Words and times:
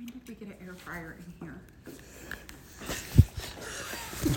When 0.00 0.06
did 0.06 0.26
we 0.26 0.34
get 0.34 0.48
an 0.48 0.54
air 0.66 0.72
fryer 0.72 1.14
in 1.18 1.46
here? 1.46 1.60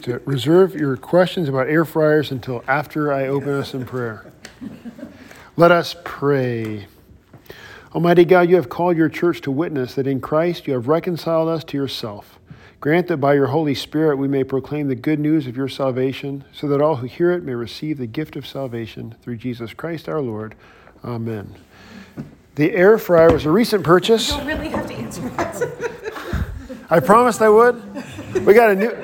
To 0.02 0.20
reserve 0.26 0.76
your 0.76 0.98
questions 0.98 1.48
about 1.48 1.70
air 1.70 1.86
fryers 1.86 2.32
until 2.32 2.66
after 2.68 3.14
I 3.14 3.28
open 3.28 3.52
us 3.52 3.74
in 3.74 3.86
prayer. 3.94 4.26
Let 5.56 5.72
us 5.72 5.96
pray. 6.04 6.88
Almighty 7.96 8.26
God, 8.26 8.50
you 8.50 8.58
have 8.58 8.68
called 8.68 8.98
your 8.98 9.08
church 9.08 9.40
to 9.42 9.52
witness 9.52 9.96
that 9.96 10.06
in 10.06 10.20
Christ 10.20 10.68
you 10.68 10.74
have 10.74 10.90
reconciled 10.90 11.48
us 11.48 11.64
to 11.66 11.78
yourself. 11.78 12.40
Grant 12.82 13.08
that 13.08 13.18
by 13.18 13.34
your 13.34 13.48
Holy 13.48 13.76
Spirit 13.76 14.18
we 14.18 14.28
may 14.28 14.44
proclaim 14.44 14.90
the 14.90 14.96
good 14.96 15.20
news 15.20 15.48
of 15.48 15.56
your 15.56 15.70
salvation, 15.70 16.44
so 16.52 16.68
that 16.68 16.82
all 16.82 16.98
who 16.98 17.08
hear 17.08 17.32
it 17.32 17.44
may 17.44 17.56
receive 17.56 17.98
the 17.98 18.08
gift 18.08 18.36
of 18.36 18.46
salvation 18.46 19.16
through 19.22 19.38
Jesus 19.38 19.74
Christ 19.74 20.10
our 20.10 20.20
Lord. 20.20 20.56
Amen. 21.06 21.56
The 22.56 22.72
air 22.74 23.00
fryer 23.00 23.32
was 23.32 23.46
a 23.46 23.52
recent 23.52 23.84
purchase. 23.84 24.30
Don't 24.30 24.46
really 24.46 24.70
have 24.70 24.88
to 24.88 24.94
answer 24.94 25.28
that. 25.30 26.46
I 26.90 27.00
promised 27.00 27.42
I 27.42 27.50
would. 27.50 27.82
We 28.46 28.54
got 28.54 28.70
a 28.70 28.76
new. 28.76 28.96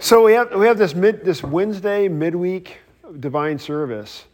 So 0.00 0.24
we 0.24 0.34
have 0.34 0.54
we 0.54 0.66
have 0.66 0.76
this 0.76 0.94
mid 0.94 1.24
this 1.24 1.42
Wednesday 1.42 2.08
midweek 2.08 2.78
divine 3.20 3.58
service. 3.58 4.24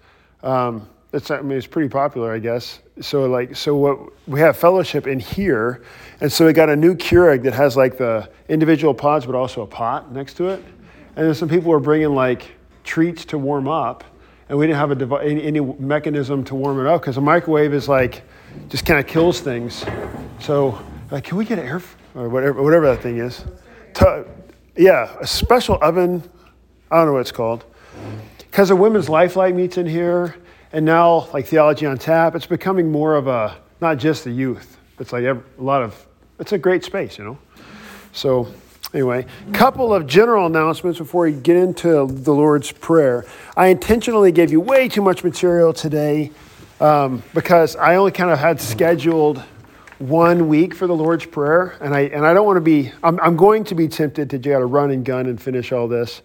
Um, 0.43 0.89
it's 1.13 1.31
I 1.31 1.41
mean 1.41 1.57
it's 1.57 1.69
pretty 1.69 1.89
popular, 1.89 2.33
I 2.33 2.41
guess. 2.41 2.81
So 3.01 3.27
like 3.27 3.55
so 3.55 3.77
what 3.77 4.29
we 4.29 4.41
have 4.41 4.57
fellowship 4.57 5.07
in 5.07 5.21
here, 5.21 5.85
and 6.21 6.33
so 6.33 6.45
we 6.45 6.53
got 6.53 6.69
a 6.69 6.75
new 6.75 6.97
Keurig 6.97 7.45
that 7.45 7.55
has 7.55 7.77
like 7.77 7.97
the 7.97 8.29
individual 8.49 8.93
pods, 8.93 9.25
but 9.25 9.37
also 9.37 9.63
a 9.63 9.67
pot 9.69 10.11
next 10.13 10.35
to 10.35 10.49
it. 10.49 10.65
And 11.15 11.29
then 11.29 11.35
some 11.35 11.49
people 11.49 11.71
were 11.71 11.79
bringing 11.79 12.13
like 12.13 12.51
treats 12.83 13.25
to 13.27 13.39
warm 13.39 13.69
up, 13.69 14.03
and 14.49 14.59
we 14.59 14.67
didn't 14.67 14.79
have 14.79 15.01
a 15.01 15.17
any, 15.23 15.45
any 15.45 15.61
mechanism 15.61 16.43
to 16.45 16.57
warm 16.57 16.81
it 16.81 16.89
up 16.89 17.03
because 17.03 17.17
a 17.17 17.21
microwave 17.21 17.73
is 17.73 17.89
like 17.89 18.25
just 18.69 18.87
kind 18.87 19.01
of 19.01 19.07
kills 19.07 19.41
things. 19.41 19.85
So 20.41 20.81
like, 21.11 21.25
can 21.25 21.37
we 21.37 21.45
get 21.45 21.59
air 21.59 21.83
or 22.15 22.29
whatever 22.29 22.63
whatever 22.63 22.87
that 22.95 23.03
thing 23.03 23.19
is? 23.19 23.45
To- 23.95 24.27
yeah, 24.77 25.17
a 25.21 25.27
special 25.27 25.79
oven. 25.81 26.23
I 26.91 26.97
don't 26.97 27.07
know 27.07 27.13
what 27.13 27.21
it's 27.21 27.33
called. 27.33 27.65
Because 28.39 28.69
the 28.69 28.77
Women's 28.77 29.09
Lifeline 29.09 29.57
meets 29.57 29.79
in 29.79 29.87
here, 29.87 30.37
and 30.73 30.85
now 30.85 31.29
like 31.33 31.47
Theology 31.47 31.87
on 31.87 31.99
Tap, 31.99 32.35
it's 32.35 32.47
becoming 32.47 32.91
more 32.91 33.17
of 33.17 33.27
a 33.27 33.57
not 33.81 33.99
just 33.99 34.25
the 34.25 34.31
youth. 34.31 34.79
It's 34.99 35.13
like 35.13 35.25
a 35.25 35.41
lot 35.59 35.83
of. 35.83 36.07
It's 36.39 36.53
a 36.53 36.59
great 36.59 36.85
space, 36.85 37.19
you 37.19 37.25
know. 37.25 37.39
So 38.13 38.53
anyway, 38.93 39.27
couple 39.53 39.95
of 39.95 40.07
general 40.07 40.47
announcements 40.47 40.99
before 40.99 41.25
we 41.25 41.33
get 41.33 41.57
into 41.57 42.07
the 42.07 42.33
Lord's 42.33 42.73
Prayer. 42.73 43.25
I 43.57 43.69
intentionally 43.69 44.33
gave 44.33 44.51
you 44.51 44.61
way 44.61 44.89
too 44.89 45.03
much 45.03 45.23
material 45.23 45.73
today 45.73 46.33
um, 46.85 47.23
because 47.33 47.77
I 47.77 47.97
only 47.97 48.13
kind 48.13 48.31
of 48.31 48.39
had 48.39 48.61
scheduled 48.61 49.43
one 49.99 50.49
week 50.49 50.75
for 50.75 50.87
the 50.87 50.95
Lord's 50.95 51.25
Prayer, 51.25 51.79
and 51.81 51.95
I 51.95 52.01
and 52.01 52.27
I 52.27 52.35
don't 52.35 52.45
want 52.45 52.59
to 52.59 52.61
be. 52.61 52.93
I'm, 53.03 53.19
I'm 53.21 53.37
going 53.37 53.65
to 53.65 53.75
be 53.75 53.89
tempted 53.89 54.29
to 54.29 54.39
try 54.39 54.59
to 54.59 54.67
run 54.67 54.91
and 54.91 55.03
gun 55.03 55.25
and 55.25 55.41
finish 55.41 55.73
all 55.73 55.89
this, 55.89 56.21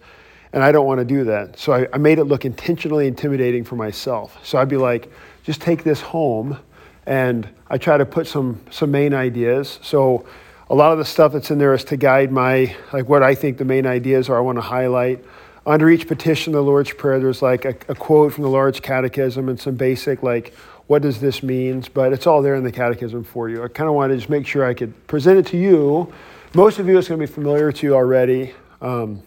and 0.52 0.62
I 0.62 0.70
don't 0.70 0.84
want 0.84 0.98
to 0.98 1.06
do 1.06 1.24
that. 1.24 1.58
So 1.58 1.72
I, 1.72 1.86
I 1.94 1.96
made 1.96 2.18
it 2.18 2.24
look 2.24 2.44
intentionally 2.44 3.06
intimidating 3.06 3.64
for 3.64 3.76
myself. 3.76 4.38
So 4.46 4.58
I'd 4.58 4.68
be 4.68 4.76
like, 4.76 5.10
just 5.44 5.62
take 5.62 5.82
this 5.82 6.02
home, 6.02 6.58
and 7.06 7.48
I 7.68 7.78
try 7.78 7.96
to 7.96 8.04
put 8.04 8.26
some 8.26 8.60
some 8.70 8.90
main 8.90 9.14
ideas. 9.14 9.78
So 9.80 10.26
a 10.68 10.74
lot 10.74 10.92
of 10.92 10.98
the 10.98 11.06
stuff 11.06 11.32
that's 11.32 11.50
in 11.50 11.56
there 11.56 11.72
is 11.72 11.84
to 11.84 11.96
guide 11.96 12.30
my 12.32 12.76
like 12.92 13.08
what 13.08 13.22
I 13.22 13.34
think 13.34 13.56
the 13.56 13.64
main 13.64 13.86
ideas 13.86 14.28
are. 14.28 14.36
I 14.36 14.40
want 14.40 14.56
to 14.56 14.62
highlight. 14.62 15.24
Under 15.66 15.90
each 15.90 16.08
petition, 16.08 16.52
the 16.52 16.62
Lord's 16.62 16.92
Prayer, 16.92 17.20
there's 17.20 17.42
like 17.42 17.64
a, 17.64 17.76
a 17.88 17.94
quote 17.94 18.32
from 18.32 18.42
the 18.44 18.50
Large 18.50 18.82
Catechism 18.82 19.48
and 19.48 19.60
some 19.60 19.74
basic 19.74 20.22
like 20.22 20.54
what 20.90 21.02
does 21.02 21.20
this 21.20 21.40
mean? 21.40 21.84
But 21.94 22.12
it's 22.12 22.26
all 22.26 22.42
there 22.42 22.56
in 22.56 22.64
the 22.64 22.72
catechism 22.72 23.22
for 23.22 23.48
you. 23.48 23.62
I 23.62 23.68
kind 23.68 23.88
of 23.88 23.94
wanted 23.94 24.14
to 24.14 24.18
just 24.18 24.28
make 24.28 24.44
sure 24.44 24.64
I 24.64 24.74
could 24.74 25.06
present 25.06 25.38
it 25.38 25.46
to 25.52 25.56
you. 25.56 26.12
Most 26.52 26.80
of 26.80 26.88
you, 26.88 26.98
it's 26.98 27.06
going 27.06 27.20
to 27.20 27.24
be 27.24 27.32
familiar 27.32 27.70
to 27.70 27.86
you 27.86 27.94
already, 27.94 28.54
um, 28.80 29.22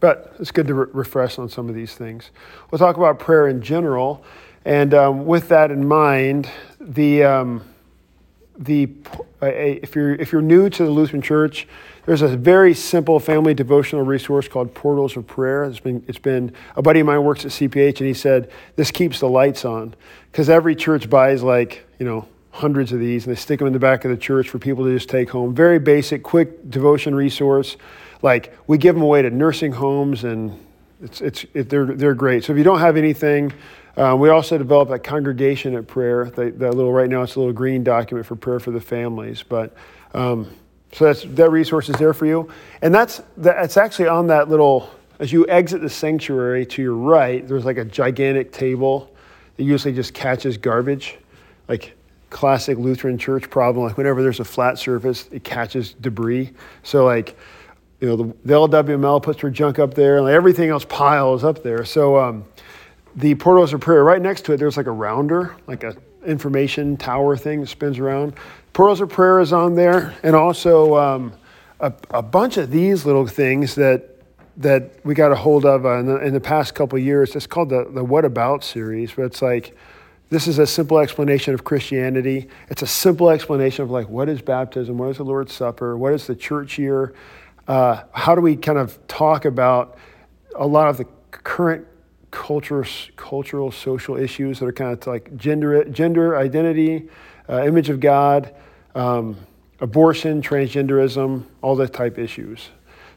but 0.00 0.34
it's 0.40 0.50
good 0.50 0.66
to 0.68 0.74
re- 0.74 0.86
refresh 0.94 1.38
on 1.38 1.50
some 1.50 1.68
of 1.68 1.74
these 1.74 1.94
things. 1.94 2.30
We'll 2.70 2.78
talk 2.78 2.96
about 2.96 3.18
prayer 3.18 3.48
in 3.48 3.60
general, 3.60 4.24
and 4.64 4.94
um, 4.94 5.26
with 5.26 5.50
that 5.50 5.70
in 5.70 5.86
mind, 5.86 6.48
the 6.80 7.24
um, 7.24 7.62
the 8.64 8.90
uh, 9.42 9.46
if 9.46 9.94
you're 9.94 10.14
if 10.14 10.32
you're 10.32 10.42
new 10.42 10.70
to 10.70 10.84
the 10.84 10.90
Lutheran 10.90 11.22
Church, 11.22 11.66
there's 12.06 12.22
a 12.22 12.28
very 12.28 12.74
simple 12.74 13.18
family 13.18 13.54
devotional 13.54 14.04
resource 14.04 14.48
called 14.48 14.74
Portals 14.74 15.16
of 15.16 15.26
Prayer. 15.26 15.64
It's 15.64 15.80
been 15.80 16.04
it's 16.06 16.18
been 16.18 16.52
a 16.76 16.82
buddy 16.82 17.00
of 17.00 17.06
mine 17.06 17.24
works 17.24 17.44
at 17.44 17.50
CPH, 17.50 17.98
and 17.98 18.06
he 18.06 18.14
said 18.14 18.50
this 18.76 18.90
keeps 18.90 19.20
the 19.20 19.28
lights 19.28 19.64
on 19.64 19.94
because 20.30 20.48
every 20.48 20.76
church 20.76 21.10
buys 21.10 21.42
like 21.42 21.84
you 21.98 22.06
know 22.06 22.28
hundreds 22.52 22.92
of 22.92 23.00
these, 23.00 23.26
and 23.26 23.34
they 23.34 23.40
stick 23.40 23.58
them 23.58 23.66
in 23.66 23.72
the 23.72 23.78
back 23.78 24.04
of 24.04 24.10
the 24.10 24.16
church 24.16 24.48
for 24.48 24.58
people 24.58 24.84
to 24.84 24.92
just 24.94 25.08
take 25.08 25.30
home. 25.30 25.54
Very 25.54 25.78
basic, 25.78 26.22
quick 26.22 26.70
devotion 26.70 27.14
resource. 27.14 27.76
Like 28.22 28.56
we 28.66 28.78
give 28.78 28.94
them 28.94 29.02
away 29.02 29.22
to 29.22 29.30
nursing 29.30 29.72
homes, 29.72 30.22
and 30.22 30.64
it's 31.02 31.20
it's 31.20 31.46
it, 31.54 31.68
they're 31.68 31.86
they're 31.86 32.14
great. 32.14 32.44
So 32.44 32.52
if 32.52 32.58
you 32.58 32.64
don't 32.64 32.80
have 32.80 32.96
anything. 32.96 33.52
Um, 33.96 34.20
we 34.20 34.30
also 34.30 34.56
developed 34.56 34.90
a 34.90 34.98
congregation 34.98 35.74
at 35.74 35.86
prayer. 35.86 36.30
That, 36.30 36.58
little 36.58 36.92
right 36.92 37.10
now, 37.10 37.22
it's 37.22 37.34
a 37.34 37.38
little 37.38 37.52
green 37.52 37.84
document 37.84 38.26
for 38.26 38.36
prayer 38.36 38.58
for 38.58 38.70
the 38.70 38.80
families. 38.80 39.42
But 39.42 39.74
um, 40.14 40.48
so 40.92 41.06
that's 41.06 41.22
that 41.22 41.50
resource 41.50 41.88
is 41.88 41.96
there 41.96 42.14
for 42.14 42.26
you, 42.26 42.50
and 42.80 42.94
that's 42.94 43.22
that's 43.36 43.76
actually 43.76 44.08
on 44.08 44.26
that 44.28 44.48
little. 44.48 44.90
As 45.18 45.30
you 45.32 45.46
exit 45.46 45.80
the 45.82 45.90
sanctuary 45.90 46.66
to 46.66 46.82
your 46.82 46.94
right, 46.94 47.46
there's 47.46 47.64
like 47.64 47.76
a 47.76 47.84
gigantic 47.84 48.50
table 48.50 49.14
that 49.56 49.62
usually 49.62 49.94
just 49.94 50.14
catches 50.14 50.56
garbage, 50.56 51.16
like 51.68 51.94
classic 52.30 52.76
Lutheran 52.76 53.18
church 53.18 53.48
problem. 53.48 53.86
Like 53.86 53.96
whenever 53.96 54.22
there's 54.22 54.40
a 54.40 54.44
flat 54.44 54.78
surface, 54.78 55.28
it 55.30 55.44
catches 55.44 55.92
debris. 55.92 56.50
So 56.82 57.04
like, 57.04 57.38
you 58.00 58.08
know, 58.08 58.16
the, 58.16 58.24
the 58.44 58.54
LWML 58.54 59.22
puts 59.22 59.42
their 59.42 59.50
junk 59.50 59.78
up 59.78 59.94
there, 59.94 60.16
and 60.16 60.24
like 60.24 60.34
everything 60.34 60.70
else 60.70 60.86
piles 60.86 61.44
up 61.44 61.62
there. 61.62 61.84
So. 61.84 62.18
Um, 62.18 62.44
the 63.16 63.34
portals 63.34 63.72
of 63.72 63.80
prayer 63.80 64.04
right 64.04 64.22
next 64.22 64.44
to 64.46 64.52
it 64.52 64.56
there's 64.56 64.76
like 64.76 64.86
a 64.86 64.92
rounder 64.92 65.54
like 65.66 65.84
a 65.84 65.94
information 66.26 66.96
tower 66.96 67.36
thing 67.36 67.60
that 67.60 67.68
spins 67.68 67.98
around. 67.98 68.34
Portals 68.72 69.00
of 69.00 69.10
prayer 69.10 69.40
is 69.40 69.52
on 69.52 69.74
there 69.74 70.14
and 70.22 70.34
also 70.34 70.96
um, 70.96 71.32
a, 71.80 71.92
a, 72.10 72.22
bunch 72.22 72.56
of 72.56 72.70
these 72.70 73.04
little 73.04 73.26
things 73.26 73.74
that 73.74 74.08
that 74.58 74.92
we 75.02 75.14
got 75.14 75.32
a 75.32 75.34
hold 75.34 75.64
of 75.64 75.86
uh, 75.86 75.98
in, 75.98 76.06
the, 76.06 76.16
in, 76.26 76.34
the, 76.34 76.40
past 76.40 76.74
couple 76.74 76.98
years. 76.98 77.34
It's 77.34 77.46
called 77.46 77.70
the, 77.70 77.88
the 77.90 78.04
what 78.04 78.24
about 78.24 78.62
series 78.64 79.12
but 79.12 79.24
it's 79.24 79.42
like 79.42 79.76
this 80.30 80.46
is 80.46 80.58
a 80.58 80.66
simple 80.66 80.98
explanation 80.98 81.52
of 81.54 81.64
christianity. 81.64 82.48
It's 82.68 82.82
a 82.82 82.86
simple 82.86 83.30
explanation 83.30 83.82
of 83.82 83.90
like 83.90 84.08
what 84.08 84.28
is 84.28 84.40
baptism 84.40 84.96
what 84.98 85.10
is 85.10 85.16
the 85.18 85.24
lord's 85.24 85.52
supper 85.52 85.96
what 85.96 86.12
is 86.12 86.26
the 86.26 86.36
church 86.36 86.78
year? 86.78 87.14
Uh, 87.68 88.02
how 88.12 88.34
do 88.34 88.40
we 88.40 88.56
kind 88.56 88.78
of 88.78 89.06
talk 89.06 89.44
about 89.44 89.96
a 90.56 90.66
lot 90.66 90.88
of 90.88 90.96
the 90.96 91.06
current 91.30 91.86
culture, 92.32 92.84
cultural, 93.14 93.70
social 93.70 94.16
issues 94.16 94.58
that 94.58 94.66
are 94.66 94.72
kind 94.72 94.92
of 94.92 95.06
like 95.06 95.36
gender, 95.36 95.84
gender 95.84 96.36
identity, 96.36 97.08
uh, 97.48 97.62
image 97.64 97.88
of 97.88 98.00
God, 98.00 98.52
um, 98.96 99.36
abortion, 99.80 100.42
transgenderism, 100.42 101.44
all 101.60 101.76
that 101.76 101.92
type 101.92 102.18
issues. 102.18 102.70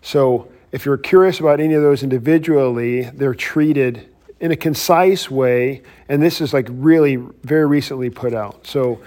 So 0.03 0.49
if 0.71 0.85
you're 0.85 0.97
curious 0.97 1.39
about 1.39 1.59
any 1.59 1.73
of 1.73 1.81
those 1.81 2.03
individually, 2.03 3.03
they're 3.03 3.33
treated 3.33 4.09
in 4.39 4.51
a 4.51 4.55
concise 4.55 5.31
way, 5.31 5.81
and 6.09 6.21
this 6.21 6.41
is 6.41 6.53
like 6.53 6.67
really 6.69 7.15
very 7.15 7.65
recently 7.65 8.09
put 8.09 8.33
out. 8.33 8.67
So 8.67 9.01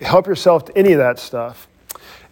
help 0.00 0.26
yourself 0.26 0.64
to 0.66 0.78
any 0.78 0.92
of 0.92 0.98
that 0.98 1.18
stuff. 1.18 1.68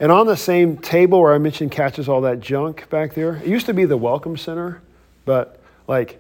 And 0.01 0.11
on 0.11 0.27
the 0.27 0.37
same 0.37 0.79
table 0.79 1.21
where 1.21 1.35
I 1.35 1.39
mentioned 1.39 1.71
catches 1.71 2.09
all 2.09 2.23
that 2.23 2.41
junk 2.41 2.89
back 2.89 3.13
there, 3.13 3.37
it 3.37 3.47
used 3.47 3.67
to 3.67 3.75
be 3.75 3.85
the 3.85 3.99
Welcome 3.99 4.39
Center, 4.39 4.81
but 5.27 5.61
like 5.87 6.20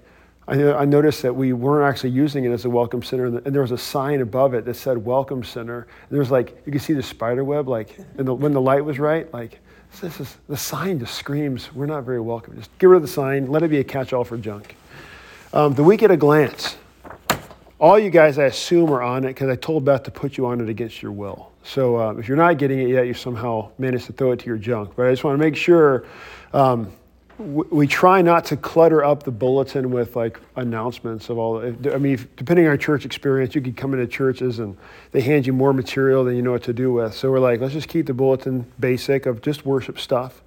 I, 0.51 0.81
I 0.81 0.85
noticed 0.85 1.23
that 1.23 1.35
we 1.35 1.53
weren't 1.53 1.89
actually 1.89 2.11
using 2.11 2.45
it 2.45 2.51
as 2.51 2.65
a 2.65 2.71
welcome 2.71 3.03
center, 3.05 3.27
and, 3.27 3.55
there 3.55 3.63
was 3.63 3.71
a 3.71 3.79
sign 3.79 4.21
above 4.21 4.53
it 4.53 4.65
that 4.65 4.75
said 4.75 4.99
"Welcome 4.99 5.45
Center." 5.45 5.83
And 5.83 6.11
there 6.11 6.19
was 6.19 6.33
like 6.33 6.61
you 6.67 6.73
could 6.73 6.83
see 6.83 6.93
the 6.93 7.03
spider 7.03 7.45
web, 7.45 7.69
like 7.69 7.97
the, 8.17 8.35
when 8.35 8.53
the 8.53 8.61
light 8.61 8.85
was 8.85 8.99
right. 8.99 9.33
Like 9.33 9.61
this 10.01 10.19
is 10.19 10.37
the 10.49 10.57
sign 10.57 10.99
just 10.99 11.15
screams, 11.15 11.73
"We're 11.73 11.87
not 11.87 12.03
very 12.03 12.21
welcome." 12.21 12.57
Just 12.57 12.77
get 12.79 12.87
rid 12.87 12.97
of 12.97 13.03
the 13.03 13.09
sign. 13.09 13.47
Let 13.47 13.63
it 13.63 13.71
be 13.71 13.79
a 13.79 13.85
catch-all 13.85 14.25
for 14.25 14.37
junk. 14.37 14.75
Um, 15.53 15.75
the 15.75 15.85
week 15.85 16.03
at 16.03 16.11
a 16.11 16.17
glance. 16.17 16.77
All 17.79 17.99
you 17.99 18.11
guys, 18.11 18.37
I 18.37 18.45
assume, 18.45 18.91
are 18.91 19.01
on 19.01 19.25
it 19.25 19.29
because 19.29 19.49
I 19.49 19.57
told 19.57 19.87
Beth 19.87 20.03
to 20.03 20.11
put 20.11 20.37
you 20.37 20.47
on 20.47 20.61
it 20.61 20.69
against 20.69 21.01
your 21.01 21.13
will. 21.13 21.51
So 21.63 21.97
uh, 21.97 22.13
if 22.15 22.29
you're 22.29 22.37
not 22.37 22.59
getting 22.59 22.81
it 22.81 22.89
yet, 22.89 23.07
you 23.07 23.15
somehow 23.15 23.71
managed 23.79 24.07
to 24.07 24.13
throw 24.13 24.33
it 24.33 24.41
to 24.41 24.47
your 24.47 24.59
junk. 24.59 24.93
But 24.97 25.07
I 25.07 25.11
just 25.11 25.25
want 25.25 25.39
to 25.39 25.43
make 25.43 25.57
sure 25.57 26.05
um, 26.53 26.93
we 27.41 27.87
try 27.87 28.21
not 28.21 28.45
to 28.47 28.57
clutter 28.57 29.03
up 29.03 29.23
the 29.23 29.31
bulletin 29.31 29.91
with 29.91 30.15
like 30.15 30.39
announcements 30.57 31.31
of 31.31 31.39
all. 31.39 31.59
I 31.59 31.97
mean, 31.97 32.29
depending 32.37 32.67
on 32.69 32.79
church 32.79 33.07
experience, 33.07 33.55
you 33.55 33.63
could 33.63 33.77
come 33.77 33.95
into 33.95 34.07
churches 34.07 34.59
and 34.59 34.77
they 35.13 35.23
hand 35.23 35.47
you 35.47 35.55
more 35.55 35.73
material 35.73 36.23
than 36.23 36.37
you 36.37 36.43
know 36.43 36.53
what 36.53 36.65
to 36.65 36.75
do 36.75 36.93
with. 36.93 37.15
So 37.15 37.31
we're 37.31 37.41
like, 37.41 37.61
let's 37.61 37.73
just 37.73 37.89
keep 37.89 38.07
the 38.07 38.15
bulletin 38.15 38.71
basic 38.79 39.25
of 39.25 39.41
just 39.41 39.65
worship 39.65 39.99
stuff, 39.99 40.43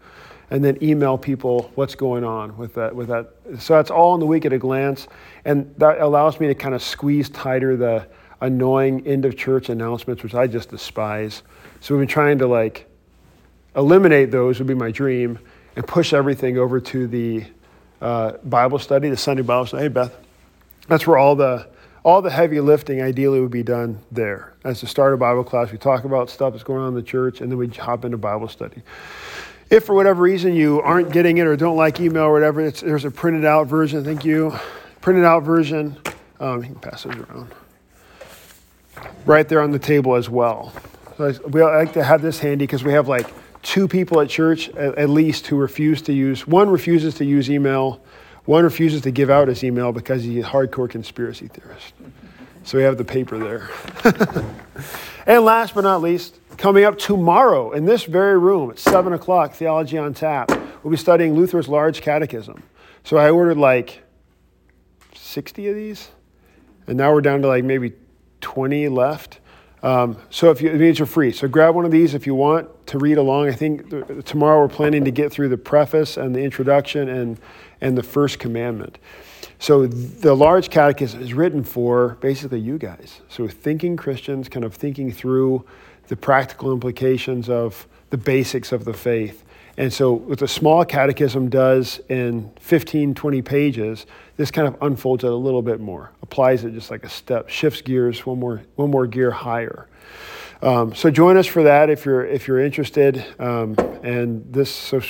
and 0.51 0.63
then 0.63 0.77
email 0.83 1.17
people 1.17 1.71
what's 1.73 1.95
going 1.95 2.23
on 2.23 2.55
with 2.57 2.75
that. 2.75 2.95
With 2.95 3.07
that, 3.07 3.33
so 3.57 3.73
that's 3.73 3.89
all 3.89 4.13
in 4.13 4.19
the 4.19 4.27
week 4.27 4.45
at 4.45 4.53
a 4.53 4.59
glance, 4.59 5.07
and 5.45 5.73
that 5.79 5.99
allows 5.99 6.39
me 6.39 6.47
to 6.47 6.55
kind 6.55 6.75
of 6.75 6.83
squeeze 6.83 7.27
tighter 7.29 7.75
the 7.75 8.07
annoying 8.39 9.07
end 9.07 9.25
of 9.25 9.35
church 9.35 9.69
announcements, 9.69 10.21
which 10.21 10.35
I 10.35 10.45
just 10.45 10.69
despise. 10.69 11.41
So 11.79 11.95
we've 11.95 12.01
been 12.01 12.07
trying 12.07 12.37
to 12.37 12.47
like 12.47 12.87
eliminate 13.75 14.29
those 14.29 14.59
would 14.59 14.67
be 14.67 14.75
my 14.75 14.91
dream 14.91 15.39
and 15.75 15.87
push 15.87 16.13
everything 16.13 16.57
over 16.57 16.79
to 16.79 17.07
the 17.07 17.45
uh, 18.01 18.33
Bible 18.43 18.79
study, 18.79 19.09
the 19.09 19.17
Sunday 19.17 19.43
Bible 19.43 19.65
study. 19.65 19.83
Hey, 19.83 19.89
Beth. 19.89 20.15
That's 20.87 21.07
where 21.07 21.17
all 21.17 21.35
the 21.35 21.67
all 22.03 22.21
the 22.21 22.29
heavy 22.29 22.59
lifting 22.59 23.01
ideally 23.01 23.39
would 23.39 23.51
be 23.51 23.63
done 23.63 23.97
there. 24.11 24.53
As 24.65 24.81
the 24.81 24.87
start 24.87 25.13
of 25.13 25.19
Bible 25.19 25.43
class, 25.43 25.71
we 25.71 25.77
talk 25.77 26.03
about 26.03 26.29
stuff 26.29 26.51
that's 26.51 26.63
going 26.63 26.81
on 26.81 26.89
in 26.89 26.95
the 26.95 27.01
church, 27.01 27.39
and 27.39 27.49
then 27.49 27.57
we 27.57 27.67
hop 27.69 28.03
into 28.03 28.17
Bible 28.17 28.49
study. 28.49 28.81
If 29.69 29.85
for 29.85 29.95
whatever 29.95 30.21
reason 30.21 30.53
you 30.53 30.81
aren't 30.81 31.13
getting 31.13 31.37
it 31.37 31.47
or 31.47 31.55
don't 31.55 31.77
like 31.77 31.99
email 32.01 32.23
or 32.23 32.33
whatever, 32.33 32.69
there's 32.69 33.05
a 33.05 33.11
printed 33.11 33.45
out 33.45 33.67
version. 33.67 34.03
Thank 34.03 34.25
you. 34.25 34.53
Printed 34.99 35.23
out 35.23 35.43
version. 35.43 35.97
Um, 36.39 36.61
you 36.61 36.69
can 36.69 36.75
pass 36.75 37.03
those 37.03 37.15
around. 37.15 37.53
Right 39.25 39.47
there 39.47 39.61
on 39.61 39.71
the 39.71 39.79
table 39.79 40.15
as 40.15 40.29
well. 40.29 40.73
So 41.17 41.33
we 41.47 41.63
like 41.63 41.93
to 41.93 42.03
have 42.03 42.21
this 42.21 42.39
handy 42.39 42.65
because 42.65 42.83
we 42.83 42.91
have 42.91 43.07
like 43.07 43.33
two 43.63 43.87
people 43.87 44.21
at 44.21 44.29
church 44.29 44.69
at, 44.69 44.95
at 44.97 45.09
least 45.09 45.47
who 45.47 45.57
refuse 45.57 46.01
to 46.03 46.13
use. 46.13 46.45
One 46.45 46.69
refuses 46.69 47.15
to 47.15 47.25
use 47.25 47.49
email 47.49 48.01
one 48.45 48.65
refuses 48.65 49.01
to 49.03 49.11
give 49.11 49.29
out 49.29 49.47
his 49.47 49.63
email 49.63 49.91
because 49.93 50.23
he's 50.23 50.43
a 50.43 50.47
hardcore 50.47 50.89
conspiracy 50.89 51.47
theorist. 51.47 51.93
So 52.65 52.77
we 52.77 52.83
have 52.83 52.97
the 52.97 53.05
paper 53.05 53.37
there. 53.37 53.69
and 55.25 55.45
last 55.45 55.75
but 55.75 55.81
not 55.81 56.01
least, 56.01 56.39
coming 56.57 56.83
up 56.83 56.97
tomorrow 56.97 57.71
in 57.71 57.85
this 57.85 58.03
very 58.03 58.37
room 58.37 58.69
at 58.69 58.79
7 58.79 59.13
o'clock, 59.13 59.53
Theology 59.53 59.97
on 59.97 60.13
Tap, 60.13 60.49
we'll 60.83 60.91
be 60.91 60.97
studying 60.97 61.35
Luther's 61.35 61.69
Large 61.69 62.01
Catechism. 62.01 62.63
So 63.05 63.17
I 63.17 63.29
ordered 63.29 63.57
like 63.57 64.03
60 65.15 65.69
of 65.69 65.75
these, 65.75 66.09
and 66.87 66.97
now 66.97 67.13
we're 67.13 67.21
down 67.21 67.41
to 67.41 67.47
like 67.47 67.63
maybe 67.63 67.93
20 68.41 68.89
left. 68.89 69.39
Um, 69.83 70.17
so 70.29 70.49
if 70.49 70.61
it 70.61 70.63
means 70.63 70.73
you, 70.73 70.79
these 70.79 71.01
are 71.01 71.05
free. 71.05 71.33
So 71.33 71.47
grab 71.47 71.75
one 71.75 71.83
of 71.83 71.91
these 71.91 72.13
if 72.13 72.25
you 72.25 72.33
want 72.33 72.87
to 72.87 72.97
read 72.97 73.17
along. 73.17 73.49
I 73.49 73.51
think 73.51 73.89
th- 73.89 74.23
tomorrow 74.23 74.61
we're 74.61 74.69
planning 74.69 75.03
to 75.03 75.11
get 75.11 75.31
through 75.31 75.49
the 75.49 75.57
preface 75.57 76.15
and 76.15 76.33
the 76.33 76.39
introduction 76.39 77.09
and, 77.09 77.37
and 77.81 77.97
the 77.97 78.03
first 78.03 78.39
commandment. 78.39 78.97
So 79.59 79.85
the 79.85 80.35
large 80.35 80.69
catechism 80.69 81.21
is 81.21 81.33
written 81.33 81.63
for 81.63 82.17
basically 82.21 82.61
you 82.61 82.77
guys. 82.77 83.21
So 83.27 83.47
thinking 83.47 83.97
Christians, 83.97 84.47
kind 84.47 84.65
of 84.65 84.73
thinking 84.73 85.11
through 85.11 85.65
the 86.07 86.15
practical 86.15 86.71
implications 86.71 87.49
of 87.49 87.85
the 88.09 88.17
basics 88.17 88.71
of 88.71 88.85
the 88.85 88.93
faith. 88.93 89.42
And 89.75 89.91
so, 89.91 90.13
what 90.13 90.37
the 90.37 90.47
small 90.47 90.85
catechism 90.85 91.49
does 91.49 91.99
in 92.07 92.51
15, 92.59 93.15
20 93.15 93.41
pages, 93.41 94.05
this 94.37 94.51
kind 94.51 94.67
of 94.67 94.77
unfolds 94.81 95.23
it 95.23 95.31
a 95.31 95.35
little 95.35 95.63
bit 95.63 95.79
more, 95.79 96.11
applies 96.21 96.63
it 96.63 96.73
just 96.73 96.91
like 96.91 97.03
a 97.03 97.09
step, 97.09 97.49
shifts 97.49 97.81
gears 97.81 98.23
one 98.25 98.39
more, 98.39 98.61
one 98.75 98.91
more 98.91 99.07
gear 99.07 99.31
higher. 99.31 99.87
Um, 100.61 100.93
so, 100.93 101.09
join 101.09 101.37
us 101.37 101.47
for 101.47 101.63
that 101.63 101.89
if 101.89 102.05
you're, 102.05 102.23
if 102.23 102.47
you're 102.47 102.59
interested. 102.59 103.25
Um, 103.39 103.75
and 104.03 104.45
this, 104.53 104.69
so 104.69 105.01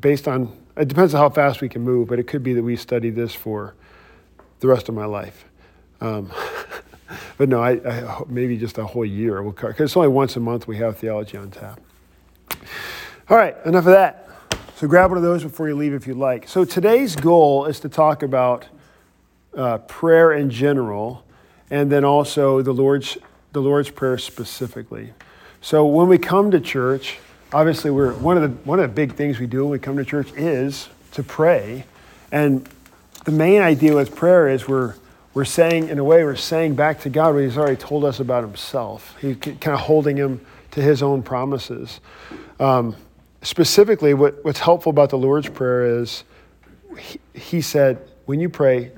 based 0.00 0.26
on, 0.26 0.56
it 0.78 0.88
depends 0.88 1.12
on 1.12 1.20
how 1.20 1.28
fast 1.28 1.60
we 1.60 1.68
can 1.68 1.82
move, 1.82 2.08
but 2.08 2.18
it 2.18 2.26
could 2.26 2.42
be 2.42 2.54
that 2.54 2.62
we 2.62 2.76
study 2.76 3.10
this 3.10 3.34
for 3.34 3.74
the 4.60 4.68
rest 4.68 4.88
of 4.88 4.94
my 4.94 5.04
life. 5.04 5.44
Um, 6.00 6.32
but 7.36 7.50
no, 7.50 7.60
I, 7.60 7.72
I, 7.72 8.22
maybe 8.28 8.56
just 8.56 8.78
a 8.78 8.86
whole 8.86 9.04
year. 9.04 9.42
Because 9.42 9.78
it's 9.78 9.96
only 9.96 10.08
once 10.08 10.36
a 10.36 10.40
month 10.40 10.66
we 10.66 10.78
have 10.78 10.96
theology 10.96 11.36
on 11.36 11.50
tap. 11.50 11.80
All 13.28 13.36
right, 13.36 13.56
enough 13.64 13.86
of 13.86 13.92
that. 13.92 14.28
So 14.76 14.86
grab 14.86 15.10
one 15.10 15.16
of 15.16 15.24
those 15.24 15.42
before 15.42 15.66
you 15.66 15.74
leave 15.74 15.92
if 15.92 16.06
you'd 16.06 16.16
like. 16.16 16.46
So 16.46 16.64
today's 16.64 17.16
goal 17.16 17.64
is 17.64 17.80
to 17.80 17.88
talk 17.88 18.22
about 18.22 18.66
uh, 19.56 19.78
prayer 19.78 20.32
in 20.32 20.48
general, 20.48 21.24
and 21.68 21.90
then 21.90 22.04
also 22.04 22.62
the 22.62 22.72
Lord's 22.72 23.18
the 23.50 23.60
Lord's 23.60 23.90
prayer 23.90 24.16
specifically. 24.16 25.12
So 25.60 25.84
when 25.86 26.06
we 26.06 26.18
come 26.18 26.52
to 26.52 26.60
church, 26.60 27.18
obviously 27.52 27.90
we're 27.90 28.12
one 28.12 28.36
of 28.36 28.44
the 28.44 28.56
one 28.58 28.78
of 28.78 28.88
the 28.88 28.94
big 28.94 29.16
things 29.16 29.40
we 29.40 29.48
do 29.48 29.64
when 29.64 29.72
we 29.72 29.80
come 29.80 29.96
to 29.96 30.04
church 30.04 30.32
is 30.36 30.88
to 31.10 31.24
pray, 31.24 31.84
and 32.30 32.68
the 33.24 33.32
main 33.32 33.60
idea 33.60 33.96
with 33.96 34.14
prayer 34.14 34.48
is 34.48 34.68
we're 34.68 34.94
we're 35.34 35.44
saying 35.44 35.88
in 35.88 35.98
a 35.98 36.04
way 36.04 36.22
we're 36.22 36.36
saying 36.36 36.76
back 36.76 37.00
to 37.00 37.10
God 37.10 37.34
what 37.34 37.42
He's 37.42 37.58
already 37.58 37.74
told 37.74 38.04
us 38.04 38.20
about 38.20 38.44
Himself. 38.44 39.16
He's 39.20 39.36
kind 39.36 39.66
of 39.66 39.80
holding 39.80 40.16
Him 40.16 40.46
to 40.70 40.80
His 40.80 41.02
own 41.02 41.24
promises. 41.24 41.98
Um, 42.60 42.94
specifically, 43.46 44.12
what, 44.12 44.44
what's 44.44 44.58
helpful 44.58 44.90
about 44.90 45.08
the 45.10 45.18
Lord's 45.18 45.48
Prayer 45.48 46.00
is 46.00 46.24
he, 46.98 47.20
he 47.32 47.60
said, 47.60 47.98
when 48.24 48.40
you 48.40 48.48
pray, 48.48 48.90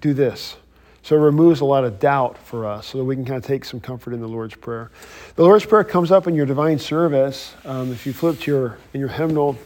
do 0.00 0.14
this. 0.14 0.56
So 1.02 1.16
it 1.16 1.20
removes 1.20 1.60
a 1.60 1.64
lot 1.64 1.84
of 1.84 1.98
doubt 1.98 2.38
for 2.38 2.66
us 2.66 2.86
so 2.86 2.98
that 2.98 3.04
we 3.04 3.16
can 3.16 3.24
kind 3.24 3.36
of 3.36 3.44
take 3.44 3.64
some 3.64 3.80
comfort 3.80 4.14
in 4.14 4.20
the 4.20 4.28
Lord's 4.28 4.54
Prayer. 4.54 4.92
The 5.34 5.42
Lord's 5.42 5.66
Prayer 5.66 5.82
comes 5.82 6.12
up 6.12 6.28
in 6.28 6.36
your 6.36 6.46
divine 6.46 6.78
service. 6.78 7.54
Um, 7.64 7.90
if 7.90 8.06
you 8.06 8.12
flip 8.12 8.38
to 8.40 8.50
your, 8.50 8.78
in 8.94 9.00
your 9.00 9.08
hymnal, 9.08 9.58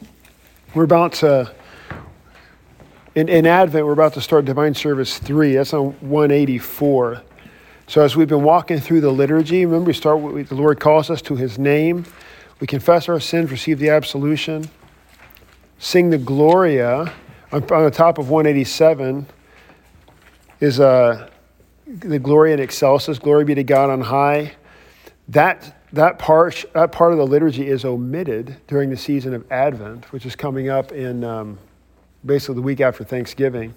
we're 0.74 0.84
about 0.84 1.12
to, 1.14 1.54
in, 3.14 3.28
in 3.28 3.46
Advent, 3.46 3.84
we're 3.84 3.92
about 3.92 4.14
to 4.14 4.22
start 4.22 4.46
divine 4.46 4.74
service 4.74 5.18
three. 5.18 5.54
That's 5.54 5.74
on 5.74 5.92
184. 6.00 7.22
So 7.88 8.02
as 8.02 8.16
we've 8.16 8.28
been 8.28 8.42
walking 8.42 8.80
through 8.80 9.02
the 9.02 9.10
liturgy, 9.10 9.66
remember 9.66 9.88
we 9.88 9.92
start 9.92 10.20
with 10.20 10.48
the 10.48 10.54
Lord 10.54 10.80
calls 10.80 11.10
us 11.10 11.20
to 11.22 11.36
his 11.36 11.58
name. 11.58 12.06
We 12.60 12.66
confess 12.66 13.08
our 13.08 13.18
sins, 13.20 13.50
receive 13.50 13.78
the 13.78 13.88
absolution, 13.88 14.68
sing 15.78 16.10
the 16.10 16.18
Gloria. 16.18 17.10
On, 17.52 17.60
the 17.62 17.90
top 17.90 18.18
of 18.18 18.28
187 18.28 19.26
is 20.60 20.78
uh, 20.78 21.30
the 21.86 22.18
Gloria 22.18 22.54
in 22.54 22.60
Excelsis, 22.60 23.18
glory 23.18 23.44
be 23.46 23.54
to 23.54 23.64
God 23.64 23.88
on 23.88 24.02
high. 24.02 24.52
That, 25.28 25.84
that, 25.94 26.18
part, 26.18 26.66
that 26.74 26.92
part 26.92 27.12
of 27.12 27.18
the 27.18 27.26
liturgy 27.26 27.66
is 27.66 27.86
omitted 27.86 28.56
during 28.66 28.90
the 28.90 28.96
season 28.96 29.32
of 29.32 29.50
Advent, 29.50 30.12
which 30.12 30.26
is 30.26 30.36
coming 30.36 30.68
up 30.68 30.92
in 30.92 31.24
um, 31.24 31.58
basically 32.26 32.56
the 32.56 32.62
week 32.62 32.82
after 32.82 33.04
Thanksgiving. 33.04 33.74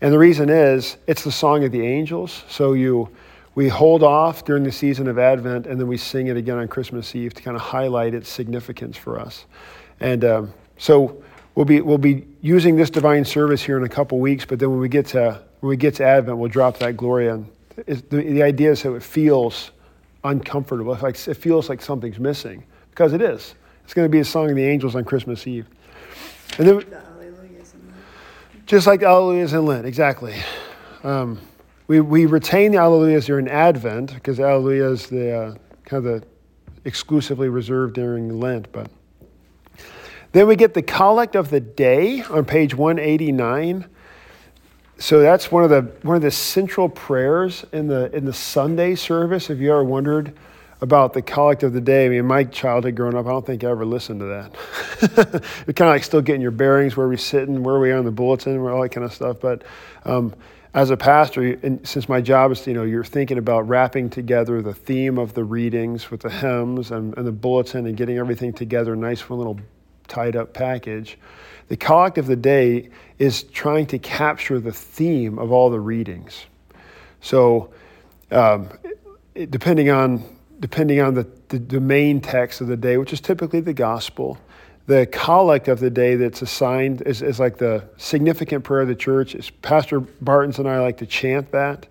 And 0.00 0.10
the 0.10 0.18
reason 0.18 0.48
is 0.48 0.96
it's 1.06 1.22
the 1.22 1.30
song 1.30 1.64
of 1.64 1.70
the 1.70 1.86
angels. 1.86 2.44
So 2.48 2.72
you 2.72 3.10
we 3.54 3.68
hold 3.68 4.02
off 4.02 4.44
during 4.44 4.64
the 4.64 4.72
season 4.72 5.08
of 5.08 5.18
Advent 5.18 5.66
and 5.66 5.78
then 5.78 5.86
we 5.86 5.96
sing 5.96 6.28
it 6.28 6.36
again 6.36 6.58
on 6.58 6.68
Christmas 6.68 7.14
Eve 7.14 7.34
to 7.34 7.42
kind 7.42 7.56
of 7.56 7.62
highlight 7.62 8.14
its 8.14 8.28
significance 8.28 8.96
for 8.96 9.18
us. 9.18 9.44
And 10.00 10.24
um, 10.24 10.54
so 10.78 11.22
we'll 11.54 11.66
be, 11.66 11.80
we'll 11.80 11.98
be 11.98 12.26
using 12.40 12.76
this 12.76 12.90
divine 12.90 13.24
service 13.24 13.62
here 13.62 13.76
in 13.76 13.84
a 13.84 13.88
couple 13.88 14.18
weeks, 14.18 14.44
but 14.44 14.58
then 14.58 14.70
when 14.70 14.80
we 14.80 14.88
get 14.88 15.06
to, 15.08 15.42
when 15.60 15.68
we 15.68 15.76
get 15.76 15.94
to 15.96 16.04
Advent, 16.04 16.38
we'll 16.38 16.50
drop 16.50 16.78
that 16.78 16.96
Gloria. 16.96 17.34
And 17.34 17.50
the, 17.86 18.22
the 18.22 18.42
idea 18.42 18.72
is 18.72 18.82
that 18.82 18.94
it 18.94 19.02
feels 19.02 19.70
uncomfortable. 20.24 20.94
It's 20.94 21.02
like, 21.02 21.28
it 21.28 21.34
feels 21.34 21.68
like 21.68 21.82
something's 21.82 22.18
missing 22.18 22.64
because 22.90 23.12
it 23.12 23.20
is. 23.20 23.54
It's 23.84 23.94
going 23.94 24.06
to 24.06 24.10
be 24.10 24.20
a 24.20 24.24
song 24.24 24.48
of 24.48 24.56
the 24.56 24.64
angels 24.64 24.94
on 24.94 25.04
Christmas 25.04 25.46
Eve. 25.46 25.66
And 26.58 26.68
then, 26.68 26.76
the 26.78 26.84
Alleluias 26.84 27.74
in 27.74 27.86
Lent. 27.86 28.66
Just 28.66 28.86
like 28.86 29.00
the 29.00 29.06
Alleluias 29.06 29.52
in 29.52 29.66
Lent, 29.66 29.86
exactly. 29.86 30.34
Um, 31.02 31.38
we, 31.86 32.00
we 32.00 32.26
retain 32.26 32.72
the 32.72 32.78
Alleluias 32.78 33.26
during 33.26 33.48
Advent 33.48 34.14
because 34.14 34.38
Alleluia 34.38 34.90
is 34.90 35.06
the 35.08 35.36
uh, 35.36 35.54
kind 35.84 36.04
of 36.06 36.22
the 36.22 36.26
exclusively 36.84 37.48
reserved 37.48 37.94
during 37.94 38.40
Lent. 38.40 38.70
But 38.72 38.90
then 40.32 40.46
we 40.46 40.56
get 40.56 40.74
the 40.74 40.82
Collect 40.82 41.36
of 41.36 41.50
the 41.50 41.60
Day 41.60 42.22
on 42.22 42.44
page 42.44 42.74
189. 42.74 43.86
So 44.98 45.20
that's 45.20 45.50
one 45.50 45.64
of 45.64 45.70
the 45.70 45.82
one 46.02 46.16
of 46.16 46.22
the 46.22 46.30
central 46.30 46.88
prayers 46.88 47.64
in 47.72 47.88
the 47.88 48.14
in 48.14 48.24
the 48.24 48.32
Sunday 48.32 48.94
service. 48.94 49.50
If 49.50 49.58
you 49.58 49.72
ever 49.72 49.82
wondered 49.82 50.32
about 50.80 51.12
the 51.12 51.22
collect 51.22 51.62
of 51.62 51.72
the 51.72 51.80
day, 51.80 52.06
I 52.06 52.08
mean, 52.08 52.24
my 52.24 52.44
childhood 52.44 52.96
growing 52.96 53.16
up, 53.16 53.26
I 53.26 53.30
don't 53.30 53.44
think 53.46 53.64
I 53.64 53.70
ever 53.70 53.84
listened 53.84 54.20
to 54.20 54.26
that. 54.26 55.42
You're 55.66 55.74
kind 55.74 55.88
of 55.88 55.94
like 55.94 56.04
still 56.04 56.20
getting 56.20 56.40
your 56.40 56.50
bearings, 56.50 56.96
where 56.96 57.08
we 57.08 57.16
sitting, 57.16 57.62
where 57.62 57.78
we 57.78 57.90
are 57.90 57.98
on 57.98 58.04
the 58.04 58.10
bulletin, 58.10 58.58
all 58.58 58.82
that 58.82 58.90
kind 58.90 59.04
of 59.04 59.12
stuff. 59.12 59.38
But 59.40 59.62
um, 60.04 60.34
as 60.74 60.90
a 60.90 60.96
pastor, 60.96 61.58
and 61.62 61.86
since 61.86 62.08
my 62.08 62.20
job 62.20 62.50
is, 62.50 62.66
you 62.66 62.72
know, 62.72 62.84
you're 62.84 63.04
thinking 63.04 63.36
about 63.36 63.68
wrapping 63.68 64.08
together 64.08 64.62
the 64.62 64.72
theme 64.72 65.18
of 65.18 65.34
the 65.34 65.44
readings 65.44 66.10
with 66.10 66.22
the 66.22 66.30
hymns 66.30 66.90
and, 66.90 67.16
and 67.18 67.26
the 67.26 67.32
bulletin 67.32 67.86
and 67.86 67.96
getting 67.96 68.16
everything 68.16 68.54
together, 68.54 68.94
a 68.94 68.96
nice 68.96 69.28
one 69.28 69.38
little 69.38 69.60
tied 70.08 70.34
up 70.34 70.54
package. 70.54 71.18
The 71.68 71.76
collect 71.76 72.16
of 72.16 72.26
the 72.26 72.36
day 72.36 72.88
is 73.18 73.42
trying 73.42 73.86
to 73.88 73.98
capture 73.98 74.58
the 74.60 74.72
theme 74.72 75.38
of 75.38 75.52
all 75.52 75.68
the 75.68 75.80
readings. 75.80 76.46
So, 77.20 77.70
um, 78.30 78.70
depending 79.34 79.90
on 79.90 80.24
depending 80.58 81.00
on 81.00 81.14
the, 81.14 81.26
the, 81.48 81.58
the 81.58 81.80
main 81.80 82.20
text 82.20 82.60
of 82.60 82.68
the 82.68 82.76
day, 82.76 82.96
which 82.96 83.12
is 83.12 83.20
typically 83.20 83.58
the 83.58 83.74
gospel, 83.74 84.38
the 84.86 85.06
collect 85.06 85.68
of 85.68 85.80
the 85.80 85.90
day 85.90 86.16
that's 86.16 86.42
assigned 86.42 87.02
is, 87.02 87.22
is 87.22 87.38
like 87.38 87.58
the 87.58 87.84
significant 87.96 88.64
prayer 88.64 88.80
of 88.80 88.88
the 88.88 88.94
church. 88.94 89.34
It's 89.34 89.50
Pastor 89.50 90.00
Bartons 90.00 90.58
and 90.58 90.68
I 90.68 90.80
like 90.80 90.98
to 90.98 91.06
chant 91.06 91.52
that. 91.52 91.86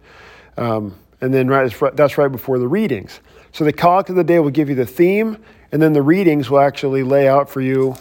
Um, 0.58 0.98
and 1.22 1.34
then 1.34 1.48
right, 1.48 1.74
that's 1.94 2.18
right 2.18 2.32
before 2.32 2.60
the 2.60 2.68
readings. 2.68 3.22
So 3.54 3.64
the 3.64 3.74
collect 3.74 4.10
of 4.10 4.16
the 4.16 4.24
day 4.24 4.40
will 4.40 4.50
give 4.50 4.70
you 4.70 4.76
the 4.76 4.86
theme, 4.86 5.38
and 5.72 5.82
then 5.82 5.94
the 5.94 6.02
readings 6.02 6.50
will 6.50 6.60
actually 6.60 7.04
lay 7.04 7.28
out 7.28 7.50
for 7.50 7.62
you 7.62 7.96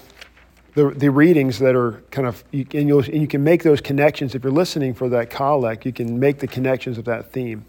the, 0.75 0.91
the 0.91 1.11
readings 1.11 1.59
that 1.59 1.75
are 1.75 2.03
kind 2.11 2.27
of, 2.27 2.45
and, 2.53 2.89
you'll, 2.89 3.01
and 3.01 3.21
you 3.21 3.27
can 3.27 3.43
make 3.43 3.63
those 3.63 3.81
connections. 3.81 4.35
If 4.35 4.45
you're 4.45 4.53
listening 4.53 4.95
for 4.95 5.09
that 5.09 5.29
collect, 5.29 5.85
you 5.85 5.93
can 5.93 6.19
make 6.19 6.39
the 6.39 6.47
connections 6.47 6.99
of 6.99 7.05
that 7.07 7.33
theme. 7.33 7.65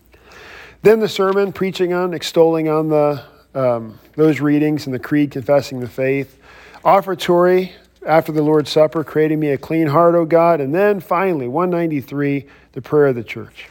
Then 0.83 0.99
the 0.99 1.09
sermon, 1.09 1.51
preaching 1.51 1.93
on, 1.93 2.13
extolling 2.13 2.69
on 2.69 2.89
the, 2.89 3.23
um, 3.53 3.99
those 4.15 4.39
readings, 4.39 4.85
and 4.85 4.93
the 4.93 4.99
creed, 4.99 5.31
confessing 5.31 5.79
the 5.79 5.89
faith. 5.89 6.37
Offertory 6.83 7.73
after 8.05 8.31
the 8.31 8.41
Lord's 8.41 8.71
Supper, 8.71 9.03
creating 9.03 9.39
me 9.39 9.49
a 9.49 9.57
clean 9.57 9.87
heart, 9.87 10.15
O 10.15 10.25
God. 10.25 10.59
And 10.59 10.73
then 10.73 10.99
finally, 10.99 11.47
193, 11.47 12.45
the 12.73 12.81
prayer 12.81 13.07
of 13.07 13.15
the 13.15 13.23
church. 13.23 13.67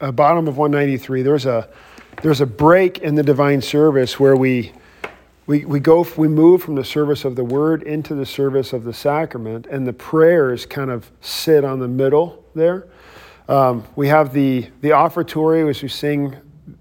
Uh, 0.00 0.12
bottom 0.12 0.48
of 0.48 0.56
193, 0.56 1.22
there's 1.22 1.46
a, 1.46 1.68
there's 2.22 2.40
a 2.40 2.46
break 2.46 2.98
in 2.98 3.16
the 3.16 3.22
divine 3.22 3.60
service 3.60 4.18
where 4.18 4.36
we, 4.36 4.72
we, 5.46 5.64
we 5.64 5.80
go, 5.80 6.06
we 6.16 6.28
move 6.28 6.62
from 6.62 6.76
the 6.76 6.84
service 6.84 7.24
of 7.24 7.36
the 7.36 7.44
word 7.44 7.82
into 7.82 8.14
the 8.14 8.24
service 8.24 8.72
of 8.72 8.84
the 8.84 8.94
sacrament, 8.94 9.66
and 9.66 9.86
the 9.86 9.92
prayers 9.92 10.64
kind 10.64 10.90
of 10.90 11.10
sit 11.20 11.64
on 11.64 11.80
the 11.80 11.88
middle 11.88 12.44
there. 12.54 12.86
Um, 13.48 13.84
we 13.96 14.08
have 14.08 14.32
the, 14.32 14.68
the 14.80 14.90
offertory, 14.90 15.64
which 15.66 15.82
we 15.82 15.88
sing 15.88 16.36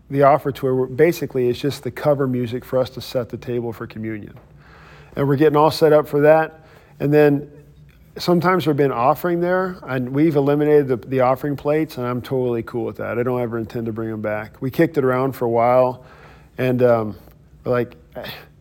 the 0.10 0.20
offertory, 0.20 0.96
basically 0.96 1.50
it's 1.50 1.60
just 1.60 1.84
the 1.84 1.92
cover 1.92 2.28
music 2.28 2.64
for 2.64 2.78
us 2.80 2.90
to 2.92 3.02
set 3.02 3.30
the 3.30 3.38
table 3.38 3.74
for 3.74 3.88
communion. 3.88 4.38
And 5.20 5.28
we're 5.28 5.36
getting 5.36 5.58
all 5.58 5.70
set 5.70 5.92
up 5.92 6.08
for 6.08 6.22
that. 6.22 6.62
And 7.02 7.14
then 7.14 7.52
sometimes 8.18 8.64
there've 8.64 8.78
been 8.78 8.94
offering 8.94 9.42
there, 9.42 9.78
and 9.84 10.14
we've 10.14 10.38
eliminated 10.38 10.88
the, 10.88 10.96
the 10.96 11.20
offering 11.20 11.58
plates, 11.58 11.98
and 11.98 12.08
I'm 12.08 12.22
totally 12.22 12.64
cool 12.64 12.86
with 12.86 12.96
that. 12.98 13.20
I 13.20 13.24
don't 13.24 13.42
ever 13.42 13.58
intend 13.58 13.88
to 13.88 13.92
bring 13.92 14.10
them 14.10 14.22
back. 14.22 14.62
We 14.62 14.72
kicked 14.72 14.98
it 14.98 15.04
around 15.04 15.34
for 15.34 15.44
a 15.44 15.50
while, 15.50 16.06
and 16.58 16.82
um, 16.82 17.18
like, 17.66 17.98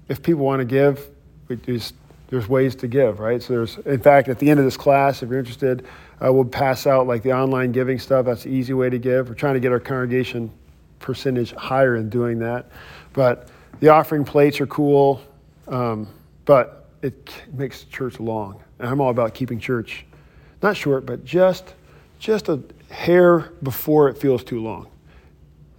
if 0.09 0.21
people 0.21 0.45
want 0.45 0.59
to 0.59 0.65
give, 0.65 1.09
we 1.47 1.55
just, 1.55 1.95
there's 2.27 2.49
ways 2.49 2.75
to 2.75 2.88
give, 2.88 3.21
right? 3.21 3.41
So 3.41 3.53
there's, 3.53 3.79
in 3.79 4.00
fact, 4.00 4.29
at 4.29 4.41
the 4.41 4.50
end 4.50 4.59
of 4.59 4.67
this 4.67 4.77
class, 4.77 5.23
if 5.23 5.29
you're 5.29 5.38
interested, 5.38 5.87
uh, 6.21 6.33
we'll 6.33 6.45
pass 6.45 6.88
out 6.88 7.07
like 7.07 7.23
the 7.23 7.35
online 7.35 7.71
giving 7.71 8.00
stuff. 8.00 8.27
That's 8.27 8.43
the 8.43 8.50
easy 8.50 8.75
way 8.75 8.91
to 8.91 8.99
give. 8.99 9.29
We're 9.29 9.37
trying 9.37 9.55
to 9.55 9.61
get 9.61 9.71
our 9.71 9.79
congregation 9.79 10.50
percentage 10.99 11.53
higher 11.53 11.95
in 11.95 12.11
doing 12.11 12.41
that, 12.41 12.67
but 13.12 13.49
the 13.79 13.91
offering 13.91 14.25
plates 14.25 14.61
are 14.61 14.67
cool, 14.67 15.23
um, 15.69 16.09
but 16.49 16.87
it 17.02 17.31
makes 17.52 17.85
church 17.85 18.19
long. 18.19 18.59
And 18.78 18.88
I'm 18.88 19.02
all 19.02 19.11
about 19.11 19.35
keeping 19.35 19.61
church 19.61 20.07
not 20.62 20.78
short, 20.78 21.05
but 21.05 21.23
just 21.23 21.75
just 22.19 22.49
a 22.49 22.59
hair 22.88 23.52
before 23.62 24.09
it 24.09 24.17
feels 24.17 24.43
too 24.43 24.62
long. 24.62 24.88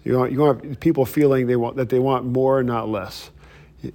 You 0.04 0.20
want, 0.20 0.32
you 0.32 0.40
want 0.40 0.80
people 0.80 1.06
feeling 1.06 1.48
they 1.48 1.56
want, 1.56 1.76
that 1.78 1.90
they 1.90 1.98
want 1.98 2.26
more, 2.26 2.62
not 2.64 2.88
less. 2.88 3.32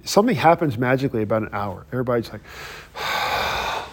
Something 0.03 0.35
happens 0.35 0.77
magically 0.77 1.23
about 1.23 1.43
an 1.43 1.49
hour. 1.53 1.87
Everybody's 1.93 2.29
like, 2.31 2.41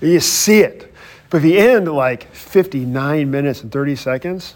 you 0.00 0.18
see 0.18 0.60
it. 0.60 0.92
But 1.28 1.38
if 1.38 1.44
you 1.44 1.58
end 1.58 1.92
like 1.92 2.32
59 2.34 3.30
minutes 3.30 3.62
and 3.62 3.70
30 3.70 3.96
seconds, 3.96 4.54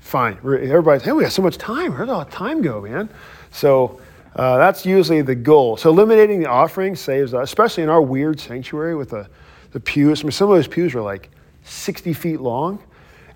fine. 0.00 0.38
Everybody's, 0.38 1.02
hey, 1.02 1.12
we 1.12 1.24
got 1.24 1.32
so 1.32 1.42
much 1.42 1.58
time. 1.58 1.92
Where'd 1.92 2.08
all 2.08 2.24
the 2.24 2.30
time 2.30 2.62
go, 2.62 2.80
man? 2.82 3.10
So 3.50 4.00
uh, 4.36 4.58
that's 4.58 4.84
usually 4.84 5.22
the 5.22 5.34
goal. 5.34 5.76
So 5.78 5.90
eliminating 5.90 6.40
the 6.40 6.48
offering 6.48 6.94
saves 6.94 7.32
us, 7.32 7.44
especially 7.44 7.82
in 7.82 7.88
our 7.88 8.02
weird 8.02 8.38
sanctuary 8.38 8.94
with 8.94 9.10
the, 9.10 9.28
the 9.72 9.80
pews. 9.80 10.20
I 10.20 10.24
mean, 10.24 10.32
some 10.32 10.50
of 10.50 10.56
those 10.56 10.68
pews 10.68 10.94
are 10.94 11.00
like 11.00 11.30
60 11.64 12.12
feet 12.12 12.40
long. 12.40 12.82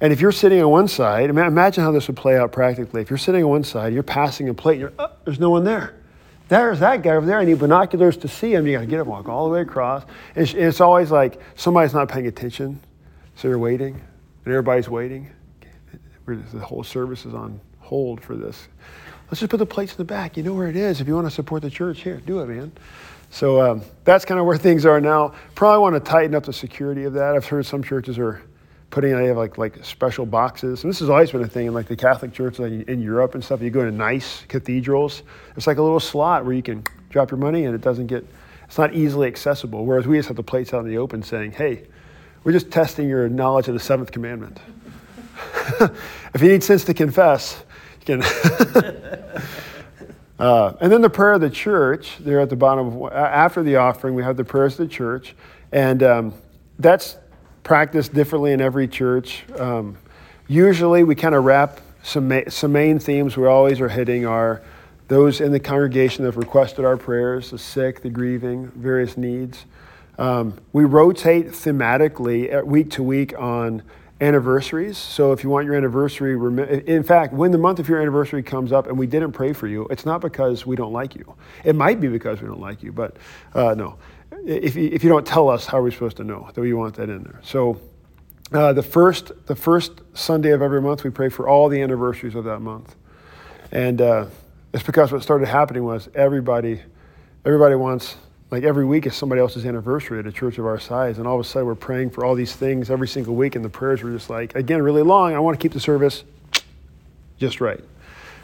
And 0.02 0.12
if 0.12 0.20
you're 0.20 0.32
sitting 0.32 0.62
on 0.62 0.70
one 0.70 0.88
side, 0.88 1.30
imagine 1.30 1.82
how 1.82 1.90
this 1.90 2.06
would 2.06 2.16
play 2.16 2.38
out 2.38 2.52
practically. 2.52 3.00
If 3.00 3.10
you're 3.10 3.18
sitting 3.18 3.42
on 3.42 3.50
one 3.50 3.64
side, 3.64 3.92
you're 3.92 4.02
passing 4.02 4.48
a 4.48 4.54
plate, 4.54 4.78
you're, 4.78 4.92
oh, 4.98 5.10
there's 5.24 5.40
no 5.40 5.50
one 5.50 5.64
there. 5.64 5.94
There's 6.48 6.80
that 6.80 7.02
guy 7.02 7.10
over 7.10 7.24
there. 7.24 7.38
I 7.38 7.44
need 7.44 7.58
binoculars 7.58 8.16
to 8.18 8.28
see 8.28 8.52
him. 8.52 8.66
You 8.66 8.72
got 8.74 8.80
to 8.80 8.86
get 8.86 9.00
him, 9.00 9.06
walk 9.06 9.28
all 9.28 9.46
the 9.46 9.52
way 9.52 9.60
across. 9.60 10.04
And 10.34 10.48
and 10.48 10.64
it's 10.64 10.80
always 10.80 11.10
like 11.10 11.40
somebody's 11.54 11.94
not 11.94 12.08
paying 12.08 12.26
attention, 12.26 12.80
so 13.36 13.46
you're 13.46 13.58
waiting, 13.58 13.94
and 14.44 14.52
everybody's 14.52 14.88
waiting. 14.88 15.30
The 16.26 16.58
whole 16.58 16.82
service 16.82 17.24
is 17.24 17.34
on 17.34 17.60
hold 17.78 18.20
for 18.20 18.34
this. 18.34 18.68
Let's 19.30 19.38
just 19.38 19.50
put 19.50 19.58
the 19.58 19.66
plates 19.66 19.92
in 19.92 19.98
the 19.98 20.04
back. 20.04 20.36
You 20.36 20.42
know 20.42 20.54
where 20.54 20.68
it 20.68 20.74
is. 20.74 21.00
If 21.00 21.06
you 21.06 21.14
want 21.14 21.28
to 21.28 21.30
support 21.30 21.62
the 21.62 21.70
church, 21.70 22.00
here, 22.00 22.20
do 22.26 22.40
it, 22.40 22.46
man. 22.46 22.72
So 23.30 23.60
um, 23.60 23.82
that's 24.02 24.24
kind 24.24 24.40
of 24.40 24.46
where 24.46 24.58
things 24.58 24.84
are 24.84 25.00
now. 25.00 25.34
Probably 25.54 25.80
want 25.80 25.94
to 25.94 26.10
tighten 26.10 26.34
up 26.34 26.44
the 26.44 26.52
security 26.52 27.04
of 27.04 27.12
that. 27.12 27.36
I've 27.36 27.46
heard 27.46 27.64
some 27.64 27.82
churches 27.82 28.18
are 28.18 28.42
putting 28.90 29.16
they 29.16 29.26
have 29.26 29.36
like 29.36 29.56
like 29.56 29.84
special 29.84 30.26
boxes. 30.26 30.82
And 30.82 30.92
this 30.92 30.98
has 30.98 31.08
always 31.08 31.30
been 31.30 31.42
a 31.42 31.48
thing 31.48 31.68
in 31.68 31.74
like 31.74 31.86
the 31.86 31.94
Catholic 31.94 32.32
Church 32.32 32.58
like 32.58 32.72
in 32.72 33.00
Europe 33.00 33.36
and 33.36 33.44
stuff. 33.44 33.62
You 33.62 33.70
go 33.70 33.84
to 33.84 33.92
nice 33.92 34.44
cathedrals. 34.48 35.22
It's 35.56 35.68
like 35.68 35.78
a 35.78 35.82
little 35.82 36.00
slot 36.00 36.44
where 36.44 36.54
you 36.54 36.62
can 36.62 36.82
drop 37.08 37.30
your 37.30 37.38
money 37.38 37.66
and 37.66 37.74
it 37.74 37.80
doesn't 37.80 38.08
get. 38.08 38.26
It's 38.64 38.78
not 38.78 38.94
easily 38.94 39.28
accessible. 39.28 39.84
Whereas 39.84 40.08
we 40.08 40.16
just 40.16 40.28
have 40.28 40.36
the 40.36 40.42
plates 40.42 40.74
out 40.74 40.84
in 40.84 40.88
the 40.88 40.98
open 40.98 41.22
saying, 41.22 41.52
"Hey, 41.52 41.84
we're 42.42 42.52
just 42.52 42.72
testing 42.72 43.08
your 43.08 43.28
knowledge 43.28 43.68
of 43.68 43.74
the 43.74 43.80
seventh 43.80 44.10
commandment. 44.10 44.58
if 46.34 46.42
you 46.42 46.48
need 46.48 46.64
sins 46.64 46.84
to 46.84 46.94
confess, 46.94 47.62
you 48.10 48.18
can." 48.18 49.42
uh, 50.38 50.74
and 50.80 50.92
then 50.92 51.00
the 51.00 51.10
prayer 51.10 51.32
of 51.32 51.40
the 51.40 51.50
church. 51.50 52.16
There 52.20 52.40
at 52.40 52.50
the 52.50 52.56
bottom. 52.56 53.02
Of, 53.02 53.12
after 53.12 53.62
the 53.62 53.76
offering, 53.76 54.14
we 54.14 54.22
have 54.22 54.36
the 54.36 54.44
prayers 54.44 54.78
of 54.78 54.88
the 54.88 54.94
church, 54.94 55.34
and 55.72 56.02
um, 56.02 56.34
that's 56.78 57.16
practiced 57.62 58.12
differently 58.12 58.52
in 58.52 58.60
every 58.60 58.88
church. 58.88 59.44
Um, 59.58 59.96
usually, 60.48 61.04
we 61.04 61.14
kind 61.14 61.34
of 61.34 61.44
wrap 61.44 61.80
some, 62.02 62.42
some 62.48 62.72
main 62.72 62.98
themes 62.98 63.36
we 63.36 63.46
always 63.46 63.80
are 63.80 63.88
hitting 63.88 64.26
are 64.26 64.62
those 65.08 65.40
in 65.40 65.52
the 65.52 65.60
congregation 65.60 66.24
that 66.24 66.28
have 66.28 66.36
requested 66.36 66.84
our 66.84 66.96
prayers, 66.96 67.50
the 67.50 67.58
sick, 67.58 68.00
the 68.00 68.10
grieving, 68.10 68.68
various 68.76 69.16
needs. 69.16 69.66
Um, 70.18 70.58
we 70.72 70.84
rotate 70.84 71.48
thematically 71.48 72.64
week 72.64 72.90
to 72.92 73.02
week 73.02 73.36
on 73.38 73.82
anniversaries. 74.20 74.98
So 74.98 75.32
if 75.32 75.42
you 75.42 75.50
want 75.50 75.66
your 75.66 75.74
anniversary, 75.74 76.34
in 76.86 77.02
fact, 77.02 77.32
when 77.32 77.52
the 77.52 77.58
month 77.58 77.78
of 77.78 77.88
your 77.88 78.00
anniversary 78.00 78.42
comes 78.42 78.72
up 78.72 78.86
and 78.86 78.98
we 78.98 79.06
didn't 79.06 79.32
pray 79.32 79.52
for 79.52 79.66
you, 79.66 79.86
it's 79.90 80.04
not 80.04 80.20
because 80.20 80.66
we 80.66 80.76
don't 80.76 80.92
like 80.92 81.14
you. 81.14 81.34
It 81.64 81.74
might 81.74 82.00
be 82.00 82.08
because 82.08 82.42
we 82.42 82.48
don't 82.48 82.60
like 82.60 82.82
you, 82.82 82.92
but 82.92 83.16
uh, 83.54 83.74
no 83.74 83.96
if 84.44 84.76
you, 84.76 84.88
if 84.92 85.02
you 85.02 85.10
don't 85.10 85.26
tell 85.26 85.48
us, 85.48 85.66
how 85.66 85.78
are 85.78 85.82
we 85.82 85.90
supposed 85.90 86.16
to 86.18 86.24
know 86.24 86.48
that 86.54 86.60
we 86.60 86.72
want 86.72 86.94
that 86.96 87.08
in 87.08 87.22
there? 87.22 87.40
So 87.42 87.80
uh, 88.52 88.72
the 88.72 88.82
first 88.82 89.32
the 89.46 89.56
first 89.56 90.00
Sunday 90.14 90.50
of 90.50 90.62
every 90.62 90.80
month, 90.80 91.04
we 91.04 91.10
pray 91.10 91.28
for 91.28 91.48
all 91.48 91.68
the 91.68 91.80
anniversaries 91.82 92.34
of 92.34 92.44
that 92.44 92.60
month, 92.60 92.94
and 93.72 94.00
uh, 94.00 94.26
it's 94.72 94.82
because 94.82 95.12
what 95.12 95.22
started 95.22 95.48
happening 95.48 95.84
was 95.84 96.08
everybody 96.14 96.80
everybody 97.44 97.74
wants 97.74 98.16
like 98.50 98.64
every 98.64 98.84
week 98.84 99.06
is 99.06 99.14
somebody 99.14 99.40
else's 99.40 99.64
anniversary 99.64 100.18
at 100.18 100.26
a 100.26 100.32
church 100.32 100.58
of 100.58 100.66
our 100.66 100.78
size, 100.78 101.18
and 101.18 101.26
all 101.26 101.38
of 101.38 101.40
a 101.40 101.48
sudden 101.48 101.66
we're 101.66 101.74
praying 101.74 102.10
for 102.10 102.24
all 102.24 102.34
these 102.34 102.54
things 102.54 102.90
every 102.90 103.08
single 103.08 103.34
week, 103.34 103.56
and 103.56 103.64
the 103.64 103.70
prayers 103.70 104.02
were 104.02 104.10
just 104.10 104.30
like 104.30 104.54
again 104.54 104.82
really 104.82 105.02
long. 105.02 105.34
I 105.34 105.38
want 105.38 105.58
to 105.58 105.62
keep 105.62 105.72
the 105.72 105.80
service 105.80 106.24
just 107.38 107.60
right, 107.60 107.80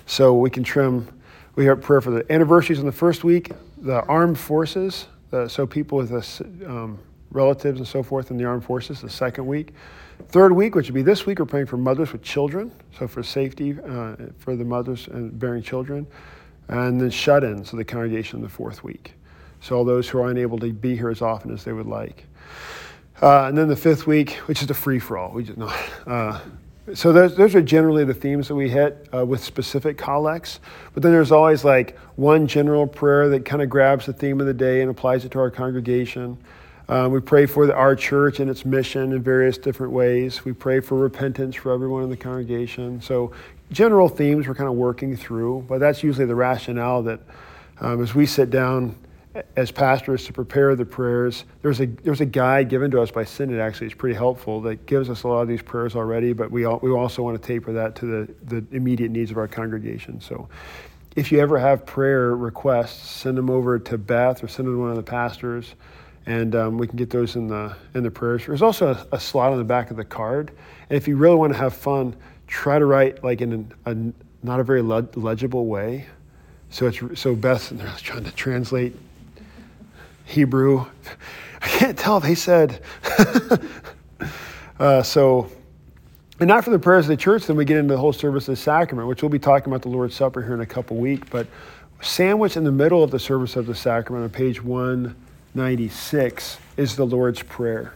so 0.07 0.35
we 0.35 0.51
can 0.51 0.63
trim. 0.63 1.09
We 1.55 1.65
have 1.67 1.81
prayer 1.81 2.01
for 2.01 2.11
the 2.11 2.31
anniversaries 2.31 2.81
in 2.81 2.87
the 2.87 2.93
first 2.93 3.25
week, 3.25 3.51
the 3.79 4.03
armed 4.03 4.39
forces 4.39 5.07
uh, 5.33 5.49
so 5.49 5.67
people 5.67 5.99
with 5.99 6.13
um, 6.67 6.99
relatives 7.31 7.79
and 7.79 7.87
so 7.87 8.03
forth 8.03 8.31
in 8.31 8.37
the 8.37 8.45
armed 8.45 8.65
forces 8.65 9.01
the 9.01 9.11
second 9.11 9.47
week. 9.47 9.75
Third 10.29 10.53
week, 10.53 10.75
which 10.75 10.89
would 10.89 10.95
be 10.95 11.03
this 11.03 11.27
week, 11.27 11.39
we're 11.39 11.47
praying 11.47 11.67
for 11.67 11.77
mothers 11.77 12.13
with 12.13 12.23
children, 12.23 12.73
so 12.99 13.07
for 13.07 13.23
safety 13.23 13.77
uh, 13.87 14.17
for 14.39 14.57
the 14.57 14.65
mothers 14.65 15.09
and 15.09 15.39
bearing 15.39 15.63
children. 15.63 16.07
And 16.69 17.01
then 17.01 17.11
shut 17.11 17.45
in, 17.45 17.65
so 17.65 17.77
the 17.77 17.85
congregation 17.85 18.39
in 18.39 18.43
the 18.43 18.49
fourth 18.49 18.83
week. 18.83 19.13
So 19.67 19.77
all 19.77 19.85
those 19.85 20.09
who 20.09 20.19
are 20.19 20.31
unable 20.31 20.59
to 20.61 20.73
be 20.73 20.97
here 20.97 21.11
as 21.11 21.21
often 21.21 21.53
as 21.53 21.65
they 21.65 21.73
would 21.73 21.89
like. 21.89 22.25
Uh, 23.21 23.47
and 23.47 23.59
then 23.59 23.67
the 23.67 23.75
fifth 23.75 24.07
week, 24.07 24.35
which 24.47 24.63
is 24.63 24.71
a 24.71 24.75
free 24.75 25.01
for 25.01 25.19
all. 25.19 25.33
We 25.33 25.43
just 25.43 25.59
know. 25.59 25.73
Uh, 26.07 26.39
so 26.95 27.13
those, 27.13 27.35
those 27.35 27.53
are 27.57 27.63
generally 27.63 28.05
the 28.05 28.15
themes 28.15 28.47
that 28.47 28.55
we 28.55 28.69
hit 28.69 29.09
uh, 29.13 29.27
with 29.27 29.43
specific 29.43 29.99
collects. 29.99 30.61
But 30.95 31.03
then 31.03 31.11
there's 31.11 31.33
always 31.33 31.65
like 31.65 31.99
one 32.15 32.47
general 32.47 32.87
prayer 32.87 33.29
that 33.31 33.45
kind 33.45 33.61
of 33.61 33.69
grabs 33.69 34.07
the 34.07 34.13
theme 34.13 34.41
of 34.41 34.47
the 34.47 34.55
day 34.55 34.83
and 34.83 34.91
applies 34.91 35.25
it 35.25 35.33
to 35.33 35.41
our 35.41 35.51
congregation. 35.51 36.39
Um, 36.89 37.11
we 37.11 37.19
pray 37.19 37.47
for 37.47 37.67
the, 37.67 37.75
our 37.75 37.97
church 37.97 38.39
and 38.39 38.49
its 38.49 38.65
mission 38.65 39.13
in 39.13 39.21
various 39.21 39.59
different 39.59 39.93
ways. 39.93 40.45
We 40.45 40.53
pray 40.53 40.79
for 40.79 40.97
repentance 40.97 41.57
for 41.57 41.73
everyone 41.73 42.05
in 42.05 42.11
the 42.11 42.17
congregation. 42.17 43.01
So 43.01 43.33
general 43.73 44.09
themes 44.09 44.47
we're 44.47 44.55
kind 44.55 44.71
of 44.71 44.77
working 44.77 45.17
through, 45.17 45.67
but 45.69 45.81
that's 45.81 46.05
usually 46.05 46.27
the 46.27 46.37
rationale 46.37 47.03
that 47.03 47.19
um, 47.81 48.01
as 48.01 48.15
we 48.15 48.27
sit 48.27 48.51
down 48.51 48.95
as 49.57 49.71
pastors 49.71 50.25
to 50.27 50.33
prepare 50.33 50.75
the 50.77 50.85
prayers. 50.85 51.45
There's 51.63 51.81
a 51.81 51.87
there's 51.87 52.21
a 52.21 52.27
guide 52.27 52.69
given 52.69 52.91
to 52.93 53.01
us 53.01 53.11
by 53.11 53.25
Synod 53.25 53.61
actually. 53.61 53.87
It's 53.87 53.97
pretty 53.97 54.17
helpful 54.17 54.61
that 54.63 54.87
gives 54.87 55.11
us 55.11 55.23
a 55.23 55.29
lot 55.29 55.43
of 55.43 55.49
these 55.49 55.63
prayers 55.63 55.95
already, 55.97 56.33
but 56.33 56.51
we 56.51 56.65
all, 56.65 56.79
we 56.83 56.91
also 56.91 57.23
want 57.23 57.41
to 57.41 57.47
taper 57.47 57.73
that 57.73 57.95
to 57.97 58.07
the 58.07 58.35
the 58.45 58.77
immediate 58.77 59.11
needs 59.11 59.31
of 59.31 59.39
our 59.39 59.49
congregation. 59.49 60.21
So. 60.21 60.49
If 61.15 61.33
you 61.33 61.41
ever 61.41 61.59
have 61.59 61.87
prayer 61.87 62.37
requests, 62.37 63.11
send 63.11 63.39
them 63.39 63.49
over 63.49 63.79
to 63.79 63.97
Beth 63.97 64.45
or 64.45 64.49
send 64.49 64.69
them 64.69 64.75
to 64.75 64.81
one 64.83 64.91
of 64.91 64.97
the 64.97 65.03
pastors, 65.03 65.75
and 66.27 66.55
um, 66.55 66.77
we 66.77 66.87
can 66.87 66.99
get 66.99 67.09
those 67.09 67.37
in 67.37 67.49
the 67.49 67.75
in 67.95 68.03
the 68.03 68.11
prayers. 68.11 68.45
There's 68.45 68.61
also 68.61 68.89
a, 68.89 69.17
a, 69.17 69.19
slot 69.19 69.51
on 69.51 69.57
the 69.57 69.65
back 69.65 69.91
of 69.91 69.97
the 69.97 70.05
card, 70.05 70.51
and 70.91 70.97
if 70.97 71.09
you 71.09 71.17
really 71.17 71.37
want 71.37 71.55
to 71.55 71.59
have 71.59 71.73
fun, 71.73 72.15
try 72.47 72.79
to 72.79 72.85
write 72.85 73.25
like 73.25 73.41
in 73.41 73.75
a, 73.87 73.93
a 73.93 73.97
not 74.43 74.61
a 74.61 74.63
very 74.63 74.83
legible 74.83 75.65
way. 75.65 76.07
So 76.69 76.87
it's 76.87 77.19
so 77.19 77.35
Beth 77.35 77.73
trying 78.03 78.25
to 78.25 78.33
translate 78.33 78.95
Hebrew. 80.27 80.85
I 81.63 81.69
can't 81.69 81.99
tell. 81.99 82.19
if 82.19 82.25
They 82.25 82.35
said. 82.35 82.83
uh, 84.79 85.03
so, 85.03 85.51
and 86.39 86.51
after 86.51 86.71
the 86.71 86.79
prayers 86.79 87.07
of 87.07 87.09
the 87.09 87.17
church, 87.17 87.47
then 87.47 87.57
we 87.57 87.65
get 87.65 87.79
into 87.79 87.95
the 87.95 88.01
whole 88.01 88.13
service 88.13 88.47
of 88.49 88.53
the 88.53 88.61
sacrament, 88.61 89.09
which 89.09 89.23
we'll 89.23 89.31
be 89.31 89.39
talking 89.39 89.73
about 89.73 89.83
the 89.83 89.89
Lord's 89.89 90.15
Supper 90.15 90.43
here 90.43 90.53
in 90.53 90.61
a 90.61 90.67
couple 90.67 90.99
weeks. 90.99 91.27
But 91.31 91.47
sandwiched 92.03 92.57
in 92.57 92.65
the 92.65 92.73
middle 92.73 93.03
of 93.03 93.11
the 93.11 93.19
service 93.19 93.57
of 93.57 93.67
the 93.67 93.75
sacrament 93.75 94.25
on 94.25 94.31
page 94.31 94.63
196 94.63 96.59
is 96.77 96.97
the 96.97 97.07
Lord's 97.07 97.43
Prayer. 97.43 97.95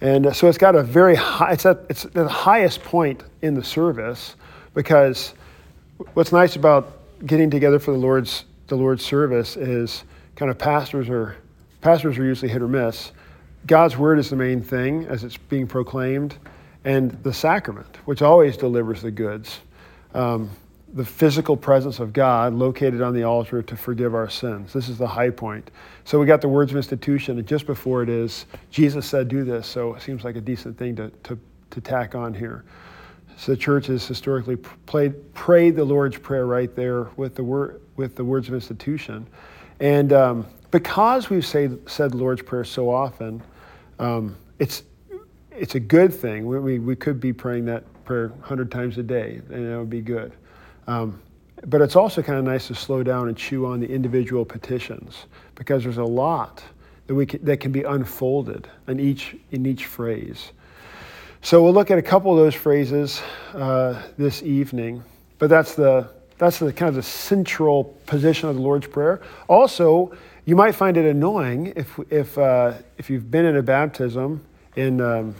And 0.00 0.26
uh, 0.26 0.32
so 0.32 0.48
it's 0.48 0.58
got 0.58 0.76
a 0.76 0.82
very 0.82 1.14
high, 1.14 1.52
it's 1.52 1.66
at, 1.66 1.80
it's 1.88 2.02
the 2.04 2.28
highest 2.28 2.82
point 2.84 3.22
in 3.42 3.54
the 3.54 3.64
service 3.64 4.36
because 4.74 5.34
what's 6.12 6.32
nice 6.32 6.56
about 6.56 6.98
getting 7.26 7.50
together 7.50 7.78
for 7.78 7.92
the 7.92 7.98
Lord's, 7.98 8.44
the 8.66 8.76
Lord's 8.76 9.04
service 9.04 9.56
is 9.56 10.04
kind 10.36 10.50
of 10.50 10.58
pastors 10.58 11.08
are, 11.08 11.36
pastors 11.80 12.18
are 12.18 12.24
usually 12.24 12.50
hit 12.50 12.62
or 12.62 12.68
miss. 12.68 13.12
God's 13.66 13.96
word 13.96 14.18
is 14.18 14.30
the 14.30 14.36
main 14.36 14.62
thing 14.62 15.06
as 15.06 15.24
it's 15.24 15.36
being 15.36 15.66
proclaimed, 15.66 16.36
and 16.84 17.10
the 17.22 17.32
sacrament, 17.32 17.96
which 18.04 18.20
always 18.20 18.56
delivers 18.56 19.02
the 19.02 19.10
goods. 19.10 19.60
Um, 20.12 20.50
the 20.92 21.04
physical 21.04 21.56
presence 21.56 21.98
of 21.98 22.12
God 22.12 22.54
located 22.54 23.02
on 23.02 23.14
the 23.14 23.24
altar 23.24 23.62
to 23.62 23.76
forgive 23.76 24.14
our 24.14 24.28
sins. 24.28 24.72
This 24.72 24.88
is 24.88 24.96
the 24.96 25.08
high 25.08 25.30
point. 25.30 25.70
So 26.04 26.20
we 26.20 26.26
got 26.26 26.40
the 26.40 26.48
words 26.48 26.70
of 26.70 26.76
institution, 26.76 27.38
and 27.38 27.48
just 27.48 27.66
before 27.66 28.02
it 28.02 28.08
is, 28.08 28.46
Jesus 28.70 29.04
said, 29.06 29.26
do 29.26 29.44
this. 29.44 29.66
So 29.66 29.94
it 29.94 30.02
seems 30.02 30.22
like 30.22 30.36
a 30.36 30.40
decent 30.40 30.78
thing 30.78 30.94
to, 30.96 31.10
to, 31.24 31.38
to 31.70 31.80
tack 31.80 32.14
on 32.14 32.32
here. 32.32 32.64
So 33.36 33.52
the 33.52 33.58
church 33.58 33.88
has 33.88 34.06
historically 34.06 34.54
played, 34.86 35.34
prayed 35.34 35.74
the 35.74 35.84
Lord's 35.84 36.16
Prayer 36.16 36.46
right 36.46 36.72
there 36.76 37.04
with 37.16 37.34
the, 37.34 37.42
word, 37.42 37.80
with 37.96 38.14
the 38.14 38.24
words 38.24 38.46
of 38.46 38.54
institution. 38.54 39.26
And 39.84 40.14
um, 40.14 40.46
because 40.70 41.28
we've 41.28 41.44
say, 41.44 41.68
said 41.84 42.12
the 42.12 42.16
Lord's 42.16 42.40
Prayer 42.40 42.64
so 42.64 42.88
often, 42.88 43.42
um, 43.98 44.34
it's, 44.58 44.82
it's 45.50 45.74
a 45.74 45.80
good 45.80 46.10
thing. 46.10 46.46
We, 46.46 46.58
we, 46.58 46.78
we 46.78 46.96
could 46.96 47.20
be 47.20 47.34
praying 47.34 47.66
that 47.66 47.84
prayer 48.06 48.28
100 48.28 48.70
times 48.70 48.96
a 48.96 49.02
day, 49.02 49.42
and 49.50 49.70
that 49.70 49.78
would 49.78 49.90
be 49.90 50.00
good. 50.00 50.32
Um, 50.86 51.20
but 51.66 51.82
it's 51.82 51.96
also 51.96 52.22
kind 52.22 52.38
of 52.38 52.46
nice 52.46 52.68
to 52.68 52.74
slow 52.74 53.02
down 53.02 53.28
and 53.28 53.36
chew 53.36 53.66
on 53.66 53.78
the 53.78 53.86
individual 53.86 54.42
petitions 54.42 55.26
because 55.54 55.82
there's 55.82 55.98
a 55.98 56.02
lot 56.02 56.64
that, 57.06 57.14
we 57.14 57.26
can, 57.26 57.44
that 57.44 57.60
can 57.60 57.70
be 57.70 57.82
unfolded 57.82 58.66
in 58.88 58.98
each, 58.98 59.36
in 59.50 59.66
each 59.66 59.84
phrase. 59.84 60.52
So 61.42 61.62
we'll 61.62 61.74
look 61.74 61.90
at 61.90 61.98
a 61.98 62.02
couple 62.02 62.32
of 62.32 62.38
those 62.38 62.54
phrases 62.54 63.20
uh, 63.52 64.02
this 64.16 64.42
evening, 64.42 65.04
but 65.38 65.50
that's 65.50 65.74
the, 65.74 66.08
that's 66.38 66.58
the 66.58 66.72
kind 66.72 66.88
of 66.88 66.94
the 66.94 67.02
central 67.02 67.84
position 68.06 68.48
of 68.48 68.56
the 68.56 68.60
Lord's 68.62 68.86
Prayer. 68.86 69.20
Also, 69.48 70.16
you 70.44 70.56
might 70.56 70.72
find 70.72 70.96
it 70.96 71.04
annoying 71.04 71.72
if, 71.76 71.98
if, 72.10 72.36
uh, 72.36 72.74
if 72.98 73.08
you've 73.08 73.30
been 73.30 73.44
in 73.44 73.56
a 73.56 73.62
baptism 73.62 74.44
in 74.76 75.00
um, 75.00 75.34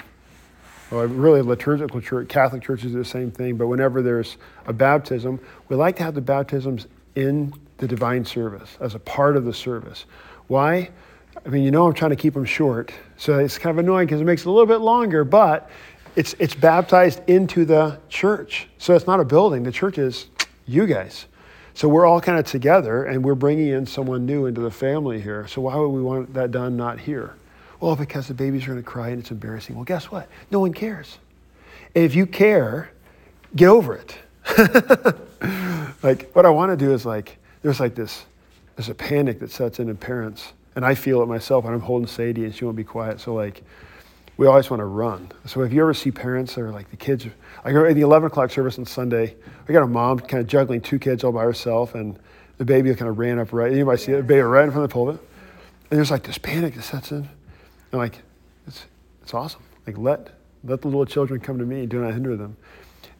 well, 0.90 1.06
really 1.06 1.42
liturgical 1.42 2.00
church, 2.00 2.28
Catholic 2.28 2.62
churches 2.62 2.92
do 2.92 2.98
the 2.98 3.04
same 3.04 3.30
thing, 3.30 3.56
but 3.56 3.66
whenever 3.66 4.02
there's 4.02 4.36
a 4.66 4.72
baptism, 4.72 5.40
we 5.68 5.76
like 5.76 5.96
to 5.96 6.04
have 6.04 6.14
the 6.14 6.20
baptisms 6.20 6.86
in 7.16 7.52
the 7.78 7.88
divine 7.88 8.24
service 8.24 8.76
as 8.80 8.94
a 8.94 8.98
part 8.98 9.36
of 9.36 9.44
the 9.44 9.52
service. 9.52 10.04
Why? 10.46 10.90
I 11.44 11.48
mean, 11.48 11.64
you 11.64 11.70
know, 11.70 11.86
I'm 11.86 11.94
trying 11.94 12.10
to 12.10 12.16
keep 12.16 12.34
them 12.34 12.44
short, 12.44 12.92
so 13.16 13.38
it's 13.38 13.58
kind 13.58 13.76
of 13.76 13.84
annoying 13.84 14.06
because 14.06 14.20
it 14.20 14.24
makes 14.24 14.42
it 14.42 14.48
a 14.48 14.50
little 14.50 14.66
bit 14.66 14.80
longer, 14.80 15.24
but 15.24 15.68
it's, 16.16 16.34
it's 16.38 16.54
baptized 16.54 17.20
into 17.28 17.64
the 17.64 17.98
church. 18.08 18.68
So 18.78 18.94
it's 18.94 19.06
not 19.06 19.20
a 19.20 19.24
building, 19.24 19.64
the 19.64 19.72
church 19.72 19.98
is 19.98 20.26
you 20.66 20.86
guys. 20.86 21.26
So 21.74 21.88
we're 21.88 22.06
all 22.06 22.20
kind 22.20 22.38
of 22.38 22.46
together 22.46 23.04
and 23.04 23.24
we're 23.24 23.34
bringing 23.34 23.68
in 23.68 23.86
someone 23.86 24.24
new 24.24 24.46
into 24.46 24.60
the 24.60 24.70
family 24.70 25.20
here. 25.20 25.46
So 25.48 25.62
why 25.62 25.74
would 25.76 25.88
we 25.88 26.02
want 26.02 26.32
that 26.34 26.52
done 26.52 26.76
not 26.76 27.00
here? 27.00 27.34
Well, 27.80 27.96
because 27.96 28.28
the 28.28 28.34
babies 28.34 28.64
are 28.64 28.68
going 28.68 28.82
to 28.82 28.88
cry 28.88 29.08
and 29.08 29.20
it's 29.20 29.32
embarrassing. 29.32 29.74
Well, 29.74 29.84
guess 29.84 30.10
what? 30.10 30.28
No 30.50 30.60
one 30.60 30.72
cares. 30.72 31.18
And 31.94 32.04
if 32.04 32.14
you 32.14 32.26
care, 32.26 32.92
get 33.56 33.68
over 33.68 33.96
it. 33.96 34.16
like, 36.02 36.30
what 36.32 36.46
I 36.46 36.50
want 36.50 36.70
to 36.70 36.76
do 36.76 36.92
is 36.92 37.04
like, 37.04 37.38
there's 37.62 37.80
like 37.80 37.94
this, 37.94 38.24
there's 38.76 38.88
a 38.88 38.94
panic 38.94 39.40
that 39.40 39.50
sets 39.50 39.80
in 39.80 39.88
in 39.88 39.96
parents. 39.96 40.52
And 40.76 40.84
I 40.84 40.94
feel 40.94 41.22
it 41.22 41.26
myself 41.26 41.64
when 41.64 41.74
I'm 41.74 41.80
holding 41.80 42.06
Sadie 42.06 42.44
and 42.44 42.54
she 42.54 42.64
won't 42.64 42.76
be 42.76 42.84
quiet. 42.84 43.20
So, 43.20 43.34
like, 43.34 43.62
we 44.36 44.46
always 44.46 44.68
want 44.70 44.80
to 44.80 44.86
run. 44.86 45.30
So, 45.46 45.62
if 45.62 45.72
you 45.72 45.80
ever 45.82 45.94
see 45.94 46.10
parents 46.10 46.54
that 46.54 46.62
are 46.62 46.70
like 46.70 46.90
the 46.90 46.96
kids, 46.96 47.26
like 47.64 47.74
in 47.74 47.94
the 47.94 48.00
11 48.00 48.26
o'clock 48.26 48.50
service 48.50 48.78
on 48.78 48.86
Sunday, 48.86 49.36
we 49.66 49.72
got 49.72 49.82
a 49.82 49.86
mom 49.86 50.18
kind 50.20 50.40
of 50.40 50.46
juggling 50.46 50.80
two 50.80 50.98
kids 50.98 51.24
all 51.24 51.32
by 51.32 51.44
herself, 51.44 51.94
and 51.94 52.18
the 52.58 52.64
baby 52.64 52.94
kind 52.94 53.08
of 53.08 53.18
ran 53.18 53.38
up 53.38 53.52
right. 53.52 53.72
Anybody 53.72 53.98
see 53.98 54.12
it? 54.12 54.16
The 54.16 54.22
baby 54.22 54.40
right 54.40 54.64
in 54.64 54.70
front 54.70 54.84
of 54.84 54.90
the 54.90 54.94
pulpit. 54.94 55.20
And 55.90 55.98
there's 55.98 56.10
like 56.10 56.24
this 56.24 56.38
panic 56.38 56.74
that 56.74 56.82
sets 56.82 57.12
in. 57.12 57.28
And 57.92 58.00
like, 58.00 58.22
it's, 58.66 58.86
it's 59.22 59.34
awesome. 59.34 59.62
Like, 59.86 59.98
let, 59.98 60.30
let 60.64 60.80
the 60.80 60.88
little 60.88 61.06
children 61.06 61.40
come 61.40 61.58
to 61.58 61.64
me. 61.64 61.80
and 61.80 61.88
Do 61.88 62.00
not 62.00 62.12
hinder 62.14 62.36
them. 62.36 62.56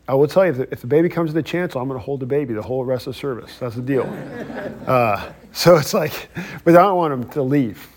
I 0.07 0.15
will 0.15 0.29
tell 0.29 0.45
you, 0.45 0.51
if 0.51 0.57
the, 0.57 0.73
if 0.73 0.81
the 0.81 0.87
baby 0.87 1.09
comes 1.09 1.31
to 1.31 1.35
the 1.35 1.43
chancel, 1.43 1.81
I'm 1.81 1.89
going 1.89 1.99
to 1.99 2.05
hold 2.05 2.21
the 2.21 2.27
baby 2.27 2.53
the 2.53 2.63
whole 2.63 2.85
rest 2.85 3.07
of 3.07 3.15
the 3.15 3.19
service. 3.21 3.57
That's 3.59 3.77
the 3.77 3.83
deal. 3.83 4.05
Uh, 4.85 5.33
so 5.53 5.77
it's 5.77 5.95
like, 5.95 6.29
but 6.63 6.77
I 6.77 6.83
don't 6.83 6.97
want 6.97 7.19
them 7.19 7.31
to 7.31 7.43
leave. 7.43 7.89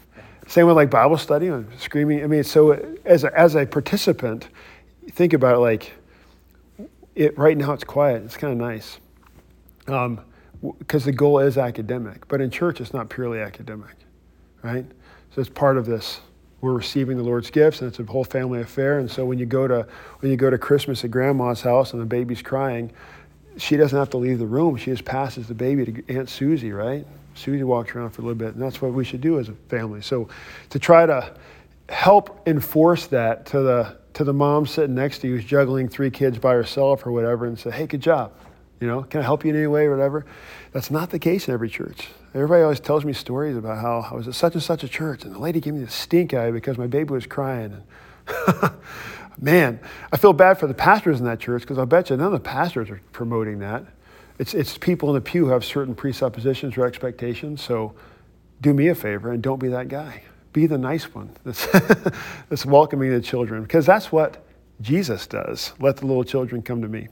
Same 0.48 0.66
with 0.68 0.76
like 0.76 0.90
Bible 0.90 1.18
study, 1.18 1.48
I'm 1.48 1.70
screaming. 1.78 2.24
I 2.24 2.28
mean, 2.28 2.44
so 2.44 2.72
as 3.06 3.24
a, 3.24 3.38
as 3.38 3.56
a 3.56 3.66
participant, 3.66 4.48
think 5.12 5.34
about 5.34 5.56
it 5.56 5.60
like, 5.60 5.94
it, 7.16 7.38
right 7.38 7.58
now 7.58 7.74
it's 7.74 7.84
quiet. 7.84 8.24
It's 8.24 8.38
kind 8.38 8.54
of 8.54 8.60
nice. 8.60 9.00
Because 9.86 10.06
um, 10.06 11.06
the 11.06 11.12
goal 11.12 11.40
is 11.40 11.58
academic. 11.58 12.28
But 12.28 12.42
in 12.42 12.50
church, 12.50 12.80
it's 12.80 12.94
not 12.94 13.10
purely 13.10 13.40
academic, 13.40 13.96
right? 14.62 14.86
So 15.36 15.42
it's 15.42 15.50
part 15.50 15.78
of 15.78 15.86
this 15.86 16.22
we're 16.62 16.74
receiving 16.74 17.18
the 17.18 17.24
Lord's 17.24 17.52
gifts, 17.52 17.82
and 17.82 17.90
it's 17.90 18.00
a 18.00 18.04
whole 18.04 18.24
family 18.24 18.62
affair. 18.62 19.00
And 19.00 19.10
so 19.10 19.26
when 19.26 19.38
you 19.38 19.46
go 19.46 19.68
to 19.68 19.88
when 20.20 20.32
you 20.32 20.38
go 20.38 20.50
to 20.50 20.58
Christmas 20.58 21.04
at 21.04 21.12
Grandma's 21.12 21.62
house 21.62 21.94
and 21.94 22.02
the 22.02 22.06
baby's 22.06 22.42
crying, 22.42 22.92
she 23.58 23.78
doesn't 23.78 23.98
have 23.98 24.10
to 24.12 24.18
leave 24.18 24.40
the 24.40 24.48
room. 24.48 24.76
She 24.78 24.92
just 24.92 25.06
passes 25.06 25.48
the 25.48 25.54
baby 25.54 25.86
to 25.86 26.16
Aunt 26.18 26.30
Susie, 26.30 26.72
right? 26.72 27.06
Susie 27.38 27.64
walks 27.64 27.96
around 27.96 28.12
for 28.12 28.22
a 28.22 28.26
little 28.26 28.38
bit, 28.38 28.54
and 28.54 28.62
that's 28.62 28.82
what 28.82 28.94
we 28.94 29.06
should 29.06 29.22
do 29.22 29.40
as 29.40 29.50
a 29.50 29.54
family. 29.70 30.02
So 30.02 30.28
to 30.70 30.80
try 30.80 31.06
to 31.06 31.34
help 31.90 32.48
enforce 32.48 33.08
that 33.08 33.46
to 33.48 33.62
the 33.62 33.98
to 34.14 34.24
the 34.24 34.34
mom 34.34 34.66
sitting 34.66 34.96
next 34.96 35.20
to 35.20 35.28
you 35.28 35.36
who's 35.36 35.46
juggling 35.46 35.88
three 35.88 36.10
kids 36.10 36.40
by 36.40 36.54
herself 36.54 37.06
or 37.06 37.12
whatever, 37.12 37.46
and 37.46 37.58
say, 37.58 37.72
"Hey, 37.72 37.86
good 37.86 38.02
job." 38.02 38.32
You 38.80 38.88
know, 38.88 39.04
can 39.04 39.22
I 39.22 39.24
help 39.24 39.44
you 39.44 39.50
in 39.50 39.56
any 39.56 39.68
way 39.68 39.86
or 39.86 39.92
whatever? 39.92 40.26
That's 40.72 40.92
not 40.92 41.10
the 41.10 41.20
case 41.20 41.48
in 41.48 41.54
every 41.54 41.70
church. 41.70 42.10
Everybody 42.36 42.62
always 42.62 42.80
tells 42.80 43.06
me 43.06 43.14
stories 43.14 43.58
about 43.58 43.80
how 43.80 44.08
I 44.12 44.14
was 44.14 44.28
at 44.28 44.36
such 44.36 44.54
and 44.54 44.62
such 44.62 44.84
a 44.84 44.88
church 44.88 45.24
and 45.24 45.34
the 45.34 45.40
lady 45.40 45.60
gave 45.60 45.74
me 45.74 45.84
the 45.84 45.90
stink 45.90 46.34
eye 46.34 46.52
because 46.52 46.78
my 46.78 46.86
baby 46.86 47.12
was 47.12 47.26
crying. 47.26 47.82
Man, 49.42 49.80
I 50.12 50.18
feel 50.18 50.34
bad 50.34 50.60
for 50.60 50.68
the 50.68 50.74
pastors 50.74 51.20
in 51.20 51.26
that 51.26 51.40
church 51.40 51.62
because 51.62 51.78
I 51.80 51.86
bet 51.86 52.10
you 52.10 52.18
none 52.18 52.28
of 52.28 52.34
the 52.34 52.40
pastors 52.40 52.90
are 52.90 53.02
promoting 53.12 53.60
that. 53.60 53.86
It's, 54.40 54.54
it's 54.54 54.78
people 54.78 55.10
in 55.10 55.16
the 55.16 55.22
pew 55.22 55.46
who 55.46 55.52
have 55.52 55.66
certain 55.66 55.96
presuppositions 55.96 56.78
or 56.78 56.86
expectations. 56.86 57.62
So 57.62 57.94
do 58.62 58.74
me 58.74 58.88
a 58.90 58.96
favor 58.96 59.32
and 59.32 59.42
don't 59.42 59.60
be 59.60 59.70
that 59.70 59.88
guy. 59.88 60.24
Be 60.54 60.66
the 60.66 60.78
nice 60.78 61.14
one 61.14 61.32
that's, 61.44 61.66
that's 62.50 62.66
welcoming 62.66 63.12
the 63.12 63.22
children 63.22 63.64
because 63.64 63.86
that's 63.86 64.12
what 64.12 64.44
Jesus 64.82 65.28
does. 65.28 65.74
Let 65.80 65.98
the 65.98 66.06
little 66.06 66.24
children 66.24 66.62
come 66.62 66.82
to 66.82 66.88
me. 66.88 67.08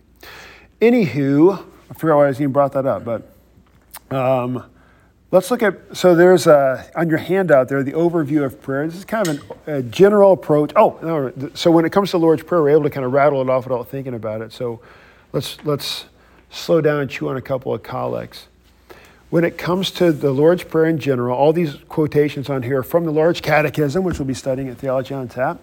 Anywho, 0.82 1.66
I 1.90 1.94
forgot 1.94 2.18
why 2.18 2.28
I 2.28 2.32
even 2.32 2.52
brought 2.52 2.74
that 2.74 2.86
up, 2.86 3.06
but 3.06 3.32
um, 4.12 4.64
let's 5.32 5.50
look 5.50 5.64
at. 5.64 5.96
So 5.96 6.16
there's 6.16 6.48
a, 6.48 6.90
on 6.96 7.10
your 7.10 7.18
handout 7.18 7.70
there 7.70 7.84
the 7.84 7.94
overview 7.94 8.44
of 8.44 8.62
prayer. 8.62 8.86
This 8.88 8.98
is 8.98 9.06
kind 9.06 9.28
of 9.28 9.58
an, 9.68 9.76
a 9.76 9.82
general 9.84 10.34
approach. 10.34 10.72
Oh, 10.76 11.00
no, 11.02 11.52
so 11.54 11.72
when 11.72 11.86
it 11.86 11.92
comes 11.92 12.12
to 12.12 12.18
the 12.18 12.22
Lord's 12.22 12.44
Prayer, 12.44 12.62
we're 12.62 12.70
able 12.70 12.84
to 12.84 12.90
kind 12.90 13.06
of 13.06 13.14
rattle 13.14 13.42
it 13.42 13.50
off 13.50 13.66
without 13.66 13.88
thinking 13.88 14.14
about 14.14 14.42
it. 14.42 14.52
So 14.52 14.82
let's 15.32 15.64
let's 15.64 16.06
slow 16.56 16.82
down 16.82 17.02
and 17.02 17.10
chew 17.10 17.30
on 17.30 17.38
a 17.38 17.42
couple 17.42 17.74
of 17.74 17.84
collects. 17.84 18.48
When 19.30 19.44
it 19.44 19.58
comes 19.58 19.92
to 19.92 20.12
the 20.12 20.32
Lord's 20.32 20.64
Prayer 20.64 20.86
in 20.86 21.00
general, 21.00 21.38
all 21.38 21.52
these 21.52 21.76
quotations 21.90 22.50
on 22.50 22.64
here 22.64 22.80
are 22.80 22.84
from 22.84 23.06
the 23.06 23.12
Large 23.12 23.42
Catechism, 23.42 24.04
which 24.04 24.20
we'll 24.20 24.28
be 24.28 24.34
studying 24.34 24.70
at 24.70 24.78
Theology 24.78 25.14
on 25.14 25.28
Tap. 25.28 25.60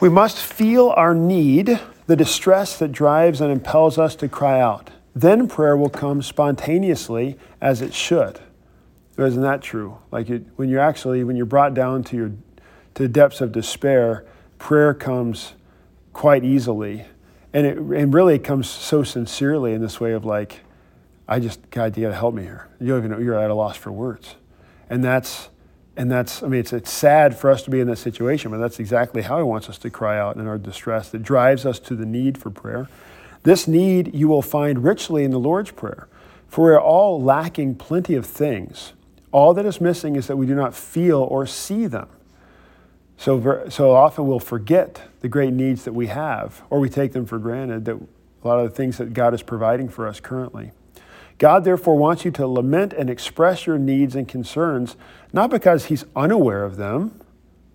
We 0.00 0.08
must 0.08 0.38
feel 0.38 0.90
our 0.90 1.14
need 1.14 1.80
the 2.06 2.16
distress 2.16 2.78
that 2.78 2.92
drives 2.92 3.40
and 3.40 3.50
impels 3.50 3.98
us 3.98 4.14
to 4.16 4.28
cry 4.28 4.60
out. 4.60 4.90
Then 5.14 5.48
prayer 5.48 5.76
will 5.76 5.88
come 5.88 6.20
spontaneously 6.20 7.38
as 7.60 7.80
it 7.80 7.94
should. 7.94 8.40
Isn't 9.16 9.42
that 9.42 9.62
true? 9.62 9.98
Like 10.10 10.28
it, 10.28 10.44
when 10.56 10.68
you're 10.68 10.80
actually, 10.80 11.24
when 11.24 11.36
you're 11.36 11.46
brought 11.46 11.72
down 11.72 12.04
to 12.04 12.16
your 12.16 12.32
to 12.94 13.08
depths 13.08 13.40
of 13.40 13.52
despair, 13.52 14.24
prayer 14.58 14.92
comes 14.92 15.54
quite 16.12 16.44
easily. 16.44 17.06
And 17.56 17.66
it 17.66 17.78
and 17.78 18.12
really 18.12 18.34
it 18.34 18.44
comes 18.44 18.68
so 18.68 19.02
sincerely 19.02 19.72
in 19.72 19.80
this 19.80 19.98
way 19.98 20.12
of 20.12 20.26
like, 20.26 20.60
I 21.26 21.40
just, 21.40 21.70
God, 21.70 21.96
you 21.96 22.02
gotta 22.02 22.14
help 22.14 22.34
me 22.34 22.42
here. 22.42 22.68
You 22.78 22.88
don't 22.88 22.98
even 22.98 23.10
know 23.12 23.18
you're 23.18 23.40
at 23.42 23.50
a 23.50 23.54
loss 23.54 23.78
for 23.78 23.90
words. 23.90 24.34
And 24.90 25.02
that's 25.02 25.48
and 25.96 26.12
that's, 26.12 26.42
I 26.42 26.48
mean, 26.48 26.60
it's, 26.60 26.74
it's 26.74 26.90
sad 26.90 27.34
for 27.34 27.50
us 27.50 27.62
to 27.62 27.70
be 27.70 27.80
in 27.80 27.86
that 27.86 27.96
situation, 27.96 28.50
but 28.50 28.58
that's 28.58 28.78
exactly 28.78 29.22
how 29.22 29.38
He 29.38 29.42
wants 29.42 29.70
us 29.70 29.78
to 29.78 29.88
cry 29.88 30.18
out 30.18 30.36
in 30.36 30.46
our 30.46 30.58
distress 30.58 31.08
that 31.08 31.22
drives 31.22 31.64
us 31.64 31.78
to 31.78 31.96
the 31.96 32.04
need 32.04 32.36
for 32.36 32.50
prayer. 32.50 32.90
This 33.42 33.66
need 33.66 34.14
you 34.14 34.28
will 34.28 34.42
find 34.42 34.84
richly 34.84 35.24
in 35.24 35.30
the 35.30 35.40
Lord's 35.40 35.70
Prayer, 35.70 36.08
for 36.48 36.66
we 36.66 36.72
are 36.72 36.80
all 36.80 37.22
lacking 37.22 37.76
plenty 37.76 38.16
of 38.16 38.26
things. 38.26 38.92
All 39.32 39.54
that 39.54 39.64
is 39.64 39.80
missing 39.80 40.16
is 40.16 40.26
that 40.26 40.36
we 40.36 40.44
do 40.44 40.54
not 40.54 40.74
feel 40.74 41.20
or 41.22 41.46
see 41.46 41.86
them. 41.86 42.10
So, 43.16 43.68
so 43.68 43.92
often 43.92 44.26
we'll 44.26 44.38
forget 44.38 45.02
the 45.20 45.28
great 45.28 45.52
needs 45.52 45.84
that 45.84 45.92
we 45.92 46.08
have, 46.08 46.62
or 46.70 46.78
we 46.78 46.88
take 46.88 47.12
them 47.12 47.26
for 47.26 47.38
granted 47.38 47.84
that 47.86 47.96
a 47.96 48.46
lot 48.46 48.60
of 48.60 48.70
the 48.70 48.76
things 48.76 48.98
that 48.98 49.14
God 49.14 49.34
is 49.34 49.42
providing 49.42 49.88
for 49.88 50.06
us 50.06 50.20
currently. 50.20 50.72
God 51.38 51.64
therefore 51.64 51.96
wants 51.96 52.24
you 52.24 52.30
to 52.32 52.46
lament 52.46 52.92
and 52.92 53.10
express 53.10 53.66
your 53.66 53.78
needs 53.78 54.14
and 54.14 54.26
concerns, 54.26 54.96
not 55.32 55.50
because 55.50 55.86
He's 55.86 56.04
unaware 56.14 56.64
of 56.64 56.76
them, 56.76 57.20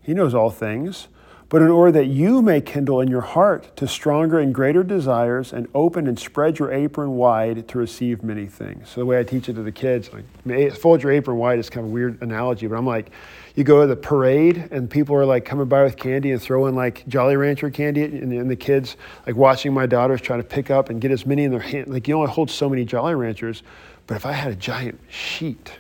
He 0.02 0.14
knows 0.14 0.34
all 0.34 0.50
things, 0.50 1.08
but 1.52 1.62
in 1.62 1.68
order 1.68 1.92
that 1.92 2.06
you 2.06 2.42
may 2.42 2.62
kindle 2.62 3.02
in 3.02 3.10
your 3.10 3.20
heart 3.20 3.76
to 3.76 3.86
stronger 3.86 4.40
and 4.40 4.56
greater 4.56 4.84
desires 4.84 5.52
and 5.52 5.68
open 5.76 6.08
and 6.08 6.18
spread 6.18 6.58
your 6.58 6.72
apron 6.72 7.18
wide 7.18 7.68
to 7.68 7.78
receive 7.78 8.24
many 8.24 8.46
things. 8.46 8.88
So 8.88 9.02
the 9.02 9.06
way 9.06 9.20
I 9.20 9.24
teach 9.24 9.50
it 9.50 9.56
to 9.56 9.62
the 9.62 9.72
kids, 9.72 10.10
like 10.14 10.78
fold 10.78 11.04
your 11.04 11.12
apron 11.12 11.36
wide 11.36 11.60
is 11.60 11.70
kind 11.70 11.86
of 11.86 11.92
a 11.92 11.94
weird 11.94 12.22
analogy, 12.22 12.68
but 12.68 12.78
I'm 12.78 12.86
like, 12.86 13.12
you 13.54 13.66
go 13.66 13.82
to 13.82 13.88
the 13.88 13.98
parade 13.98 14.70
and 14.72 14.90
people 14.90 15.14
are 15.18 15.26
like 15.26 15.44
coming 15.44 15.68
by 15.68 15.84
with 15.84 15.98
candy 15.98 16.32
and 16.32 16.42
throwing 16.42 16.74
like 16.74 17.06
Jolly 17.10 17.36
Rancher 17.36 17.70
candy, 17.70 18.06
and, 18.06 18.32
and 18.32 18.50
the 18.50 18.56
kids 18.56 18.96
like 19.28 19.36
watching 19.36 19.74
my 19.74 19.86
daughters 19.86 20.22
trying 20.22 20.40
to 20.40 20.48
pick 20.48 20.72
up 20.72 20.90
and 20.90 21.02
get 21.02 21.12
as 21.12 21.26
many 21.26 21.44
in 21.44 21.52
their 21.52 21.60
hand. 21.60 21.90
Like 21.90 22.08
you 22.08 22.16
only 22.16 22.32
hold 22.32 22.50
so 22.50 22.70
many 22.70 22.86
Jolly 22.86 23.14
Ranchers, 23.14 23.62
but 24.08 24.16
if 24.16 24.26
I 24.26 24.32
had 24.32 24.54
a 24.54 24.56
giant 24.56 25.02
sheet, 25.10 25.74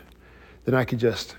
then 0.66 0.76
I 0.76 0.84
could 0.84 1.00
just 1.00 1.38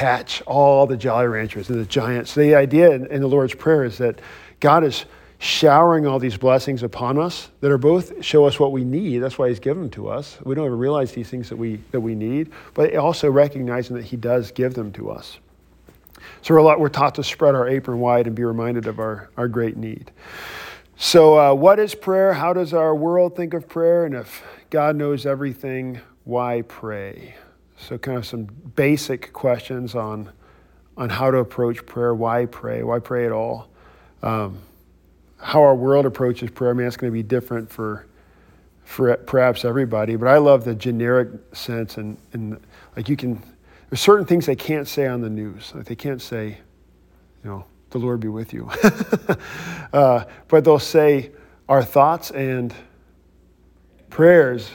catch 0.00 0.40
all 0.46 0.86
the 0.86 0.96
Jolly 0.96 1.26
Ranchers 1.26 1.68
and 1.68 1.78
the 1.78 1.84
giants. 1.84 2.34
The 2.34 2.54
idea 2.54 2.90
in, 2.90 3.20
the 3.20 3.26
Lord's 3.26 3.54
Prayer 3.54 3.84
is 3.84 3.98
that 3.98 4.18
God 4.58 4.82
is 4.82 5.04
showering 5.38 6.06
all 6.06 6.18
these 6.18 6.38
blessings 6.38 6.82
upon 6.82 7.18
us 7.18 7.50
that 7.60 7.70
are 7.70 7.78
both 7.78 8.24
show 8.24 8.46
us 8.46 8.58
what 8.58 8.72
we 8.72 8.82
need. 8.82 9.18
That's 9.18 9.38
why 9.38 9.50
He's 9.50 9.60
given 9.60 9.82
them 9.82 9.90
to 9.90 10.08
us. 10.08 10.38
We 10.42 10.54
don't 10.54 10.64
even 10.64 10.78
realize 10.78 11.12
these 11.12 11.28
things 11.28 11.50
that 11.50 11.56
we 11.56 11.80
that 11.90 12.00
we 12.00 12.14
need, 12.14 12.50
but 12.72 12.96
also 12.96 13.30
recognizing 13.30 13.94
that 13.96 14.06
He 14.06 14.16
does 14.16 14.50
give 14.52 14.72
them 14.72 14.90
to 14.92 15.10
us. 15.10 15.38
So 16.40 16.54
we're, 16.54 16.62
lot, 16.62 16.80
we're 16.80 16.88
taught 16.88 17.14
to 17.16 17.24
spread 17.24 17.54
our 17.54 17.68
apron 17.68 18.00
wide 18.00 18.26
and 18.26 18.34
be 18.34 18.44
reminded 18.44 18.86
of 18.86 18.98
our, 18.98 19.28
our 19.36 19.48
great 19.48 19.76
need. 19.76 20.10
So, 20.96 21.38
uh, 21.38 21.54
what 21.54 21.78
is 21.78 21.94
prayer? 21.94 22.32
How 22.32 22.54
does 22.54 22.72
our 22.72 22.94
world 22.94 23.36
think 23.36 23.52
of 23.52 23.68
prayer? 23.68 24.06
And 24.06 24.14
if 24.14 24.42
God 24.70 24.96
knows 24.96 25.26
everything, 25.26 26.00
why 26.24 26.62
pray? 26.62 27.34
So, 27.80 27.96
kind 27.98 28.18
of 28.18 28.26
some 28.26 28.44
basic 28.44 29.32
questions 29.32 29.94
on, 29.94 30.30
on 30.96 31.08
how 31.08 31.30
to 31.30 31.38
approach 31.38 31.84
prayer. 31.86 32.14
Why 32.14 32.46
pray? 32.46 32.82
Why 32.82 32.98
pray 32.98 33.26
at 33.26 33.32
all? 33.32 33.68
Um, 34.22 34.58
how 35.38 35.62
our 35.62 35.74
world 35.74 36.06
approaches 36.06 36.50
prayer. 36.50 36.70
I 36.70 36.74
mean, 36.74 36.86
it's 36.86 36.96
going 36.96 37.10
to 37.10 37.16
be 37.16 37.22
different 37.22 37.70
for, 37.70 38.06
for 38.84 39.16
perhaps 39.16 39.64
everybody, 39.64 40.16
but 40.16 40.28
I 40.28 40.38
love 40.38 40.64
the 40.64 40.74
generic 40.74 41.28
sense. 41.54 41.96
And, 41.96 42.18
and 42.32 42.60
like 42.96 43.08
you 43.08 43.16
can, 43.16 43.42
there's 43.88 44.00
certain 44.00 44.26
things 44.26 44.46
they 44.46 44.56
can't 44.56 44.86
say 44.86 45.06
on 45.06 45.22
the 45.22 45.30
news. 45.30 45.72
Like 45.74 45.86
they 45.86 45.96
can't 45.96 46.20
say, 46.20 46.58
you 47.42 47.50
know, 47.50 47.64
the 47.90 47.98
Lord 47.98 48.20
be 48.20 48.28
with 48.28 48.52
you. 48.52 48.70
uh, 49.92 50.24
but 50.48 50.64
they'll 50.64 50.78
say 50.78 51.30
our 51.68 51.82
thoughts 51.82 52.30
and 52.30 52.74
prayers 54.10 54.70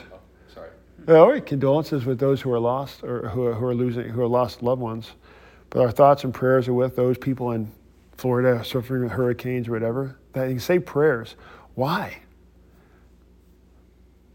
well, 1.06 1.40
condolences 1.40 2.04
with 2.04 2.18
those 2.18 2.40
who 2.40 2.52
are 2.52 2.58
lost 2.58 3.02
or 3.04 3.28
who 3.28 3.46
are, 3.46 3.54
who 3.54 3.64
are 3.66 3.74
losing, 3.74 4.08
who 4.08 4.22
are 4.22 4.28
lost 4.28 4.62
loved 4.62 4.80
ones. 4.80 5.12
But 5.70 5.82
our 5.82 5.90
thoughts 5.90 6.24
and 6.24 6.34
prayers 6.34 6.68
are 6.68 6.74
with 6.74 6.96
those 6.96 7.18
people 7.18 7.52
in 7.52 7.70
Florida 8.16 8.64
suffering 8.64 9.02
with 9.04 9.12
hurricanes 9.12 9.68
or 9.68 9.72
whatever. 9.72 10.18
That 10.32 10.50
you 10.50 10.58
say 10.58 10.78
prayers. 10.78 11.36
Why? 11.74 12.18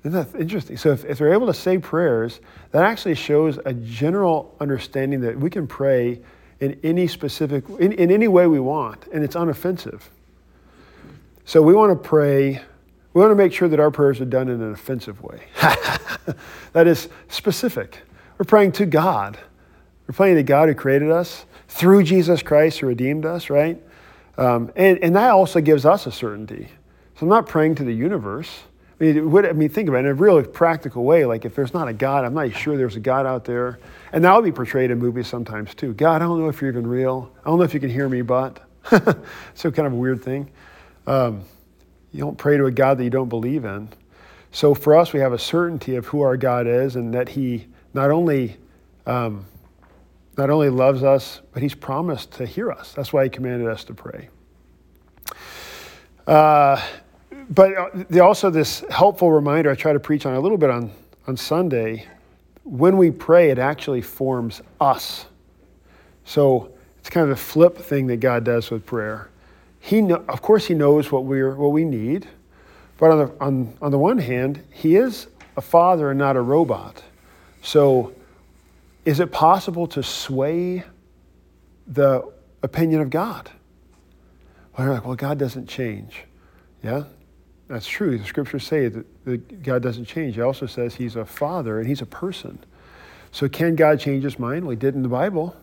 Isn't 0.04 0.32
that 0.32 0.40
interesting? 0.40 0.78
So 0.78 0.92
if, 0.92 1.06
if 1.06 1.18
they're 1.18 1.34
able 1.34 1.48
to 1.48 1.54
say 1.54 1.78
prayers, 1.78 2.40
that 2.72 2.84
actually 2.84 3.16
shows 3.16 3.60
a 3.66 3.74
general 3.74 4.56
understanding 4.60 5.22
that 5.22 5.40
we 5.40 5.50
can 5.50 5.68
pray 5.68 6.22
in 6.60 6.80
any 6.84 7.08
specific, 7.08 7.68
in, 7.80 7.92
in 7.92 8.12
any 8.12 8.28
way 8.28 8.48
we 8.48 8.60
want, 8.60 9.08
and 9.12 9.24
it's 9.24 9.36
unoffensive. 9.36 10.02
So 11.46 11.62
we 11.62 11.74
want 11.74 11.92
to 11.92 12.08
pray 12.08 12.62
we 13.14 13.20
want 13.20 13.32
to 13.32 13.36
make 13.36 13.54
sure 13.54 13.68
that 13.68 13.80
our 13.80 13.92
prayers 13.92 14.22
are 14.22 14.26
done 14.26 14.48
in 14.48 14.62
an 14.62 14.72
offensive 14.72 15.22
way. 15.22 15.42
that 16.74 16.88
is 16.88 17.10
specific. 17.28 18.00
We're 18.38 18.46
praying 18.46 18.72
to 18.74 18.86
God. 18.86 19.38
We're 20.08 20.14
praying 20.14 20.36
to 20.38 20.44
God 20.44 20.70
who 20.70 20.76
created 20.76 21.12
us 21.12 21.46
through 21.68 22.04
Jesus 22.04 22.42
Christ 22.42 22.80
who 22.80 22.88
redeemed 22.88 23.26
us, 23.26 23.50
right? 23.50 23.82
Um, 24.38 24.72
and, 24.76 24.98
and 25.00 25.16
that 25.16 25.32
also 25.32 25.62
gives 25.62 25.86
us 25.86 26.08
a 26.08 26.12
certainty. 26.12 26.68
So 27.16 27.26
I'm 27.26 27.30
not 27.30 27.48
praying 27.48 27.76
to 27.76 27.84
the 27.84 27.94
universe. 27.94 28.50
I 29.00 29.04
mean, 29.04 29.46
I 29.46 29.54
mean, 29.54 29.70
think 29.70 29.90
about 29.90 30.00
it 30.00 30.06
in 30.06 30.12
a 30.12 30.14
really 30.14 30.44
practical 30.44 31.04
way. 31.04 31.26
Like, 31.26 31.44
if 31.44 31.56
there's 31.56 31.74
not 31.74 31.88
a 31.88 31.94
God, 31.94 32.24
I'm 32.24 32.34
not 32.34 32.54
sure 32.54 32.78
there's 32.78 32.96
a 32.96 33.00
God 33.00 33.26
out 33.26 33.46
there. 33.46 33.80
And 34.14 34.24
that'll 34.24 34.42
be 34.42 34.52
portrayed 34.52 34.92
in 34.92 35.00
movies 35.00 35.28
sometimes 35.28 35.74
too. 35.74 35.94
God, 35.94 36.22
I 36.22 36.26
don't 36.26 36.40
know 36.40 36.50
if 36.50 36.62
you're 36.62 36.70
even 36.70 36.86
real. 36.86 37.32
I 37.42 37.50
don't 37.50 37.58
know 37.58 37.64
if 37.64 37.74
you 37.74 37.80
can 37.80 37.90
hear 37.90 38.08
me, 38.08 38.22
but. 38.22 38.60
so, 39.54 39.72
kind 39.72 39.88
of 39.88 39.94
a 39.94 39.96
weird 39.96 40.24
thing. 40.24 40.50
Um, 41.08 41.42
you 42.12 42.20
don't 42.20 42.38
pray 42.38 42.58
to 42.58 42.66
a 42.66 42.72
God 42.72 42.98
that 42.98 43.04
you 43.04 43.10
don't 43.10 43.30
believe 43.30 43.66
in. 43.66 43.90
So 44.52 44.74
for 44.74 44.96
us, 44.96 45.14
we 45.14 45.20
have 45.22 45.34
a 45.34 45.40
certainty 45.40 45.96
of 45.96 46.08
who 46.08 46.22
our 46.22 46.36
God 46.36 46.68
is 46.68 46.96
and 46.96 47.14
that 47.14 47.30
He 47.30 47.68
not 47.94 48.12
only 48.12 48.58
um, 49.06 49.46
not 50.38 50.50
only 50.50 50.70
loves 50.70 51.04
us, 51.04 51.42
but 51.54 51.62
He's 51.62 51.76
promised 51.76 52.32
to 52.34 52.46
hear 52.46 52.72
us. 52.72 52.94
That's 52.94 53.14
why 53.14 53.24
He 53.24 53.30
commanded 53.30 53.68
us 53.68 53.84
to 53.86 53.94
pray. 53.94 54.30
Uh, 56.28 56.82
but 57.50 57.74
uh, 57.76 58.24
also 58.24 58.50
this 58.50 58.84
helpful 58.90 59.32
reminder 59.32 59.70
I 59.70 59.76
try 59.76 59.94
to 59.94 60.00
preach 60.00 60.26
on 60.26 60.34
a 60.34 60.40
little 60.40 60.58
bit 60.58 60.70
on, 60.70 60.92
on 61.28 61.38
Sunday. 61.38 62.06
When 62.64 62.98
we 62.98 63.10
pray, 63.10 63.50
it 63.50 63.58
actually 63.58 64.02
forms 64.02 64.62
us. 64.80 65.26
So 66.26 66.72
it's 67.00 67.10
kind 67.10 67.26
of 67.26 67.32
a 67.32 67.42
flip 67.42 67.78
thing 67.78 68.08
that 68.08 68.18
God 68.18 68.44
does 68.44 68.70
with 68.70 68.86
prayer 68.86 69.30
he 69.82 70.02
know, 70.02 70.24
of 70.30 70.42
course 70.42 70.68
he 70.68 70.74
knows 70.74 71.12
what 71.12 71.26
we're 71.26 71.54
what 71.56 71.72
we 71.72 71.84
need 71.84 72.28
but 73.02 73.10
on 73.10 73.18
the, 73.18 73.44
on, 73.44 73.74
on 73.82 73.92
the 73.92 73.98
one 73.98 74.20
hand 74.20 74.64
he 74.70 74.96
is 74.96 75.28
a 75.58 75.62
father 75.62 76.12
and 76.12 76.20
not 76.20 76.38
a 76.38 76.42
robot. 76.42 77.04
So 77.64 78.14
is 79.06 79.20
it 79.20 79.32
possible 79.32 79.88
to 79.88 80.04
sway 80.04 80.84
the 81.88 82.32
opinion 82.62 83.02
of 83.02 83.10
god? 83.10 83.50
Well 84.78 84.86
you're 84.86 84.94
like 84.94 85.06
well 85.06 85.16
god 85.16 85.40
doesn't 85.40 85.68
change. 85.68 86.24
Yeah 86.84 87.04
that's 87.68 87.88
true. 87.88 88.18
The 88.18 88.26
scriptures 88.26 88.68
say 88.68 88.88
that, 88.88 89.26
that 89.26 89.64
god 89.64 89.82
doesn't 89.82 90.06
change. 90.06 90.38
It 90.38 90.42
also 90.42 90.68
says 90.68 90.94
he's 90.94 91.16
a 91.16 91.26
father 91.26 91.80
and 91.80 91.88
he's 91.88 92.02
a 92.02 92.06
person. 92.06 92.60
So 93.32 93.50
can 93.50 93.76
god 93.76 94.00
change 94.00 94.24
his 94.24 94.38
mind? 94.38 94.66
Well 94.66 94.72
he 94.72 94.78
did 94.78 94.94
in 94.94 95.02
the 95.02 95.10
bible. 95.10 95.56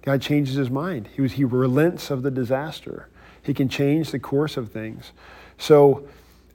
God 0.00 0.22
changes 0.22 0.54
his 0.54 0.70
mind. 0.70 1.10
He, 1.14 1.20
was, 1.20 1.32
he 1.32 1.44
relents 1.44 2.10
of 2.10 2.22
the 2.22 2.30
disaster 2.30 3.08
he 3.44 3.54
can 3.54 3.68
change 3.68 4.10
the 4.10 4.18
course 4.18 4.56
of 4.56 4.72
things. 4.72 5.12
So 5.58 6.08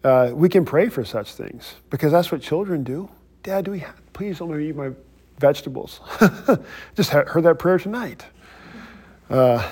uh, 0.03 0.31
we 0.33 0.49
can 0.49 0.65
pray 0.65 0.89
for 0.89 1.05
such 1.05 1.33
things 1.33 1.75
because 1.89 2.11
that's 2.11 2.31
what 2.31 2.41
children 2.41 2.83
do. 2.83 3.09
Dad, 3.43 3.65
do 3.65 3.71
we 3.71 3.79
have, 3.79 3.95
please 4.13 4.39
don't 4.39 4.49
let 4.49 4.59
me 4.59 4.69
eat 4.69 4.75
my 4.75 4.91
vegetables. 5.37 6.01
Just 6.95 7.11
heard 7.11 7.43
that 7.43 7.59
prayer 7.59 7.77
tonight. 7.77 8.25
Uh, 9.29 9.69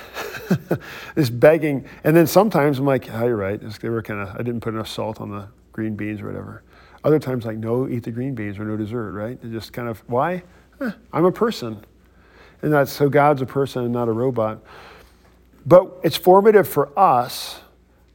is 1.15 1.32
begging, 1.32 1.84
and 2.03 2.15
then 2.15 2.27
sometimes 2.27 2.77
I'm 2.77 2.86
like, 2.86 3.12
oh, 3.12 3.25
you're 3.25 3.36
right. 3.36 3.60
they 3.60 3.89
were 3.89 4.03
kind 4.03 4.21
of, 4.21 4.36
I 4.36 4.43
didn't 4.43 4.62
put 4.62 4.73
enough 4.73 4.88
salt 4.88 5.19
on 5.19 5.32
the 5.32 5.47
green 5.73 5.95
beans 5.95 6.21
or 6.21 6.27
whatever. 6.27 6.63
Other 7.03 7.19
times, 7.19 7.43
like, 7.43 7.58
no, 7.58 7.88
eat 7.88 8.03
the 8.03 8.12
green 8.12 8.36
beans 8.36 8.60
or 8.60 8.65
no 8.65 8.77
dessert, 8.77 9.13
right? 9.13 9.39
It 9.43 9.51
just 9.51 9.73
kind 9.73 9.88
of, 9.88 9.99
why? 10.08 10.43
Eh, 10.80 10.91
I'm 11.12 11.25
a 11.25 11.32
person. 11.32 11.84
And 12.62 12.73
that's 12.73 12.91
so 12.91 13.10
God's 13.10 13.41
a 13.41 13.45
person 13.45 13.84
and 13.84 13.93
not 13.93 14.08
a 14.08 14.12
robot. 14.12 14.62
But 15.67 15.99
it's 16.01 16.15
formative 16.15 16.65
for 16.65 16.97
us 16.97 17.60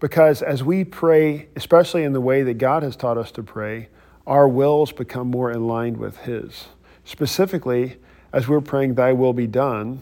because 0.01 0.41
as 0.41 0.65
we 0.65 0.85
pray, 0.85 1.49
especially 1.55 2.03
in 2.03 2.15
the 2.15 2.21
way 2.21 2.43
that 2.43 2.55
God 2.55 2.83
has 2.83 2.97
taught 2.97 3.19
us 3.19 3.31
to 3.33 3.43
pray, 3.43 3.91
our 4.27 4.49
wills 4.49 4.91
become 4.91 5.29
more 5.29 5.51
in 5.51 5.67
line 5.67 5.99
with 5.99 6.17
His. 6.19 6.69
Specifically, 7.05 7.99
as 8.33 8.49
we're 8.49 8.63
praying, 8.63 8.95
Thy 8.95 9.13
will 9.13 9.35
be 9.35 9.47
done, 9.47 10.01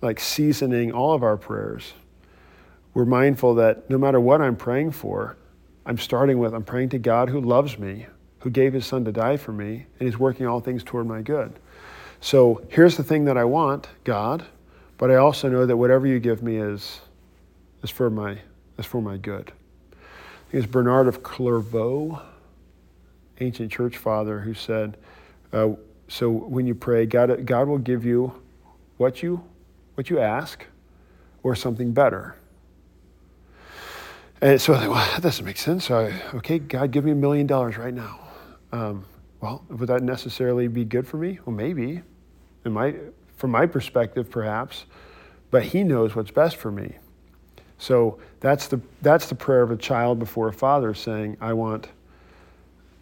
like 0.00 0.18
seasoning 0.18 0.90
all 0.90 1.12
of 1.12 1.22
our 1.22 1.36
prayers, 1.36 1.92
we're 2.94 3.04
mindful 3.04 3.54
that 3.56 3.90
no 3.90 3.98
matter 3.98 4.18
what 4.18 4.40
I'm 4.40 4.56
praying 4.56 4.92
for, 4.92 5.36
I'm 5.84 5.98
starting 5.98 6.38
with 6.38 6.54
I'm 6.54 6.64
praying 6.64 6.88
to 6.90 6.98
God 6.98 7.28
who 7.28 7.42
loves 7.42 7.78
me, 7.78 8.06
who 8.38 8.48
gave 8.48 8.72
His 8.72 8.86
Son 8.86 9.04
to 9.04 9.12
die 9.12 9.36
for 9.36 9.52
me, 9.52 9.86
and 9.98 10.08
He's 10.08 10.18
working 10.18 10.46
all 10.46 10.60
things 10.60 10.82
toward 10.82 11.06
my 11.06 11.20
good. 11.20 11.52
So 12.22 12.62
here's 12.70 12.96
the 12.96 13.04
thing 13.04 13.26
that 13.26 13.36
I 13.36 13.44
want, 13.44 13.88
God. 14.04 14.46
But 15.00 15.10
I 15.10 15.14
also 15.14 15.48
know 15.48 15.64
that 15.64 15.78
whatever 15.78 16.06
you 16.06 16.20
give 16.20 16.42
me 16.42 16.56
is, 16.56 17.00
is, 17.82 17.88
for, 17.88 18.10
my, 18.10 18.36
is 18.76 18.84
for 18.84 19.00
my 19.00 19.16
good. 19.16 19.50
I 19.92 20.50
think 20.50 20.62
it's 20.64 20.66
Bernard 20.66 21.08
of 21.08 21.22
Clairvaux, 21.22 22.20
ancient 23.40 23.72
church 23.72 23.96
father, 23.96 24.40
who 24.40 24.52
said, 24.52 24.98
uh, 25.54 25.70
so 26.08 26.28
when 26.28 26.66
you 26.66 26.74
pray, 26.74 27.06
God, 27.06 27.46
God 27.46 27.66
will 27.66 27.78
give 27.78 28.04
you 28.04 28.42
what 28.98 29.22
you, 29.22 29.42
what 29.94 30.10
you 30.10 30.18
ask 30.18 30.66
or 31.42 31.54
something 31.54 31.92
better. 31.92 32.36
And 34.42 34.60
so, 34.60 34.74
well, 34.74 34.92
that 35.12 35.22
doesn't 35.22 35.46
make 35.46 35.56
sense. 35.56 35.86
So 35.86 35.98
I, 35.98 36.36
okay, 36.36 36.58
God, 36.58 36.90
give 36.90 37.06
me 37.06 37.12
a 37.12 37.14
million 37.14 37.46
dollars 37.46 37.78
right 37.78 37.94
now. 37.94 38.20
Um, 38.70 39.06
well, 39.40 39.64
would 39.70 39.88
that 39.88 40.02
necessarily 40.02 40.68
be 40.68 40.84
good 40.84 41.08
for 41.08 41.16
me? 41.16 41.38
Well, 41.46 41.56
maybe. 41.56 42.02
It 42.66 42.68
might, 42.68 42.96
from 43.40 43.52
my 43.52 43.64
perspective, 43.64 44.30
perhaps, 44.30 44.84
but 45.50 45.62
He 45.62 45.82
knows 45.82 46.14
what's 46.14 46.30
best 46.30 46.56
for 46.56 46.70
me. 46.70 46.96
So 47.78 48.18
that's 48.40 48.66
the, 48.66 48.82
that's 49.00 49.30
the 49.30 49.34
prayer 49.34 49.62
of 49.62 49.70
a 49.70 49.78
child 49.78 50.18
before 50.18 50.48
a 50.48 50.52
father 50.52 50.92
saying, 50.92 51.38
I 51.40 51.54
want, 51.54 51.88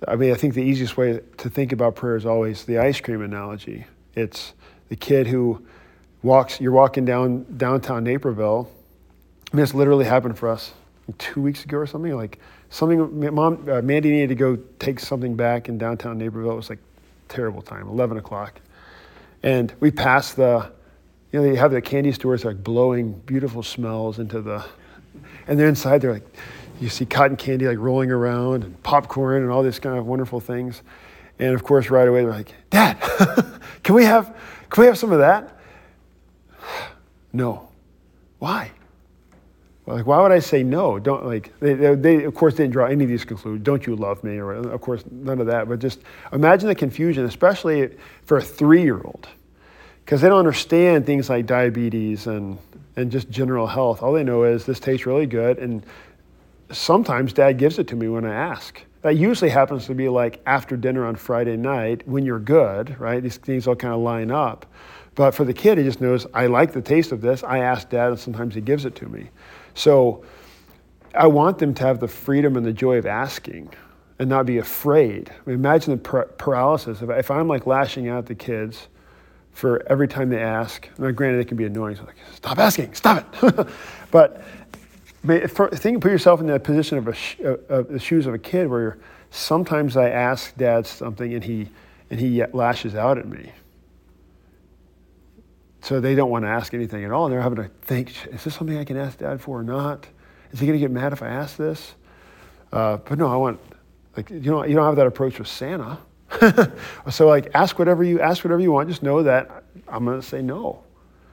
I 0.07 0.14
mean, 0.14 0.31
I 0.31 0.37
think 0.37 0.55
the 0.55 0.62
easiest 0.62 0.96
way 0.96 1.20
to 1.38 1.51
think 1.51 1.72
about 1.72 1.96
prayer 1.96 2.14
is 2.14 2.24
always 2.24 2.64
the 2.64 2.79
ice 2.79 3.01
cream 3.01 3.20
analogy. 3.20 3.87
It's 4.14 4.53
the 4.88 4.94
kid 4.94 5.27
who 5.27 5.66
walks, 6.22 6.61
you're 6.61 6.70
walking 6.70 7.05
down 7.05 7.44
downtown 7.57 8.05
Naperville. 8.05 8.70
I 9.53 9.57
mean, 9.57 9.64
it's 9.64 9.74
literally 9.74 10.05
happened 10.05 10.38
for 10.38 10.48
us 10.48 10.72
two 11.18 11.42
weeks 11.42 11.64
ago 11.64 11.79
or 11.79 11.87
something. 11.88 12.14
Like 12.14 12.38
something, 12.70 13.35
mom, 13.35 13.68
uh, 13.68 13.83
Mandy 13.83 14.12
needed 14.12 14.29
to 14.29 14.35
go 14.37 14.57
take 14.79 15.01
something 15.01 15.35
back 15.35 15.68
in 15.68 15.79
downtown 15.79 16.18
Naperville. 16.18 16.53
It 16.53 16.57
was 16.57 16.70
like 16.70 16.79
terrible 17.29 17.62
time, 17.62 17.88
11 17.88 18.18
o'clock. 18.18 18.61
And 19.42 19.72
we 19.81 19.90
passed 19.90 20.37
the, 20.37 20.70
you 21.33 21.40
know, 21.40 21.48
they 21.48 21.57
have 21.57 21.70
the 21.70 21.81
candy 21.81 22.12
stores 22.12 22.44
like 22.44 22.62
blowing 22.62 23.12
beautiful 23.27 23.62
smells 23.62 24.18
into 24.18 24.40
the, 24.40 24.64
and 25.46 25.59
they're 25.59 25.68
inside, 25.68 26.03
they're 26.03 26.14
like, 26.14 26.37
you 26.81 26.88
see 26.88 27.05
cotton 27.07 27.37
candy 27.37 27.66
like 27.66 27.79
rolling 27.79 28.11
around 28.11 28.64
and 28.64 28.81
popcorn 28.83 29.42
and 29.42 29.51
all 29.51 29.62
these 29.62 29.79
kind 29.79 29.98
of 29.98 30.07
wonderful 30.07 30.40
things. 30.40 30.83
And 31.38 31.55
of 31.55 31.62
course, 31.64 31.90
right 31.90 32.07
away 32.07 32.22
they're 32.22 32.31
like, 32.31 32.55
Dad, 32.70 32.98
can 33.83 33.94
we 33.94 34.05
have, 34.05 34.37
can 34.70 34.83
we 34.83 34.87
have 34.87 34.98
some 34.98 35.12
of 35.12 35.18
that? 35.18 35.59
no. 37.33 37.68
Why? 38.38 38.70
Like, 39.88 40.07
why 40.07 40.20
would 40.20 40.33
I 40.33 40.38
say 40.38 40.62
no? 40.62 40.98
Don't 40.98 41.24
like 41.24 41.59
they, 41.61 41.74
they, 41.94 42.24
of 42.24 42.35
course 42.35 42.55
didn't 42.55 42.72
draw 42.72 42.87
any 42.87 43.05
of 43.05 43.11
these 43.11 43.24
conclusions. 43.24 43.64
Don't 43.64 43.87
you 43.87 43.96
love 43.96 44.22
me? 44.22 44.37
Or 44.37 44.53
of 44.53 44.81
course 44.83 45.03
none 45.11 45.40
of 45.40 45.46
that. 45.46 45.68
But 45.68 45.79
just 45.79 46.01
imagine 46.33 46.68
the 46.68 46.74
confusion, 46.74 47.24
especially 47.24 47.96
for 48.24 48.37
a 48.37 48.42
three-year-old, 48.42 49.29
because 50.05 50.20
they 50.20 50.29
don't 50.29 50.38
understand 50.38 51.07
things 51.07 51.31
like 51.31 51.46
diabetes 51.46 52.27
and 52.27 52.59
and 52.96 53.11
just 53.11 53.31
general 53.31 53.66
health. 53.66 54.03
All 54.03 54.12
they 54.12 54.24
know 54.24 54.44
is 54.44 54.66
this 54.66 54.79
tastes 54.79 55.07
really 55.07 55.27
good, 55.27 55.59
and 55.59 55.83
sometimes 56.70 57.33
Dad 57.33 57.57
gives 57.57 57.79
it 57.79 57.88
to 57.88 57.96
me 57.96 58.09
when 58.09 58.27
I 58.27 58.35
ask. 58.35 58.83
That 59.03 59.16
usually 59.16 59.51
happens 59.51 59.87
to 59.87 59.94
be 59.94 60.09
like 60.09 60.42
after 60.44 60.77
dinner 60.77 61.07
on 61.07 61.16
Friday 61.16 61.57
night 61.57 62.07
when 62.07 62.27
you're 62.27 62.40
good, 62.40 62.98
right? 63.01 63.22
These 63.22 63.37
things 63.38 63.66
all 63.66 63.77
kind 63.77 63.94
of 63.94 64.01
line 64.01 64.31
up. 64.31 64.66
But 65.14 65.31
for 65.31 65.44
the 65.44 65.55
kid, 65.55 65.79
he 65.79 65.85
just 65.85 66.01
knows 66.01 66.27
I 66.35 66.46
like 66.46 66.72
the 66.72 66.83
taste 66.83 67.12
of 67.12 67.20
this. 67.22 67.42
I 67.42 67.61
ask 67.61 67.88
Dad, 67.88 68.09
and 68.11 68.18
sometimes 68.18 68.55
he 68.55 68.61
gives 68.61 68.85
it 68.85 68.94
to 68.96 69.07
me. 69.09 69.31
So 69.78 70.24
I 71.14 71.28
want 71.28 71.58
them 71.58 71.72
to 71.74 71.84
have 71.84 72.00
the 72.00 72.08
freedom 72.08 72.56
and 72.56 72.66
the 72.66 72.72
joy 72.72 72.98
of 72.98 73.06
asking 73.06 73.72
and 74.18 74.28
not 74.28 74.44
be 74.44 74.58
afraid. 74.58 75.30
I 75.30 75.48
mean, 75.48 75.54
imagine 75.54 75.92
the 75.92 76.24
paralysis. 76.36 77.00
If, 77.00 77.08
if, 77.08 77.30
I'm 77.30 77.46
like 77.46 77.64
lashing 77.64 78.08
out 78.08 78.18
at 78.18 78.26
the 78.26 78.34
kids 78.34 78.88
for 79.52 79.86
every 79.88 80.08
time 80.08 80.30
they 80.30 80.42
ask, 80.42 80.88
now 80.98 81.12
granted 81.12 81.38
it 81.38 81.46
can 81.46 81.56
be 81.56 81.64
annoying, 81.64 81.94
so 81.94 82.02
like, 82.02 82.16
stop 82.34 82.58
asking, 82.58 82.92
stop 82.94 83.32
it. 83.40 83.68
but 84.10 84.42
think, 85.76 86.02
put 86.02 86.10
yourself 86.10 86.40
in 86.40 86.48
the 86.48 86.58
position 86.58 86.98
of, 86.98 87.16
sh- 87.16 87.36
of 87.68 87.86
the 87.86 88.00
shoes 88.00 88.26
of 88.26 88.34
a 88.34 88.38
kid 88.38 88.66
where 88.66 88.98
sometimes 89.30 89.96
I 89.96 90.10
ask 90.10 90.56
dad 90.56 90.88
something 90.88 91.32
and 91.32 91.44
he, 91.44 91.68
and 92.10 92.18
he 92.18 92.44
lashes 92.46 92.96
out 92.96 93.16
at 93.16 93.28
me. 93.28 93.52
So 95.80 96.00
they 96.00 96.14
don't 96.14 96.30
want 96.30 96.44
to 96.44 96.48
ask 96.48 96.74
anything 96.74 97.04
at 97.04 97.10
all. 97.10 97.26
And 97.26 97.32
they're 97.32 97.40
having 97.40 97.62
to 97.62 97.70
think, 97.82 98.12
is 98.28 98.44
this 98.44 98.54
something 98.54 98.76
I 98.76 98.84
can 98.84 98.96
ask 98.96 99.18
dad 99.18 99.40
for 99.40 99.60
or 99.60 99.62
not? 99.62 100.06
Is 100.52 100.60
he 100.60 100.66
going 100.66 100.78
to 100.78 100.80
get 100.80 100.90
mad 100.90 101.12
if 101.12 101.22
I 101.22 101.28
ask 101.28 101.56
this? 101.56 101.94
Uh, 102.72 102.96
but 102.98 103.18
no, 103.18 103.32
I 103.32 103.36
want, 103.36 103.60
like, 104.16 104.30
you 104.30 104.50
know, 104.50 104.64
you 104.64 104.74
don't 104.74 104.84
have 104.84 104.96
that 104.96 105.06
approach 105.06 105.38
with 105.38 105.48
Santa. 105.48 105.98
so 107.10 107.26
like, 107.26 107.50
ask 107.54 107.78
whatever 107.78 108.04
you, 108.04 108.20
ask 108.20 108.44
whatever 108.44 108.60
you 108.60 108.72
want. 108.72 108.88
Just 108.88 109.02
know 109.02 109.22
that 109.22 109.64
I'm 109.86 110.04
going 110.04 110.20
to 110.20 110.26
say 110.26 110.42
no 110.42 110.82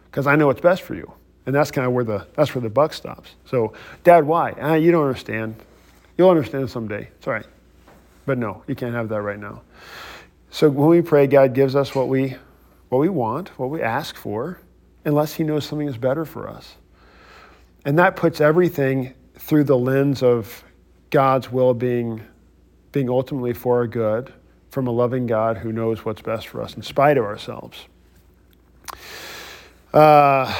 because 0.05 0.27
I 0.27 0.35
know 0.35 0.47
what's 0.47 0.61
best 0.61 0.83
for 0.83 0.95
you. 0.95 1.11
And 1.45 1.53
that's 1.53 1.71
kind 1.71 1.85
of 1.85 1.93
where 1.93 2.03
the, 2.03 2.25
that's 2.35 2.55
where 2.55 2.61
the 2.61 2.69
buck 2.69 2.93
stops. 2.93 3.35
So 3.45 3.73
dad, 4.03 4.25
why? 4.25 4.51
Uh, 4.51 4.73
you 4.75 4.91
don't 4.91 5.05
understand. 5.05 5.55
You'll 6.17 6.29
understand 6.29 6.69
someday. 6.69 7.09
It's 7.17 7.27
all 7.27 7.33
right. 7.33 7.45
But 8.25 8.37
no, 8.37 8.63
you 8.67 8.75
can't 8.75 8.95
have 8.95 9.09
that 9.09 9.21
right 9.21 9.39
now. 9.39 9.61
So 10.49 10.69
when 10.69 10.87
we 10.87 11.01
pray, 11.01 11.27
God 11.27 11.53
gives 11.53 11.75
us 11.75 11.93
what 11.93 12.07
we 12.07 12.37
what 12.95 13.01
we 13.01 13.09
want, 13.09 13.49
what 13.59 13.69
we 13.69 13.81
ask 13.81 14.15
for, 14.15 14.57
unless 15.03 15.33
He 15.33 15.43
knows 15.43 15.65
something 15.65 15.89
is 15.89 15.97
better 15.97 16.23
for 16.23 16.49
us. 16.49 16.75
And 17.83 17.99
that 17.99 18.15
puts 18.15 18.39
everything 18.39 19.13
through 19.37 19.65
the 19.65 19.77
lens 19.77 20.23
of 20.23 20.63
God's 21.09 21.51
will 21.51 21.73
being, 21.73 22.21
being 22.93 23.09
ultimately 23.09 23.51
for 23.51 23.79
our 23.79 23.87
good 23.87 24.31
from 24.71 24.87
a 24.87 24.91
loving 24.91 25.27
God 25.27 25.57
who 25.57 25.73
knows 25.73 26.05
what's 26.05 26.21
best 26.21 26.47
for 26.47 26.61
us 26.61 26.75
in 26.75 26.83
spite 26.83 27.17
of 27.17 27.25
ourselves. 27.25 27.85
Uh, 29.93 30.53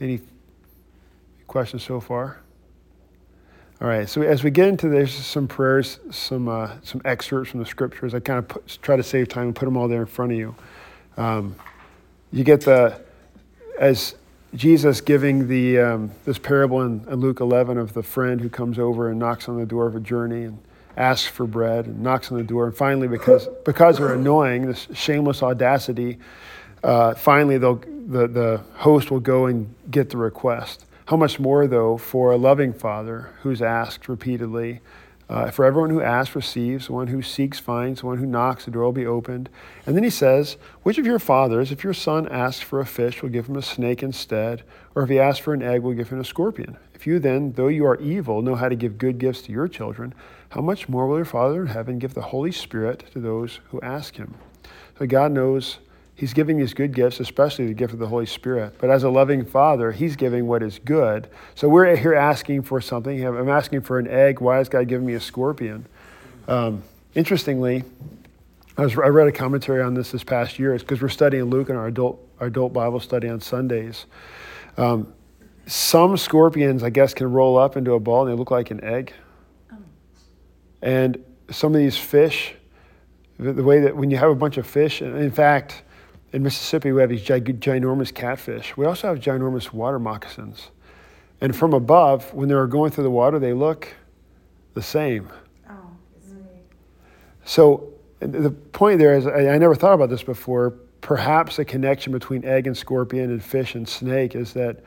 any 0.00 0.20
questions 1.48 1.82
so 1.82 1.98
far? 1.98 2.38
All 3.80 3.88
right, 3.88 4.08
so 4.08 4.22
as 4.22 4.44
we 4.44 4.52
get 4.52 4.68
into 4.68 4.88
this, 4.88 5.12
some 5.12 5.48
prayers, 5.48 5.98
some, 6.12 6.48
uh, 6.48 6.70
some 6.82 7.00
excerpts 7.04 7.50
from 7.50 7.60
the 7.60 7.66
scriptures. 7.66 8.14
I 8.14 8.20
kind 8.20 8.38
of 8.38 8.46
put, 8.46 8.78
try 8.82 8.94
to 8.96 9.02
save 9.02 9.28
time 9.28 9.46
and 9.46 9.54
put 9.56 9.64
them 9.64 9.76
all 9.76 9.88
there 9.88 10.00
in 10.00 10.06
front 10.06 10.30
of 10.30 10.38
you. 10.38 10.54
Um, 11.18 11.56
you 12.32 12.44
get 12.44 12.60
the, 12.60 13.00
as 13.78 14.14
Jesus 14.54 15.00
giving 15.00 15.48
the, 15.48 15.80
um, 15.80 16.12
this 16.24 16.38
parable 16.38 16.82
in, 16.82 17.04
in, 17.08 17.16
Luke 17.16 17.40
11 17.40 17.76
of 17.76 17.92
the 17.92 18.04
friend 18.04 18.40
who 18.40 18.48
comes 18.48 18.78
over 18.78 19.10
and 19.10 19.18
knocks 19.18 19.48
on 19.48 19.58
the 19.58 19.66
door 19.66 19.88
of 19.88 19.96
a 19.96 20.00
journey 20.00 20.44
and 20.44 20.58
asks 20.96 21.26
for 21.26 21.44
bread 21.44 21.86
and 21.86 22.00
knocks 22.00 22.30
on 22.30 22.38
the 22.38 22.44
door. 22.44 22.66
And 22.66 22.76
finally, 22.76 23.08
because, 23.08 23.48
because 23.64 23.98
they're 23.98 24.14
annoying, 24.14 24.66
this 24.66 24.86
shameless 24.94 25.42
audacity, 25.42 26.18
uh, 26.84 27.14
finally 27.14 27.58
the, 27.58 27.74
the 28.06 28.62
host 28.74 29.10
will 29.10 29.20
go 29.20 29.46
and 29.46 29.74
get 29.90 30.10
the 30.10 30.16
request. 30.16 30.86
How 31.06 31.16
much 31.16 31.40
more, 31.40 31.66
though, 31.66 31.96
for 31.96 32.30
a 32.30 32.36
loving 32.36 32.72
father 32.72 33.30
who's 33.42 33.60
asked 33.60 34.08
repeatedly 34.08 34.80
uh, 35.28 35.50
for 35.50 35.64
everyone 35.64 35.90
who 35.90 36.00
asks 36.00 36.34
receives, 36.34 36.88
one 36.88 37.08
who 37.08 37.20
seeks 37.20 37.58
finds, 37.58 38.02
one 38.02 38.16
who 38.16 38.24
knocks, 38.24 38.64
the 38.64 38.70
door 38.70 38.84
will 38.84 38.92
be 38.92 39.06
opened. 39.06 39.50
And 39.84 39.94
then 39.94 40.02
he 40.02 40.10
says, 40.10 40.56
Which 40.82 40.96
of 40.96 41.04
your 41.04 41.18
fathers, 41.18 41.70
if 41.70 41.84
your 41.84 41.92
son 41.92 42.26
asks 42.28 42.62
for 42.62 42.80
a 42.80 42.86
fish, 42.86 43.22
will 43.22 43.28
give 43.28 43.46
him 43.46 43.56
a 43.56 43.62
snake 43.62 44.02
instead? 44.02 44.62
Or 44.94 45.02
if 45.02 45.10
he 45.10 45.18
asks 45.18 45.40
for 45.40 45.52
an 45.52 45.62
egg, 45.62 45.82
will 45.82 45.92
give 45.92 46.08
him 46.08 46.20
a 46.20 46.24
scorpion? 46.24 46.78
If 46.94 47.06
you 47.06 47.18
then, 47.18 47.52
though 47.52 47.68
you 47.68 47.84
are 47.86 48.00
evil, 48.00 48.40
know 48.40 48.54
how 48.54 48.68
to 48.68 48.74
give 48.74 48.96
good 48.96 49.18
gifts 49.18 49.42
to 49.42 49.52
your 49.52 49.68
children, 49.68 50.14
how 50.50 50.62
much 50.62 50.88
more 50.88 51.06
will 51.06 51.16
your 51.16 51.24
Father 51.26 51.60
in 51.60 51.68
heaven 51.68 51.98
give 51.98 52.14
the 52.14 52.22
Holy 52.22 52.50
Spirit 52.50 53.04
to 53.12 53.20
those 53.20 53.60
who 53.70 53.80
ask 53.82 54.16
him? 54.16 54.34
So 54.98 55.06
God 55.06 55.32
knows 55.32 55.78
He's 56.18 56.34
giving 56.34 56.56
these 56.56 56.74
good 56.74 56.92
gifts, 56.92 57.20
especially 57.20 57.68
the 57.68 57.74
gift 57.74 57.92
of 57.92 58.00
the 58.00 58.08
Holy 58.08 58.26
Spirit. 58.26 58.74
But 58.80 58.90
as 58.90 59.04
a 59.04 59.08
loving 59.08 59.44
father, 59.44 59.92
he's 59.92 60.16
giving 60.16 60.48
what 60.48 60.64
is 60.64 60.80
good. 60.80 61.28
So 61.54 61.68
we're 61.68 61.94
here 61.94 62.12
asking 62.12 62.62
for 62.62 62.80
something. 62.80 63.24
I'm 63.24 63.48
asking 63.48 63.82
for 63.82 64.00
an 64.00 64.08
egg. 64.08 64.40
Why 64.40 64.58
is 64.58 64.68
God 64.68 64.88
giving 64.88 65.06
me 65.06 65.14
a 65.14 65.20
scorpion? 65.20 65.86
Um, 66.48 66.82
interestingly, 67.14 67.84
I, 68.76 68.82
was, 68.82 68.98
I, 68.98 69.06
read 69.06 69.28
a 69.28 69.32
commentary 69.32 69.80
on 69.80 69.94
this 69.94 70.10
this 70.10 70.24
past 70.24 70.58
year. 70.58 70.74
It's 70.74 70.82
because 70.82 71.00
we're 71.00 71.08
studying 71.08 71.44
Luke 71.44 71.70
in 71.70 71.76
our 71.76 71.86
adult, 71.86 72.20
our 72.40 72.48
adult 72.48 72.72
Bible 72.72 72.98
study 72.98 73.28
on 73.28 73.40
Sundays. 73.40 74.06
Um, 74.76 75.14
some 75.68 76.16
scorpions, 76.16 76.82
I 76.82 76.90
guess, 76.90 77.14
can 77.14 77.30
roll 77.30 77.56
up 77.56 77.76
into 77.76 77.92
a 77.92 78.00
ball 78.00 78.26
and 78.26 78.32
they 78.32 78.36
look 78.36 78.50
like 78.50 78.72
an 78.72 78.82
egg. 78.82 79.12
And 80.82 81.24
some 81.48 81.76
of 81.76 81.78
these 81.78 81.96
fish, 81.96 82.54
the 83.38 83.62
way 83.62 83.78
that 83.82 83.96
when 83.96 84.10
you 84.10 84.16
have 84.16 84.30
a 84.30 84.34
bunch 84.34 84.56
of 84.56 84.66
fish, 84.66 85.00
in 85.00 85.30
fact, 85.30 85.84
in 86.32 86.42
Mississippi, 86.42 86.92
we 86.92 87.00
have 87.00 87.10
these 87.10 87.22
gig- 87.22 87.60
ginormous 87.60 88.12
catfish. 88.12 88.76
We 88.76 88.84
also 88.86 89.08
have 89.08 89.18
ginormous 89.18 89.72
water 89.72 89.98
moccasins. 89.98 90.70
And 91.40 91.54
from 91.54 91.72
above, 91.72 92.32
when 92.34 92.48
they're 92.48 92.66
going 92.66 92.90
through 92.90 93.04
the 93.04 93.10
water, 93.10 93.38
they 93.38 93.52
look 93.52 93.88
the 94.74 94.82
same. 94.82 95.28
Oh, 95.70 95.74
so 97.44 97.88
the 98.20 98.50
point 98.50 98.98
there 98.98 99.14
is, 99.14 99.26
I, 99.26 99.48
I 99.48 99.58
never 99.58 99.74
thought 99.74 99.94
about 99.94 100.10
this 100.10 100.22
before. 100.22 100.74
Perhaps 101.00 101.58
a 101.60 101.64
connection 101.64 102.12
between 102.12 102.44
egg 102.44 102.66
and 102.66 102.76
scorpion 102.76 103.30
and 103.30 103.42
fish 103.42 103.74
and 103.76 103.88
snake 103.88 104.34
is 104.34 104.52
that 104.54 104.82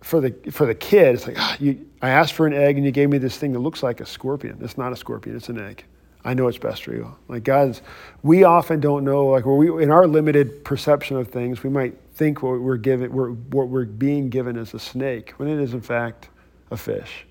for 0.00 0.20
the 0.20 0.34
for 0.50 0.66
the 0.66 0.74
kid, 0.74 1.14
it's 1.14 1.26
like 1.26 1.38
ah, 1.38 1.56
you, 1.60 1.86
I 2.00 2.08
asked 2.08 2.32
for 2.32 2.46
an 2.46 2.54
egg 2.54 2.76
and 2.76 2.84
you 2.84 2.90
gave 2.90 3.10
me 3.10 3.18
this 3.18 3.36
thing 3.36 3.52
that 3.52 3.60
looks 3.60 3.82
like 3.82 4.00
a 4.00 4.06
scorpion. 4.06 4.58
It's 4.62 4.78
not 4.78 4.92
a 4.92 4.96
scorpion; 4.96 5.36
it's 5.36 5.50
an 5.50 5.60
egg. 5.60 5.84
I 6.24 6.34
know 6.34 6.46
it's 6.46 6.58
best 6.58 6.84
for 6.84 6.92
you. 6.92 7.14
Like 7.28 7.44
God's, 7.44 7.82
we 8.22 8.44
often 8.44 8.80
don't 8.80 9.04
know. 9.04 9.26
Like 9.26 9.44
we, 9.44 9.82
in 9.82 9.90
our 9.90 10.06
limited 10.06 10.64
perception 10.64 11.16
of 11.16 11.28
things, 11.28 11.62
we 11.62 11.70
might 11.70 11.98
think 12.14 12.42
what 12.42 12.60
we're 12.60 12.76
given, 12.76 13.12
we're, 13.12 13.30
what 13.30 13.68
we're 13.68 13.84
being 13.84 14.28
given 14.28 14.56
is 14.56 14.72
a 14.74 14.78
snake, 14.78 15.32
when 15.36 15.48
it 15.48 15.58
is 15.58 15.74
in 15.74 15.80
fact 15.80 16.28
a 16.70 16.76
fish. 16.76 17.26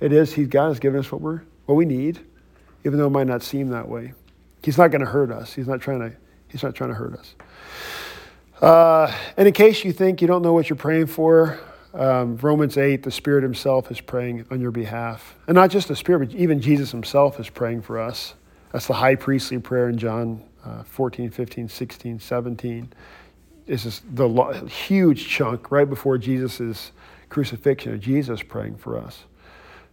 It 0.00 0.12
is. 0.12 0.34
He, 0.34 0.44
God 0.44 0.68
has 0.68 0.78
given 0.78 1.00
us 1.00 1.10
what 1.10 1.20
we're, 1.22 1.42
what 1.64 1.76
we 1.76 1.86
need, 1.86 2.20
even 2.84 2.98
though 2.98 3.06
it 3.06 3.10
might 3.10 3.26
not 3.26 3.42
seem 3.42 3.70
that 3.70 3.88
way. 3.88 4.12
He's 4.62 4.76
not 4.76 4.90
going 4.90 5.00
to 5.00 5.10
hurt 5.10 5.30
us. 5.30 5.54
He's 5.54 5.68
not 5.68 5.80
trying 5.80 6.00
to. 6.00 6.12
He's 6.48 6.62
not 6.62 6.74
trying 6.74 6.90
to 6.90 6.94
hurt 6.94 7.14
us. 7.14 7.34
Uh, 8.60 9.12
and 9.36 9.48
in 9.48 9.52
case 9.52 9.84
you 9.84 9.92
think 9.92 10.20
you 10.22 10.28
don't 10.28 10.42
know 10.42 10.52
what 10.52 10.70
you're 10.70 10.76
praying 10.76 11.06
for, 11.06 11.58
um, 11.96 12.36
Romans 12.36 12.76
8, 12.76 13.02
the 13.02 13.10
Spirit 13.10 13.42
Himself 13.42 13.90
is 13.90 14.00
praying 14.00 14.46
on 14.50 14.60
your 14.60 14.70
behalf. 14.70 15.34
And 15.46 15.54
not 15.54 15.70
just 15.70 15.88
the 15.88 15.96
Spirit, 15.96 16.28
but 16.28 16.36
even 16.36 16.60
Jesus 16.60 16.90
Himself 16.90 17.40
is 17.40 17.48
praying 17.48 17.82
for 17.82 17.98
us. 17.98 18.34
That's 18.72 18.86
the 18.86 18.94
high 18.94 19.14
priestly 19.14 19.58
prayer 19.58 19.88
in 19.88 19.96
John 19.96 20.42
uh, 20.64 20.82
14, 20.82 21.30
15, 21.30 21.68
16, 21.68 22.20
17. 22.20 22.92
This 23.66 23.86
is 23.86 24.02
the 24.12 24.28
lo- 24.28 24.52
huge 24.66 25.28
chunk 25.28 25.70
right 25.70 25.88
before 25.88 26.18
Jesus' 26.18 26.92
crucifixion 27.28 27.94
of 27.94 28.00
Jesus 28.00 28.42
praying 28.42 28.76
for 28.76 28.98
us. 28.98 29.24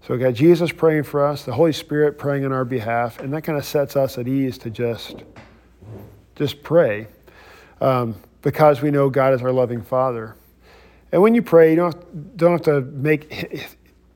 So 0.06 0.14
we 0.14 0.20
got 0.20 0.34
Jesus 0.34 0.72
praying 0.72 1.04
for 1.04 1.26
us, 1.26 1.46
the 1.46 1.54
Holy 1.54 1.72
Spirit 1.72 2.18
praying 2.18 2.44
on 2.44 2.52
our 2.52 2.66
behalf, 2.66 3.20
and 3.20 3.32
that 3.34 3.44
kind 3.44 3.58
of 3.58 3.64
sets 3.64 3.96
us 3.96 4.18
at 4.18 4.28
ease 4.28 4.58
to 4.60 4.70
just, 4.70 5.24
just 6.36 6.62
pray 6.62 7.08
um, 7.80 8.16
because 8.42 8.82
we 8.82 8.92
know 8.92 9.10
God 9.10 9.34
is 9.34 9.42
our 9.42 9.54
loving 9.54 9.82
Father. 9.82 10.36
And 11.14 11.22
when 11.22 11.36
you 11.36 11.44
pray, 11.44 11.70
you 11.70 11.76
don't 11.76 11.94
have, 11.94 12.38
don't 12.38 12.52
have 12.54 12.62
to 12.64 12.82
make 12.82 13.70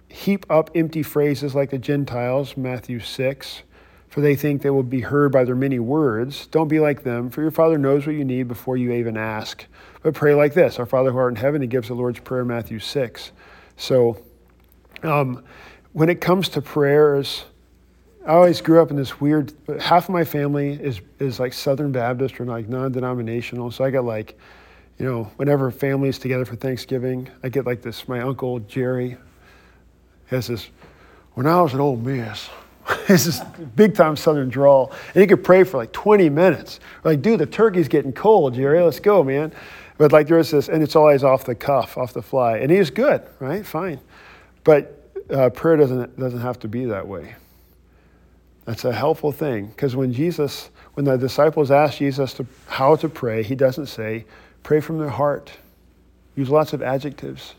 heap 0.09 0.47
up 0.49 0.71
empty 0.73 1.03
phrases 1.03 1.53
like 1.53 1.69
the 1.69 1.77
Gentiles, 1.77 2.57
Matthew 2.57 2.99
6, 2.99 3.61
for 4.09 4.21
they 4.21 4.35
think 4.35 4.63
they 4.63 4.71
will 4.71 4.81
be 4.81 5.01
heard 5.01 5.31
by 5.31 5.43
their 5.43 5.55
many 5.55 5.77
words. 5.77 6.47
Don't 6.47 6.67
be 6.67 6.79
like 6.79 7.03
them, 7.03 7.29
for 7.29 7.43
your 7.43 7.51
Father 7.51 7.77
knows 7.77 8.07
what 8.07 8.15
you 8.15 8.25
need 8.25 8.47
before 8.47 8.77
you 8.77 8.91
even 8.93 9.15
ask. 9.15 9.63
But 10.01 10.15
pray 10.15 10.33
like 10.33 10.55
this 10.55 10.79
Our 10.79 10.87
Father 10.87 11.11
who 11.11 11.19
art 11.19 11.33
in 11.33 11.35
heaven, 11.35 11.61
He 11.61 11.67
gives 11.67 11.87
the 11.87 11.93
Lord's 11.93 12.19
Prayer, 12.19 12.43
Matthew 12.43 12.79
6. 12.79 13.31
So, 13.75 14.17
um, 15.03 15.43
when 15.93 16.09
it 16.09 16.19
comes 16.19 16.49
to 16.49 16.63
prayers, 16.63 17.45
I 18.25 18.31
always 18.31 18.59
grew 18.59 18.81
up 18.81 18.89
in 18.89 18.97
this 18.97 19.21
weird. 19.21 19.53
Half 19.79 20.05
of 20.05 20.13
my 20.13 20.23
family 20.23 20.71
is 20.71 20.99
is 21.19 21.39
like 21.39 21.53
Southern 21.53 21.91
Baptist 21.91 22.41
or 22.41 22.45
like 22.45 22.67
non-denominational. 22.67 23.69
So 23.69 23.83
I 23.83 23.91
got 23.91 24.03
like, 24.03 24.35
you 24.97 25.05
know, 25.05 25.25
whenever 25.35 25.69
family's 25.71 26.17
together 26.17 26.45
for 26.45 26.55
Thanksgiving, 26.55 27.29
I 27.43 27.49
get 27.49 27.65
like 27.65 27.81
this. 27.81 28.07
My 28.07 28.21
uncle 28.21 28.59
Jerry 28.61 29.17
has 30.27 30.47
this. 30.47 30.69
When 31.33 31.45
I 31.45 31.61
was 31.61 31.73
an 31.73 31.79
Ole 31.79 31.97
Miss, 31.97 32.49
this 33.07 33.41
big 33.75 33.93
time 33.93 34.15
Southern 34.15 34.49
drawl, 34.49 34.91
and 35.13 35.21
he 35.21 35.27
could 35.27 35.43
pray 35.43 35.63
for 35.63 35.77
like 35.77 35.91
20 35.91 36.29
minutes. 36.29 36.79
like, 37.03 37.21
dude, 37.21 37.39
the 37.39 37.45
turkey's 37.45 37.87
getting 37.87 38.11
cold, 38.11 38.55
Jerry. 38.55 38.81
Let's 38.81 38.99
go, 38.99 39.23
man. 39.23 39.51
But 39.97 40.11
like 40.11 40.27
there's 40.27 40.51
this, 40.51 40.69
and 40.69 40.81
it's 40.81 40.95
always 40.95 41.23
off 41.23 41.43
the 41.43 41.55
cuff, 41.55 41.97
off 41.97 42.13
the 42.13 42.21
fly, 42.21 42.57
and 42.57 42.71
he's 42.71 42.89
good, 42.89 43.23
right? 43.39 43.65
Fine, 43.65 43.99
but 44.63 45.09
uh, 45.29 45.49
prayer 45.49 45.75
doesn't, 45.77 46.19
doesn't 46.19 46.41
have 46.41 46.59
to 46.59 46.67
be 46.67 46.85
that 46.85 47.07
way. 47.07 47.35
That's 48.65 48.85
a 48.85 48.91
helpful 48.91 49.31
thing 49.31 49.67
because 49.67 49.95
when 49.95 50.11
Jesus, 50.11 50.69
when 50.93 51.05
the 51.05 51.17
disciples 51.17 51.71
asked 51.71 51.99
Jesus 51.99 52.33
to, 52.33 52.45
how 52.67 52.95
to 52.97 53.09
pray, 53.09 53.41
he 53.41 53.55
doesn't 53.55 53.87
say, 53.87 54.25
pray 54.67 54.81
from 54.81 54.97
their 54.97 55.07
heart. 55.07 55.49
Use 56.35 56.49
lots 56.49 56.73
of 56.73 56.81
adjectives. 56.81 57.55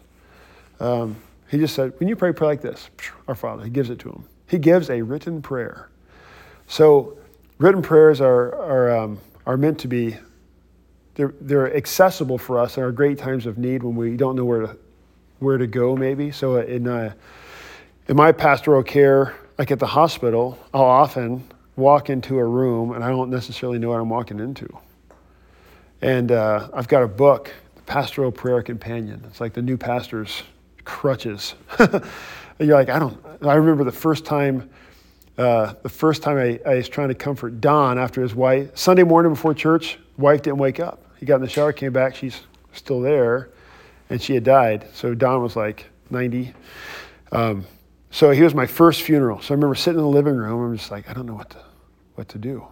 Um, 0.79 1.16
he 1.51 1.57
just 1.57 1.75
said, 1.75 1.94
when 1.99 2.07
you 2.07 2.14
pray, 2.14 2.35
pray 2.35 2.49
like 2.49 2.61
this 2.61 2.90
Our 3.27 3.35
Father. 3.35 3.64
He 3.64 3.71
gives 3.71 3.88
it 3.88 3.99
to 4.01 4.11
them. 4.11 4.29
He 4.47 4.59
gives 4.59 4.90
a 4.90 5.01
written 5.01 5.40
prayer. 5.40 5.88
So, 6.66 7.16
written 7.57 7.81
prayers 7.81 8.21
are, 8.21 8.55
are, 8.57 8.94
um, 8.94 9.21
are 9.47 9.57
meant 9.57 9.79
to 9.79 9.88
be, 9.88 10.18
they're, 11.14 11.33
they're 11.40 11.75
accessible 11.75 12.37
for 12.37 12.59
us 12.59 12.77
in 12.77 12.83
our 12.83 12.92
great 12.92 13.16
times 13.16 13.47
of 13.47 13.57
need 13.57 13.83
when 13.83 13.97
we 13.97 14.14
don't 14.14 14.37
know 14.37 14.44
where 14.44 14.61
to, 14.61 14.77
where 15.38 15.57
to 15.57 15.66
go, 15.66 15.97
maybe. 15.97 16.31
So, 16.31 16.57
in, 16.57 16.87
uh, 16.87 17.14
in 18.07 18.16
my 18.16 18.33
pastoral 18.33 18.83
care, 18.83 19.35
like 19.57 19.71
at 19.71 19.79
the 19.79 19.87
hospital, 19.87 20.59
I'll 20.75 20.83
often 20.83 21.42
walk 21.75 22.11
into 22.11 22.38
a 22.38 22.44
room 22.44 22.92
and 22.92 23.03
I 23.03 23.09
don't 23.09 23.31
necessarily 23.31 23.79
know 23.79 23.88
what 23.88 23.99
I'm 23.99 24.11
walking 24.11 24.40
into. 24.40 24.68
And 26.01 26.31
uh, 26.31 26.69
I've 26.73 26.89
got 26.89 27.03
a 27.03 27.09
book, 27.09 27.53
the 27.75 27.83
Pastoral 27.83 28.31
Prayer 28.31 28.63
Companion. 28.63 29.25
It's 29.27 29.41
like 29.41 29.53
the 29.53 29.63
new 29.63 29.77
pastor's 29.77 30.43
crutches. 30.85 31.55
you're 32.59 32.75
like, 32.75 32.89
I 32.89 32.99
don't. 32.99 33.19
I 33.43 33.55
remember 33.55 33.85
the 33.85 33.93
first 33.93 34.25
time. 34.25 34.71
Uh, 35.37 35.75
the 35.83 35.89
first 35.89 36.23
time 36.23 36.37
I, 36.37 36.59
I, 36.69 36.75
was 36.75 36.89
trying 36.89 37.09
to 37.09 37.15
comfort 37.15 37.61
Don 37.61 37.97
after 37.97 38.21
his 38.21 38.35
wife, 38.35 38.77
Sunday 38.77 39.05
morning 39.05 39.35
before 39.35 39.55
church, 39.55 39.97
wife 40.17 40.43
didn't 40.43 40.59
wake 40.59 40.81
up. 40.81 41.01
He 41.17 41.27
got 41.27 41.37
in 41.37 41.43
the 41.43 41.49
shower, 41.49 41.73
came 41.73 41.93
back, 41.93 42.17
she's 42.17 42.41
still 42.73 43.01
there, 43.01 43.51
and 44.11 44.21
she 44.21 44.35
had 44.35 44.43
died. 44.43 44.89
So 44.95 45.15
Don 45.15 45.41
was 45.41 45.55
like 45.55 45.87
90. 46.11 46.53
Um, 47.31 47.65
so 48.11 48.33
he 48.33 48.43
was 48.43 48.53
my 48.53 48.67
first 48.67 49.03
funeral. 49.03 49.41
So 49.41 49.53
I 49.53 49.57
remember 49.57 49.77
sitting 49.77 50.01
in 50.01 50.05
the 50.05 50.11
living 50.11 50.35
room. 50.35 50.61
I'm 50.61 50.77
just 50.77 50.91
like, 50.91 51.09
I 51.09 51.13
don't 51.13 51.27
know 51.27 51.35
what 51.35 51.51
to, 51.51 51.59
what 52.17 52.29
to 52.31 52.39
do. 52.39 52.67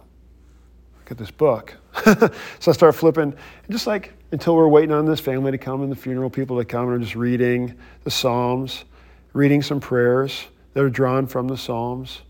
Got 1.07 1.17
this 1.19 1.31
book. 1.31 1.73
so 2.03 2.29
I 2.67 2.71
start 2.73 2.93
flipping, 2.93 3.23
and 3.31 3.37
just 3.69 3.87
like 3.87 4.11
until 4.33 4.57
we're 4.57 4.67
waiting 4.67 4.91
on 4.91 5.05
this 5.05 5.21
family 5.21 5.51
to 5.51 5.57
come 5.57 5.81
and 5.81 5.89
the 5.89 5.95
funeral 5.95 6.29
people 6.29 6.57
to 6.57 6.65
come, 6.65 6.87
and 6.87 6.95
I'm 6.95 7.01
just 7.01 7.15
reading 7.15 7.77
the 8.03 8.11
Psalms, 8.11 8.83
reading 9.31 9.61
some 9.61 9.79
prayers 9.79 10.47
that 10.73 10.83
are 10.83 10.89
drawn 10.89 11.25
from 11.25 11.47
the 11.47 11.55
Psalms, 11.55 12.23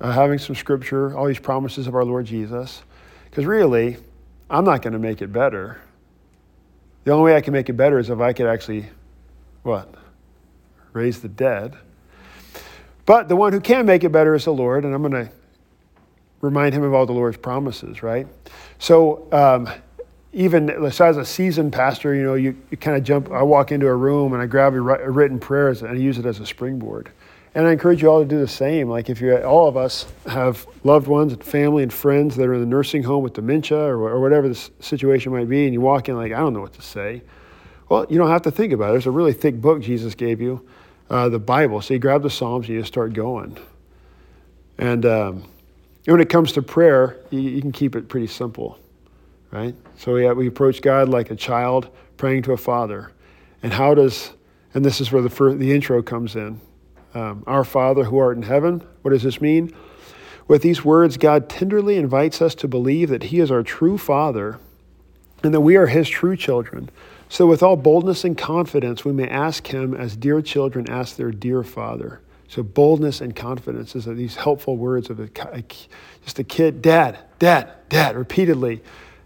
uh, 0.00 0.10
having 0.10 0.40
some 0.40 0.56
scripture, 0.56 1.16
all 1.16 1.28
these 1.28 1.38
promises 1.38 1.86
of 1.86 1.94
our 1.94 2.04
Lord 2.04 2.26
Jesus. 2.26 2.82
Because 3.26 3.46
really, 3.46 3.96
I'm 4.50 4.64
not 4.64 4.82
going 4.82 4.94
to 4.94 4.98
make 4.98 5.22
it 5.22 5.32
better. 5.32 5.80
The 7.04 7.12
only 7.12 7.30
way 7.30 7.36
I 7.36 7.40
can 7.40 7.52
make 7.52 7.68
it 7.68 7.74
better 7.74 8.00
is 8.00 8.10
if 8.10 8.18
I 8.18 8.32
could 8.32 8.46
actually, 8.46 8.86
what? 9.62 9.94
Raise 10.92 11.20
the 11.20 11.28
dead. 11.28 11.76
But 13.06 13.28
the 13.28 13.36
one 13.36 13.52
who 13.52 13.60
can 13.60 13.86
make 13.86 14.02
it 14.02 14.10
better 14.10 14.34
is 14.34 14.46
the 14.46 14.52
Lord, 14.52 14.84
and 14.84 14.92
I'm 14.92 15.00
going 15.00 15.26
to 15.26 15.32
remind 16.40 16.74
him 16.74 16.82
of 16.82 16.94
all 16.94 17.06
the 17.06 17.12
Lord's 17.12 17.36
promises, 17.36 18.02
right? 18.02 18.26
So, 18.78 19.28
um, 19.32 19.68
even 20.32 20.70
as 20.70 21.00
a 21.00 21.24
seasoned 21.24 21.72
pastor, 21.72 22.14
you 22.14 22.22
know, 22.22 22.34
you, 22.34 22.56
you 22.70 22.76
kind 22.76 22.96
of 22.96 23.02
jump, 23.02 23.30
I 23.32 23.42
walk 23.42 23.72
into 23.72 23.88
a 23.88 23.94
room 23.94 24.32
and 24.32 24.40
I 24.40 24.46
grab 24.46 24.74
a, 24.74 24.80
written 24.80 25.40
prayers 25.40 25.82
and 25.82 25.90
I 25.90 25.94
use 25.94 26.18
it 26.18 26.26
as 26.26 26.38
a 26.38 26.46
springboard. 26.46 27.10
And 27.52 27.66
I 27.66 27.72
encourage 27.72 28.00
you 28.00 28.08
all 28.08 28.20
to 28.20 28.28
do 28.28 28.38
the 28.38 28.46
same. 28.46 28.88
Like 28.88 29.10
if 29.10 29.20
you, 29.20 29.36
all 29.38 29.66
of 29.66 29.76
us 29.76 30.06
have 30.26 30.68
loved 30.84 31.08
ones 31.08 31.32
and 31.32 31.42
family 31.42 31.82
and 31.82 31.92
friends 31.92 32.36
that 32.36 32.46
are 32.46 32.54
in 32.54 32.60
the 32.60 32.66
nursing 32.66 33.02
home 33.02 33.24
with 33.24 33.32
dementia 33.32 33.76
or, 33.76 34.08
or 34.08 34.20
whatever 34.20 34.48
the 34.48 34.70
situation 34.78 35.32
might 35.32 35.48
be, 35.48 35.64
and 35.64 35.74
you 35.74 35.80
walk 35.80 36.08
in 36.08 36.16
like, 36.16 36.30
I 36.30 36.38
don't 36.38 36.52
know 36.52 36.60
what 36.60 36.74
to 36.74 36.82
say. 36.82 37.22
Well, 37.88 38.06
you 38.08 38.18
don't 38.18 38.30
have 38.30 38.42
to 38.42 38.52
think 38.52 38.72
about 38.72 38.90
it. 38.90 38.92
There's 38.92 39.06
a 39.06 39.10
really 39.10 39.32
thick 39.32 39.60
book 39.60 39.82
Jesus 39.82 40.14
gave 40.14 40.40
you 40.40 40.64
uh, 41.10 41.28
the 41.28 41.40
Bible. 41.40 41.82
So 41.82 41.94
you 41.94 41.98
grab 41.98 42.22
the 42.22 42.30
Psalms 42.30 42.66
and 42.66 42.76
you 42.76 42.80
just 42.82 42.92
start 42.92 43.14
going. 43.14 43.58
And 44.78 45.04
um, 45.04 45.44
when 46.06 46.20
it 46.20 46.28
comes 46.28 46.52
to 46.52 46.62
prayer, 46.62 47.16
you, 47.30 47.40
you, 47.40 47.60
can 47.60 47.72
keep 47.72 47.94
it 47.94 48.08
pretty 48.08 48.26
simple, 48.26 48.78
right? 49.50 49.74
So 49.96 50.14
we, 50.14 50.30
we 50.32 50.46
approach 50.46 50.82
God 50.82 51.08
like 51.08 51.30
a 51.30 51.36
child 51.36 51.88
praying 52.16 52.42
to 52.44 52.52
a 52.52 52.56
father. 52.56 53.12
And 53.62 53.72
how 53.72 53.94
does, 53.94 54.30
and 54.74 54.84
this 54.84 55.00
is 55.00 55.12
where 55.12 55.22
the, 55.22 55.30
first, 55.30 55.58
the 55.58 55.72
intro 55.72 56.02
comes 56.02 56.36
in. 56.36 56.60
Um, 57.12 57.42
Our 57.46 57.64
Father 57.64 58.04
who 58.04 58.18
art 58.18 58.36
in 58.36 58.44
heaven, 58.44 58.82
what 59.02 59.10
does 59.10 59.24
this 59.24 59.40
mean? 59.40 59.74
With 60.46 60.62
these 60.62 60.84
words, 60.84 61.16
God 61.16 61.48
tenderly 61.48 61.96
invites 61.96 62.40
us 62.40 62.54
to 62.56 62.68
believe 62.68 63.08
that 63.10 63.24
He 63.24 63.40
is 63.40 63.50
our 63.50 63.62
true 63.62 63.98
Father 63.98 64.58
and 65.42 65.52
that 65.54 65.60
we 65.60 65.76
are 65.76 65.86
His 65.86 66.08
true 66.08 66.36
children. 66.36 66.90
So, 67.32 67.46
with 67.46 67.62
all 67.62 67.76
boldness 67.76 68.24
and 68.24 68.36
confidence, 68.36 69.04
we 69.04 69.12
may 69.12 69.28
ask 69.28 69.68
him 69.68 69.94
as 69.94 70.16
dear 70.16 70.42
children 70.42 70.90
ask 70.90 71.14
their 71.14 71.30
dear 71.30 71.62
father. 71.62 72.20
So, 72.50 72.64
boldness 72.64 73.20
and 73.20 73.34
confidence 73.34 73.94
is 73.94 74.06
these 74.06 74.34
helpful 74.34 74.76
words 74.76 75.08
of 75.08 75.20
a, 75.20 75.62
just 76.24 76.40
a 76.40 76.42
kid, 76.42 76.82
Dad, 76.82 77.16
Dad, 77.38 77.70
Dad, 77.88 78.16
repeatedly. 78.16 78.82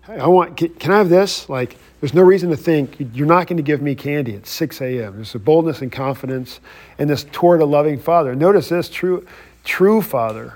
I 0.07 0.27
want, 0.27 0.59
can 0.59 0.93
I 0.93 0.99
have 0.99 1.09
this? 1.09 1.49
Like, 1.49 1.79
there's 2.01 2.13
no 2.13 2.21
reason 2.21 2.51
to 2.51 2.57
think 2.59 2.97
you're 3.15 3.27
not 3.27 3.47
going 3.47 3.57
to 3.57 3.63
give 3.63 3.81
me 3.81 3.95
candy 3.95 4.37
at 4.37 4.47
6 4.47 4.83
a.m. 4.83 5.17
There's 5.17 5.35
a 5.35 5.39
boldness 5.39 5.81
and 5.81 5.91
confidence 5.91 6.61
and 6.99 7.09
this 7.09 7.25
toward 7.33 7.63
a 7.63 7.65
loving 7.65 7.99
father. 7.99 8.35
Notice 8.35 8.69
this 8.69 8.91
true, 8.91 9.27
true 9.65 10.03
father. 10.03 10.55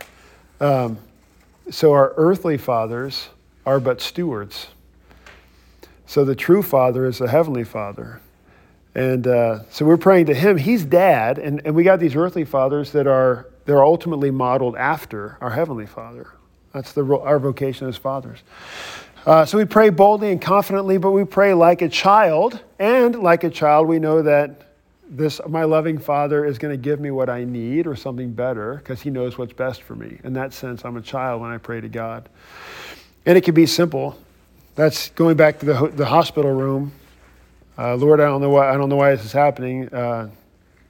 Um, 0.61 0.98
so, 1.70 1.92
our 1.92 2.12
earthly 2.18 2.59
fathers 2.59 3.31
are 3.64 3.81
but 3.81 4.02
stewards. 4.02 4.66
So 6.09 6.24
the 6.24 6.35
true 6.35 6.62
Father 6.62 7.04
is 7.04 7.18
the 7.18 7.28
Heavenly 7.28 7.64
Father. 7.64 8.22
And 8.94 9.27
uh, 9.27 9.68
so 9.70 9.85
we're 9.85 9.96
praying 9.96 10.27
to 10.27 10.35
Him. 10.35 10.57
He's 10.57 10.85
dad, 10.85 11.38
and, 11.38 11.61
and 11.64 11.74
we 11.74 11.85
got 11.85 12.01
these 12.01 12.16
earthly 12.16 12.44
fathers 12.44 12.92
that 12.92 13.07
are 13.07 13.46
they're 13.64 13.85
ultimately 13.85 14.31
modeled 14.31 14.77
after 14.77 15.37
our 15.40 15.51
Heavenly 15.51 15.87
Father. 15.87 16.29
That's 16.72 16.92
the, 16.92 17.05
our 17.05 17.38
vocation 17.38 17.87
as 17.87 17.96
fathers. 17.96 18.38
Uh, 19.27 19.44
so 19.44 19.59
we 19.59 19.66
pray 19.66 19.90
boldly 19.90 20.33
and 20.33 20.40
confidently, 20.40 20.96
but 20.96 21.11
we 21.11 21.24
pray 21.24 21.53
like 21.53 21.83
a 21.83 21.88
child. 21.88 22.61
And 22.79 23.16
like 23.16 23.44
a 23.44 23.51
child, 23.51 23.87
we 23.87 23.98
know 23.98 24.22
that 24.22 24.62
this 25.11 25.40
my 25.46 25.64
loving 25.64 25.98
Father 25.98 26.44
is 26.44 26.57
going 26.59 26.72
to 26.72 26.83
give 26.83 27.01
me 27.01 27.11
what 27.11 27.29
I 27.29 27.44
need 27.44 27.87
or 27.87 27.94
something 27.96 28.33
better 28.33 28.77
because 28.77 29.03
He 29.03 29.11
knows 29.11 29.37
what's 29.37 29.53
best 29.53 29.83
for 29.83 29.94
me. 29.94 30.19
In 30.25 30.33
that 30.35 30.52
sense, 30.54 30.85
I'm 30.85 30.96
a 30.96 31.02
child 31.02 31.42
when 31.42 31.50
I 31.50 31.58
pray 31.58 31.81
to 31.81 31.88
God. 31.88 32.29
And 33.27 33.37
it 33.37 33.44
can 33.44 33.54
be 33.54 33.67
simple. 33.67 34.19
That's 34.77 35.10
going 35.10 35.37
back 35.37 35.58
to 35.58 35.67
the, 35.67 35.88
the 35.88 36.06
hospital 36.06 36.52
room. 36.52 36.92
Uh, 37.79 37.94
Lord, 37.94 38.20
I 38.20 38.24
don't 38.24 38.40
know 38.40 38.50
why 38.50 38.70
I 38.74 38.76
don't 38.76 38.88
know 38.88 38.96
why 38.96 39.14
this 39.14 39.24
is 39.24 39.31
happening. 39.31 39.88
Uh, 39.94 40.29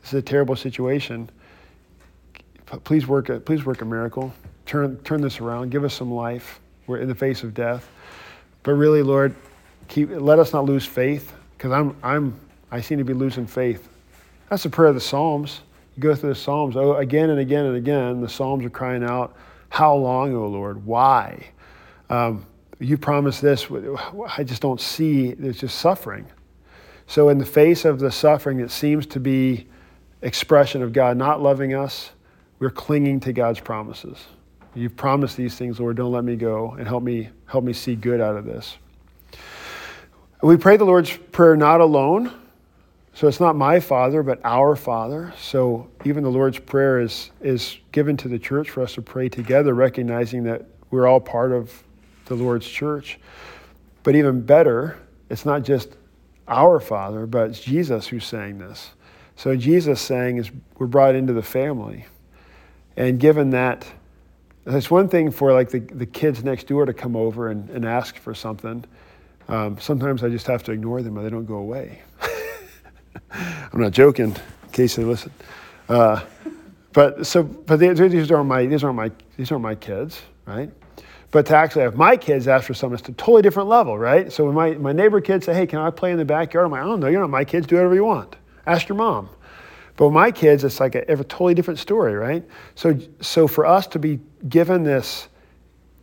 this 0.01 0.15
is 0.15 0.19
a 0.21 0.23
terrible 0.23 0.57
situation. 0.57 1.29
Please 2.85 3.07
work 3.07 3.29
a, 3.29 3.41
please 3.41 3.67
work 3.67 3.83
a 3.83 3.85
miracle. 3.85 4.33
Turn 4.65 4.97
turn 5.05 5.21
this 5.21 5.39
around. 5.39 5.71
Give 5.71 5.85
us 5.85 5.93
some 5.93 6.11
life. 6.11 6.61
We're 6.87 6.99
in 6.99 7.09
the 7.09 7.15
face 7.15 7.43
of 7.43 7.53
death. 7.53 7.91
But 8.63 8.73
really, 8.73 9.03
Lord, 9.03 9.35
keep 9.89 10.09
let 10.11 10.39
us 10.39 10.55
not 10.55 10.65
lose 10.65 10.87
faith 10.87 11.35
because 11.57 11.73
I'm 11.73 11.95
I'm 12.03 12.41
I 12.71 12.81
seem 12.81 12.97
to 12.97 13.05
be 13.05 13.13
losing 13.13 13.47
faith. 13.47 13.87
That's 14.49 14.63
the 14.63 14.71
prayer 14.71 14.89
of 14.89 14.95
the 14.95 15.01
Psalms. 15.01 15.61
You 15.95 16.03
go 16.03 16.15
through 16.15 16.31
the 16.31 16.35
Psalms 16.35 16.75
oh, 16.75 16.95
again 16.95 17.29
and 17.29 17.39
again 17.39 17.67
and 17.67 17.77
again. 17.77 18.23
The 18.23 18.31
Psalms 18.31 18.65
are 18.65 18.71
crying 18.71 19.05
out, 19.05 19.37
"How 19.69 19.95
long, 19.95 20.35
O 20.35 20.47
Lord? 20.47 20.87
Why?" 20.87 21.49
Um, 22.09 22.47
you 22.79 22.97
promised 22.97 23.43
this. 23.43 23.67
I 24.39 24.43
just 24.43 24.63
don't 24.63 24.81
see. 24.81 25.35
There's 25.35 25.61
just 25.61 25.79
suffering. 25.81 26.25
So, 27.09 27.31
in 27.31 27.39
the 27.39 27.47
face 27.47 27.85
of 27.87 27.99
the 27.99 28.13
suffering 28.13 28.59
that 28.59 28.71
seems 28.71 29.07
to 29.07 29.19
be 29.19 29.67
expression 30.21 30.83
of 30.83 30.93
God 30.93 31.17
not 31.17 31.43
loving 31.43 31.75
us, 31.75 32.11
we're 32.59 32.71
clinging 32.71 33.21
to 33.21 33.33
God's 33.33 33.61
promises. 33.61 34.19
You've 34.75 34.95
promised 34.95 35.37
these 35.37 35.57
things, 35.57 35.81
Lord. 35.81 35.97
Don't 35.97 36.13
let 36.13 36.23
me 36.23 36.37
go 36.37 36.77
and 36.79 36.87
help 36.87 37.03
me 37.03 37.31
help 37.47 37.65
me 37.65 37.73
see 37.73 37.97
good 37.97 38.21
out 38.21 38.37
of 38.37 38.45
this. 38.45 38.77
We 40.43 40.57
pray 40.57 40.77
the 40.77 40.85
Lord's 40.85 41.17
Prayer 41.17 41.57
not 41.57 41.81
alone. 41.81 42.33
So 43.15 43.27
it's 43.27 43.41
not 43.41 43.57
my 43.57 43.81
Father, 43.81 44.23
but 44.23 44.41
our 44.45 44.77
Father. 44.77 45.35
So 45.41 45.91
even 46.05 46.23
the 46.23 46.31
Lord's 46.31 46.61
Prayer 46.61 47.01
is, 47.01 47.33
is 47.41 47.79
given 47.91 48.17
to 48.19 48.29
the 48.29 48.39
church 48.39 48.71
for 48.71 48.81
us 48.81 48.95
to 48.95 49.03
pray 49.03 49.29
together, 49.29 49.75
recognizing 49.75 50.45
that 50.45 50.67
we're 50.93 51.09
all 51.09 51.19
part 51.19 51.51
of 51.51 51.83
the 52.27 52.37
Lord's 52.37 52.69
church. 52.69 53.19
But 54.05 54.15
even 54.15 54.43
better, 54.43 54.99
it's 55.31 55.45
not 55.45 55.65
just 55.65 55.97
our 56.49 56.81
Father, 56.81 57.27
but 57.27 57.51
it's 57.51 57.61
Jesus 57.61 58.09
who's 58.09 58.25
saying 58.25 58.59
this. 58.59 58.91
So 59.37 59.55
Jesus 59.55 60.01
saying 60.01 60.39
is 60.39 60.51
we're 60.79 60.87
brought 60.87 61.15
into 61.15 61.33
the 61.33 61.43
family. 61.43 62.07
And 62.97 63.21
given 63.21 63.51
that, 63.51 63.87
it's 64.67 64.91
one 64.91 65.09
thing 65.09 65.31
for 65.31 65.53
like 65.53 65.71
the, 65.71 65.79
the 65.79 66.07
kids 66.07 66.43
next 66.43 66.67
door 66.67 66.85
to 66.85 66.93
come 66.93 67.15
over 67.15 67.49
and, 67.49 67.71
and 67.71 67.85
ask 67.85 68.17
for 68.17 68.35
something. 68.35 68.85
Um, 69.49 69.79
sometimes 69.79 70.25
I 70.25 70.29
just 70.29 70.47
have 70.47 70.63
to 70.65 70.73
ignore 70.73 71.03
them 71.03 71.19
or 71.19 71.23
they 71.23 71.31
don't 71.31 71.47
go 71.47 71.57
away. 71.57 72.03
I'm 73.31 73.81
not 73.81 73.93
joking, 73.93 74.35
in 74.35 74.71
case 74.73 74.97
they 74.97 75.05
listen. 75.05 75.33
Uh, 75.89 76.23
but 76.93 77.27
so, 77.27 77.43
but 77.43 77.79
these 77.79 78.31
aren't 78.31 78.49
my 78.49 78.67
these 78.67 78.83
aren't 78.83 78.97
my 78.97 79.13
these 79.37 79.53
aren't 79.53 79.63
my 79.63 79.75
kids, 79.75 80.21
right? 80.47 80.71
But 81.31 81.47
to 81.47 81.57
actually 81.57 81.83
have 81.83 81.95
my 81.95 82.17
kids 82.17 82.49
ask 82.49 82.67
for 82.67 82.75
something, 82.75 82.99
it's 82.99 83.09
a 83.09 83.13
totally 83.13 83.43
different 83.43 83.69
level, 83.69 83.99
right? 83.99 84.33
So 84.33 84.47
when 84.47 84.55
my, 84.55 84.71
my 84.73 84.93
neighbor 84.93 85.21
kids 85.21 85.45
say, 85.45 85.53
hey, 85.53 85.67
can 85.67 85.79
I 85.79 85.91
play 85.91 86.11
in 86.11 86.17
the 86.17 86.25
backyard? 86.25 86.67
I'm 86.67 86.73
like, 86.73 86.83
oh, 86.83 86.97
no, 86.97 87.07
you're 87.09 87.21
not 87.21 87.31
my 87.31 87.45
kids. 87.45 87.67
Do 87.67 87.77
whatever 87.77 87.95
you 87.95 88.05
want. 88.05 88.37
Ask 88.67 88.89
your 88.89 88.97
mom. 88.97 89.29
But 89.97 90.07
with 90.07 90.15
my 90.15 90.31
kids, 90.31 90.65
it's 90.65 90.81
like 90.81 90.95
a, 90.95 91.05
a 91.09 91.17
totally 91.17 91.55
different 91.55 91.81
story, 91.81 92.15
right? 92.15 92.45
So, 92.77 92.99
so 93.21 93.47
for 93.47 93.67
us 93.67 93.87
to 93.89 93.99
be 93.99 94.21
given 94.49 94.85
this, 94.85 95.29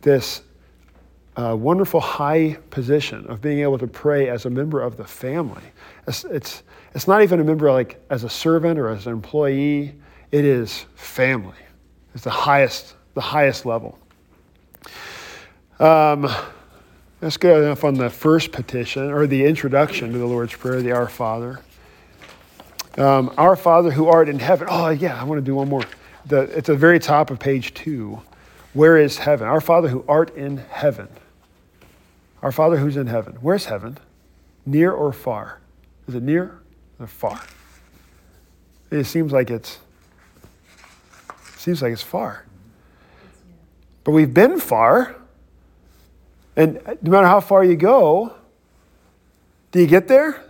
this 0.02 0.42
uh, 1.36 1.56
wonderful 1.58 2.00
high 2.00 2.58
position 2.70 3.26
of 3.26 3.40
being 3.40 3.60
able 3.60 3.78
to 3.78 3.86
pray 3.86 4.28
as 4.28 4.44
a 4.44 4.50
member 4.50 4.80
of 4.80 4.96
the 4.96 5.04
family, 5.04 5.62
it's, 6.06 6.24
it's, 6.24 6.62
it's 6.94 7.08
not 7.08 7.22
even 7.22 7.40
a 7.40 7.44
member 7.44 7.72
like 7.72 8.00
as 8.10 8.22
a 8.22 8.30
servant 8.30 8.78
or 8.78 8.90
as 8.90 9.06
an 9.06 9.12
employee. 9.12 9.94
It 10.30 10.44
is 10.44 10.86
family. 10.94 11.56
It's 12.14 12.24
the 12.24 12.30
highest, 12.30 12.94
the 13.14 13.20
highest 13.20 13.66
level. 13.66 13.98
Um, 15.78 16.26
that's 17.20 17.36
good 17.36 17.64
enough 17.64 17.84
on 17.84 17.94
the 17.94 18.08
first 18.08 18.52
petition 18.52 19.10
or 19.10 19.26
the 19.26 19.44
introduction 19.44 20.12
to 20.12 20.18
the 20.18 20.26
Lord's 20.26 20.54
Prayer, 20.54 20.80
the 20.80 20.92
Our 20.92 21.08
Father. 21.08 21.60
Um, 22.96 23.32
Our 23.36 23.56
Father 23.56 23.90
who 23.90 24.06
art 24.06 24.28
in 24.28 24.38
heaven. 24.38 24.68
Oh, 24.70 24.88
yeah, 24.88 25.20
I 25.20 25.24
want 25.24 25.38
to 25.38 25.44
do 25.44 25.54
one 25.54 25.68
more. 25.68 25.82
The, 26.24 26.50
at 26.56 26.64
the 26.64 26.74
very 26.74 26.98
top 26.98 27.30
of 27.30 27.38
page 27.38 27.74
two. 27.74 28.22
Where 28.72 28.96
is 28.96 29.18
heaven? 29.18 29.48
Our 29.48 29.60
Father 29.60 29.88
who 29.88 30.04
art 30.08 30.34
in 30.36 30.58
heaven. 30.58 31.08
Our 32.42 32.52
Father 32.52 32.76
who's 32.76 32.96
in 32.96 33.06
heaven. 33.06 33.36
Where's 33.40 33.66
heaven? 33.66 33.98
Near 34.64 34.92
or 34.92 35.12
far? 35.12 35.60
Is 36.08 36.14
it 36.14 36.22
near 36.22 36.60
or 36.98 37.06
far? 37.06 37.40
It 38.90 39.04
seems 39.04 39.32
like 39.32 39.50
it's 39.50 39.78
seems 41.56 41.82
like 41.82 41.92
it's 41.92 42.02
far. 42.02 42.44
But 44.04 44.12
we've 44.12 44.32
been 44.32 44.60
far. 44.60 45.16
And 46.56 46.80
no 47.02 47.10
matter 47.10 47.26
how 47.26 47.40
far 47.40 47.64
you 47.64 47.76
go, 47.76 48.34
do 49.72 49.80
you 49.80 49.86
get 49.86 50.08
there? 50.08 50.42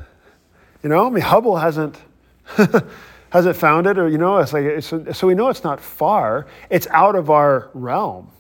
You 0.82 0.88
know, 0.88 1.06
I 1.06 1.10
mean, 1.10 1.22
Hubble 1.22 1.56
hasn't 1.56 1.98
hasn't 3.30 3.56
found 3.56 3.88
it, 3.88 3.98
or 3.98 4.08
you 4.08 4.18
know, 4.18 4.38
it's 4.38 4.52
like 4.52 4.64
it's, 4.64 4.86
so 4.86 5.26
we 5.26 5.34
know 5.34 5.48
it's 5.48 5.64
not 5.64 5.80
far. 5.80 6.46
It's 6.70 6.86
out 6.90 7.16
of 7.16 7.28
our 7.28 7.70
realm, 7.74 8.30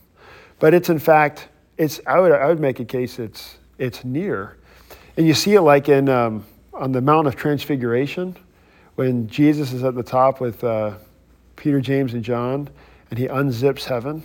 but 0.60 0.74
it's 0.74 0.88
in 0.88 1.00
fact 1.00 1.48
it's. 1.76 2.00
I 2.06 2.20
would 2.20 2.30
I 2.30 2.46
would 2.46 2.60
make 2.60 2.78
a 2.78 2.84
case 2.84 3.18
it's 3.18 3.58
it's 3.78 4.04
near, 4.04 4.58
and 5.16 5.26
you 5.26 5.34
see 5.34 5.54
it 5.54 5.62
like 5.62 5.88
in 5.88 6.08
um, 6.08 6.46
on 6.72 6.92
the 6.92 7.00
Mount 7.00 7.26
of 7.26 7.34
Transfiguration, 7.34 8.36
when 8.94 9.26
Jesus 9.26 9.72
is 9.72 9.82
at 9.82 9.96
the 9.96 10.04
top 10.04 10.40
with 10.40 10.62
uh, 10.62 10.94
Peter, 11.56 11.80
James, 11.80 12.14
and 12.14 12.22
John, 12.22 12.68
and 13.10 13.18
he 13.18 13.26
unzips 13.26 13.84
heaven. 13.84 14.22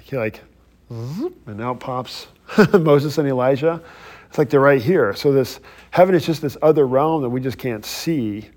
He 0.00 0.18
like, 0.18 0.42
and 0.90 1.60
out 1.62 1.80
pops 1.80 2.26
Moses 2.72 3.18
and 3.18 3.28
Elijah. 3.28 3.82
It's 4.28 4.38
like 4.38 4.48
they're 4.48 4.60
right 4.60 4.80
here. 4.80 5.14
So 5.14 5.32
this 5.32 5.60
heaven 5.90 6.14
is 6.14 6.24
just 6.24 6.40
this 6.40 6.56
other 6.62 6.86
realm 6.86 7.22
that 7.22 7.28
we 7.28 7.40
just 7.40 7.58
can't 7.58 7.84
see. 7.84 8.48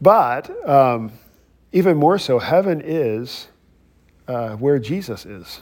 But 0.00 0.68
um, 0.68 1.12
even 1.72 1.96
more 1.96 2.18
so, 2.18 2.38
heaven 2.38 2.82
is 2.84 3.48
uh, 4.26 4.50
where 4.56 4.78
Jesus 4.78 5.26
is. 5.26 5.60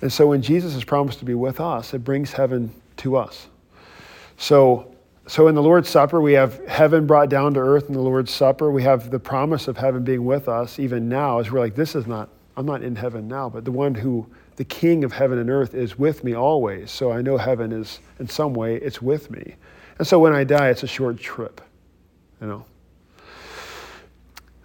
And 0.00 0.12
so 0.12 0.28
when 0.28 0.42
Jesus 0.42 0.74
is 0.74 0.84
promised 0.84 1.18
to 1.18 1.24
be 1.24 1.34
with 1.34 1.60
us, 1.60 1.92
it 1.92 2.04
brings 2.04 2.32
heaven 2.32 2.72
to 2.98 3.16
us. 3.16 3.48
So, 4.36 4.94
so 5.26 5.48
in 5.48 5.56
the 5.56 5.62
Lord's 5.62 5.88
Supper, 5.88 6.20
we 6.20 6.34
have 6.34 6.64
heaven 6.66 7.06
brought 7.06 7.28
down 7.28 7.54
to 7.54 7.60
earth 7.60 7.88
in 7.88 7.94
the 7.94 8.00
Lord's 8.00 8.32
Supper. 8.32 8.70
We 8.70 8.84
have 8.84 9.10
the 9.10 9.18
promise 9.18 9.66
of 9.66 9.76
heaven 9.76 10.04
being 10.04 10.24
with 10.24 10.48
us 10.48 10.78
even 10.78 11.08
now 11.08 11.40
as 11.40 11.50
we're 11.50 11.58
like, 11.58 11.74
this 11.74 11.96
is 11.96 12.06
not, 12.06 12.28
I'm 12.56 12.64
not 12.64 12.82
in 12.82 12.94
heaven 12.94 13.26
now, 13.26 13.48
but 13.48 13.64
the 13.64 13.72
one 13.72 13.94
who 13.94 14.28
the 14.58 14.64
king 14.64 15.04
of 15.04 15.12
heaven 15.12 15.38
and 15.38 15.48
earth 15.50 15.72
is 15.72 15.96
with 15.96 16.24
me 16.24 16.34
always. 16.34 16.90
So 16.90 17.12
I 17.12 17.22
know 17.22 17.36
heaven 17.36 17.70
is, 17.70 18.00
in 18.18 18.28
some 18.28 18.54
way, 18.54 18.74
it's 18.74 19.00
with 19.00 19.30
me. 19.30 19.54
And 19.98 20.06
so 20.06 20.18
when 20.18 20.32
I 20.32 20.42
die, 20.42 20.70
it's 20.70 20.82
a 20.82 20.88
short 20.88 21.16
trip, 21.16 21.60
you 22.40 22.48
know. 22.48 22.64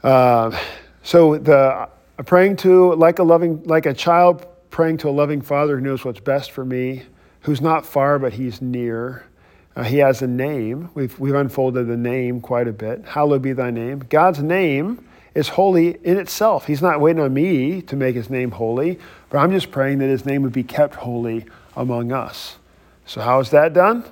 Uh, 0.01 0.59
so 1.03 1.37
the 1.37 1.87
praying 2.25 2.55
to 2.57 2.95
like 2.95 3.19
a 3.19 3.23
loving, 3.23 3.61
like 3.65 3.85
a 3.85 3.93
child 3.93 4.47
praying 4.71 4.97
to 4.97 5.09
a 5.09 5.11
loving 5.11 5.41
father 5.41 5.77
who 5.77 5.83
knows 5.83 6.03
what's 6.03 6.19
best 6.19 6.49
for 6.49 6.65
me, 6.65 7.03
who's 7.41 7.61
not 7.61 7.85
far 7.85 8.17
but 8.17 8.33
he's 8.33 8.63
near. 8.63 9.27
Uh, 9.75 9.83
he 9.83 9.99
has 9.99 10.23
a 10.23 10.27
name. 10.27 10.89
We've 10.95 11.17
we've 11.19 11.35
unfolded 11.35 11.87
the 11.87 11.97
name 11.97 12.41
quite 12.41 12.67
a 12.67 12.73
bit. 12.73 13.05
Hallowed 13.05 13.43
be 13.43 13.53
thy 13.53 13.69
name. 13.69 13.99
God's 14.09 14.41
name 14.41 15.07
is 15.35 15.49
holy 15.49 15.97
in 16.03 16.17
itself. 16.17 16.65
He's 16.65 16.81
not 16.81 17.01
waiting 17.01 17.21
on 17.21 17.33
me 17.33 17.81
to 17.83 17.95
make 17.95 18.15
his 18.15 18.29
name 18.29 18.51
holy, 18.51 18.99
but 19.29 19.39
I'm 19.39 19.51
just 19.51 19.71
praying 19.71 19.99
that 19.99 20.07
his 20.07 20.25
name 20.25 20.43
would 20.43 20.53
be 20.53 20.63
kept 20.63 20.95
holy 20.95 21.45
among 21.75 22.11
us. 22.11 22.57
So, 23.05 23.21
how 23.21 23.39
is 23.39 23.49
that 23.49 23.73
done? 23.73 24.03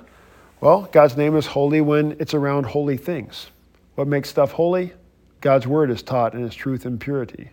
Well, 0.60 0.88
God's 0.92 1.16
name 1.16 1.36
is 1.36 1.46
holy 1.46 1.80
when 1.80 2.16
it's 2.18 2.34
around 2.34 2.66
holy 2.66 2.96
things. 2.96 3.50
What 3.94 4.06
makes 4.08 4.28
stuff 4.28 4.52
holy? 4.52 4.92
God's 5.40 5.66
word 5.66 5.90
is 5.90 6.02
taught 6.02 6.34
in 6.34 6.44
its 6.44 6.54
truth 6.54 6.86
and 6.86 7.00
purity. 7.00 7.50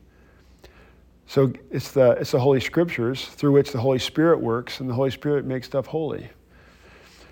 So 1.25 1.53
it's 1.69 1.91
the, 1.91 2.11
it's 2.11 2.31
the 2.31 2.39
Holy 2.39 2.59
Scriptures 2.59 3.25
through 3.25 3.51
which 3.51 3.71
the 3.71 3.79
Holy 3.79 3.99
Spirit 3.99 4.39
works, 4.39 4.79
and 4.79 4.89
the 4.89 4.93
Holy 4.93 5.11
Spirit 5.11 5.45
makes 5.45 5.67
stuff 5.67 5.85
holy. 5.85 6.29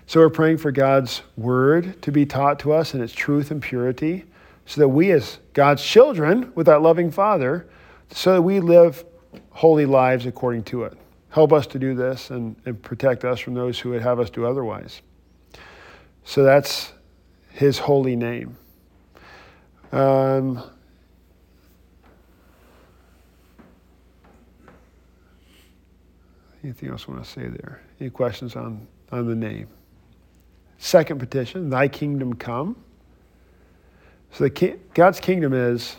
So 0.06 0.20
we're 0.20 0.30
praying 0.30 0.58
for 0.58 0.70
God's 0.70 1.22
word 1.36 2.00
to 2.02 2.12
be 2.12 2.24
taught 2.24 2.60
to 2.60 2.72
us 2.72 2.94
in 2.94 3.02
its 3.02 3.12
truth 3.12 3.50
and 3.50 3.60
purity 3.60 4.24
so 4.68 4.82
that 4.82 4.88
we, 4.88 5.10
as 5.12 5.38
God's 5.54 5.82
children 5.82 6.52
with 6.54 6.68
our 6.68 6.78
loving 6.78 7.10
Father, 7.10 7.66
so 8.10 8.34
that 8.34 8.42
we 8.42 8.60
live 8.60 9.02
holy 9.48 9.86
lives 9.86 10.26
according 10.26 10.62
to 10.64 10.84
it. 10.84 10.92
Help 11.30 11.54
us 11.54 11.66
to 11.68 11.78
do 11.78 11.94
this 11.94 12.28
and, 12.28 12.54
and 12.66 12.80
protect 12.82 13.24
us 13.24 13.40
from 13.40 13.54
those 13.54 13.78
who 13.78 13.88
would 13.88 14.02
have 14.02 14.20
us 14.20 14.28
do 14.28 14.44
otherwise. 14.44 15.00
So 16.24 16.44
that's 16.44 16.92
his 17.52 17.78
holy 17.78 18.14
name. 18.14 18.58
Um, 19.90 20.62
anything 26.62 26.90
else 26.90 27.06
I 27.08 27.12
want 27.12 27.24
to 27.24 27.30
say 27.30 27.46
there? 27.48 27.80
Any 28.02 28.10
questions 28.10 28.54
on, 28.54 28.86
on 29.10 29.26
the 29.26 29.34
name? 29.34 29.68
Second 30.76 31.20
petition, 31.20 31.70
thy 31.70 31.88
kingdom 31.88 32.34
come. 32.34 32.76
So 34.32 34.44
the 34.44 34.78
God's 34.94 35.20
kingdom 35.20 35.52
is 35.52 35.96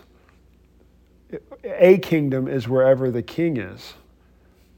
a 1.63 1.97
kingdom 1.99 2.47
is 2.47 2.67
wherever 2.67 3.11
the 3.11 3.21
king 3.21 3.57
is. 3.57 3.93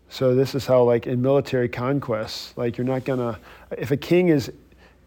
So 0.09 0.35
this 0.35 0.55
is 0.55 0.65
how, 0.65 0.83
like 0.83 1.07
in 1.07 1.21
military 1.21 1.69
conquests, 1.69 2.53
like 2.57 2.77
you're 2.77 2.85
not 2.85 3.05
gonna. 3.05 3.39
If 3.77 3.91
a 3.91 3.97
king 3.97 4.27
is 4.27 4.51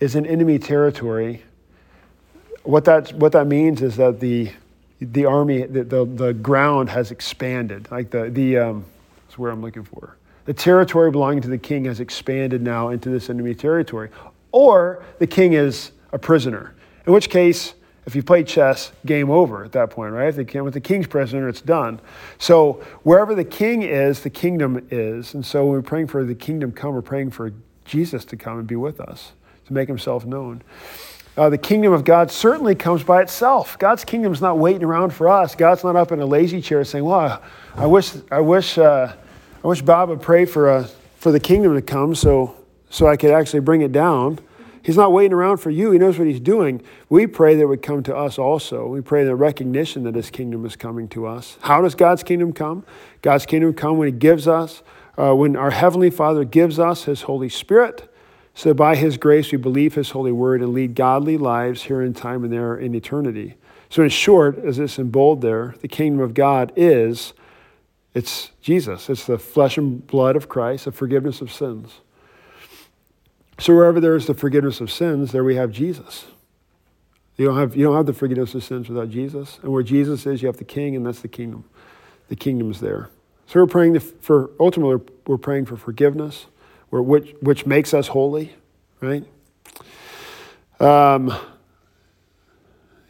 is 0.01 0.14
in 0.14 0.26
enemy 0.26 0.59
territory, 0.59 1.42
what 2.62 2.84
that 2.86 3.12
what 3.12 3.32
that 3.32 3.47
means 3.47 3.82
is 3.82 3.97
that 3.97 4.20
the 4.20 4.51
the 5.01 5.26
army 5.26 5.62
the 5.64 5.84
the, 5.84 6.05
the 6.05 6.32
ground 6.32 6.88
has 6.88 7.11
expanded. 7.11 7.90
Like 7.90 8.11
the 8.11 8.30
the 8.30 8.59
um, 8.59 8.84
that's 9.26 9.38
where 9.38 9.51
I'm 9.51 9.61
looking 9.61 9.84
for. 9.84 10.16
The 10.47 10.55
territory 10.55 11.11
belonging 11.11 11.42
to 11.42 11.49
the 11.49 11.59
king 11.59 11.84
has 11.84 12.01
expanded 12.01 12.62
now 12.62 12.88
into 12.88 13.11
this 13.11 13.28
enemy 13.28 13.55
territory, 13.55 14.09
or 14.53 15.05
the 15.18 15.26
king 15.26 15.53
is 15.53 15.92
a 16.12 16.18
prisoner. 16.18 16.74
In 17.07 17.12
which 17.12 17.28
case 17.28 17.74
if 18.07 18.14
you 18.14 18.22
play 18.22 18.44
chess, 18.44 18.92
game 19.07 19.30
over 19.30 19.64
at 19.64 19.72
that 19.72 19.90
point, 19.90 20.12
right? 20.12 20.28
If 20.28 20.36
the, 20.36 20.61
with 20.61 20.74
the 20.74 20.80
king's 20.80 21.07
prisoner, 21.07 21.48
it's 21.48 21.62
done. 21.62 22.00
So 22.38 22.84
wherever 23.02 23.34
the 23.34 23.44
king 23.44 23.82
is, 23.82 24.20
the 24.20 24.30
kingdom 24.30 24.86
is. 24.90 25.34
And 25.34 25.44
so 25.44 25.64
when 25.64 25.72
we're 25.72 25.82
praying 25.82 26.09
for 26.09 26.24
the 26.24 26.34
kingdom 26.34 26.72
come, 26.72 26.94
we're 26.94 27.02
praying 27.02 27.30
for 27.30 27.52
Jesus 27.84 28.24
to 28.26 28.36
come 28.36 28.59
and 28.59 28.66
be 28.66 28.76
with 28.76 29.00
us, 29.00 29.32
to 29.66 29.72
make 29.72 29.88
himself 29.88 30.26
known. 30.26 30.62
Uh, 31.36 31.48
the 31.48 31.59
kingdom 31.59 31.92
of 31.92 32.05
God 32.05 32.30
certainly 32.30 32.74
comes 32.74 33.02
by 33.02 33.20
itself. 33.20 33.76
God's 33.78 34.05
kingdom 34.05 34.32
is 34.32 34.40
not 34.40 34.59
waiting 34.59 34.84
around 34.84 35.12
for 35.12 35.28
us. 35.28 35.55
God's 35.57 35.82
not 35.82 35.96
up 35.96 36.12
in 36.12 36.20
a 36.20 36.26
lazy 36.26 36.61
chair 36.61 36.84
saying, 36.84 37.05
"Well, 37.05 37.42
I 37.74 37.86
wish, 37.86 38.12
I 38.30 38.38
wish, 38.38 38.78
uh, 38.78 39.12
I 39.64 39.66
wish 39.66 39.82
Bob 39.82 40.11
would 40.11 40.22
pray 40.22 40.44
for 40.44 40.70
uh, 40.70 40.86
for 41.16 41.32
the 41.32 41.40
kingdom 41.40 41.74
to 41.74 41.82
come, 41.82 42.14
so 42.14 42.55
so 42.88 43.09
I 43.09 43.16
could 43.16 43.32
actually 43.32 43.61
bring 43.61 43.80
it 43.80 43.90
down." 43.90 44.38
He's 44.85 44.97
not 44.97 45.12
waiting 45.12 45.32
around 45.32 45.57
for 45.57 45.70
you. 45.70 45.91
He 45.91 45.99
knows 45.99 46.18
what 46.18 46.28
he's 46.28 46.41
doing. 46.41 46.82
We 47.09 47.26
pray 47.26 47.57
that 47.57 47.62
it 47.62 47.66
would 47.66 47.82
come 47.82 48.03
to 48.05 48.14
us 48.14 48.39
also. 48.39 48.87
We 48.87 49.01
pray 49.01 49.24
the 49.24 49.35
recognition 49.35 50.05
that 50.05 50.14
his 50.14 50.30
kingdom 50.30 50.64
is 50.64 50.76
coming 50.76 51.09
to 51.09 51.26
us. 51.26 51.59
How 51.62 51.80
does 51.80 51.95
God's 51.95 52.22
kingdom 52.22 52.53
come? 52.53 52.85
God's 53.22 53.47
kingdom 53.47 53.74
come 53.74 53.97
when 53.99 54.07
he 54.09 54.12
gives 54.12 54.47
us, 54.47 54.82
uh, 55.18 55.35
when 55.35 55.57
our 55.57 55.70
heavenly 55.70 56.11
Father 56.11 56.45
gives 56.45 56.78
us 56.78 57.05
his 57.05 57.22
Holy 57.22 57.49
Spirit 57.49 58.09
so 58.55 58.72
by 58.72 58.95
his 58.95 59.16
grace, 59.16 59.51
we 59.51 59.59
believe 59.59 59.95
his 59.95 60.12
holy 60.12 60.30
word 60.30 60.62
and 60.62 60.72
lead 60.72 60.95
godly 60.95 61.37
lives 61.37 61.82
here 61.82 62.01
in 62.01 62.14
time 62.14 62.45
and 62.45 62.53
there 62.53 62.76
in 62.76 62.95
eternity. 62.95 63.57
So, 63.91 64.05
in 64.05 64.09
short, 64.09 64.59
as 64.59 64.78
it's 64.78 64.99
in 64.99 65.11
bold 65.11 65.41
there, 65.41 65.74
the 65.80 65.89
kingdom 65.89 66.20
of 66.20 66.35
God 66.35 66.72
is 66.76 67.35
it's 68.14 68.53
Jesus. 68.61 69.11
It's 69.11 69.26
the 69.26 69.39
flesh 69.39 69.76
and 69.76 70.07
blood 70.07 70.37
of 70.37 70.49
Christ, 70.49 70.85
the 70.85 70.93
forgiveness 70.93 71.41
of 71.41 71.53
sins. 71.53 72.01
So 73.59 73.74
wherever 73.74 74.00
there 74.00 74.16
is 74.16 74.26
the 74.26 74.34
forgiveness 74.34 74.80
of 74.80 74.90
sins, 74.90 75.32
there 75.32 75.44
we 75.44 75.57
have 75.57 75.70
Jesus. 75.70 76.26
You 77.36 77.46
don't 77.46 77.59
have, 77.59 77.76
you 77.76 77.84
don't 77.84 77.96
have 77.96 78.07
the 78.07 78.12
forgiveness 78.12 78.55
of 78.55 78.64
sins 78.64 78.88
without 78.88 79.11
Jesus. 79.11 79.59
And 79.62 79.72
where 79.72 79.82
Jesus 79.82 80.26
is, 80.26 80.42
you 80.42 80.46
have 80.46 80.57
the 80.57 80.64
king, 80.64 80.94
and 80.94 81.05
that's 81.07 81.20
the 81.20 81.28
kingdom. 81.28 81.64
The 82.28 82.36
kingdom 82.36 82.70
is 82.70 82.80
there. 82.80 83.11
So 83.46 83.61
we're 83.61 83.66
praying 83.66 83.98
for, 83.98 84.50
ultimately, 84.59 85.05
we're 85.26 85.38
praying 85.38 85.66
for 85.66 85.76
forgiveness 85.76 86.46
which, 87.02 87.34
which 87.40 87.66
makes 87.66 87.92
us 87.92 88.09
holy, 88.09 88.55
right? 89.00 89.24
Um, 90.78 91.30
I 91.30 91.40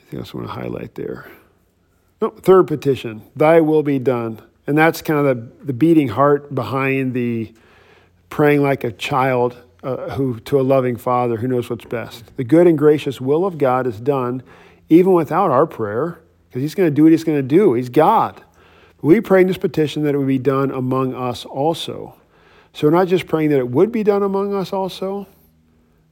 think 0.07 0.15
I 0.15 0.17
just 0.19 0.35
want 0.35 0.47
to 0.47 0.53
highlight 0.53 0.95
there. 0.95 1.31
No, 2.21 2.31
third 2.31 2.67
petition, 2.69 3.23
thy 3.37 3.61
will 3.61 3.83
be 3.83 3.99
done. 3.99 4.41
And 4.67 4.79
that's 4.79 5.03
kind 5.03 5.27
of 5.27 5.37
the, 5.37 5.65
the 5.67 5.73
beating 5.73 6.09
heart 6.09 6.55
behind 6.55 7.13
the 7.13 7.53
praying 8.31 8.63
like 8.63 8.85
a 8.85 8.93
child 8.93 9.57
uh, 9.85 10.11
who, 10.15 10.41
to 10.41 10.59
a 10.59 10.63
loving 10.63 10.97
father 10.97 11.37
who 11.37 11.47
knows 11.47 11.69
what's 11.69 11.85
best. 11.85 12.37
The 12.37 12.45
good 12.45 12.67
and 12.67 12.77
gracious 12.77 13.21
will 13.21 13.45
of 13.45 13.59
God 13.59 13.87
is 13.87 14.01
done 14.01 14.43
even 14.89 15.13
without 15.13 15.51
our 15.51 15.67
prayer 15.67 16.21
because 16.49 16.63
he's 16.63 16.75
going 16.75 16.89
to 16.89 16.95
do 16.95 17.03
what 17.03 17.13
he's 17.13 17.25
going 17.25 17.39
to 17.39 17.43
do. 17.43 17.75
He's 17.75 17.89
God. 17.89 18.43
We 19.03 19.21
pray 19.21 19.43
in 19.43 19.47
this 19.47 19.59
petition 19.59 20.03
that 20.05 20.15
it 20.15 20.19
would 20.19 20.27
be 20.27 20.39
done 20.39 20.71
among 20.71 21.15
us 21.15 21.45
also. 21.45 22.17
So 22.73 22.87
we're 22.87 22.97
not 22.97 23.09
just 23.09 23.27
praying 23.27 23.51
that 23.51 23.59
it 23.59 23.69
would 23.69 23.93
be 23.93 24.03
done 24.03 24.23
among 24.23 24.55
us 24.55 24.73
also, 24.73 25.27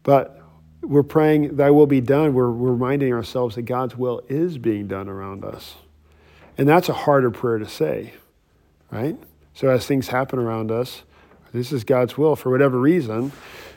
but 0.02 0.38
we're 0.82 1.02
praying 1.02 1.56
thy 1.56 1.70
will 1.70 1.86
be 1.86 2.00
done. 2.00 2.34
We're, 2.34 2.50
we're 2.50 2.72
reminding 2.72 3.12
ourselves 3.12 3.54
that 3.54 3.62
God's 3.62 3.96
will 3.96 4.20
is 4.28 4.58
being 4.58 4.86
done 4.86 5.08
around 5.08 5.44
us. 5.44 5.76
And 6.58 6.68
that's 6.68 6.88
a 6.88 6.92
harder 6.92 7.30
prayer 7.30 7.58
to 7.58 7.68
say, 7.68 8.12
right? 8.90 9.16
So 9.54 9.70
as 9.70 9.86
things 9.86 10.08
happen 10.08 10.38
around 10.38 10.70
us, 10.70 11.02
this 11.52 11.72
is 11.72 11.84
God's 11.84 12.16
will 12.16 12.36
for 12.36 12.50
whatever 12.50 12.78
reason. 12.78 13.32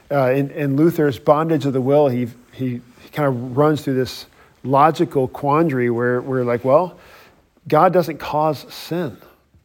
Uh, 0.09 0.31
in, 0.31 0.51
in, 0.51 0.75
Luther's 0.75 1.19
Bondage 1.19 1.65
of 1.65 1.73
the 1.73 1.81
Will, 1.81 2.07
he, 2.07 2.27
he, 2.51 2.81
he 3.01 3.09
kind 3.11 3.27
of 3.27 3.57
runs 3.57 3.81
through 3.81 3.95
this 3.95 4.27
logical 4.63 5.27
quandary 5.27 5.89
where 5.89 6.21
we're 6.21 6.43
like, 6.43 6.63
well, 6.63 6.97
God 7.67 7.91
doesn't 7.91 8.19
cause 8.19 8.71
sin. 8.73 9.17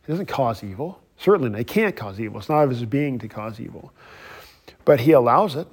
He 0.06 0.12
doesn't 0.12 0.26
cause 0.26 0.64
evil. 0.64 1.00
Certainly, 1.18 1.50
they 1.50 1.64
can't 1.64 1.94
cause 1.94 2.18
evil. 2.18 2.38
It's 2.38 2.48
not 2.48 2.62
of 2.62 2.70
his 2.70 2.84
being 2.84 3.18
to 3.18 3.28
cause 3.28 3.60
evil. 3.60 3.92
But 4.84 5.00
he 5.00 5.12
allows 5.12 5.54
it. 5.54 5.68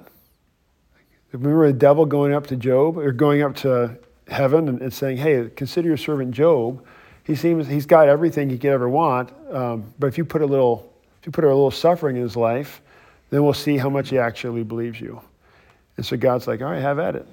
Remember 1.32 1.66
the 1.66 1.72
devil 1.72 2.06
going 2.06 2.34
up 2.34 2.46
to 2.48 2.56
Job 2.56 2.98
or 2.98 3.12
going 3.12 3.42
up 3.42 3.56
to 3.56 3.98
heaven 4.28 4.68
and, 4.68 4.82
and 4.82 4.92
saying, 4.92 5.16
Hey, 5.18 5.50
consider 5.54 5.88
your 5.88 5.96
servant 5.96 6.32
Job. 6.32 6.84
He 7.24 7.34
seems 7.34 7.66
he's 7.66 7.86
got 7.86 8.08
everything 8.08 8.48
he 8.50 8.58
could 8.58 8.70
ever 8.70 8.88
want. 8.88 9.30
Um, 9.50 9.92
but 9.98 10.06
if 10.06 10.18
you 10.18 10.24
put 10.24 10.42
a 10.42 10.46
little 10.46 10.87
if 11.20 11.26
you 11.26 11.32
put 11.32 11.44
a 11.44 11.48
little 11.48 11.70
suffering 11.70 12.16
in 12.16 12.22
his 12.22 12.36
life, 12.36 12.80
then 13.30 13.44
we'll 13.44 13.54
see 13.54 13.76
how 13.76 13.90
much 13.90 14.10
he 14.10 14.18
actually 14.18 14.64
believes 14.64 15.00
you. 15.00 15.20
And 15.96 16.06
so 16.06 16.16
God's 16.16 16.46
like, 16.46 16.62
All 16.62 16.70
right, 16.70 16.80
have 16.80 16.98
at 16.98 17.16
it. 17.16 17.26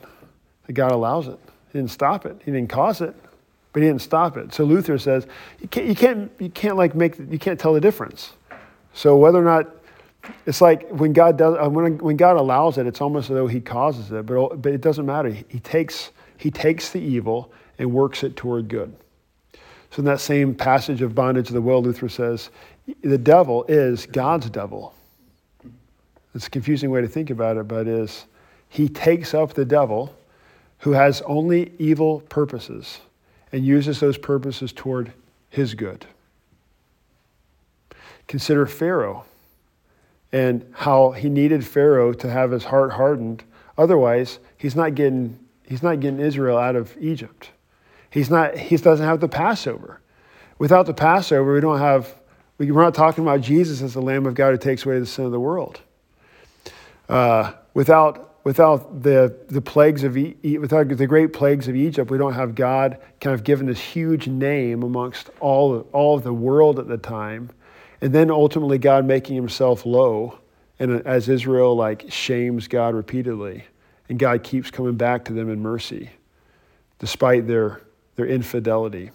God 0.74 0.92
allows 0.92 1.28
it. 1.28 1.40
He 1.72 1.80
didn't 1.80 1.92
stop 1.92 2.26
it. 2.26 2.42
He 2.44 2.52
didn't 2.52 2.70
cause 2.70 3.02
it 3.02 3.16
but 3.76 3.82
he 3.82 3.90
didn't 3.90 4.04
stop 4.04 4.38
it. 4.38 4.54
So 4.54 4.64
Luther 4.64 4.98
says 4.98 5.28
you 5.60 5.68
can't, 5.68 5.86
you 5.86 5.96
can't, 5.96 6.32
you 6.40 6.50
can't 6.50 6.78
like 6.78 6.96
make, 6.96 7.20
you 7.20 7.38
can't 7.38 7.60
tell 7.60 7.74
the 7.74 7.82
difference. 7.82 8.32
So 8.94 9.18
whether 9.18 9.38
or 9.38 9.44
not, 9.44 9.68
it's 10.46 10.62
like 10.62 10.90
when 10.92 11.12
God 11.12 11.38
does, 11.38 11.58
uh, 11.60 11.70
when, 11.70 11.98
when 11.98 12.16
God 12.16 12.38
allows 12.38 12.78
it, 12.78 12.88
it's 12.88 13.02
almost 13.02 13.30
as 13.30 13.34
though 13.34 13.48
he 13.48 13.60
causes 13.60 14.10
it, 14.14 14.26
but, 14.26 14.62
but 14.62 14.72
it 14.72 14.80
doesn't 14.80 15.06
matter. 15.06 15.30
He 15.30 15.60
takes, 15.60 16.12
he 16.38 16.52
takes 16.52 16.92
the 16.92 17.02
evil 17.02 17.52
and 17.78 17.92
works 17.92 18.24
it 18.24 18.38
toward 18.38 18.70
good. 18.70 18.96
So 19.92 20.00
in 20.00 20.06
that 20.06 20.22
same 20.22 20.56
passage 20.56 21.02
of 21.02 21.14
bondage 21.14 21.50
of 21.50 21.54
the 21.54 21.62
will, 21.62 21.84
Luther 21.84 22.08
says, 22.08 22.52
the 23.02 23.18
devil 23.18 23.66
is 23.68 24.06
God's 24.06 24.50
devil. 24.50 24.94
It's 26.34 26.48
a 26.48 26.50
confusing 26.50 26.90
way 26.92 27.02
to 27.02 27.08
think 27.08 27.30
about 27.30 27.58
it, 27.58 27.68
but 27.68 27.88
is 27.88 28.26
he 28.70 28.90
takes 28.90 29.34
up 29.34 29.54
the 29.54 29.66
devil 29.66 30.16
who 30.80 30.92
has 30.92 31.22
only 31.22 31.72
evil 31.80 32.22
purposes 32.22 33.00
and 33.52 33.66
uses 33.66 34.00
those 34.00 34.18
purposes 34.18 34.74
toward 34.74 35.14
his 35.50 35.74
good. 35.74 36.06
Consider 38.28 38.66
Pharaoh 38.66 39.26
and 40.32 40.66
how 40.74 41.12
he 41.12 41.30
needed 41.30 41.66
Pharaoh 41.66 42.12
to 42.14 42.30
have 42.30 42.52
his 42.52 42.66
heart 42.66 42.92
hardened. 42.94 43.44
Otherwise, 43.78 44.40
he's 44.58 44.76
not 44.76 44.96
getting, 44.96 45.40
he's 45.64 45.82
not 45.82 46.02
getting 46.02 46.20
Israel 46.20 46.58
out 46.58 46.76
of 46.76 46.96
Egypt. 47.00 47.52
He's 48.10 48.30
not, 48.30 48.58
he 48.58 48.76
doesn't 48.76 49.06
have 49.06 49.22
the 49.22 49.30
Passover. 49.30 50.02
Without 50.58 50.86
the 50.86 50.94
Passover, 50.94 51.54
we 51.54 51.62
don't 51.62 51.80
have, 51.80 52.14
we're 52.58 52.84
not 52.84 52.96
talking 52.96 53.24
about 53.24 53.42
Jesus 53.42 53.82
as 53.82 53.94
the 53.94 54.02
Lamb 54.02 54.26
of 54.26 54.34
God 54.34 54.52
who 54.52 54.58
takes 54.58 54.86
away 54.86 55.00
the 55.00 55.06
sin 55.06 55.26
of 55.26 55.32
the 55.32 55.40
world. 55.40 55.82
Uh, 57.10 57.54
without 57.74 58.36
without 58.46 59.02
the, 59.02 59.36
the 59.48 59.60
plagues 59.60 60.04
of 60.04 60.16
e- 60.16 60.58
without 60.60 60.88
the 60.88 61.08
great 61.08 61.34
plagues 61.34 61.68
of 61.68 61.76
Egypt, 61.76 62.10
we 62.10 62.18
don't 62.18 62.34
have 62.34 62.56
God 62.56 63.00
kind 63.20 63.34
of 63.34 63.44
given 63.44 63.66
this 63.66 63.80
huge 63.80 64.28
name 64.28 64.84
amongst 64.84 65.30
all, 65.42 65.80
all 65.92 66.16
of 66.16 66.24
the 66.24 66.34
world 66.34 66.80
at 66.80 66.88
the 66.88 66.98
time. 66.98 67.50
And 68.02 68.14
then 68.14 68.30
ultimately 68.30 68.78
God 68.78 69.06
making 69.06 69.36
himself 69.36 69.86
low 69.86 70.40
and 70.80 71.06
as 71.08 71.28
Israel 71.28 71.76
like 71.76 72.12
shames 72.12 72.68
God 72.68 72.94
repeatedly. 72.94 73.66
And 74.10 74.20
God 74.20 74.44
keeps 74.44 74.70
coming 74.70 74.96
back 74.96 75.26
to 75.26 75.34
them 75.34 75.50
in 75.50 75.62
mercy 75.62 76.12
despite 77.00 77.48
their, 77.48 77.82
their 78.16 78.28
infidelity. 78.28 79.12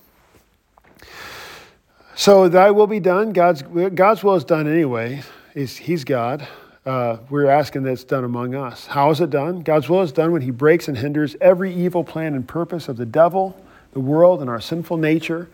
So 2.20 2.50
thy 2.50 2.70
will 2.70 2.86
be 2.86 3.00
done. 3.00 3.32
God's, 3.32 3.62
God's 3.62 4.22
will 4.22 4.34
is 4.34 4.44
done 4.44 4.68
anyway. 4.68 5.22
He's, 5.54 5.78
he's 5.78 6.04
God 6.04 6.46
uh, 6.84 7.16
we're 7.30 7.48
asking 7.48 7.82
that 7.84 7.92
it's 7.92 8.04
done 8.04 8.24
among 8.24 8.54
us. 8.54 8.86
How 8.86 9.10
is 9.10 9.22
it 9.22 9.30
done? 9.30 9.60
God's 9.60 9.88
will 9.88 10.02
is 10.02 10.12
done 10.12 10.30
when 10.30 10.42
He 10.42 10.50
breaks 10.50 10.86
and 10.86 10.98
hinders 10.98 11.34
every 11.40 11.74
evil 11.74 12.04
plan 12.04 12.34
and 12.34 12.46
purpose 12.46 12.88
of 12.88 12.98
the 12.98 13.06
devil, 13.06 13.58
the 13.92 14.00
world, 14.00 14.42
and 14.42 14.50
our 14.50 14.60
sinful 14.60 14.98
nature, 14.98 15.48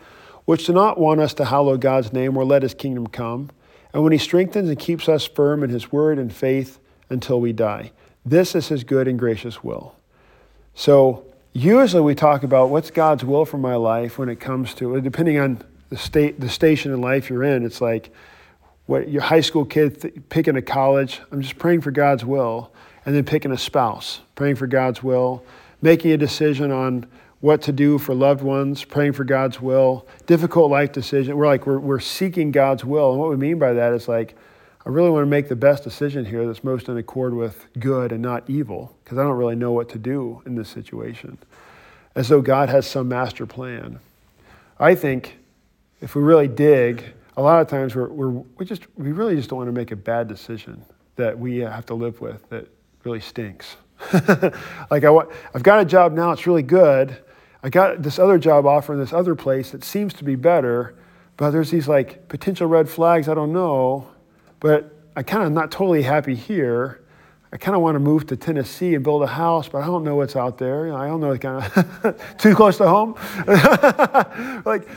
which 0.44 0.66
do 0.66 0.72
not 0.72 0.98
want 0.98 1.20
us 1.20 1.34
to 1.34 1.44
hallow 1.44 1.76
God's 1.76 2.12
name 2.12 2.36
or 2.36 2.44
let 2.44 2.62
His 2.62 2.74
kingdom 2.74 3.06
come, 3.06 3.50
and 3.92 4.02
when 4.02 4.12
He 4.12 4.18
strengthens 4.18 4.68
and 4.68 4.78
keeps 4.78 5.08
us 5.08 5.24
firm 5.24 5.62
in 5.62 5.70
His 5.70 5.92
word 5.92 6.18
and 6.18 6.32
faith 6.32 6.80
until 7.10 7.40
we 7.40 7.52
die. 7.52 7.92
This 8.24 8.56
is 8.56 8.68
His 8.68 8.82
good 8.82 9.06
and 9.06 9.18
gracious 9.18 9.62
will. 9.62 9.94
So, 10.74 11.24
usually 11.52 12.02
we 12.02 12.14
talk 12.14 12.42
about 12.42 12.70
what's 12.70 12.90
God's 12.90 13.24
will 13.24 13.44
for 13.44 13.58
my 13.58 13.76
life 13.76 14.18
when 14.18 14.28
it 14.28 14.40
comes 14.40 14.74
to, 14.74 15.00
depending 15.00 15.38
on 15.38 15.62
the 15.88 15.96
state, 15.96 16.40
the 16.40 16.48
station 16.48 16.92
in 16.92 17.00
life 17.00 17.30
you're 17.30 17.44
in, 17.44 17.64
it's 17.64 17.80
like, 17.80 18.10
what 18.86 19.08
your 19.08 19.22
high 19.22 19.40
school 19.40 19.64
kid 19.64 20.00
th- 20.00 20.14
picking 20.28 20.56
a 20.56 20.62
college. 20.62 21.20
I'm 21.30 21.42
just 21.42 21.58
praying 21.58 21.80
for 21.80 21.90
God's 21.90 22.24
will, 22.24 22.72
and 23.04 23.14
then 23.14 23.24
picking 23.24 23.52
a 23.52 23.58
spouse, 23.58 24.20
praying 24.34 24.56
for 24.56 24.66
God's 24.66 25.02
will, 25.02 25.44
making 25.82 26.12
a 26.12 26.16
decision 26.16 26.70
on 26.70 27.06
what 27.40 27.62
to 27.62 27.72
do 27.72 27.98
for 27.98 28.14
loved 28.14 28.42
ones, 28.42 28.84
praying 28.84 29.12
for 29.12 29.24
God's 29.24 29.60
will, 29.60 30.06
difficult 30.26 30.70
life 30.70 30.92
decision. 30.92 31.36
We're 31.36 31.46
like 31.46 31.66
we're 31.66 31.78
we're 31.78 32.00
seeking 32.00 32.50
God's 32.52 32.84
will, 32.84 33.10
and 33.10 33.20
what 33.20 33.30
we 33.30 33.36
mean 33.36 33.58
by 33.58 33.72
that 33.72 33.92
is 33.92 34.08
like. 34.08 34.36
I 34.84 34.88
really 34.88 35.10
want 35.10 35.24
to 35.24 35.28
make 35.28 35.48
the 35.48 35.56
best 35.56 35.82
decision 35.82 36.24
here 36.24 36.46
that's 36.46 36.62
most 36.62 36.88
in 36.88 36.96
accord 36.96 37.34
with 37.34 37.66
good 37.76 38.12
and 38.12 38.22
not 38.22 38.48
evil, 38.48 38.96
because 39.02 39.18
I 39.18 39.24
don't 39.24 39.36
really 39.36 39.56
know 39.56 39.72
what 39.72 39.88
to 39.88 39.98
do 39.98 40.42
in 40.46 40.54
this 40.54 40.68
situation. 40.68 41.38
As 42.14 42.28
though 42.28 42.40
God 42.40 42.68
has 42.68 42.86
some 42.86 43.08
master 43.08 43.46
plan. 43.46 43.98
I 44.78 44.94
think 44.94 45.38
if 46.00 46.14
we 46.14 46.22
really 46.22 46.48
dig, 46.48 47.04
a 47.36 47.42
lot 47.42 47.60
of 47.60 47.68
times 47.68 47.94
we're, 47.94 48.08
we're, 48.08 48.30
we 48.30 48.64
just 48.64 48.86
we 48.96 49.12
really 49.12 49.36
just 49.36 49.50
don't 49.50 49.58
want 49.58 49.68
to 49.68 49.72
make 49.72 49.92
a 49.92 49.96
bad 49.96 50.28
decision 50.28 50.84
that 51.16 51.38
we 51.38 51.58
have 51.58 51.86
to 51.86 51.94
live 51.94 52.20
with 52.20 52.48
that 52.50 52.68
really 53.04 53.20
stinks. 53.20 53.76
like 54.90 55.04
I 55.04 55.10
want, 55.10 55.30
I've 55.54 55.62
got 55.62 55.80
a 55.80 55.84
job 55.84 56.12
now; 56.12 56.32
it's 56.32 56.46
really 56.46 56.62
good. 56.62 57.16
I 57.62 57.70
got 57.70 58.02
this 58.02 58.18
other 58.18 58.38
job 58.38 58.66
offer 58.66 58.92
in 58.92 58.98
this 58.98 59.12
other 59.12 59.34
place 59.34 59.70
that 59.70 59.82
seems 59.82 60.12
to 60.14 60.24
be 60.24 60.34
better, 60.34 60.94
but 61.36 61.50
there's 61.50 61.70
these 61.70 61.88
like 61.88 62.28
potential 62.28 62.66
red 62.66 62.88
flags. 62.88 63.28
I 63.28 63.34
don't 63.34 63.52
know, 63.52 64.06
but 64.60 64.94
I 65.16 65.22
kind 65.22 65.44
of 65.44 65.52
not 65.52 65.70
totally 65.70 66.02
happy 66.02 66.34
here. 66.34 67.02
I 67.52 67.56
kind 67.56 67.74
of 67.74 67.80
want 67.80 67.94
to 67.94 68.00
move 68.00 68.26
to 68.26 68.36
Tennessee 68.36 68.94
and 68.94 69.02
build 69.02 69.22
a 69.22 69.26
house, 69.26 69.68
but 69.68 69.82
I 69.82 69.86
don't 69.86 70.04
know 70.04 70.16
what's 70.16 70.36
out 70.36 70.58
there. 70.58 70.86
You 70.86 70.92
know, 70.92 70.98
I 70.98 71.06
don't 71.06 71.20
know, 71.20 71.38
kind 71.38 71.64
of 71.64 72.36
too 72.38 72.54
close 72.54 72.76
to 72.78 72.88
home. 72.88 73.14
like. 74.66 74.88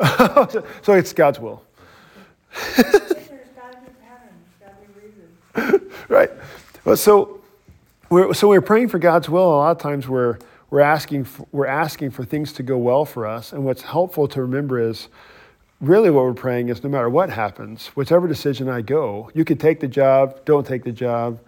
so 0.82 0.94
it's 0.94 1.12
God's 1.12 1.38
will, 1.38 1.62
right? 6.08 6.30
Well, 6.84 6.96
so 6.96 7.42
we're 8.08 8.32
so 8.32 8.48
we're 8.48 8.62
praying 8.62 8.88
for 8.88 8.98
God's 8.98 9.28
will. 9.28 9.44
A 9.44 9.56
lot 9.56 9.70
of 9.72 9.78
times 9.78 10.08
we're 10.08 10.38
we're 10.70 10.80
asking 10.80 11.24
for, 11.24 11.46
we're 11.52 11.66
asking 11.66 12.12
for 12.12 12.24
things 12.24 12.52
to 12.54 12.62
go 12.62 12.78
well 12.78 13.04
for 13.04 13.26
us. 13.26 13.52
And 13.52 13.64
what's 13.64 13.82
helpful 13.82 14.26
to 14.28 14.40
remember 14.40 14.80
is 14.80 15.08
really 15.82 16.10
what 16.10 16.24
we're 16.24 16.32
praying 16.32 16.70
is 16.70 16.82
no 16.82 16.88
matter 16.88 17.10
what 17.10 17.28
happens, 17.28 17.88
whichever 17.88 18.26
decision 18.26 18.70
I 18.70 18.80
go, 18.80 19.30
you 19.34 19.44
could 19.44 19.60
take 19.60 19.80
the 19.80 19.88
job, 19.88 20.44
don't 20.46 20.66
take 20.66 20.84
the 20.84 20.92
job, 20.92 21.40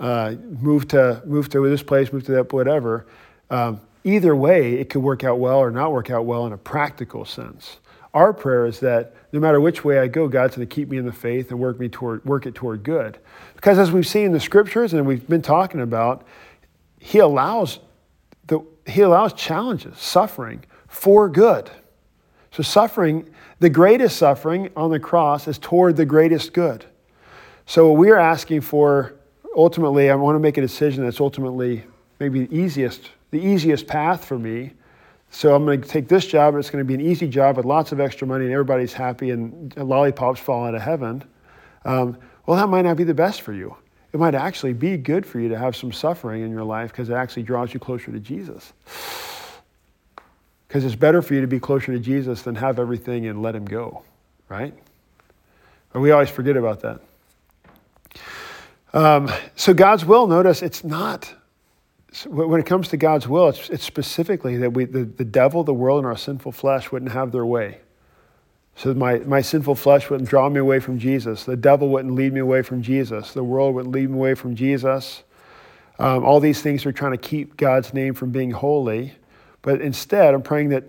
uh, 0.00 0.34
move 0.60 0.88
to 0.88 1.22
move 1.24 1.48
to 1.50 1.68
this 1.68 1.84
place, 1.84 2.12
move 2.12 2.24
to 2.24 2.32
that, 2.32 2.52
whatever. 2.52 3.06
Um, 3.48 3.80
either 4.06 4.34
way, 4.34 4.74
it 4.74 4.88
could 4.88 5.02
work 5.02 5.24
out 5.24 5.38
well 5.38 5.58
or 5.58 5.70
not 5.70 5.92
work 5.92 6.10
out 6.10 6.24
well 6.24 6.46
in 6.46 6.52
a 6.52 6.58
practical 6.58 7.24
sense. 7.24 7.78
Our 8.14 8.32
prayer 8.32 8.64
is 8.64 8.80
that 8.80 9.14
no 9.32 9.40
matter 9.40 9.60
which 9.60 9.84
way 9.84 9.98
I 9.98 10.06
go, 10.06 10.28
God's 10.28 10.56
going 10.56 10.66
to 10.66 10.74
keep 10.74 10.88
me 10.88 10.96
in 10.96 11.04
the 11.04 11.12
faith 11.12 11.50
and 11.50 11.60
work 11.60 11.78
me 11.78 11.88
toward 11.88 12.24
work 12.24 12.46
it 12.46 12.54
toward 12.54 12.82
good. 12.82 13.18
Because 13.54 13.78
as 13.78 13.92
we've 13.92 14.06
seen 14.06 14.26
in 14.26 14.32
the 14.32 14.40
scriptures 14.40 14.94
and 14.94 15.06
we've 15.06 15.28
been 15.28 15.42
talking 15.42 15.80
about, 15.80 16.26
He 16.98 17.18
allows 17.18 17.80
the, 18.46 18.60
He 18.86 19.02
allows 19.02 19.34
challenges, 19.34 19.98
suffering 19.98 20.64
for 20.88 21.28
good. 21.28 21.70
So 22.52 22.62
suffering, 22.62 23.28
the 23.58 23.68
greatest 23.68 24.16
suffering 24.16 24.70
on 24.76 24.90
the 24.90 25.00
cross 25.00 25.46
is 25.46 25.58
toward 25.58 25.96
the 25.96 26.06
greatest 26.06 26.54
good. 26.54 26.86
So 27.66 27.88
what 27.90 27.98
we 27.98 28.10
are 28.10 28.16
asking 28.16 28.62
for 28.62 29.14
ultimately, 29.54 30.10
I 30.10 30.14
want 30.14 30.36
to 30.36 30.40
make 30.40 30.56
a 30.56 30.60
decision 30.60 31.04
that's 31.04 31.20
ultimately 31.20 31.84
maybe 32.18 32.46
the 32.46 32.56
easiest, 32.56 33.10
the 33.36 33.46
easiest 33.46 33.86
path 33.86 34.24
for 34.24 34.38
me. 34.38 34.72
So 35.30 35.54
I'm 35.54 35.64
going 35.64 35.82
to 35.82 35.88
take 35.88 36.08
this 36.08 36.26
job. 36.26 36.54
It's 36.56 36.70
going 36.70 36.82
to 36.82 36.88
be 36.88 36.94
an 36.94 37.00
easy 37.00 37.28
job 37.28 37.56
with 37.56 37.66
lots 37.66 37.92
of 37.92 38.00
extra 38.00 38.26
money, 38.26 38.44
and 38.44 38.52
everybody's 38.52 38.92
happy, 38.92 39.30
and 39.30 39.76
lollipops 39.76 40.40
fall 40.40 40.64
out 40.64 40.74
of 40.74 40.80
heaven. 40.80 41.22
Um, 41.84 42.16
well, 42.46 42.56
that 42.56 42.68
might 42.68 42.82
not 42.82 42.96
be 42.96 43.04
the 43.04 43.14
best 43.14 43.42
for 43.42 43.52
you. 43.52 43.76
It 44.12 44.20
might 44.20 44.34
actually 44.34 44.72
be 44.72 44.96
good 44.96 45.26
for 45.26 45.40
you 45.40 45.48
to 45.50 45.58
have 45.58 45.76
some 45.76 45.92
suffering 45.92 46.42
in 46.42 46.50
your 46.50 46.64
life 46.64 46.90
because 46.90 47.10
it 47.10 47.14
actually 47.14 47.42
draws 47.42 47.74
you 47.74 47.80
closer 47.80 48.10
to 48.10 48.20
Jesus. 48.20 48.72
Because 50.66 50.84
it's 50.84 50.94
better 50.94 51.20
for 51.20 51.34
you 51.34 51.42
to 51.42 51.46
be 51.46 51.60
closer 51.60 51.92
to 51.92 51.98
Jesus 51.98 52.42
than 52.42 52.54
have 52.54 52.78
everything 52.78 53.26
and 53.26 53.42
let 53.42 53.54
him 53.54 53.66
go, 53.66 54.02
right? 54.48 54.72
But 55.92 56.00
we 56.00 56.12
always 56.12 56.30
forget 56.30 56.56
about 56.56 56.80
that. 56.80 57.00
Um, 58.94 59.30
so 59.56 59.74
God's 59.74 60.06
will, 60.06 60.26
notice 60.26 60.62
it's 60.62 60.82
not, 60.82 61.34
when 62.24 62.60
it 62.60 62.66
comes 62.66 62.88
to 62.88 62.96
God's 62.96 63.28
will, 63.28 63.48
it's, 63.48 63.68
it's 63.68 63.84
specifically 63.84 64.56
that 64.58 64.72
we, 64.72 64.84
the, 64.84 65.04
the 65.04 65.24
devil, 65.24 65.64
the 65.64 65.74
world, 65.74 65.98
and 65.98 66.06
our 66.06 66.16
sinful 66.16 66.52
flesh 66.52 66.90
wouldn't 66.90 67.12
have 67.12 67.32
their 67.32 67.44
way. 67.44 67.80
So 68.76 68.94
my, 68.94 69.18
my 69.20 69.40
sinful 69.40 69.74
flesh 69.74 70.10
wouldn't 70.10 70.28
draw 70.28 70.48
me 70.48 70.60
away 70.60 70.80
from 70.80 70.98
Jesus. 70.98 71.44
The 71.44 71.56
devil 71.56 71.88
wouldn't 71.88 72.14
lead 72.14 72.32
me 72.32 72.40
away 72.40 72.62
from 72.62 72.82
Jesus. 72.82 73.32
The 73.32 73.44
world 73.44 73.74
wouldn't 73.74 73.94
lead 73.94 74.10
me 74.10 74.16
away 74.16 74.34
from 74.34 74.54
Jesus. 74.54 75.22
Um, 75.98 76.24
all 76.24 76.40
these 76.40 76.60
things 76.60 76.84
are 76.84 76.92
trying 76.92 77.12
to 77.12 77.18
keep 77.18 77.56
God's 77.56 77.94
name 77.94 78.14
from 78.14 78.30
being 78.30 78.50
holy. 78.50 79.14
But 79.62 79.80
instead, 79.80 80.34
I'm 80.34 80.42
praying 80.42 80.68
that 80.70 80.84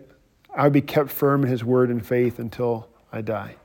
I 0.53 0.63
would 0.63 0.73
be 0.73 0.81
kept 0.81 1.09
firm 1.09 1.43
in 1.43 1.49
his 1.49 1.63
word 1.63 1.89
and 1.89 2.05
faith 2.05 2.39
until 2.39 2.89
I 3.11 3.21
die. 3.21 3.55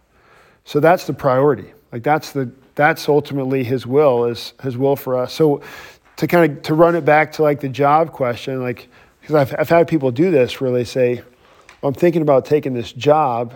So 0.64 0.78
that's 0.78 1.06
the 1.06 1.12
priority. 1.12 1.72
Like 1.90 2.02
that's 2.02 2.32
the 2.32 2.50
that's 2.74 3.08
ultimately 3.08 3.64
his 3.64 3.86
will 3.86 4.24
is 4.24 4.54
his 4.62 4.78
will 4.78 4.96
for 4.96 5.18
us. 5.18 5.32
So 5.32 5.62
to 6.22 6.28
kind 6.28 6.52
of 6.52 6.62
to 6.62 6.72
run 6.72 6.94
it 6.94 7.04
back 7.04 7.32
to 7.32 7.42
like 7.42 7.58
the 7.58 7.68
job 7.68 8.12
question, 8.12 8.62
like 8.62 8.86
because 9.20 9.34
I've, 9.34 9.56
I've 9.58 9.68
had 9.68 9.88
people 9.88 10.12
do 10.12 10.30
this 10.30 10.60
where 10.60 10.70
they 10.70 10.84
say, 10.84 11.16
well, 11.80 11.88
I'm 11.88 11.94
thinking 11.94 12.22
about 12.22 12.46
taking 12.46 12.74
this 12.74 12.92
job 12.92 13.52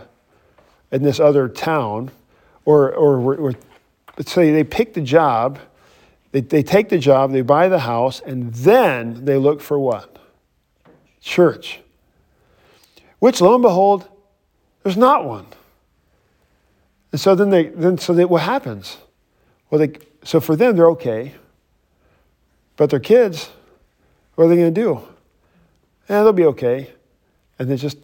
in 0.91 1.05
this 1.05 1.21
other 1.21 1.49
town, 1.49 2.11
or 2.65 2.93
or, 2.93 3.37
or 3.37 3.55
let's 4.19 4.33
say 4.33 4.51
they 4.51 4.65
pick 4.65 4.95
the 4.95 5.01
job, 5.01 5.61
they, 6.33 6.41
they 6.41 6.65
take 6.65 6.89
the 6.89 6.99
job, 6.99 7.31
they 7.31 7.43
buy 7.43 7.69
the 7.69 7.79
house, 7.79 8.21
and 8.27 8.53
then 8.53 9.25
they 9.25 9.37
look 9.37 9.61
for 9.61 9.79
what? 9.79 10.19
Church. 11.21 11.79
Which 13.21 13.41
lo 13.41 13.55
and 13.55 13.63
behold, 13.63 14.09
there's 14.83 14.97
not 14.97 15.25
one. 15.25 15.47
And 17.13 17.21
so 17.21 17.37
then 17.37 17.51
they 17.51 17.67
then 17.67 17.97
so 17.97 18.13
they, 18.13 18.25
what 18.25 18.43
happens? 18.43 18.97
Well, 19.71 19.79
they, 19.79 20.01
so 20.25 20.41
for 20.41 20.57
them 20.57 20.75
they're 20.75 20.91
okay, 20.91 21.37
but 22.77 22.91
their 22.91 23.01
kids, 23.01 23.51
what 24.35 24.45
are 24.45 24.49
they 24.49 24.57
going 24.57 24.75
to 24.75 24.81
do? 24.81 25.03
Yeah, 26.09 26.23
they'll 26.23 26.33
be 26.33 26.45
okay, 26.45 26.91
and 27.59 27.71
they 27.71 27.77
just 27.77 27.99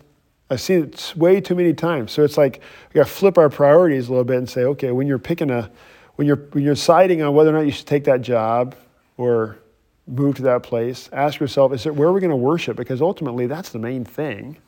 I've 0.52 0.60
seen 0.60 0.82
it 0.82 1.14
way 1.16 1.40
too 1.40 1.54
many 1.54 1.72
times. 1.72 2.12
So 2.12 2.24
it's 2.24 2.36
like 2.36 2.60
we 2.92 2.98
got 2.98 3.06
to 3.06 3.12
flip 3.12 3.38
our 3.38 3.48
priorities 3.48 4.08
a 4.08 4.10
little 4.10 4.24
bit 4.24 4.36
and 4.36 4.48
say, 4.48 4.64
okay, 4.64 4.90
when 4.90 5.06
you're 5.06 5.18
picking 5.18 5.50
a, 5.50 5.70
when 6.16 6.26
you're 6.26 6.36
when 6.52 6.62
you're 6.62 6.74
deciding 6.74 7.22
on 7.22 7.34
whether 7.34 7.48
or 7.48 7.54
not 7.54 7.64
you 7.64 7.72
should 7.72 7.86
take 7.86 8.04
that 8.04 8.20
job 8.20 8.74
or 9.16 9.56
move 10.06 10.36
to 10.36 10.42
that 10.42 10.62
place, 10.62 11.08
ask 11.10 11.40
yourself, 11.40 11.72
is 11.72 11.86
it 11.86 11.94
where 11.94 12.08
are 12.08 12.12
we 12.12 12.20
going 12.20 12.30
to 12.30 12.36
worship? 12.36 12.76
Because 12.76 13.00
ultimately, 13.00 13.46
that's 13.46 13.70
the 13.70 13.78
main 13.78 14.04
thing. 14.04 14.58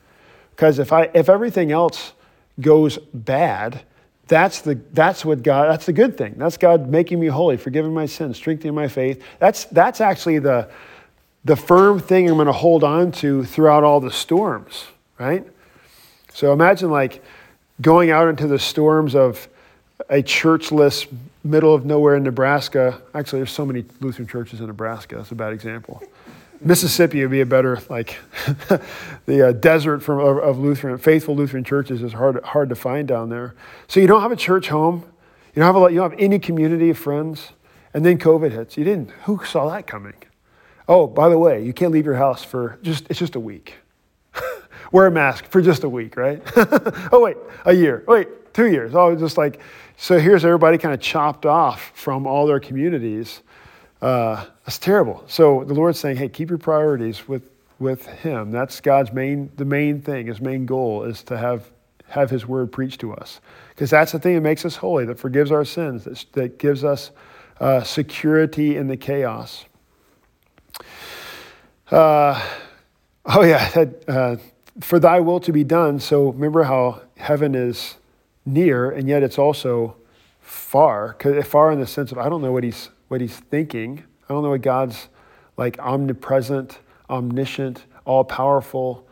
Because 0.50 0.78
if 0.78 0.90
I 0.90 1.10
if 1.12 1.28
everything 1.28 1.70
else 1.70 2.14
goes 2.60 2.96
bad, 3.12 3.82
that's 4.26 4.62
the 4.62 4.80
that's 4.92 5.24
what 5.24 5.42
God 5.42 5.70
that's 5.70 5.86
the 5.86 5.92
good 5.92 6.16
thing. 6.16 6.34
That's 6.36 6.56
God 6.56 6.88
making 6.88 7.20
me 7.20 7.26
holy, 7.26 7.56
forgiving 7.56 7.92
my 7.92 8.06
sins, 8.06 8.36
strengthening 8.36 8.74
my 8.74 8.88
faith. 8.88 9.22
That's 9.38 9.64
that's 9.66 10.00
actually 10.00 10.38
the 10.38 10.70
the 11.44 11.56
firm 11.56 12.00
thing 12.00 12.28
I'm 12.28 12.36
going 12.36 12.46
to 12.46 12.52
hold 12.52 12.84
on 12.84 13.12
to 13.12 13.44
throughout 13.44 13.84
all 13.84 14.00
the 14.00 14.10
storms, 14.10 14.86
right? 15.18 15.46
So 16.32 16.52
imagine 16.52 16.90
like 16.90 17.22
going 17.80 18.10
out 18.10 18.28
into 18.28 18.46
the 18.46 18.58
storms 18.58 19.14
of 19.14 19.46
a 20.08 20.22
churchless 20.22 21.06
middle 21.44 21.74
of 21.74 21.84
nowhere 21.84 22.16
in 22.16 22.22
Nebraska. 22.22 23.00
Actually, 23.14 23.40
there's 23.40 23.52
so 23.52 23.66
many 23.66 23.84
Lutheran 24.00 24.26
churches 24.26 24.60
in 24.60 24.66
Nebraska. 24.66 25.16
That's 25.16 25.30
a 25.30 25.34
bad 25.34 25.52
example. 25.52 26.02
Mississippi 26.64 27.20
would 27.20 27.30
be 27.30 27.42
a 27.42 27.46
better 27.46 27.78
like 27.90 28.18
the 29.26 29.48
uh, 29.48 29.52
desert 29.52 30.00
from 30.00 30.18
of, 30.18 30.38
of 30.38 30.58
Lutheran 30.58 30.96
faithful 30.98 31.36
Lutheran 31.36 31.62
churches 31.62 32.02
is 32.02 32.14
hard 32.14 32.42
hard 32.42 32.70
to 32.70 32.74
find 32.74 33.06
down 33.06 33.28
there. 33.28 33.54
So 33.86 34.00
you 34.00 34.06
don't 34.06 34.22
have 34.22 34.32
a 34.32 34.36
church 34.36 34.68
home, 34.68 35.04
you 35.54 35.60
don't 35.60 35.74
have 35.74 35.76
a 35.76 35.92
you 35.92 35.98
don't 36.00 36.10
have 36.10 36.20
any 36.20 36.38
community 36.38 36.90
of 36.90 36.98
friends, 36.98 37.52
and 37.92 38.04
then 38.04 38.18
COVID 38.18 38.52
hits. 38.52 38.76
You 38.76 38.84
didn't. 38.84 39.10
Who 39.24 39.44
saw 39.44 39.70
that 39.70 39.86
coming? 39.86 40.14
Oh, 40.88 41.06
by 41.06 41.28
the 41.28 41.38
way, 41.38 41.64
you 41.64 41.72
can't 41.72 41.92
leave 41.92 42.06
your 42.06 42.16
house 42.16 42.42
for 42.42 42.78
just 42.82 43.06
it's 43.10 43.18
just 43.18 43.36
a 43.36 43.40
week. 43.40 43.74
Wear 44.92 45.06
a 45.06 45.10
mask 45.10 45.46
for 45.46 45.60
just 45.60 45.84
a 45.84 45.88
week, 45.88 46.16
right? 46.16 46.42
oh 47.12 47.20
wait, 47.22 47.36
a 47.66 47.74
year. 47.74 48.04
Wait, 48.08 48.54
two 48.54 48.66
years. 48.66 48.94
Oh, 48.94 49.14
just 49.14 49.36
like 49.36 49.60
so. 49.96 50.18
Here's 50.18 50.44
everybody 50.44 50.78
kind 50.78 50.94
of 50.94 51.00
chopped 51.00 51.44
off 51.44 51.92
from 51.94 52.26
all 52.26 52.46
their 52.46 52.60
communities. 52.60 53.42
Uh, 54.04 54.44
that's 54.66 54.76
terrible. 54.76 55.24
So 55.28 55.64
the 55.64 55.72
Lord's 55.72 55.98
saying, 55.98 56.18
hey, 56.18 56.28
keep 56.28 56.50
your 56.50 56.58
priorities 56.58 57.26
with, 57.26 57.50
with 57.78 58.04
Him. 58.04 58.50
That's 58.50 58.78
God's 58.82 59.14
main, 59.14 59.50
the 59.56 59.64
main 59.64 60.02
thing, 60.02 60.26
His 60.26 60.42
main 60.42 60.66
goal 60.66 61.04
is 61.04 61.22
to 61.22 61.38
have, 61.38 61.70
have 62.08 62.28
His 62.28 62.46
word 62.46 62.70
preached 62.70 63.00
to 63.00 63.14
us. 63.14 63.40
Because 63.70 63.88
that's 63.88 64.12
the 64.12 64.18
thing 64.18 64.34
that 64.34 64.42
makes 64.42 64.66
us 64.66 64.76
holy, 64.76 65.06
that 65.06 65.18
forgives 65.18 65.50
our 65.50 65.64
sins, 65.64 66.04
that, 66.04 66.22
that 66.32 66.58
gives 66.58 66.84
us 66.84 67.12
uh, 67.60 67.82
security 67.82 68.76
in 68.76 68.88
the 68.88 68.96
chaos. 68.98 69.64
Uh, 71.90 72.46
oh, 73.24 73.42
yeah, 73.42 73.70
that, 73.70 74.04
uh, 74.06 74.36
for 74.80 74.98
thy 74.98 75.20
will 75.20 75.40
to 75.40 75.50
be 75.50 75.64
done. 75.64 75.98
So 75.98 76.28
remember 76.28 76.64
how 76.64 77.00
heaven 77.16 77.54
is 77.54 77.96
near, 78.44 78.90
and 78.90 79.08
yet 79.08 79.22
it's 79.22 79.38
also 79.38 79.96
far. 80.42 81.16
Far 81.44 81.72
in 81.72 81.80
the 81.80 81.86
sense 81.86 82.12
of, 82.12 82.18
I 82.18 82.28
don't 82.28 82.42
know 82.42 82.52
what 82.52 82.64
he's 82.64 82.90
what 83.08 83.20
he's 83.20 83.36
thinking. 83.36 84.02
I 84.28 84.32
don't 84.32 84.42
know 84.42 84.50
what 84.50 84.62
God's 84.62 85.08
like 85.56 85.78
omnipresent, 85.78 86.78
omniscient, 87.08 87.84
all 88.04 88.24
powerful, 88.24 89.06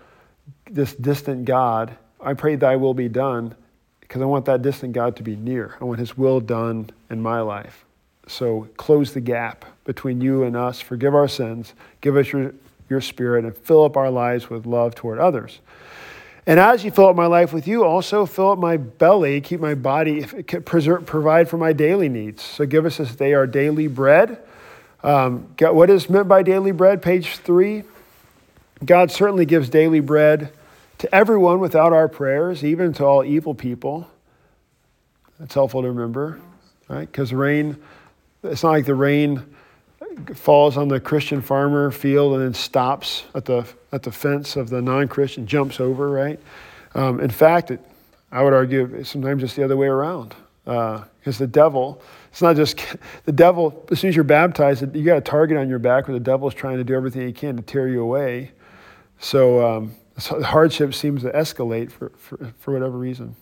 this 0.71 0.95
distant 0.95 1.45
God. 1.45 1.97
I 2.21 2.35
pray 2.35 2.57
thy 2.57 2.77
will 2.77 2.95
be 2.95 3.09
done 3.09 3.55
because 4.01 4.23
I 4.23 4.27
want 4.27 4.45
that 4.47 4.63
distant 4.63 4.93
God 4.93 5.17
to 5.17 5.23
be 5.23 5.37
near. 5.37 5.77
I 5.81 5.85
want 5.85 5.99
his 5.99 6.17
will 6.17 6.41
done 6.41 6.91
in 7.11 7.21
my 7.21 7.41
life. 7.41 7.85
So 8.27 8.69
close 8.77 9.13
the 9.13 9.21
gap 9.21 9.65
between 9.85 10.21
you 10.21 10.45
and 10.45 10.57
us, 10.57 10.81
forgive 10.81 11.15
our 11.15 11.29
sins, 11.29 11.75
give 12.01 12.17
us 12.17 12.33
your, 12.33 12.55
your 12.89 13.01
spirit, 13.01 13.45
and 13.45 13.57
fill 13.57 13.85
up 13.85 13.97
our 13.97 14.11
lives 14.11 14.49
with 14.49 14.65
love 14.67 14.95
toward 14.95 15.19
others. 15.19 15.61
And 16.47 16.59
as 16.59 16.85
you 16.85 16.91
fill 16.91 17.07
up 17.07 17.17
my 17.17 17.27
life 17.27 17.53
with 17.53 17.69
you, 17.69 17.85
also 17.85 18.27
fill 18.27 18.53
up 18.53 18.59
my 18.59 18.77
belly, 18.77 19.41
keep 19.41 19.61
my 19.61 19.75
body, 19.75 20.25
preserve, 20.25 21.07
provide 21.07 21.49
for 21.49 21.57
my 21.57 21.73
daily 21.73 22.09
needs. 22.09 22.43
So 22.43 22.67
give 22.67 22.85
us 22.85 22.97
this 22.97 23.15
day 23.15 23.33
our 23.33 23.47
daily 23.47 23.87
bread. 23.87 24.39
Um, 25.05 25.55
what 25.59 25.89
is 25.89 26.11
meant 26.11 26.27
by 26.29 26.43
daily 26.43 26.73
bread? 26.73 27.01
Page 27.01 27.37
three. 27.37 27.85
God 28.85 29.13
certainly 29.13 29.47
gives 29.47 29.69
daily 29.69 30.01
bread 30.01 30.53
to 30.99 31.15
everyone 31.15 31.61
without 31.61 31.93
our 31.93 32.09
prayers, 32.09 32.65
even 32.65 32.93
to 32.95 33.05
all 33.05 33.25
evil 33.25 33.55
people. 33.55 34.09
That's 35.39 35.55
helpful 35.55 35.83
to 35.83 35.89
remember, 35.89 36.41
right? 36.89 37.11
Because 37.11 37.33
rain, 37.33 37.77
it's 38.43 38.63
not 38.65 38.71
like 38.71 38.87
the 38.87 38.95
rain 38.95 39.45
falls 40.35 40.77
on 40.77 40.89
the 40.89 41.01
Christian 41.01 41.41
farmer 41.41 41.91
field 41.91 42.35
and 42.35 42.43
then 42.43 42.55
stops 42.55 43.25
at 43.35 43.45
the 43.45 43.67
at 43.93 44.03
the 44.03 44.13
fence 44.13 44.57
of 44.57 44.71
the 44.71 44.81
non-Christian, 44.81 45.47
jumps 45.47 45.81
over, 45.81 46.11
right? 46.11 46.41
Um, 46.95 47.21
in 47.21 47.31
fact, 47.31 47.71
it, 47.71 47.81
I 48.31 48.43
would 48.43 48.55
argue 48.55 49.05
sometimes 49.05 49.43
it's 49.43 49.55
the 49.55 49.65
other 49.65 49.77
way 49.77 49.87
around, 49.87 50.35
because 50.65 51.39
the 51.39 51.47
devil. 51.47 52.03
It's 52.31 52.41
not 52.41 52.57
just 52.57 52.81
the 53.27 53.33
devil. 53.33 53.87
As 53.91 54.01
soon 54.01 54.09
as 54.09 54.17
you're 54.17 54.25
baptized, 54.25 54.97
you 54.97 55.05
got 55.05 55.19
a 55.19 55.21
target 55.21 55.59
on 55.59 55.69
your 55.69 55.79
back, 55.79 56.09
where 56.09 56.15
the 56.15 56.25
devil 56.25 56.49
is 56.49 56.55
trying 56.55 56.79
to 56.79 56.85
do 56.85 56.95
everything 56.95 57.27
he 57.27 57.33
can 57.35 57.57
to 57.57 57.63
tear 57.63 57.89
you 57.89 58.01
away. 58.01 58.53
So, 59.19 59.63
um, 59.63 59.95
so 60.17 60.39
the 60.39 60.47
hardship 60.47 60.95
seems 60.95 61.23
to 61.25 61.31
escalate 61.33 61.91
for, 61.91 62.09
for, 62.17 62.55
for 62.59 62.73
whatever 62.73 62.97
reason. 62.97 63.37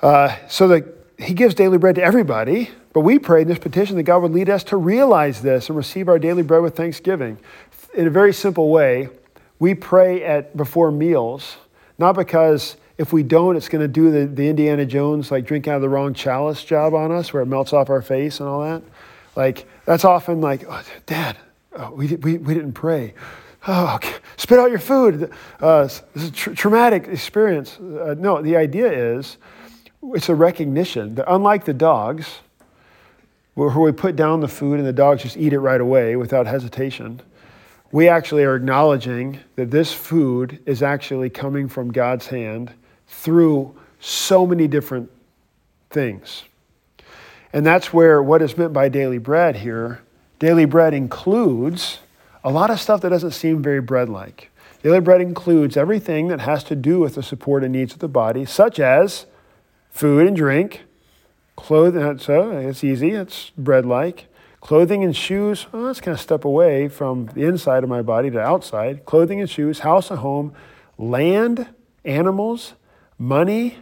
Uh, 0.00 0.36
so 0.48 0.68
the, 0.68 0.94
he 1.18 1.34
gives 1.34 1.56
daily 1.56 1.76
bread 1.76 1.96
to 1.96 2.02
everybody, 2.04 2.70
but 2.92 3.00
we 3.00 3.18
pray 3.18 3.42
in 3.42 3.48
this 3.48 3.58
petition 3.58 3.96
that 3.96 4.02
God 4.02 4.22
would 4.22 4.32
lead 4.32 4.48
us 4.48 4.64
to 4.64 4.76
realize 4.76 5.42
this 5.42 5.68
and 5.68 5.76
receive 5.76 6.08
our 6.08 6.18
daily 6.18 6.42
bread 6.42 6.62
with 6.62 6.76
thanksgiving. 6.76 7.38
In 7.94 8.06
a 8.06 8.10
very 8.10 8.32
simple 8.32 8.68
way, 8.70 9.08
we 9.58 9.74
pray 9.74 10.24
at 10.24 10.56
before 10.56 10.90
meals, 10.90 11.56
not 11.98 12.16
because 12.16 12.76
if 12.98 13.12
we 13.12 13.22
don't, 13.22 13.56
it's 13.56 13.68
going 13.68 13.82
to 13.82 13.88
do 13.88 14.10
the, 14.10 14.26
the 14.26 14.48
Indiana 14.48 14.84
Jones, 14.84 15.30
like 15.30 15.46
drink 15.46 15.68
out 15.68 15.76
of 15.76 15.82
the 15.82 15.88
wrong 15.88 16.14
chalice 16.14 16.64
job 16.64 16.94
on 16.94 17.12
us, 17.12 17.32
where 17.32 17.42
it 17.42 17.46
melts 17.46 17.72
off 17.72 17.90
our 17.90 18.02
face 18.02 18.40
and 18.40 18.48
all 18.48 18.62
that. 18.62 18.82
Like, 19.36 19.66
that's 19.84 20.04
often 20.04 20.40
like, 20.40 20.64
oh, 20.68 20.82
Dad, 21.06 21.36
oh, 21.76 21.92
we, 21.92 22.08
we, 22.16 22.38
we 22.38 22.54
didn't 22.54 22.72
pray. 22.72 23.14
Oh, 23.66 23.94
okay. 23.96 24.14
spit 24.36 24.58
out 24.58 24.70
your 24.70 24.78
food. 24.78 25.30
Uh, 25.60 25.82
this 25.82 26.02
is 26.14 26.28
a 26.28 26.32
tr- 26.32 26.52
traumatic 26.52 27.08
experience. 27.08 27.78
Uh, 27.78 28.14
no, 28.18 28.40
the 28.40 28.56
idea 28.56 28.90
is 29.16 29.36
it's 30.14 30.28
a 30.28 30.34
recognition 30.34 31.14
that 31.16 31.30
unlike 31.32 31.64
the 31.66 31.74
dogs, 31.74 32.40
where 33.60 33.78
we 33.78 33.92
put 33.92 34.16
down 34.16 34.40
the 34.40 34.48
food 34.48 34.78
and 34.78 34.88
the 34.88 34.92
dogs 34.92 35.22
just 35.22 35.36
eat 35.36 35.52
it 35.52 35.60
right 35.60 35.82
away 35.82 36.16
without 36.16 36.46
hesitation, 36.46 37.20
we 37.92 38.08
actually 38.08 38.42
are 38.42 38.56
acknowledging 38.56 39.38
that 39.56 39.70
this 39.70 39.92
food 39.92 40.58
is 40.64 40.82
actually 40.82 41.28
coming 41.28 41.68
from 41.68 41.92
God's 41.92 42.28
hand 42.28 42.72
through 43.06 43.76
so 44.00 44.46
many 44.46 44.66
different 44.66 45.10
things. 45.90 46.44
And 47.52 47.66
that's 47.66 47.92
where 47.92 48.22
what 48.22 48.40
is 48.40 48.56
meant 48.56 48.72
by 48.72 48.88
daily 48.88 49.18
bread 49.18 49.56
here, 49.56 50.00
daily 50.38 50.64
bread 50.64 50.94
includes 50.94 51.98
a 52.42 52.50
lot 52.50 52.70
of 52.70 52.80
stuff 52.80 53.02
that 53.02 53.10
doesn't 53.10 53.32
seem 53.32 53.62
very 53.62 53.82
bread 53.82 54.08
like. 54.08 54.50
Daily 54.82 55.00
bread 55.00 55.20
includes 55.20 55.76
everything 55.76 56.28
that 56.28 56.40
has 56.40 56.64
to 56.64 56.74
do 56.74 56.98
with 56.98 57.14
the 57.14 57.22
support 57.22 57.62
and 57.62 57.74
needs 57.74 57.92
of 57.92 57.98
the 57.98 58.08
body, 58.08 58.46
such 58.46 58.80
as 58.80 59.26
food 59.90 60.26
and 60.26 60.34
drink, 60.34 60.84
clothing. 61.60 62.02
Uh, 62.02 62.18
so 62.18 62.50
it's 62.50 62.82
easy, 62.82 63.10
it's 63.10 63.50
bread 63.50 63.86
like. 63.86 64.26
Clothing 64.60 65.02
and 65.04 65.16
shoes, 65.16 65.66
well, 65.72 65.84
that's 65.84 66.00
kind 66.00 66.14
of 66.14 66.20
step 66.20 66.44
away 66.44 66.88
from 66.88 67.26
the 67.26 67.44
inside 67.44 67.82
of 67.82 67.88
my 67.88 68.02
body 68.02 68.30
to 68.30 68.40
outside. 68.40 69.06
Clothing 69.06 69.40
and 69.40 69.48
shoes, 69.48 69.80
house 69.80 70.10
and 70.10 70.20
home, 70.20 70.52
land, 70.98 71.68
animals, 72.04 72.74
money, 73.18 73.78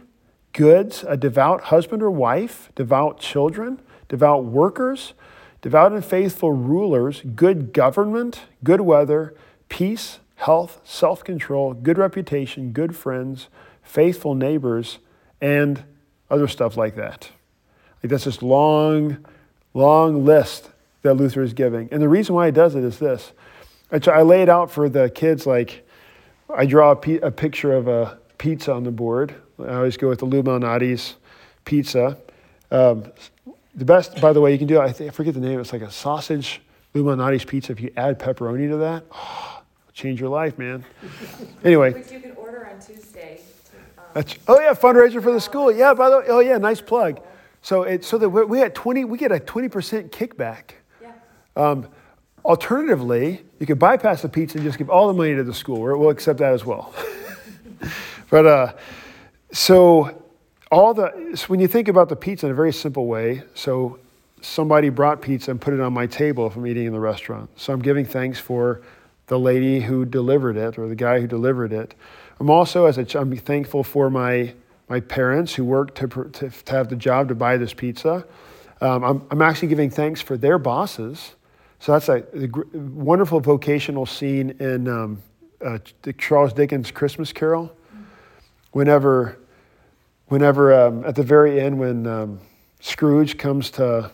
goods, 0.53 1.03
a 1.07 1.17
devout 1.17 1.63
husband 1.63 2.01
or 2.01 2.11
wife, 2.11 2.69
devout 2.75 3.19
children, 3.19 3.81
devout 4.07 4.45
workers, 4.45 5.13
devout 5.61 5.91
and 5.91 6.05
faithful 6.05 6.53
rulers, 6.53 7.21
good 7.35 7.73
government, 7.73 8.43
good 8.63 8.81
weather, 8.81 9.35
peace, 9.67 10.19
health, 10.35 10.79
self 10.83 11.23
control, 11.23 11.73
good 11.73 11.97
reputation, 11.97 12.71
good 12.71 12.95
friends, 12.95 13.49
faithful 13.83 14.33
neighbors, 14.33 14.99
and 15.41 15.83
other 16.29 16.47
stuff 16.47 16.77
like 16.77 16.95
that. 16.95 17.31
Like 18.03 18.11
that's 18.11 18.25
this 18.25 18.41
long, 18.41 19.25
long 19.73 20.25
list 20.25 20.69
that 21.01 21.15
Luther 21.15 21.41
is 21.41 21.53
giving. 21.53 21.89
And 21.91 22.01
the 22.01 22.09
reason 22.09 22.35
why 22.35 22.47
he 22.47 22.51
does 22.51 22.75
it 22.75 22.83
is 22.83 22.99
this. 22.99 23.31
I 23.91 24.21
lay 24.21 24.43
it 24.43 24.49
out 24.49 24.69
for 24.69 24.87
the 24.87 25.09
kids 25.09 25.47
like 25.47 25.87
I 26.53 26.65
draw 26.65 26.91
a, 26.91 27.17
a 27.17 27.31
picture 27.31 27.73
of 27.73 27.87
a 27.87 28.17
pizza 28.37 28.73
on 28.73 28.83
the 28.83 28.91
board. 28.91 29.35
I 29.59 29.75
always 29.75 29.97
go 29.97 30.09
with 30.09 30.19
the 30.19 30.25
Lou 30.25 30.43
Malnati's 30.43 31.15
pizza. 31.65 32.17
Um, 32.71 33.11
the 33.75 33.85
best, 33.85 34.19
by 34.21 34.33
the 34.33 34.41
way, 34.41 34.51
you 34.51 34.57
can 34.57 34.67
do, 34.67 34.79
I, 34.79 34.91
think, 34.91 35.09
I 35.09 35.13
forget 35.13 35.33
the 35.33 35.39
name, 35.39 35.59
it's 35.59 35.73
like 35.73 35.81
a 35.81 35.91
sausage 35.91 36.61
Lou 36.93 37.03
Malnati's 37.03 37.45
pizza. 37.45 37.71
If 37.71 37.81
you 37.81 37.91
add 37.97 38.19
pepperoni 38.19 38.69
to 38.69 38.77
that, 38.77 39.03
oh, 39.11 39.61
change 39.93 40.19
your 40.19 40.29
life, 40.29 40.57
man. 40.57 40.83
Anyway. 41.63 41.93
Which 41.93 42.11
you 42.11 42.19
can 42.19 42.31
order 42.31 42.67
on 42.67 42.79
Tuesday. 42.79 43.41
Um, 43.97 44.05
That's, 44.13 44.35
oh 44.47 44.59
yeah, 44.59 44.73
fundraiser 44.73 45.21
for 45.21 45.31
the 45.31 45.41
school. 45.41 45.71
Yeah, 45.71 45.93
by 45.93 46.09
the 46.09 46.19
way, 46.19 46.25
oh 46.29 46.39
yeah, 46.39 46.57
nice 46.57 46.79
plug. 46.79 47.19
So 47.61 47.83
it, 47.83 48.05
so 48.05 48.17
that 48.17 48.29
we 48.29 48.59
had 48.59 48.73
20, 48.73 49.05
we 49.05 49.17
get 49.17 49.31
a 49.31 49.39
20% 49.39 50.09
kickback. 50.09 50.71
Yeah. 51.01 51.11
Um, 51.55 51.87
alternatively, 52.45 53.43
you 53.59 53.65
could 53.65 53.79
bypass 53.79 54.21
the 54.21 54.29
pizza 54.29 54.57
and 54.57 54.65
just 54.65 54.77
give 54.77 54.89
all 54.89 55.07
the 55.07 55.13
money 55.13 55.35
to 55.35 55.43
the 55.43 55.53
school. 55.53 55.81
We'll 55.81 56.09
accept 56.09 56.39
that 56.39 56.53
as 56.53 56.65
well. 56.65 56.93
but 58.29 58.45
uh, 58.45 58.73
so 59.51 60.23
all 60.71 60.93
the 60.93 61.31
so 61.35 61.47
when 61.47 61.59
you 61.59 61.67
think 61.67 61.87
about 61.87 62.09
the 62.09 62.15
pizza 62.15 62.45
in 62.45 62.51
a 62.51 62.55
very 62.55 62.73
simple 62.73 63.07
way, 63.07 63.43
so 63.55 63.99
somebody 64.41 64.89
brought 64.89 65.21
pizza 65.21 65.51
and 65.51 65.59
put 65.59 65.73
it 65.73 65.79
on 65.79 65.93
my 65.93 66.07
table 66.07 66.47
if 66.47 66.55
I'm 66.55 66.65
eating 66.65 66.85
in 66.85 66.93
the 66.93 66.99
restaurant. 66.99 67.49
So 67.59 67.73
I'm 67.73 67.81
giving 67.81 68.05
thanks 68.05 68.39
for 68.39 68.81
the 69.27 69.39
lady 69.39 69.81
who 69.81 70.05
delivered 70.05 70.57
it 70.57 70.77
or 70.77 70.87
the 70.87 70.95
guy 70.95 71.19
who 71.19 71.27
delivered 71.27 71.73
it. 71.73 71.93
I'm 72.39 72.49
also 72.49 72.85
as 72.85 72.97
a, 72.97 73.19
I'm 73.19 73.35
thankful 73.35 73.83
for 73.83 74.09
my 74.09 74.53
my 74.89 74.99
parents 74.99 75.53
who 75.53 75.63
worked 75.63 75.95
to, 75.99 76.07
to, 76.07 76.49
to 76.49 76.71
have 76.71 76.89
the 76.89 76.95
job 76.95 77.27
to 77.29 77.35
buy 77.35 77.57
this 77.57 77.73
pizza. 77.73 78.25
Um, 78.81 79.03
I'm, 79.03 79.27
I'm 79.29 79.41
actually 79.41 79.67
giving 79.67 79.91
thanks 79.91 80.19
for 80.19 80.35
their 80.35 80.57
bosses. 80.57 81.35
So 81.79 81.93
that's 81.93 82.09
a, 82.09 82.23
a 82.33 82.47
gr- 82.47 82.63
wonderful 82.73 83.39
vocational 83.39 84.05
scene 84.05 84.51
in 84.59 84.87
um, 84.87 85.21
uh, 85.63 85.77
Charles 86.17 86.53
Dickens' 86.53 86.91
Christmas 86.91 87.31
Carol. 87.31 87.71
Whenever, 88.71 89.37
whenever 90.27 90.73
um, 90.73 91.05
at 91.05 91.15
the 91.15 91.23
very 91.23 91.59
end, 91.59 91.79
when 91.79 92.07
um, 92.07 92.39
Scrooge 92.79 93.37
comes 93.37 93.69
to, 93.71 94.11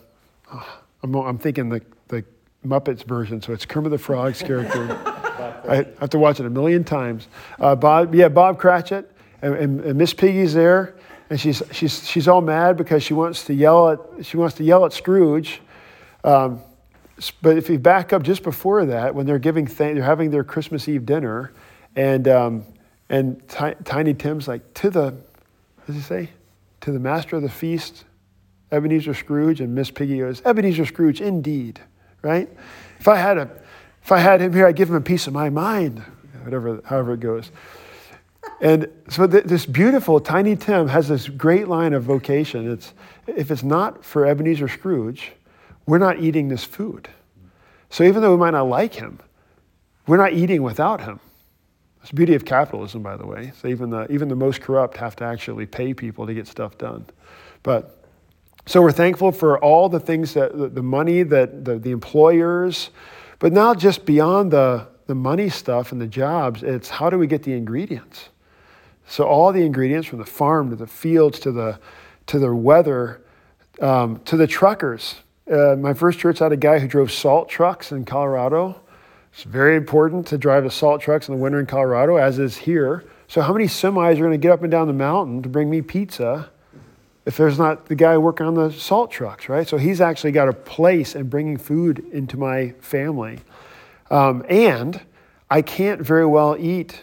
oh, 0.53 0.79
I'm, 1.03 1.15
I'm, 1.15 1.37
thinking 1.37 1.69
the, 1.69 1.81
the 2.07 2.23
Muppets 2.65 3.03
version, 3.03 3.41
so 3.41 3.53
it's 3.53 3.65
Kermit 3.65 3.91
the 3.91 3.97
Frog's 3.97 4.41
character. 4.41 4.99
I 5.67 5.85
have 5.99 6.09
to 6.11 6.19
watch 6.19 6.39
it 6.39 6.45
a 6.45 6.49
million 6.49 6.83
times. 6.83 7.27
Uh, 7.59 7.75
Bob, 7.75 8.13
yeah, 8.13 8.29
Bob 8.29 8.59
Cratchit 8.59 9.14
and, 9.41 9.53
and, 9.55 9.79
and 9.81 9.97
Miss 9.97 10.13
Piggy's 10.13 10.53
there, 10.53 10.95
and 11.29 11.39
she's, 11.39 11.61
she's, 11.71 12.07
she's 12.07 12.27
all 12.27 12.41
mad 12.41 12.77
because 12.77 13.03
she 13.03 13.13
wants 13.13 13.45
to 13.45 13.53
yell 13.53 13.89
at, 13.89 14.25
she 14.25 14.37
wants 14.37 14.55
to 14.55 14.63
yell 14.63 14.85
at 14.85 14.93
Scrooge. 14.93 15.61
Um, 16.23 16.61
but 17.41 17.57
if 17.57 17.69
you 17.69 17.79
back 17.79 18.13
up 18.13 18.23
just 18.23 18.43
before 18.43 18.85
that, 18.85 19.15
when 19.15 19.25
they're 19.25 19.39
giving, 19.39 19.65
th- 19.65 19.77
they're 19.95 20.03
having 20.03 20.31
their 20.31 20.43
Christmas 20.43 20.87
Eve 20.87 21.05
dinner, 21.05 21.53
and 21.95 22.27
um, 22.27 22.65
and 23.09 23.47
T- 23.47 23.75
Tiny 23.83 24.13
Tim's 24.13 24.47
like 24.47 24.73
to 24.75 24.89
the, 24.89 25.11
what 25.11 25.85
does 25.87 25.95
he 25.95 26.01
say? 26.01 26.29
To 26.81 26.91
the 26.91 26.99
master 26.99 27.35
of 27.35 27.41
the 27.41 27.49
feast, 27.49 28.03
Ebenezer 28.71 29.13
Scrooge, 29.13 29.61
and 29.61 29.73
Miss 29.73 29.91
Piggy 29.91 30.19
goes, 30.19 30.41
Ebenezer 30.43 30.85
Scrooge, 30.85 31.21
indeed, 31.21 31.79
right? 32.21 32.49
If 32.99 33.07
I 33.07 33.15
had 33.15 33.37
a, 33.37 33.49
if 34.03 34.11
I 34.11 34.19
had 34.19 34.41
him 34.41 34.53
here, 34.53 34.67
I'd 34.67 34.75
give 34.75 34.89
him 34.89 34.95
a 34.95 35.01
piece 35.01 35.27
of 35.27 35.33
my 35.33 35.49
mind, 35.49 35.99
whatever, 36.43 36.81
however 36.85 37.13
it 37.13 37.19
goes. 37.19 37.51
And 38.61 38.87
so 39.09 39.27
th- 39.27 39.43
this 39.43 39.65
beautiful 39.65 40.19
Tiny 40.19 40.55
Tim 40.55 40.87
has 40.87 41.07
this 41.07 41.27
great 41.27 41.67
line 41.67 41.93
of 41.93 42.03
vocation. 42.03 42.71
It's 42.71 42.93
if 43.27 43.51
it's 43.51 43.63
not 43.63 44.03
for 44.05 44.25
Ebenezer 44.25 44.67
Scrooge, 44.67 45.31
we're 45.85 45.97
not 45.97 46.19
eating 46.19 46.47
this 46.47 46.63
food. 46.63 47.09
So 47.89 48.03
even 48.03 48.21
though 48.21 48.31
we 48.31 48.37
might 48.37 48.51
not 48.51 48.67
like 48.67 48.93
him, 48.93 49.19
we're 50.07 50.17
not 50.17 50.33
eating 50.33 50.63
without 50.63 51.01
him. 51.01 51.19
It's 52.01 52.11
the 52.11 52.15
beauty 52.15 52.35
of 52.35 52.45
capitalism, 52.45 53.01
by 53.01 53.17
the 53.17 53.25
way. 53.25 53.51
So 53.59 53.67
even 53.67 53.89
the, 53.89 54.11
even 54.11 54.29
the 54.29 54.35
most 54.35 54.61
corrupt 54.61 54.97
have 54.97 55.15
to 55.17 55.23
actually 55.23 55.65
pay 55.65 55.93
people 55.93 56.27
to 56.27 56.33
get 56.33 56.47
stuff 56.47 56.77
done. 56.77 57.05
But 57.63 58.03
so 58.67 58.81
we're 58.81 58.91
thankful 58.91 59.31
for 59.31 59.57
all 59.59 59.89
the 59.89 59.99
things 59.99 60.33
that 60.35 60.57
the, 60.57 60.69
the 60.69 60.83
money 60.83 61.23
that 61.23 61.65
the, 61.65 61.79
the 61.79 61.91
employers, 61.91 62.91
but 63.39 63.53
not 63.53 63.79
just 63.79 64.05
beyond 64.05 64.51
the, 64.51 64.87
the 65.07 65.15
money 65.15 65.49
stuff 65.49 65.91
and 65.91 65.99
the 65.99 66.07
jobs, 66.07 66.63
it's 66.63 66.89
how 66.89 67.09
do 67.09 67.17
we 67.17 67.27
get 67.27 67.43
the 67.43 67.53
ingredients? 67.53 68.29
So 69.07 69.25
all 69.25 69.51
the 69.51 69.63
ingredients 69.63 70.07
from 70.07 70.19
the 70.19 70.25
farm 70.25 70.69
to 70.69 70.75
the 70.75 70.87
fields 70.87 71.39
to 71.41 71.51
the, 71.51 71.79
to 72.27 72.39
the 72.39 72.53
weather 72.53 73.21
um, 73.81 74.19
to 74.25 74.37
the 74.37 74.47
truckers. 74.47 75.15
Uh, 75.51 75.75
my 75.75 75.93
first 75.93 76.19
church 76.19 76.39
had 76.39 76.51
a 76.51 76.57
guy 76.57 76.79
who 76.79 76.87
drove 76.87 77.11
salt 77.11 77.49
trucks 77.49 77.91
in 77.91 78.05
Colorado. 78.05 78.81
It's 79.33 79.43
very 79.43 79.75
important 79.75 80.27
to 80.27 80.37
drive 80.37 80.63
the 80.63 80.71
salt 80.71 81.01
trucks 81.01 81.27
in 81.27 81.35
the 81.35 81.41
winter 81.41 81.59
in 81.59 81.65
Colorado, 81.65 82.15
as 82.15 82.39
is 82.39 82.57
here. 82.57 83.03
So, 83.27 83.41
how 83.41 83.53
many 83.53 83.65
semis 83.65 84.13
are 84.13 84.19
going 84.19 84.31
to 84.31 84.37
get 84.37 84.51
up 84.51 84.61
and 84.61 84.71
down 84.71 84.87
the 84.87 84.93
mountain 84.93 85.43
to 85.43 85.49
bring 85.49 85.69
me 85.69 85.81
pizza 85.81 86.49
if 87.25 87.37
there's 87.37 87.57
not 87.57 87.87
the 87.87 87.95
guy 87.95 88.17
working 88.17 88.45
on 88.45 88.53
the 88.53 88.71
salt 88.71 89.11
trucks, 89.11 89.49
right? 89.49 89.67
So, 89.67 89.77
he's 89.77 89.99
actually 89.99 90.31
got 90.31 90.47
a 90.47 90.53
place 90.53 91.15
in 91.15 91.27
bringing 91.27 91.57
food 91.57 92.05
into 92.11 92.37
my 92.37 92.69
family. 92.79 93.39
Um, 94.09 94.45
and 94.47 95.01
I 95.49 95.61
can't 95.61 96.01
very 96.01 96.25
well 96.25 96.55
eat, 96.57 97.01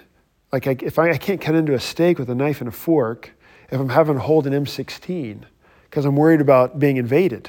like, 0.53 0.67
I, 0.67 0.77
if 0.83 0.99
I, 0.99 1.13
I 1.13 1.17
can't 1.17 1.41
cut 1.41 1.55
into 1.55 1.75
a 1.75 1.81
steak 1.81 2.19
with 2.19 2.29
a 2.29 2.35
knife 2.35 2.61
and 2.61 2.69
a 2.69 2.73
fork 2.73 3.33
if 3.71 3.81
I'm 3.81 3.89
having 3.89 4.17
to 4.17 4.21
hold 4.21 4.47
an 4.47 4.53
M16 4.53 5.45
because 5.85 6.05
I'm 6.05 6.17
worried 6.17 6.41
about 6.41 6.79
being 6.79 6.99
invaded. 6.99 7.49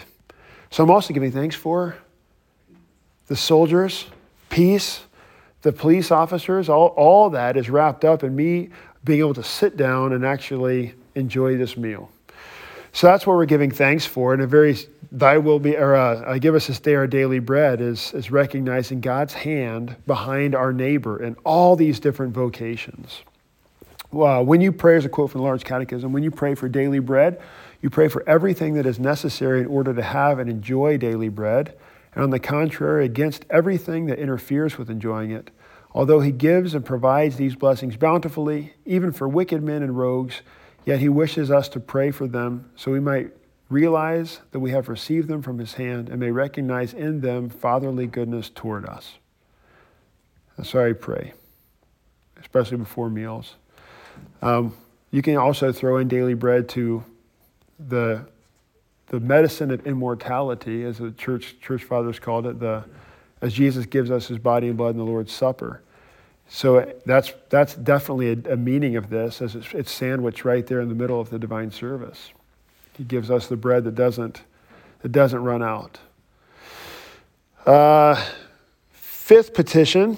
So 0.70 0.84
I'm 0.84 0.90
also 0.90 1.14
giving 1.14 1.32
thanks 1.32 1.56
for 1.56 1.98
the 3.28 3.36
soldiers, 3.36 4.06
peace, 4.50 5.02
the 5.62 5.72
police 5.72 6.12
officers, 6.12 6.70
all, 6.70 6.88
all 6.88 7.30
that 7.32 7.58
is 7.58 7.70
wrapped 7.70 8.06
up 8.06 8.24
in 8.24 8.36
me 8.36 8.70
being 9.04 9.20
able 9.20 9.34
to 9.34 9.44
sit 9.44 9.76
down 9.76 10.14
and 10.14 10.26
actually 10.26 10.94
enjoy 11.16 11.58
this 11.58 11.76
meal. 11.76 12.10
So 12.96 13.08
that's 13.08 13.26
what 13.26 13.36
we're 13.36 13.46
giving 13.46 13.72
thanks 13.72 14.06
for. 14.06 14.34
And 14.34 14.42
a 14.42 14.48
very, 14.48 14.78
thy 15.12 15.40
will 15.40 15.60
be, 15.60 15.76
or 15.76 15.96
uh, 15.96 16.38
give 16.38 16.54
us 16.54 16.68
this 16.68 16.80
day 16.80 16.94
our 16.94 17.08
daily 17.08 17.40
bread 17.40 17.82
is, 17.82 18.14
is 18.14 18.30
recognizing 18.30 19.02
God's 19.02 19.34
hand 19.34 19.96
behind 20.06 20.54
our 20.54 20.72
neighbor 20.72 21.22
in 21.22 21.36
all 21.44 21.76
these 21.76 22.00
different 22.00 22.34
vocations. 22.34 23.24
Well, 24.12 24.46
when 24.46 24.62
you 24.62 24.72
pray, 24.72 24.96
as 24.96 25.06
a 25.06 25.10
quote 25.10 25.32
from 25.32 25.42
the 25.42 25.48
Large 25.48 25.64
Catechism, 25.64 26.14
when 26.14 26.22
you 26.22 26.30
pray 26.30 26.54
for 26.54 26.70
daily 26.70 27.00
bread, 27.00 27.42
you 27.82 27.90
pray 27.90 28.08
for 28.10 28.24
everything 28.30 28.76
that 28.76 28.86
is 28.86 29.00
necessary 29.00 29.60
in 29.60 29.66
order 29.66 29.92
to 29.92 30.04
have 30.04 30.38
and 30.38 30.48
enjoy 30.48 30.98
daily 30.98 31.30
bread, 31.30 31.76
and 32.14 32.24
on 32.24 32.30
the 32.30 32.40
contrary, 32.40 33.06
against 33.06 33.44
everything 33.50 34.06
that 34.06 34.20
interferes 34.20 34.78
with 34.78 34.92
enjoying 34.92 35.32
it. 35.32 35.50
Although 35.96 36.20
he 36.20 36.32
gives 36.32 36.76
and 36.76 36.86
provides 36.86 37.38
these 37.38 37.56
blessings 37.56 37.98
bountifully, 37.98 38.76
even 38.86 39.12
for 39.12 39.28
wicked 39.28 39.64
men 39.64 39.82
and 39.82 39.98
rogues, 39.98 40.44
yet 40.86 41.00
he 41.00 41.10
wishes 41.10 41.50
us 41.52 41.70
to 41.70 41.80
pray 41.80 42.12
for 42.12 42.28
them 42.28 42.70
so 42.76 42.92
we 42.92 43.00
might 43.00 43.32
realize 43.70 44.40
that 44.52 44.60
we 44.60 44.72
have 44.72 44.88
received 44.88 45.28
them 45.28 45.42
from 45.42 45.58
his 45.58 45.74
hand 45.74 46.10
and 46.10 46.20
may 46.20 46.32
recognize 46.32 46.94
in 46.94 47.22
them 47.22 47.50
fatherly 47.50 48.06
goodness 48.06 48.50
toward 48.50 48.86
us. 48.86 49.16
That's 50.58 50.74
why 50.74 50.90
I 50.90 50.94
pray, 50.94 51.34
especially 52.40 52.78
before 52.78 53.10
meals. 53.10 53.56
Um, 54.42 54.76
you 55.12 55.22
can 55.22 55.38
also 55.38 55.72
throw 55.72 55.98
in 55.98 56.08
daily 56.08 56.36
bread 56.36 56.70
to 56.70 57.04
the, 57.80 58.26
the 59.08 59.20
medicine 59.20 59.72
of 59.72 59.86
immortality, 59.88 60.84
as 60.84 61.00
the 61.00 61.12
church, 61.12 61.60
church 61.60 61.84
fathers 61.84 62.20
called 62.20 62.46
it, 62.46 62.60
the, 62.60 62.84
as 63.42 63.54
Jesus 63.54 63.86
gives 63.86 64.12
us 64.12 64.28
his 64.28 64.38
body 64.38 64.68
and 64.68 64.78
blood 64.78 64.92
in 64.92 64.98
the 64.98 65.04
Lord's 65.04 65.32
Supper. 65.32 65.82
So 66.48 66.94
that's, 67.06 67.34
that's 67.50 67.76
definitely 67.76 68.30
a, 68.30 68.54
a 68.54 68.58
meaning 68.58 68.96
of 68.96 69.10
this, 69.10 69.42
as 69.42 69.56
it's, 69.56 69.74
it's 69.74 69.92
sandwiched 69.92 70.46
right 70.46 70.66
there 70.66 70.82
in 70.82 70.90
the 70.90 70.96
middle 70.96 71.20
of 71.20 71.30
the 71.30 71.40
divine 71.40 71.72
service. 71.72 72.32
He 72.96 73.04
gives 73.04 73.32
us 73.32 73.48
the 73.48 73.58
bread 73.58 73.84
that 73.86 73.96
doesn't, 73.96 74.44
that 75.02 75.12
doesn't 75.12 75.44
run 75.44 75.64
out. 75.64 76.00
Uh, 77.66 78.24
fifth 78.92 79.54
petition. 79.54 80.18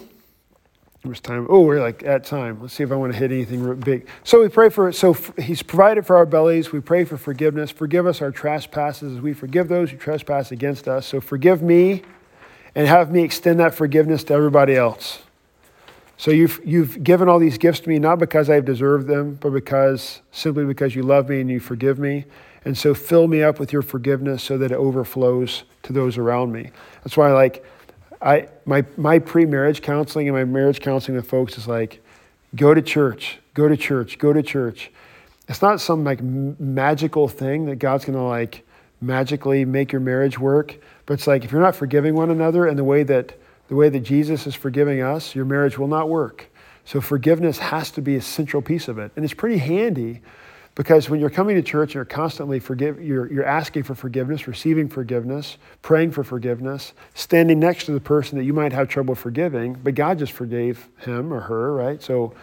How 1.03 1.11
time? 1.13 1.45
Oh, 1.49 1.61
we're 1.61 1.79
like 1.79 2.03
at 2.03 2.23
time. 2.23 2.59
Let's 2.59 2.73
see 2.73 2.83
if 2.83 2.91
I 2.91 2.95
want 2.95 3.13
to 3.13 3.19
hit 3.19 3.31
anything 3.31 3.79
big. 3.79 4.07
So 4.23 4.41
we 4.41 4.49
pray 4.49 4.69
for, 4.69 4.91
so 4.91 5.13
he's 5.37 5.61
provided 5.61 6.05
for 6.05 6.15
our 6.15 6.25
bellies. 6.25 6.71
We 6.71 6.79
pray 6.79 7.05
for 7.05 7.15
forgiveness. 7.15 7.69
Forgive 7.69 8.07
us 8.07 8.23
our 8.23 8.31
trespasses 8.31 9.13
as 9.13 9.21
we 9.21 9.33
forgive 9.33 9.67
those 9.67 9.91
who 9.91 9.97
trespass 9.97 10.51
against 10.51 10.87
us. 10.87 11.05
So 11.05 11.21
forgive 11.21 11.61
me 11.61 12.01
and 12.73 12.87
have 12.87 13.11
me 13.11 13.21
extend 13.21 13.59
that 13.59 13.75
forgiveness 13.75 14.23
to 14.25 14.33
everybody 14.33 14.75
else. 14.75 15.21
So 16.17 16.31
you've, 16.31 16.61
you've 16.63 17.03
given 17.03 17.27
all 17.27 17.39
these 17.39 17.57
gifts 17.57 17.81
to 17.81 17.89
me 17.89 17.99
not 17.99 18.19
because 18.19 18.49
I've 18.49 18.65
deserved 18.65 19.07
them, 19.07 19.37
but 19.41 19.51
because 19.51 20.21
simply 20.31 20.65
because 20.65 20.95
you 20.95 21.03
love 21.03 21.29
me 21.29 21.41
and 21.41 21.49
you 21.49 21.59
forgive 21.59 21.99
me. 21.99 22.25
And 22.63 22.77
so 22.77 22.93
fill 22.93 23.27
me 23.27 23.43
up 23.43 23.59
with 23.59 23.73
your 23.73 23.81
forgiveness 23.81 24.41
so 24.41 24.57
that 24.57 24.71
it 24.71 24.75
overflows 24.75 25.63
to 25.83 25.93
those 25.93 26.17
around 26.17 26.51
me. 26.51 26.71
That's 27.03 27.17
why 27.17 27.31
like 27.31 27.63
I, 28.21 28.47
my, 28.65 28.85
my 28.97 29.19
pre 29.19 29.45
marriage 29.45 29.81
counseling 29.81 30.27
and 30.27 30.35
my 30.35 30.45
marriage 30.45 30.79
counseling 30.79 31.17
with 31.17 31.27
folks 31.27 31.57
is 31.57 31.67
like, 31.67 32.01
go 32.55 32.73
to 32.73 32.81
church, 32.81 33.39
go 33.53 33.67
to 33.67 33.77
church, 33.77 34.17
go 34.17 34.33
to 34.33 34.41
church. 34.41 34.91
It's 35.47 35.61
not 35.61 35.79
some 35.79 36.03
like 36.03 36.21
magical 36.23 37.27
thing 37.27 37.65
that 37.65 37.75
God's 37.75 38.05
going 38.05 38.17
to 38.17 38.23
like 38.23 38.65
magically 38.99 39.65
make 39.65 39.91
your 39.91 40.01
marriage 40.01 40.39
work, 40.39 40.75
but 41.05 41.15
it's 41.15 41.27
like 41.27 41.43
if 41.43 41.51
you're 41.51 41.61
not 41.61 41.75
forgiving 41.75 42.15
one 42.15 42.31
another 42.31 42.65
in 42.65 42.77
the 42.77 42.83
way 42.83 43.03
that 43.03 43.37
the 43.67 43.75
way 43.75 43.89
that 43.89 44.01
Jesus 44.01 44.45
is 44.47 44.55
forgiving 44.55 45.01
us, 45.01 45.35
your 45.35 45.45
marriage 45.45 45.77
will 45.77 45.87
not 45.87 46.09
work. 46.09 46.47
So 46.85 47.01
forgiveness 47.01 47.57
has 47.57 47.89
to 47.91 48.01
be 48.01 48.15
a 48.15 48.21
central 48.21 48.61
piece 48.61 48.87
of 48.87 48.99
it. 48.99 49.11
And 49.15 49.25
it's 49.25 49.33
pretty 49.33 49.57
handy 49.57 50.21
because 50.75 51.09
when 51.09 51.21
you're 51.21 51.29
coming 51.29 51.55
to 51.55 51.61
church 51.61 51.89
and 51.89 51.95
you're 51.95 52.05
constantly 52.05 52.59
forgive, 52.59 53.01
you're, 53.01 53.31
you're 53.31 53.45
asking 53.45 53.83
for 53.83 53.95
forgiveness, 53.95 54.47
receiving 54.47 54.89
forgiveness, 54.89 55.57
praying 55.81 56.11
for 56.11 56.23
forgiveness, 56.23 56.93
standing 57.13 57.59
next 57.59 57.85
to 57.85 57.93
the 57.93 57.99
person 57.99 58.37
that 58.37 58.43
you 58.43 58.53
might 58.53 58.73
have 58.73 58.89
trouble 58.89 59.15
forgiving, 59.15 59.73
but 59.73 59.95
God 59.95 60.19
just 60.19 60.33
forgave 60.33 60.87
him 60.99 61.33
or 61.33 61.39
her, 61.39 61.73
right? 61.73 62.03
So 62.03 62.33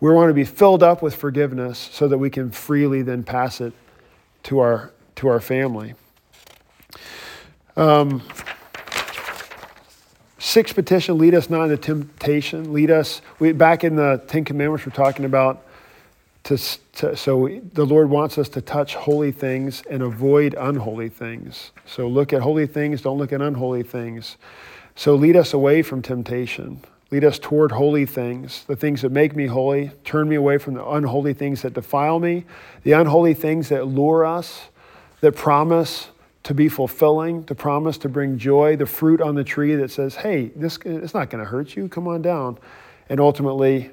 we 0.00 0.10
want 0.12 0.30
to 0.30 0.34
be 0.34 0.44
filled 0.44 0.82
up 0.82 1.02
with 1.02 1.14
forgiveness 1.14 1.90
so 1.92 2.08
that 2.08 2.18
we 2.18 2.30
can 2.30 2.50
freely 2.50 3.02
then 3.02 3.24
pass 3.24 3.60
it 3.60 3.72
to 4.44 4.60
our, 4.60 4.92
to 5.16 5.28
our 5.28 5.40
family. 5.40 5.94
Um, 7.76 8.22
sixth 10.42 10.74
petition, 10.74 11.18
lead 11.18 11.34
us 11.34 11.48
not 11.48 11.70
into 11.70 11.76
temptation. 11.76 12.72
Lead 12.72 12.90
us, 12.90 13.22
we, 13.38 13.52
back 13.52 13.84
in 13.84 13.94
the 13.96 14.22
Ten 14.26 14.44
Commandments, 14.44 14.84
we're 14.84 14.92
talking 14.92 15.24
about 15.24 15.64
to, 16.44 16.58
to, 16.94 17.16
so 17.16 17.48
the 17.72 17.86
Lord 17.86 18.10
wants 18.10 18.36
us 18.36 18.48
to 18.50 18.60
touch 18.60 18.96
holy 18.96 19.30
things 19.30 19.84
and 19.88 20.02
avoid 20.02 20.54
unholy 20.58 21.08
things. 21.08 21.70
So 21.86 22.08
look 22.08 22.32
at 22.32 22.42
holy 22.42 22.66
things, 22.66 23.02
don't 23.02 23.18
look 23.18 23.32
at 23.32 23.40
unholy 23.40 23.84
things. 23.84 24.36
So 24.96 25.14
lead 25.14 25.36
us 25.36 25.54
away 25.54 25.82
from 25.82 26.02
temptation. 26.02 26.80
Lead 27.12 27.24
us 27.24 27.38
toward 27.38 27.72
holy 27.72 28.06
things, 28.06 28.64
the 28.64 28.74
things 28.74 29.02
that 29.02 29.12
make 29.12 29.36
me 29.36 29.46
holy. 29.46 29.92
Turn 30.02 30.28
me 30.28 30.34
away 30.34 30.58
from 30.58 30.74
the 30.74 30.84
unholy 30.84 31.34
things 31.34 31.62
that 31.62 31.74
defile 31.74 32.18
me, 32.18 32.44
the 32.82 32.92
unholy 32.92 33.34
things 33.34 33.68
that 33.68 33.86
lure 33.86 34.24
us, 34.24 34.68
that 35.20 35.36
promise 35.36 36.08
to 36.44 36.54
be 36.54 36.68
fulfilling, 36.68 37.44
to 37.44 37.54
promise 37.54 37.98
to 37.98 38.08
bring 38.08 38.36
joy, 38.36 38.76
the 38.76 38.86
fruit 38.86 39.20
on 39.20 39.34
the 39.34 39.44
tree 39.44 39.74
that 39.76 39.90
says, 39.90 40.16
hey, 40.16 40.46
this, 40.56 40.78
it's 40.84 41.14
not 41.14 41.30
going 41.30 41.42
to 41.42 41.48
hurt 41.48 41.76
you, 41.76 41.88
come 41.88 42.08
on 42.08 42.20
down. 42.20 42.58
And 43.08 43.20
ultimately, 43.20 43.90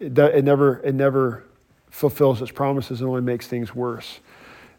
it, 0.00 0.18
it, 0.18 0.44
never, 0.44 0.80
it 0.84 0.94
never 0.94 1.44
fulfills 1.90 2.42
its 2.42 2.50
promises 2.50 3.00
and 3.00 3.08
only 3.08 3.22
makes 3.22 3.46
things 3.46 3.74
worse. 3.74 4.20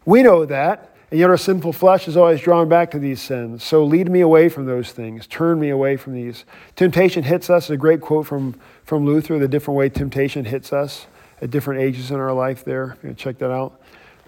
We 0.04 0.22
know 0.22 0.44
that, 0.44 0.94
and 1.10 1.18
yet 1.18 1.30
our 1.30 1.36
sinful 1.36 1.72
flesh 1.72 2.06
is 2.06 2.16
always 2.16 2.40
drawn 2.40 2.68
back 2.68 2.90
to 2.92 2.98
these 2.98 3.20
sins. 3.20 3.64
So 3.64 3.82
lead 3.84 4.08
me 4.08 4.20
away 4.20 4.48
from 4.48 4.66
those 4.66 4.92
things. 4.92 5.26
Turn 5.26 5.58
me 5.58 5.70
away 5.70 5.96
from 5.96 6.14
these. 6.14 6.44
Temptation 6.76 7.24
hits 7.24 7.50
us. 7.50 7.70
A 7.70 7.76
great 7.76 8.00
quote 8.00 8.26
from, 8.26 8.54
from 8.84 9.04
Luther, 9.04 9.38
the 9.38 9.48
different 9.48 9.76
way 9.76 9.88
temptation 9.88 10.44
hits 10.44 10.72
us 10.72 11.06
at 11.40 11.50
different 11.50 11.80
ages 11.80 12.10
in 12.10 12.18
our 12.18 12.32
life 12.32 12.64
there. 12.64 12.96
Check 13.16 13.38
that 13.38 13.50
out. 13.50 13.80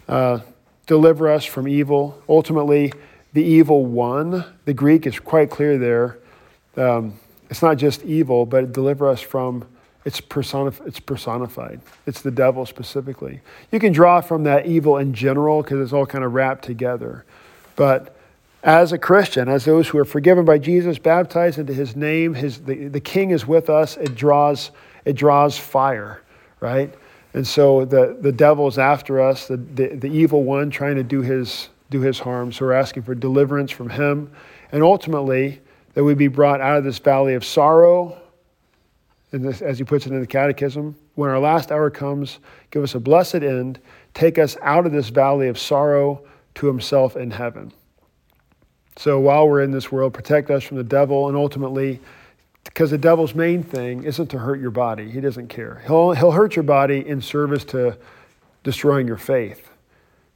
Uh, 0.08 0.40
deliver 0.86 1.30
us 1.30 1.44
from 1.44 1.68
evil. 1.68 2.22
Ultimately, 2.28 2.92
the 3.32 3.42
evil 3.42 3.86
one. 3.86 4.44
The 4.64 4.74
Greek 4.74 5.06
is 5.06 5.18
quite 5.18 5.50
clear 5.50 5.78
there. 5.78 6.18
Um, 6.76 7.18
it's 7.48 7.62
not 7.62 7.78
just 7.78 8.02
evil, 8.04 8.46
but 8.46 8.72
deliver 8.72 9.08
us 9.08 9.20
from 9.20 9.66
it's, 10.04 10.20
personif- 10.20 10.84
it's 10.86 11.00
personified. 11.00 11.80
It's 12.06 12.22
the 12.22 12.30
devil 12.30 12.64
specifically. 12.64 13.40
You 13.70 13.78
can 13.78 13.92
draw 13.92 14.20
from 14.20 14.44
that 14.44 14.66
evil 14.66 14.96
in 14.96 15.12
general 15.12 15.62
because 15.62 15.80
it's 15.80 15.92
all 15.92 16.06
kind 16.06 16.24
of 16.24 16.32
wrapped 16.32 16.64
together. 16.64 17.24
But 17.76 18.16
as 18.62 18.92
a 18.92 18.98
Christian, 18.98 19.48
as 19.48 19.64
those 19.64 19.88
who 19.88 19.98
are 19.98 20.04
forgiven 20.04 20.44
by 20.44 20.58
Jesus, 20.58 20.98
baptized 20.98 21.58
into 21.58 21.74
his 21.74 21.96
name, 21.96 22.34
his, 22.34 22.60
the, 22.60 22.88
the 22.88 23.00
king 23.00 23.30
is 23.30 23.46
with 23.46 23.68
us, 23.68 23.96
it 23.96 24.14
draws, 24.14 24.70
it 25.04 25.14
draws 25.14 25.58
fire, 25.58 26.22
right? 26.60 26.94
And 27.32 27.46
so 27.46 27.84
the, 27.84 28.16
the 28.20 28.32
devil 28.32 28.66
is 28.66 28.78
after 28.78 29.20
us, 29.20 29.46
the, 29.46 29.56
the, 29.56 29.94
the 29.94 30.08
evil 30.08 30.42
one 30.42 30.70
trying 30.70 30.96
to 30.96 31.04
do 31.04 31.22
his, 31.22 31.68
do 31.90 32.00
his 32.00 32.18
harm. 32.18 32.52
So 32.52 32.66
we're 32.66 32.72
asking 32.72 33.04
for 33.04 33.14
deliverance 33.14 33.70
from 33.70 33.90
him. 33.90 34.32
And 34.72 34.82
ultimately, 34.82 35.60
that 35.94 36.04
we 36.04 36.14
be 36.14 36.28
brought 36.28 36.60
out 36.60 36.78
of 36.78 36.84
this 36.84 36.98
valley 36.98 37.34
of 37.34 37.44
sorrow 37.44 38.20
this, 39.32 39.62
as 39.62 39.78
he 39.78 39.84
puts 39.84 40.06
it 40.06 40.12
in 40.12 40.20
the 40.20 40.26
Catechism, 40.26 40.96
when 41.14 41.30
our 41.30 41.38
last 41.38 41.70
hour 41.70 41.90
comes, 41.90 42.38
give 42.70 42.82
us 42.82 42.94
a 42.94 43.00
blessed 43.00 43.36
end, 43.36 43.78
take 44.14 44.38
us 44.38 44.56
out 44.62 44.86
of 44.86 44.92
this 44.92 45.08
valley 45.08 45.48
of 45.48 45.58
sorrow 45.58 46.24
to 46.56 46.66
himself 46.66 47.16
in 47.16 47.30
heaven. 47.30 47.72
So 48.96 49.20
while 49.20 49.48
we're 49.48 49.62
in 49.62 49.70
this 49.70 49.92
world, 49.92 50.14
protect 50.14 50.50
us 50.50 50.64
from 50.64 50.76
the 50.78 50.84
devil 50.84 51.28
and 51.28 51.36
ultimately, 51.36 52.00
because 52.64 52.90
the 52.90 52.98
devil's 52.98 53.34
main 53.34 53.62
thing 53.62 54.04
isn't 54.04 54.28
to 54.28 54.38
hurt 54.38 54.60
your 54.60 54.70
body. 54.70 55.10
He 55.10 55.20
doesn't 55.20 55.48
care. 55.48 55.82
He'll, 55.86 56.12
he'll 56.12 56.32
hurt 56.32 56.56
your 56.56 56.62
body 56.62 57.06
in 57.06 57.20
service 57.20 57.64
to 57.66 57.98
destroying 58.62 59.06
your 59.06 59.16
faith. 59.16 59.70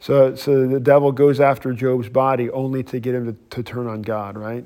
So, 0.01 0.35
so 0.35 0.67
the 0.67 0.81
devil 0.81 1.13
goes 1.13 1.41
after 1.41 1.73
Job's 1.73 2.09
body 2.09 2.51
only 2.51 2.83
to 2.85 3.01
get 3.01 3.15
him 3.15 3.27
to, 3.27 3.57
to 3.57 3.63
turn 3.63 3.87
on 3.87 4.03
God, 4.03 4.37
right? 4.37 4.65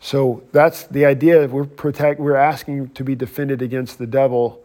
So 0.00 0.42
that's 0.52 0.84
the 0.84 1.04
idea. 1.06 1.46
We're 1.46 1.64
protect. 1.64 2.20
We're 2.20 2.36
asking 2.36 2.90
to 2.90 3.04
be 3.04 3.14
defended 3.14 3.62
against 3.62 3.98
the 3.98 4.06
devil, 4.06 4.62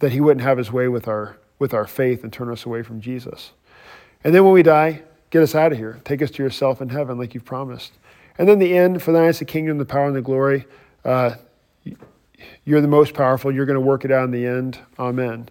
that 0.00 0.12
he 0.12 0.20
wouldn't 0.20 0.42
have 0.42 0.58
his 0.58 0.70
way 0.70 0.88
with 0.88 1.08
our 1.08 1.38
with 1.58 1.72
our 1.72 1.86
faith 1.86 2.22
and 2.22 2.32
turn 2.32 2.50
us 2.50 2.66
away 2.66 2.82
from 2.82 3.00
Jesus. 3.00 3.52
And 4.22 4.34
then 4.34 4.44
when 4.44 4.52
we 4.52 4.62
die, 4.62 5.02
get 5.30 5.42
us 5.42 5.54
out 5.54 5.72
of 5.72 5.78
here. 5.78 6.00
Take 6.04 6.20
us 6.20 6.30
to 6.32 6.42
yourself 6.42 6.82
in 6.82 6.90
heaven, 6.90 7.18
like 7.18 7.32
you've 7.32 7.44
promised. 7.44 7.92
And 8.38 8.46
then 8.48 8.58
the 8.58 8.76
end. 8.76 9.02
For 9.02 9.12
thine 9.12 9.28
is 9.28 9.38
the 9.38 9.46
kingdom, 9.46 9.78
the 9.78 9.86
power, 9.86 10.06
and 10.06 10.16
the 10.16 10.22
glory. 10.22 10.66
Uh, 11.04 11.36
you're 12.64 12.80
the 12.80 12.88
most 12.88 13.14
powerful. 13.14 13.52
You're 13.52 13.66
going 13.66 13.74
to 13.74 13.80
work 13.80 14.04
it 14.04 14.10
out 14.10 14.24
in 14.24 14.30
the 14.30 14.46
end. 14.46 14.78
Amen. 14.98 15.48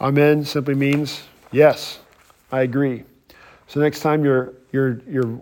Amen 0.00 0.44
simply 0.44 0.74
means 0.74 1.22
yes, 1.52 2.00
I 2.52 2.62
agree. 2.62 3.04
So 3.68 3.80
next 3.80 4.00
time 4.00 4.24
you're 4.24 4.52
you're 4.72 5.00
you're 5.08 5.40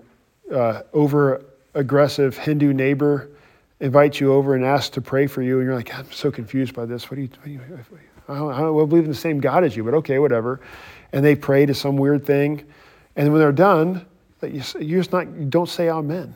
uh, 0.53 0.83
over 0.93 1.45
aggressive 1.75 2.37
Hindu 2.37 2.73
neighbor 2.73 3.31
invites 3.81 4.21
you 4.21 4.33
over 4.33 4.55
and 4.55 4.65
asks 4.65 4.91
to 4.91 5.01
pray 5.01 5.27
for 5.27 5.43
you, 5.43 5.59
and 5.59 5.67
you're 5.67 5.75
like, 5.75 5.93
I'm 5.95 6.11
so 6.13 6.31
confused 6.31 6.75
by 6.75 6.87
this. 6.87 7.11
What 7.11 7.17
do 7.17 7.23
you? 7.23 7.29
What 7.29 7.49
you 7.49 7.99
I 8.29 8.37
don't, 8.37 8.53
I 8.53 8.61
don't 8.61 8.89
believe 8.89 9.05
in 9.05 9.11
the 9.11 9.17
same 9.17 9.41
God 9.41 9.65
as 9.65 9.77
you, 9.77 9.85
but 9.85 9.95
okay, 9.95 10.19
whatever. 10.19 10.61
And 11.13 11.25
they 11.25 11.37
pray 11.37 11.67
to 11.67 11.75
some 11.75 11.97
weird 11.97 12.25
thing, 12.25 12.65
and 13.17 13.31
when 13.33 13.41
they're 13.41 13.53
done, 13.53 14.07
you 14.43 14.63
you 14.81 14.99
just 14.99 15.13
not 15.13 15.27
you 15.29 15.45
don't 15.47 15.69
say 15.69 15.89
Amen. 15.89 16.35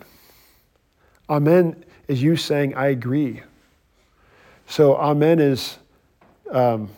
Amen 1.30 1.84
is 2.08 2.22
you 2.22 2.36
saying 2.36 2.74
I 2.74 2.88
agree. 2.88 3.42
So 4.68 4.96
Amen 4.96 5.40
is. 5.40 5.78
Um, 6.50 6.88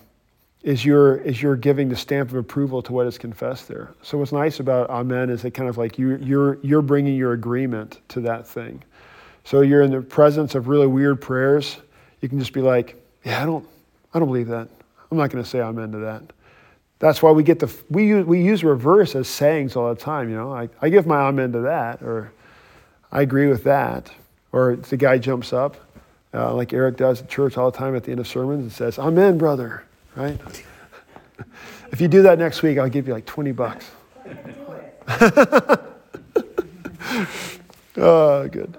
is 0.62 0.84
your 0.84 1.16
is 1.18 1.40
your 1.40 1.56
giving 1.56 1.88
the 1.88 1.96
stamp 1.96 2.30
of 2.30 2.36
approval 2.36 2.82
to 2.82 2.92
what 2.92 3.06
is 3.06 3.16
confessed 3.16 3.68
there. 3.68 3.94
So 4.02 4.18
what's 4.18 4.32
nice 4.32 4.60
about 4.60 4.90
amen 4.90 5.30
is 5.30 5.44
it 5.44 5.52
kind 5.52 5.68
of 5.68 5.78
like 5.78 5.98
you 5.98 6.16
you're 6.16 6.58
you're 6.62 6.82
bringing 6.82 7.16
your 7.16 7.32
agreement 7.32 8.00
to 8.08 8.20
that 8.22 8.46
thing. 8.46 8.82
So 9.44 9.62
you're 9.62 9.82
in 9.82 9.90
the 9.90 10.02
presence 10.02 10.54
of 10.54 10.68
really 10.68 10.86
weird 10.86 11.20
prayers. 11.20 11.78
You 12.20 12.28
can 12.28 12.38
just 12.38 12.52
be 12.52 12.60
like, 12.60 13.02
yeah, 13.24 13.42
I 13.42 13.46
don't 13.46 13.66
I 14.12 14.18
don't 14.18 14.28
believe 14.28 14.48
that. 14.48 14.68
I'm 15.10 15.16
not 15.16 15.30
going 15.30 15.42
to 15.42 15.48
say 15.48 15.60
amen 15.60 15.92
to 15.92 15.98
that. 15.98 16.22
That's 16.98 17.22
why 17.22 17.30
we 17.30 17.42
get 17.42 17.58
the 17.58 17.74
we 17.88 18.06
use 18.06 18.26
we 18.26 18.42
use 18.42 18.62
reverse 18.62 19.14
as 19.14 19.28
sayings 19.28 19.76
all 19.76 19.88
the 19.88 20.00
time. 20.00 20.28
You 20.28 20.36
know, 20.36 20.52
I, 20.52 20.68
I 20.82 20.90
give 20.90 21.06
my 21.06 21.20
amen 21.22 21.52
to 21.52 21.60
that, 21.60 22.02
or 22.02 22.32
I 23.10 23.22
agree 23.22 23.46
with 23.46 23.64
that, 23.64 24.10
or 24.52 24.76
the 24.76 24.98
guy 24.98 25.16
jumps 25.16 25.54
up, 25.54 25.76
uh, 26.32 26.54
like 26.54 26.72
Eric 26.72 26.96
does 26.96 27.22
at 27.22 27.28
church 27.28 27.56
all 27.56 27.70
the 27.70 27.76
time 27.76 27.96
at 27.96 28.04
the 28.04 28.10
end 28.10 28.20
of 28.20 28.28
sermons 28.28 28.62
and 28.62 28.72
says, 28.72 28.98
"Amen, 28.98 29.38
brother." 29.38 29.84
right? 30.16 30.38
if 31.92 32.00
you 32.00 32.08
do 32.08 32.22
that 32.22 32.38
next 32.38 32.62
week, 32.62 32.78
I'll 32.78 32.88
give 32.88 33.06
you 33.06 33.14
like 33.14 33.26
20 33.26 33.52
bucks. 33.52 33.90
oh, 37.96 38.48
good. 38.48 38.76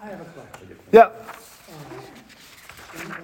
I 0.00 0.06
have 0.06 0.20
a 0.20 0.24
question. 0.24 0.78
Yeah. 0.92 1.08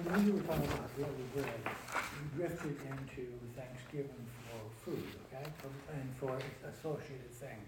When 0.05 0.25
you 0.25 0.33
were 0.33 0.39
talking 0.41 0.65
about 0.65 0.97
daily 0.97 1.09
bread, 1.33 1.47
you 1.65 2.37
drifted 2.37 2.77
into 2.89 3.23
Thanksgiving 3.57 4.25
for 4.47 4.59
food, 4.85 5.03
okay? 5.33 5.49
And 5.93 6.15
for 6.19 6.37
associated 6.69 7.31
things. 7.31 7.67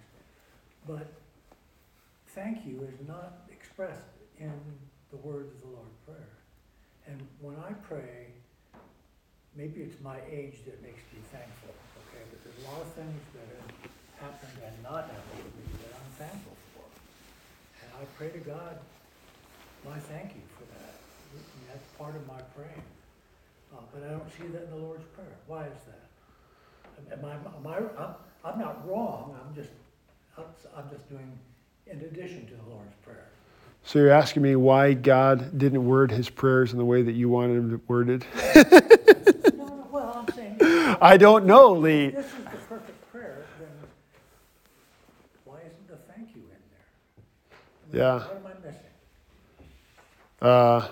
But 0.88 1.08
thank 2.38 2.62
you 2.70 2.86
is 2.86 3.02
not 3.08 3.50
expressed 3.50 4.14
in 4.38 4.54
the 5.10 5.18
words 5.26 5.50
of 5.58 5.62
the 5.66 5.74
Lord's 5.74 5.98
Prayer. 6.06 6.38
And 7.10 7.18
when 7.42 7.58
I 7.58 7.74
pray, 7.90 8.30
maybe 9.58 9.82
it's 9.82 10.00
my 10.06 10.22
age 10.30 10.62
that 10.70 10.78
makes 10.86 11.02
me 11.10 11.18
thankful, 11.34 11.74
okay? 12.06 12.22
But 12.30 12.38
there's 12.46 12.62
a 12.62 12.66
lot 12.70 12.82
of 12.86 12.94
things 12.94 13.18
that 13.34 13.48
have 13.58 13.74
happened 14.22 14.54
and 14.62 14.76
not 14.86 15.10
happened 15.10 15.50
to 15.50 15.52
me 15.58 15.66
that 15.82 15.98
I'm 15.98 16.14
thankful 16.22 16.54
for. 16.78 16.86
And 17.82 17.90
I 17.98 18.06
pray 18.14 18.30
to 18.30 18.42
God, 18.46 18.78
my 19.82 19.98
thank 19.98 20.38
you 20.38 20.46
for 20.62 20.70
that. 20.78 20.94
Mean, 21.34 21.66
That's 21.74 21.90
part 21.98 22.16
of 22.16 22.28
my 22.28 22.38
praying. 22.54 22.86
Uh, 23.74 23.82
but 23.92 24.06
I 24.06 24.14
don't 24.14 24.30
see 24.38 24.46
that 24.54 24.70
in 24.70 24.70
the 24.78 24.86
Lord's 24.86 25.10
Prayer. 25.18 25.42
Why 25.48 25.66
is 25.66 25.82
that? 25.90 26.06
Am 27.18 27.26
I, 27.26 27.34
am 27.34 27.66
I, 27.66 27.78
I'm, 27.98 28.14
I'm 28.46 28.60
not 28.60 28.88
wrong, 28.88 29.34
I'm 29.42 29.56
just, 29.56 29.74
I'm 30.38 30.90
just 30.90 31.10
doing 31.10 31.34
in 31.90 32.00
addition 32.02 32.46
to 32.48 32.54
the 32.54 32.64
Lord's 32.70 32.94
Prayer. 33.06 33.26
So 33.84 34.00
you're 34.00 34.12
asking 34.12 34.44
me 34.44 34.56
why 34.56 34.94
God 34.94 35.58
didn't 35.58 35.86
word 35.86 36.12
his 36.12 36.30
prayers 36.30 36.72
in 36.72 36.78
the 36.78 36.86
way 36.86 37.02
that 37.02 37.14
you 37.14 37.30
wanted 37.30 37.58
him 37.58 37.82
worded? 37.88 38.26
No, 39.58 39.88
well, 39.92 40.26
I'm 40.28 40.34
saying, 40.36 40.58
I 41.02 41.18
don't 41.18 41.46
know, 41.46 41.72
Lee. 41.74 42.10
this 42.10 42.26
is 42.26 42.32
the 42.34 42.58
perfect 42.70 43.12
prayer, 43.12 43.46
then 43.60 43.68
why 45.46 45.58
isn't 45.66 45.88
the 45.88 45.96
thank 46.14 46.30
you 46.36 46.42
in 46.44 46.60
there? 46.72 46.86
I 47.84 47.92
mean, 47.92 48.02
Yeah. 48.02 48.20
What 48.28 48.36
am 48.36 48.46
I 48.46 48.68
missing? 48.68 48.82
Uh, 50.42 50.88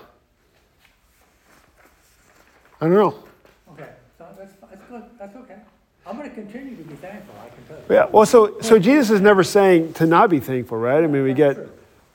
I 2.80 2.84
don't 2.86 2.94
know. 2.94 3.24
Okay, 3.72 3.90
so 4.18 4.26
that's, 4.38 4.52
that's 4.54 4.82
good, 4.90 5.04
that's 5.18 5.36
okay. 5.36 5.56
I'm 6.06 6.16
gonna 6.16 6.30
continue 6.30 6.76
to 6.76 6.82
be 6.84 6.94
thankful, 6.94 7.34
I 7.44 7.48
can 7.48 7.64
tell 7.66 7.76
you. 7.78 7.94
Yeah. 7.94 8.06
Well, 8.12 8.26
so 8.26 8.60
so 8.60 8.78
Jesus 8.78 9.10
is 9.10 9.20
never 9.20 9.42
saying 9.42 9.94
to 9.94 10.06
not 10.06 10.30
be 10.30 10.38
thankful, 10.38 10.78
right? 10.78 11.02
I 11.02 11.06
mean, 11.06 11.24
we 11.24 11.34
get 11.34 11.58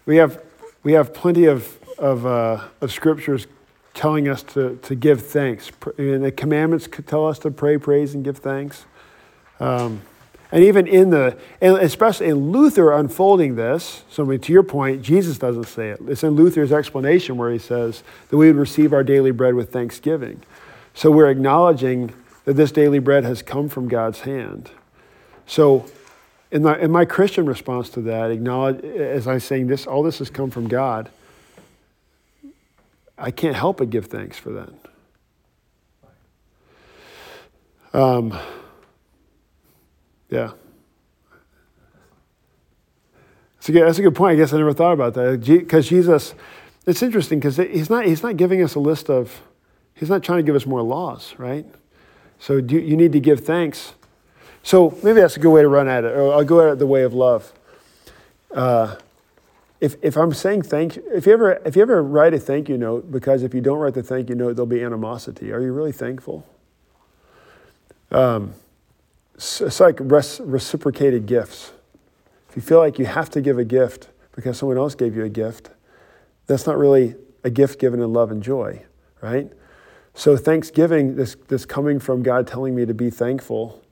we 0.05 0.15
have 0.17 0.41
we 0.83 0.93
have 0.93 1.13
plenty 1.13 1.45
of 1.45 1.77
of, 1.97 2.25
uh, 2.25 2.63
of 2.79 2.91
scriptures 2.91 3.47
telling 3.93 4.27
us 4.29 4.43
to 4.43 4.77
to 4.83 4.95
give 4.95 5.25
thanks, 5.25 5.71
and 5.97 6.23
the 6.23 6.31
commandments 6.31 6.87
tell 7.05 7.27
us 7.27 7.37
to 7.39 7.51
pray, 7.51 7.77
praise, 7.77 8.15
and 8.15 8.23
give 8.23 8.37
thanks. 8.37 8.85
Um, 9.59 10.01
and 10.53 10.63
even 10.63 10.85
in 10.85 11.11
the, 11.11 11.37
and 11.61 11.77
especially 11.77 12.27
in 12.27 12.51
Luther 12.51 12.91
unfolding 12.91 13.55
this, 13.55 14.03
so 14.09 14.23
I 14.23 14.27
mean, 14.27 14.39
to 14.41 14.51
your 14.51 14.63
point, 14.63 15.01
Jesus 15.01 15.37
doesn't 15.37 15.67
say 15.67 15.89
it. 15.89 16.01
It's 16.07 16.23
in 16.23 16.31
Luther's 16.31 16.73
explanation 16.73 17.37
where 17.37 17.51
he 17.51 17.57
says 17.57 18.03
that 18.29 18.35
we 18.35 18.47
would 18.47 18.57
receive 18.57 18.91
our 18.91 19.03
daily 19.03 19.31
bread 19.31 19.53
with 19.55 19.71
thanksgiving. 19.71 20.41
So 20.93 21.09
we're 21.09 21.29
acknowledging 21.29 22.13
that 22.45 22.53
this 22.53 22.71
daily 22.71 22.99
bread 22.99 23.23
has 23.23 23.41
come 23.41 23.69
from 23.69 23.87
God's 23.87 24.21
hand. 24.21 24.71
So, 25.45 25.85
in 26.51 26.63
my, 26.63 26.77
in 26.79 26.91
my 26.91 27.05
Christian 27.05 27.45
response 27.45 27.89
to 27.91 28.01
that, 28.01 28.31
acknowledge 28.31 28.83
as 28.83 29.27
I'm 29.27 29.39
saying 29.39 29.67
this, 29.67 29.87
all 29.87 30.03
this 30.03 30.19
has 30.19 30.29
come 30.29 30.49
from 30.49 30.67
God. 30.67 31.09
I 33.17 33.31
can't 33.31 33.55
help 33.55 33.77
but 33.77 33.89
give 33.89 34.07
thanks 34.07 34.37
for 34.37 34.51
that. 34.51 34.73
Um, 37.93 38.37
yeah. 40.29 40.51
That's 43.55 43.69
a, 43.69 43.71
good, 43.73 43.87
that's 43.87 43.99
a 43.99 44.01
good 44.01 44.15
point. 44.15 44.33
I 44.33 44.35
guess 44.37 44.53
I 44.53 44.57
never 44.57 44.73
thought 44.73 44.93
about 44.93 45.13
that. 45.13 45.45
Because 45.45 45.87
Jesus, 45.87 46.33
it's 46.87 47.03
interesting 47.03 47.39
because 47.39 47.57
he's 47.57 47.89
not, 47.89 48.05
he's 48.05 48.23
not 48.23 48.37
giving 48.37 48.63
us 48.63 48.73
a 48.73 48.79
list 48.79 49.09
of, 49.09 49.41
he's 49.93 50.09
not 50.09 50.23
trying 50.23 50.39
to 50.39 50.43
give 50.43 50.55
us 50.55 50.65
more 50.65 50.81
laws, 50.81 51.35
right? 51.37 51.65
So 52.41 52.59
do, 52.59 52.75
you 52.75 52.97
need 52.97 53.11
to 53.11 53.19
give 53.19 53.41
thanks. 53.41 53.93
So 54.63 54.97
maybe 55.03 55.21
that's 55.21 55.37
a 55.37 55.39
good 55.39 55.51
way 55.51 55.61
to 55.61 55.67
run 55.67 55.87
at 55.87 56.03
it. 56.03 56.11
Or 56.11 56.33
I'll 56.33 56.43
go 56.43 56.59
at 56.67 56.73
it 56.73 56.79
the 56.79 56.87
way 56.87 57.03
of 57.03 57.13
love. 57.13 57.53
Uh, 58.51 58.95
if, 59.79 59.95
if 60.01 60.17
I'm 60.17 60.33
saying 60.33 60.63
thank 60.63 60.95
you, 60.95 61.03
if 61.13 61.27
you 61.27 61.33
ever 61.33 61.61
if 61.65 61.75
you 61.75 61.83
ever 61.83 62.01
write 62.01 62.33
a 62.33 62.39
thank 62.39 62.67
you 62.67 62.79
note, 62.79 63.11
because 63.11 63.43
if 63.43 63.53
you 63.53 63.61
don't 63.61 63.77
write 63.77 63.93
the 63.93 64.01
thank 64.01 64.27
you 64.27 64.35
note, 64.35 64.55
there'll 64.55 64.65
be 64.65 64.83
animosity. 64.83 65.51
Are 65.51 65.61
you 65.61 65.71
really 65.71 65.91
thankful? 65.91 66.45
Um, 68.09 68.53
it's, 69.35 69.61
it's 69.61 69.79
like 69.79 69.97
res- 69.99 70.41
reciprocated 70.41 71.27
gifts. 71.27 71.71
If 72.49 72.55
you 72.55 72.63
feel 72.63 72.79
like 72.79 72.97
you 72.97 73.05
have 73.05 73.29
to 73.31 73.41
give 73.41 73.59
a 73.59 73.63
gift 73.63 74.09
because 74.35 74.57
someone 74.57 74.77
else 74.77 74.95
gave 74.95 75.15
you 75.15 75.23
a 75.23 75.29
gift, 75.29 75.69
that's 76.47 76.65
not 76.65 76.77
really 76.77 77.15
a 77.43 77.51
gift 77.51 77.79
given 77.79 78.01
in 78.01 78.11
love 78.11 78.31
and 78.31 78.41
joy, 78.41 78.81
right? 79.21 79.51
So 80.13 80.37
Thanksgiving, 80.37 81.15
this, 81.15 81.35
this 81.47 81.65
coming 81.65 81.99
from 81.99 82.21
God 82.23 82.47
telling 82.47 82.75
me 82.75 82.85
to 82.85 82.93
be 82.93 83.09
thankful 83.09 83.83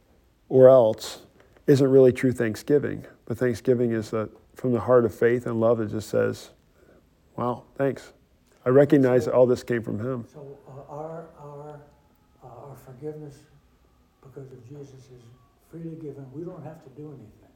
or 0.50 0.70
else, 0.70 1.22
isn't 1.68 1.88
really 1.88 2.12
true 2.12 2.32
Thanksgiving. 2.32 3.06
But 3.26 3.38
Thanksgiving 3.38 3.92
is 3.92 4.10
the, 4.10 4.30
from 4.56 4.74
the 4.74 4.80
heart 4.80 5.06
of 5.06 5.14
faith 5.14 5.46
and 5.46 5.60
love 5.60 5.78
that 5.78 5.92
just 5.92 6.10
says, 6.10 6.50
wow, 7.36 7.64
thanks. 7.78 8.14
I 8.66 8.70
recognize 8.70 9.26
that 9.26 9.34
all 9.34 9.46
this 9.46 9.64
came 9.64 9.84
from 9.84 10.00
Him. 10.00 10.26
So 10.34 10.58
uh, 10.68 10.92
our, 10.92 11.26
our, 11.40 11.80
uh, 12.44 12.48
our 12.48 12.76
forgiveness 12.86 13.38
because 14.22 14.52
of 14.52 14.68
Jesus 14.68 15.06
is 15.06 15.24
freely 15.72 15.96
given. 15.96 16.26
We 16.34 16.44
don't 16.44 16.64
have 16.64 16.84
to 16.84 16.90
do 16.90 17.08
anything, 17.08 17.54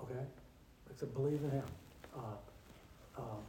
okay? 0.00 0.24
It's 0.90 1.02
a 1.02 1.06
believe 1.06 1.42
in 1.42 1.50
Him. 1.50 1.64
Uh, 2.16 3.20
um, 3.20 3.42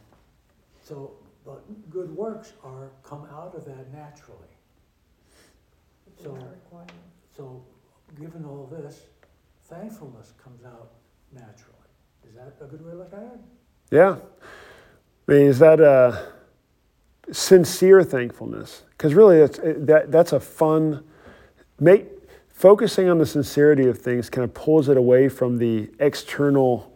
So, 0.82 1.12
but 1.46 1.62
good 1.90 2.14
works 2.14 2.52
are, 2.64 2.90
come 3.04 3.26
out 3.32 3.54
of 3.54 3.64
that 3.64 3.92
naturally. 3.92 4.36
So, 6.20 6.36
so 7.36 7.62
given 8.18 8.44
all 8.44 8.66
this, 8.66 9.02
thankfulness 9.68 10.32
comes 10.42 10.64
out 10.64 10.90
naturally. 11.32 11.76
Is 12.28 12.34
that 12.34 12.56
a 12.60 12.66
good 12.66 12.84
way 12.84 12.90
to 12.92 12.98
look 12.98 13.12
at 13.12 13.22
it? 13.22 13.40
Yeah. 13.92 14.16
I 15.28 15.32
mean, 15.32 15.46
is 15.46 15.60
that 15.60 15.80
a 15.80 16.32
sincere 17.30 18.02
thankfulness? 18.02 18.82
Because 18.90 19.14
really, 19.14 19.38
that's, 19.38 19.58
eh, 19.60 19.74
that, 19.76 20.10
that's 20.10 20.32
a 20.32 20.40
fun, 20.40 21.04
make, 21.78 22.06
focusing 22.48 23.08
on 23.08 23.18
the 23.18 23.26
sincerity 23.26 23.86
of 23.86 23.98
things 23.98 24.28
kind 24.28 24.44
of 24.44 24.52
pulls 24.52 24.88
it 24.88 24.96
away 24.96 25.28
from 25.28 25.58
the 25.58 25.90
external, 26.00 26.92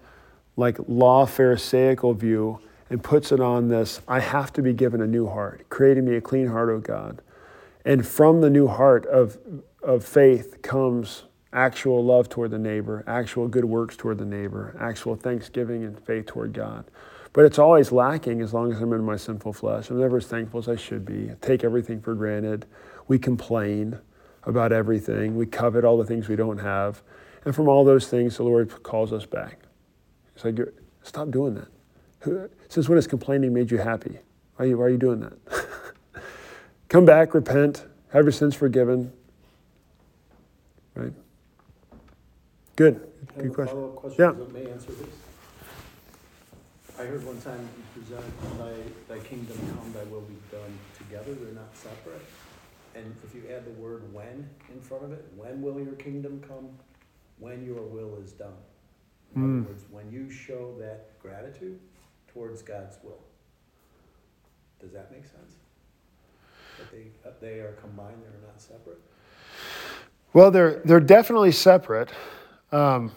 like 0.57 0.79
law 0.89 1.25
Pharisaical 1.25 2.15
view 2.15 2.59
and 2.91 3.03
puts 3.03 3.33
it 3.33 3.41
on 3.41 3.69
this 3.69 4.01
I 4.07 4.21
have 4.21 4.53
to 4.55 4.63
be 4.63 4.75
given 4.75 5.01
a 5.01 5.07
new 5.07 5.29
heart, 5.29 5.67
creating 5.71 6.05
me 6.05 6.17
a 6.17 6.21
clean 6.21 6.49
heart, 6.49 6.69
O 6.69 6.81
God. 6.81 7.23
And 7.85 8.07
from 8.07 8.43
the 8.43 8.51
new 8.51 8.67
heart 8.67 9.07
of, 9.07 9.39
of 9.83 10.05
faith 10.05 10.61
comes 10.61 11.25
actual 11.53 12.05
love 12.05 12.29
toward 12.29 12.51
the 12.51 12.59
neighbor, 12.59 13.03
actual 13.07 13.49
good 13.49 13.65
works 13.65 13.97
toward 13.97 14.19
the 14.19 14.25
neighbor, 14.25 14.77
actual 14.79 15.17
thanksgiving 15.17 15.85
and 15.85 15.99
faith 16.05 16.27
toward 16.27 16.53
God. 16.53 16.85
But 17.33 17.45
it's 17.45 17.59
always 17.59 17.93
lacking 17.93 18.43
as 18.43 18.53
long 18.53 18.73
as 18.73 18.81
I'm 18.81 18.93
in 18.93 19.05
my 19.05 19.17
sinful 19.17 19.53
flesh. 19.53 19.89
I'm 19.89 20.01
never 20.01 20.17
as 20.17 20.27
thankful 20.27 20.59
as 20.59 20.69
I 20.69 20.77
should 20.77 21.05
be. 21.05 21.31
I 21.31 21.37
take 21.41 21.65
everything 21.65 22.01
for 22.01 22.15
granted. 22.15 22.67
We 23.07 23.19
complain 23.19 23.99
about 24.45 24.73
everything. 24.73 25.37
We 25.37 25.47
covet 25.47 25.85
all 25.85 25.97
the 25.97 26.05
things 26.05 26.29
we 26.29 26.37
don't 26.37 26.59
have. 26.59 27.03
And 27.45 27.55
from 27.55 27.69
all 27.69 27.85
those 27.85 28.09
things, 28.09 28.37
the 28.37 28.43
Lord 28.43 28.83
calls 28.83 29.13
us 29.13 29.27
back. 29.27 29.61
It's 30.35 30.45
like, 30.45 30.59
stop 31.03 31.31
doing 31.31 31.55
that. 31.55 31.69
Since 32.69 32.89
when 32.89 32.97
has 32.97 33.07
complaining 33.07 33.53
made 33.55 33.71
you 33.71 33.79
happy? 33.79 34.19
Why 34.57 34.65
are 34.65 34.69
you, 34.69 34.79
why 34.79 34.85
are 34.85 34.91
you 34.91 34.99
doing 34.99 35.21
that? 35.21 35.33
Come 36.89 37.05
back, 37.05 37.35
repent, 37.35 37.87
have 38.13 38.25
your 38.25 38.33
sins 38.33 38.55
forgiven. 38.55 39.13
Right? 40.95 41.13
Good. 42.77 43.01
Good 43.39 43.55
question. 43.55 43.93
question 43.93 44.37
Yeah. 44.39 44.45
may 44.53 44.71
answer 44.71 44.93
this. 44.93 45.09
I 46.99 47.05
heard 47.05 47.25
one 47.25 47.41
time 47.41 47.67
you 47.79 48.03
presented, 48.03 48.31
thy, 48.59 49.15
thy 49.15 49.25
kingdom 49.25 49.57
come, 49.57 49.93
thy 49.95 50.05
will 50.11 50.21
be 50.23 50.37
done 50.53 50.79
together, 50.99 51.33
they're 51.33 51.55
not 51.55 51.75
separate. 51.75 52.21
And 52.95 53.15
if 53.25 53.35
you 53.35 53.43
add 53.55 53.65
the 53.65 53.81
word 53.81 54.03
when 54.13 54.51
in 54.75 54.81
front 54.81 55.05
of 55.05 55.13
it, 55.13 55.25
when 55.37 55.63
will 55.63 55.81
your 55.81 55.95
kingdom 55.95 56.43
come? 56.47 56.69
When 57.39 57.65
your 57.65 57.81
will 57.81 58.17
is 58.23 58.33
done. 58.33 58.53
In 59.35 59.41
Mm. 59.43 59.61
other 59.61 59.69
words, 59.69 59.85
when 59.91 60.11
you 60.13 60.31
show 60.31 60.75
that 60.79 61.19
gratitude 61.23 61.81
towards 62.33 62.63
God's 62.63 62.99
will. 63.03 63.21
Does 64.81 64.93
that 64.93 65.11
make 65.13 65.25
sense? 65.25 65.55
That 66.79 66.91
they, 66.91 67.07
that 67.23 67.41
they 67.41 67.61
are 67.61 67.73
combined, 67.81 68.17
they're 68.23 68.49
not 68.49 68.61
separate? 68.61 69.01
Well, 70.33 70.51
they're, 70.51 70.81
they're 70.85 71.01
definitely 71.01 71.53
separate. 71.53 72.09
Um, 72.73 73.13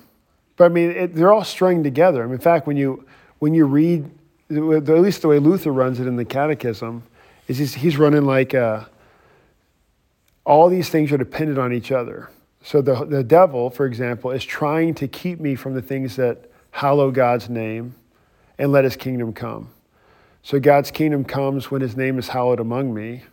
but 0.57 0.65
I 0.65 0.69
mean, 0.69 0.91
it, 0.91 1.15
they're 1.15 1.31
all 1.31 1.43
strung 1.43 1.83
together. 1.83 2.23
I 2.23 2.25
mean, 2.25 2.35
in 2.35 2.41
fact, 2.41 2.67
when 2.67 2.77
you, 2.77 3.05
when 3.39 3.53
you 3.53 3.65
read, 3.65 4.09
at 4.49 4.57
least 4.57 5.21
the 5.21 5.27
way 5.27 5.39
Luther 5.39 5.71
runs 5.71 5.99
it 5.99 6.07
in 6.07 6.15
the 6.15 6.25
Catechism, 6.25 7.03
is 7.47 7.57
he's, 7.57 7.73
he's 7.73 7.97
running 7.97 8.25
like 8.25 8.53
uh, 8.53 8.85
all 10.45 10.69
these 10.69 10.89
things 10.89 11.11
are 11.11 11.17
dependent 11.17 11.59
on 11.59 11.71
each 11.71 11.91
other. 11.91 12.29
So 12.63 12.81
the, 12.81 13.05
the 13.05 13.23
devil, 13.23 13.69
for 13.69 13.85
example, 13.85 14.31
is 14.31 14.43
trying 14.43 14.95
to 14.95 15.07
keep 15.07 15.39
me 15.39 15.55
from 15.55 15.73
the 15.73 15.81
things 15.81 16.15
that 16.15 16.49
hallow 16.71 17.11
God's 17.11 17.49
name 17.49 17.95
and 18.57 18.71
let 18.71 18.83
his 18.83 18.95
kingdom 18.95 19.33
come. 19.33 19.69
So 20.41 20.59
God's 20.59 20.91
kingdom 20.91 21.23
comes 21.23 21.71
when 21.71 21.81
his 21.81 21.95
name 21.95 22.19
is 22.19 22.27
hallowed 22.27 22.59
among 22.59 22.93
me. 22.93 23.23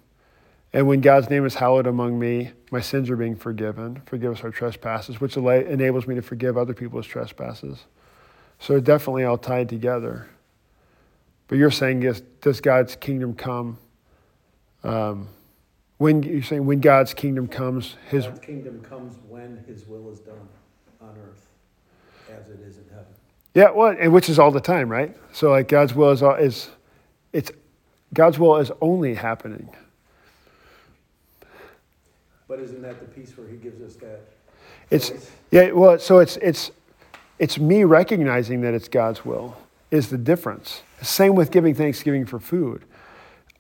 And 0.72 0.86
when 0.86 1.00
God's 1.00 1.28
name 1.28 1.44
is 1.44 1.56
hallowed 1.56 1.88
among 1.88 2.18
me, 2.18 2.52
my 2.70 2.80
sins 2.80 3.10
are 3.10 3.16
being 3.16 3.34
forgiven. 3.34 4.02
Forgive 4.06 4.32
us 4.32 4.44
our 4.44 4.50
trespasses, 4.50 5.20
which 5.20 5.36
enables 5.36 6.06
me 6.06 6.14
to 6.14 6.22
forgive 6.22 6.56
other 6.56 6.74
people's 6.74 7.06
trespasses. 7.06 7.86
So 8.60 8.78
definitely 8.78 9.24
all 9.24 9.38
tied 9.38 9.68
together. 9.68 10.28
But 11.48 11.58
you're 11.58 11.72
saying, 11.72 12.04
is, 12.04 12.20
does 12.40 12.60
God's 12.60 12.94
kingdom 12.94 13.34
come? 13.34 13.78
Um, 14.84 15.28
when 15.98 16.22
you're 16.22 16.42
saying 16.42 16.64
when 16.64 16.80
God's 16.80 17.12
kingdom 17.12 17.46
comes, 17.46 17.96
His 18.08 18.26
God's 18.26 18.40
kingdom 18.40 18.80
comes 18.80 19.16
when 19.28 19.62
his 19.66 19.86
will 19.86 20.10
is 20.10 20.20
done 20.20 20.48
on 21.00 21.14
earth 21.18 21.46
as 22.30 22.48
it 22.48 22.60
is 22.60 22.78
in 22.78 22.84
heaven. 22.88 23.12
Yeah, 23.54 23.70
well, 23.70 23.94
and 23.98 24.12
which 24.12 24.28
is 24.28 24.38
all 24.38 24.50
the 24.50 24.60
time, 24.60 24.88
right? 24.88 25.16
So 25.32 25.50
like 25.50 25.68
God's 25.68 25.94
will 25.94 26.10
is 26.10 26.22
is 26.22 26.68
it's 27.32 27.50
God's 28.14 28.38
will 28.38 28.56
is 28.56 28.70
only 28.80 29.14
happening. 29.14 29.68
But 32.48 32.60
isn't 32.60 32.82
that 32.82 32.98
the 33.00 33.06
piece 33.06 33.36
where 33.36 33.46
he 33.46 33.56
gives 33.56 33.80
us 33.80 33.94
that 34.00 34.20
It's 34.90 35.10
choice? 35.10 35.30
yeah, 35.50 35.70
well, 35.70 35.98
so 35.98 36.18
it's 36.18 36.36
it's 36.38 36.70
it's 37.38 37.58
me 37.58 37.84
recognizing 37.84 38.60
that 38.62 38.74
it's 38.74 38.88
God's 38.88 39.24
will 39.24 39.56
is 39.90 40.10
the 40.10 40.18
difference. 40.18 40.82
Same 41.02 41.34
with 41.34 41.50
giving 41.50 41.74
thanksgiving 41.74 42.26
for 42.26 42.38
food. 42.38 42.84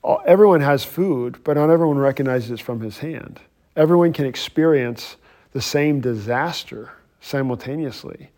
All- 0.02 0.22
Everyone 0.26 0.60
has 0.60 0.84
food, 0.84 1.38
but 1.44 1.56
not 1.56 1.70
everyone 1.70 1.98
recognizes 1.98 2.50
it's 2.50 2.60
from 2.60 2.80
His 2.80 2.98
hand. 2.98 3.40
Everyone 3.76 4.12
can 4.12 4.26
experience 4.26 5.16
the 5.52 5.62
same 5.62 6.00
disaster 6.00 6.90
simultaneously, 7.20 8.30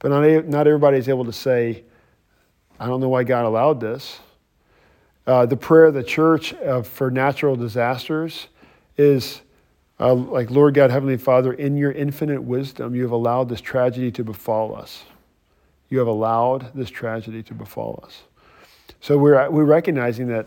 but 0.00 0.10
not 0.10 0.46
not 0.46 0.66
everybody 0.66 0.98
is 0.98 1.08
able 1.08 1.24
to 1.24 1.32
say, 1.32 1.84
"I 2.80 2.86
don't 2.86 3.00
know 3.00 3.08
why 3.08 3.22
God 3.22 3.44
allowed 3.44 3.80
this." 3.80 4.18
Uh, 5.26 5.46
the 5.46 5.56
prayer 5.56 5.84
of 5.84 5.94
the 5.94 6.02
church 6.02 6.52
uh, 6.54 6.82
for 6.82 7.10
natural 7.10 7.54
disasters 7.54 8.48
is 8.96 9.42
uh, 10.00 10.14
like, 10.14 10.50
Lord 10.50 10.74
God, 10.74 10.90
Heavenly 10.90 11.18
Father, 11.18 11.52
in 11.52 11.76
your 11.76 11.92
infinite 11.92 12.42
wisdom, 12.42 12.94
you 12.94 13.02
have 13.02 13.12
allowed 13.12 13.48
this 13.48 13.60
tragedy 13.60 14.10
to 14.12 14.24
befall 14.24 14.74
us. 14.74 15.04
You 15.90 15.98
have 15.98 16.08
allowed 16.08 16.74
this 16.74 16.88
tragedy 16.88 17.42
to 17.44 17.54
befall 17.54 18.02
us. 18.04 18.22
So 19.00 19.18
we're, 19.18 19.50
we're 19.50 19.64
recognizing 19.64 20.28
that 20.28 20.46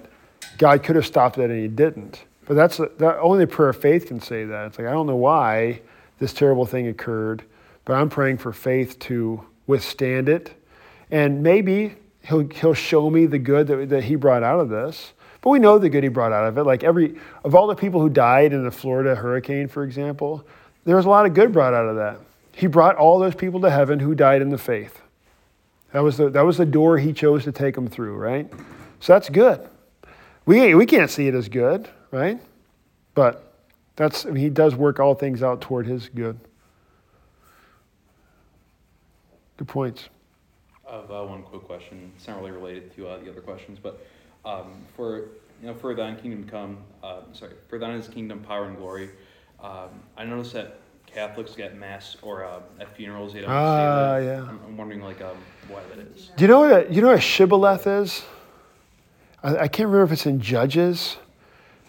God 0.57 0.83
could 0.83 0.95
have 0.95 1.05
stopped 1.05 1.37
it 1.37 1.49
and 1.49 1.61
he 1.61 1.67
didn't. 1.67 2.23
But 2.45 2.55
that's 2.55 2.77
that, 2.77 3.19
only 3.19 3.45
prayer 3.45 3.69
of 3.69 3.77
faith 3.77 4.07
can 4.07 4.19
say 4.19 4.43
that. 4.45 4.67
It's 4.67 4.79
like, 4.79 4.87
I 4.87 4.91
don't 4.91 5.07
know 5.07 5.15
why 5.15 5.81
this 6.19 6.33
terrible 6.33 6.65
thing 6.65 6.87
occurred, 6.87 7.43
but 7.86 7.93
I'm 7.93 8.09
praying 8.09 8.38
for 8.38 8.53
faith 8.53 8.99
to 8.99 9.45
withstand 9.67 10.29
it. 10.29 10.53
And 11.11 11.43
maybe 11.43 11.95
he'll, 12.23 12.47
he'll 12.47 12.73
show 12.73 13.09
me 13.09 13.25
the 13.25 13.39
good 13.39 13.67
that, 13.67 13.89
that 13.89 14.03
he 14.05 14.15
brought 14.15 14.43
out 14.43 14.59
of 14.59 14.69
this. 14.69 15.13
But 15.41 15.49
we 15.49 15.59
know 15.59 15.77
the 15.77 15.89
good 15.89 16.03
he 16.03 16.09
brought 16.09 16.31
out 16.31 16.47
of 16.47 16.57
it. 16.57 16.63
Like 16.63 16.84
every, 16.84 17.19
of 17.43 17.53
all 17.53 17.67
the 17.67 17.75
people 17.75 17.99
who 17.99 18.09
died 18.09 18.53
in 18.53 18.63
the 18.63 18.71
Florida 18.71 19.15
hurricane, 19.15 19.67
for 19.67 19.84
example, 19.84 20.45
there 20.86 20.95
was 20.95 21.05
a 21.05 21.09
lot 21.09 21.25
of 21.25 21.34
good 21.34 21.51
brought 21.51 21.73
out 21.73 21.86
of 21.86 21.97
that. 21.97 22.19
He 22.53 22.67
brought 22.67 22.95
all 22.95 23.19
those 23.19 23.36
people 23.36 23.59
to 23.61 23.69
heaven 23.69 23.99
who 23.99 24.15
died 24.15 24.41
in 24.41 24.49
the 24.49 24.57
faith. 24.57 25.01
That 25.91 26.01
was 26.01 26.17
the, 26.17 26.29
that 26.29 26.45
was 26.45 26.57
the 26.57 26.65
door 26.65 26.97
he 26.97 27.13
chose 27.13 27.43
to 27.43 27.51
take 27.51 27.75
them 27.75 27.88
through, 27.88 28.15
right? 28.15 28.51
So 28.99 29.13
that's 29.13 29.29
good. 29.29 29.67
We, 30.45 30.73
we 30.75 30.86
can't 30.86 31.09
see 31.09 31.27
it 31.27 31.36
as 31.36 31.49
good, 31.49 31.89
right? 32.11 32.39
But 33.13 33.53
that's, 33.95 34.25
I 34.25 34.29
mean, 34.29 34.43
he 34.43 34.49
does 34.49 34.75
work 34.75 34.99
all 34.99 35.13
things 35.13 35.43
out 35.43 35.61
toward 35.61 35.86
his 35.86 36.09
good. 36.09 36.39
Good 39.64 39.70
points. 39.72 40.09
I 40.91 40.95
have 40.97 41.09
uh, 41.09 41.24
one 41.24 41.41
quick 41.41 41.64
question. 41.64 42.11
It's 42.18 42.28
not 42.28 42.38
really 42.38 42.51
related 42.51 42.93
to 42.97 43.07
uh, 43.07 43.20
the 43.24 43.32
other 43.32 43.39
questions, 43.39 43.80
but 43.82 44.05
um, 44.43 44.74
for 44.97 45.20
you 45.61 45.68
know, 45.70 45.74
for 45.74 45.95
thine 45.95 46.18
kingdom 46.18 46.45
come, 46.45 46.80
uh, 47.01 47.22
sorry, 47.32 47.53
for 47.70 47.80
thine 47.80 47.95
is 47.95 48.09
kingdom, 48.09 48.41
power, 48.41 48.66
and 48.66 48.76
glory. 48.76 49.11
Um, 49.64 49.88
I 50.18 50.26
noticed 50.26 50.51
that 50.51 50.82
Catholics 51.05 51.55
get 51.55 51.78
mass 51.78 52.18
or 52.22 52.43
uh, 52.43 52.59
at 52.82 52.93
funerals 52.93 53.32
they 53.32 53.39
don't 53.39 53.51
Ah, 53.51 54.18
say 54.18 54.26
that. 54.26 54.26
yeah. 54.26 54.49
I'm, 54.49 54.59
I'm 54.68 54.76
wondering 54.76 55.01
like 55.01 55.22
um, 55.22 55.38
why 55.70 55.80
that 55.95 55.99
is. 56.14 56.32
Do 56.36 56.43
you 56.43 56.49
know 56.49 56.59
what 56.59 56.88
a, 56.89 56.93
you 56.93 57.01
know 57.01 57.07
what 57.07 57.18
a 57.20 57.22
shibboleth 57.22 57.88
is? 57.88 58.22
I, 59.43 59.55
I 59.59 59.68
can't 59.70 59.88
remember 59.88 60.03
if 60.03 60.11
it's 60.11 60.26
in 60.26 60.41
Judges. 60.41 61.16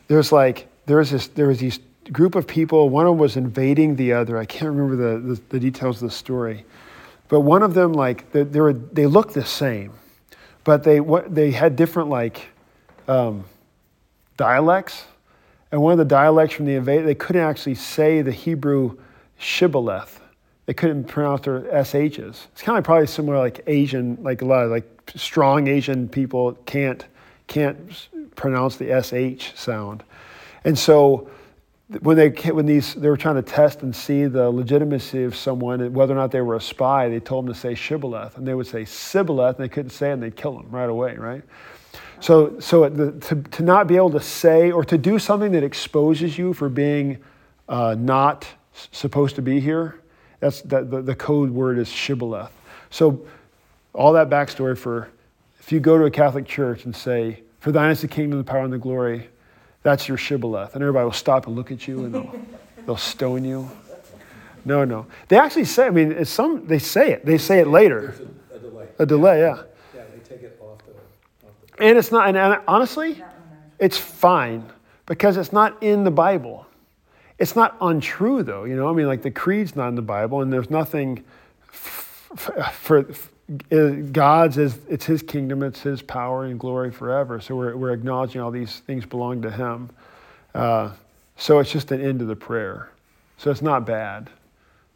There's 0.07 0.31
like 0.31 0.68
there 0.87 0.99
was 0.99 1.11
this 1.11 1.27
there 1.27 1.49
was 1.49 1.59
these 1.59 1.81
group 2.12 2.37
of 2.37 2.47
people. 2.47 2.89
One 2.89 3.05
of 3.07 3.11
them 3.14 3.18
was 3.18 3.37
invading 3.37 3.97
the 3.97 4.12
other. 4.12 4.39
I 4.39 4.45
can't 4.45 4.70
remember 4.72 4.95
the, 4.95 5.35
the, 5.35 5.41
the 5.49 5.59
details 5.59 6.01
of 6.01 6.11
the 6.11 6.14
story, 6.14 6.64
but 7.35 7.41
one 7.41 7.64
of 7.64 7.74
them 7.74 7.93
like 7.93 8.30
they, 8.30 8.45
they 8.45 8.61
they 8.93 9.07
looked 9.07 9.35
the 9.35 9.45
same, 9.45 9.91
but 10.62 10.85
they 10.85 11.01
what 11.01 11.35
they 11.35 11.51
had 11.51 11.74
different 11.74 12.09
like 12.09 12.47
um, 13.09 13.45
dialects, 14.37 15.03
and 15.72 15.83
one 15.83 15.91
of 15.91 15.99
the 15.99 16.04
dialects 16.04 16.54
from 16.54 16.67
the 16.67 16.76
invade 16.76 17.04
they 17.04 17.17
couldn't 17.17 17.42
actually 17.42 17.75
say 17.75 18.22
the 18.22 18.30
Hebrew 18.30 18.99
shibboleth. 19.37 20.21
They 20.67 20.75
couldn't 20.75 21.07
pronounce 21.07 21.41
their 21.41 21.84
sh's. 21.84 22.46
It's 22.53 22.63
kind 22.63 22.79
of 22.79 22.84
probably 22.84 23.08
similar 23.08 23.38
like 23.38 23.63
Asian, 23.67 24.17
like 24.22 24.41
a 24.42 24.45
lot 24.45 24.63
of 24.67 24.71
like 24.71 24.88
strong 25.17 25.67
Asian 25.67 26.08
people 26.08 26.53
can't 26.67 27.04
can't 27.49 28.08
pronounce 28.37 28.76
the 28.76 29.03
sh 29.03 29.50
sound, 29.57 30.04
and 30.63 30.79
so 30.79 31.29
when 32.00 32.16
they 32.16 32.30
when 32.50 32.66
these 32.66 32.94
they 32.94 33.08
were 33.08 33.16
trying 33.16 33.34
to 33.36 33.42
test 33.42 33.82
and 33.82 33.94
see 33.94 34.24
the 34.24 34.48
legitimacy 34.50 35.22
of 35.24 35.36
someone 35.36 35.92
whether 35.92 36.14
or 36.14 36.16
not 36.16 36.30
they 36.30 36.40
were 36.40 36.56
a 36.56 36.61
spy, 36.61 37.08
they 37.08 37.20
told 37.20 37.46
them 37.46 37.54
to 37.54 37.58
say 37.58 37.74
shibboleth, 37.74 38.38
and 38.38 38.46
they 38.46 38.54
would 38.54 38.66
say 38.66 38.84
sibboleth, 38.84 39.56
and 39.56 39.64
they 39.64 39.68
couldn't 39.68 39.90
say 39.90 40.11
it, 40.11 40.14
and 40.14 40.22
they'd 40.22 40.36
kill 40.36 40.56
them 40.56 40.70
right 40.70 40.88
away, 40.88 41.16
right? 41.16 41.42
So, 42.20 42.58
so 42.58 42.88
the, 42.88 43.12
to, 43.12 43.42
to 43.42 43.62
not 43.62 43.86
be 43.86 43.96
able 43.96 44.11
to 44.12 44.20
say 44.20 44.70
or 44.70 44.82
to 44.84 44.96
do 44.96 45.18
something 45.18 45.52
that 45.52 45.62
exposes 45.62 46.38
you 46.38 46.54
for 46.54 46.70
being 46.70 47.18
uh, 47.68 47.96
not 47.98 48.46
supposed 48.92 49.36
to 49.36 49.42
be 49.42 49.61
here, 49.61 50.00
that's 50.40 50.62
that, 50.62 50.90
the, 50.90 51.02
the 51.02 51.14
code 51.14 51.50
word 51.50 51.78
is 51.78 51.88
shibboleth. 51.88 52.50
So, 52.88 53.26
all 53.92 54.14
that 54.14 54.30
backstory 54.30 54.76
for 54.76 55.11
if 55.61 55.70
you 55.70 55.80
go 55.80 55.98
to 55.98 56.04
a 56.04 56.11
Catholic 56.11 56.46
church 56.46 56.84
and 56.84 56.96
say, 56.96 57.42
"For 57.61 57.72
thine 57.72 57.90
is 57.90 58.00
the 58.00 58.08
kingdom, 58.08 58.38
the 58.38 58.44
power, 58.44 58.64
and 58.64 58.72
the 58.72 58.78
glory," 58.78 59.28
that's 59.84 60.08
your 60.08 60.16
shibboleth, 60.16 60.74
and 60.74 60.82
everybody 60.82 61.04
will 61.04 61.12
stop 61.12 61.46
and 61.46 61.54
look 61.54 61.70
at 61.70 61.86
you 61.86 62.04
and 62.06 62.14
they'll, 62.14 62.40
they'll 62.86 62.96
stone 62.96 63.44
you. 63.44 63.70
No, 64.64 64.84
no, 64.84 65.06
they 65.28 65.38
actually 65.38 65.66
say. 65.66 65.86
I 65.86 65.90
mean, 65.90 66.11
it's 66.11 66.30
some 66.30 66.66
they 66.66 66.78
say 66.78 67.12
it. 67.12 67.24
They 67.24 67.38
say 67.38 67.61
it 67.61 67.68
later. 67.68 68.16
There's 68.16 68.20
a, 68.20 68.56
a 68.56 68.58
delay. 68.58 68.88
A 68.98 69.06
delay, 69.06 69.38
yeah. 69.40 69.62
Yeah, 69.94 70.02
they 70.12 70.20
take 70.20 70.42
it 70.42 70.58
off 70.61 70.78
the, 70.86 70.92
off 71.46 71.52
the. 71.76 71.84
And 71.84 71.98
it's 71.98 72.11
not, 72.11 72.28
and, 72.28 72.36
and 72.38 72.61
honestly, 72.66 73.22
it's 73.78 73.98
fine 73.98 74.64
because 75.04 75.36
it's 75.36 75.52
not 75.52 75.82
in 75.82 76.02
the 76.02 76.11
Bible. 76.11 76.66
It's 77.38 77.54
not 77.54 77.76
untrue, 77.82 78.42
though. 78.42 78.64
You 78.64 78.74
know, 78.76 78.88
I 78.88 78.94
mean, 78.94 79.06
like 79.06 79.20
the 79.20 79.30
creed's 79.30 79.76
not 79.76 79.88
in 79.88 79.96
the 79.96 80.02
Bible, 80.02 80.40
and 80.40 80.50
there's 80.50 80.70
nothing 80.70 81.22
f- 81.70 82.30
f- 82.32 82.74
for 82.74 83.11
f- 83.11 83.30
God's 84.12 84.57
is 84.57 84.79
it's 84.88 85.04
His 85.04 85.22
kingdom, 85.22 85.62
it's 85.62 85.80
His 85.80 86.00
power 86.00 86.45
and 86.45 86.58
glory 86.58 86.91
forever. 86.91 87.41
So 87.41 87.54
we're 87.54 87.76
we're 87.76 87.92
acknowledging 87.92 88.41
all 88.41 88.50
these 88.50 88.80
things 88.80 89.04
belong 89.04 89.42
to 89.42 89.50
Him. 89.50 89.91
Uh, 90.54 90.92
so 91.37 91.58
it's 91.58 91.71
just 91.71 91.92
an 91.92 92.00
end 92.00 92.21
to 92.21 92.25
the 92.25 92.37
prayer. 92.37 92.91
So 93.37 93.50
it's 93.50 93.62
not 93.62 93.84
bad. 93.84 94.30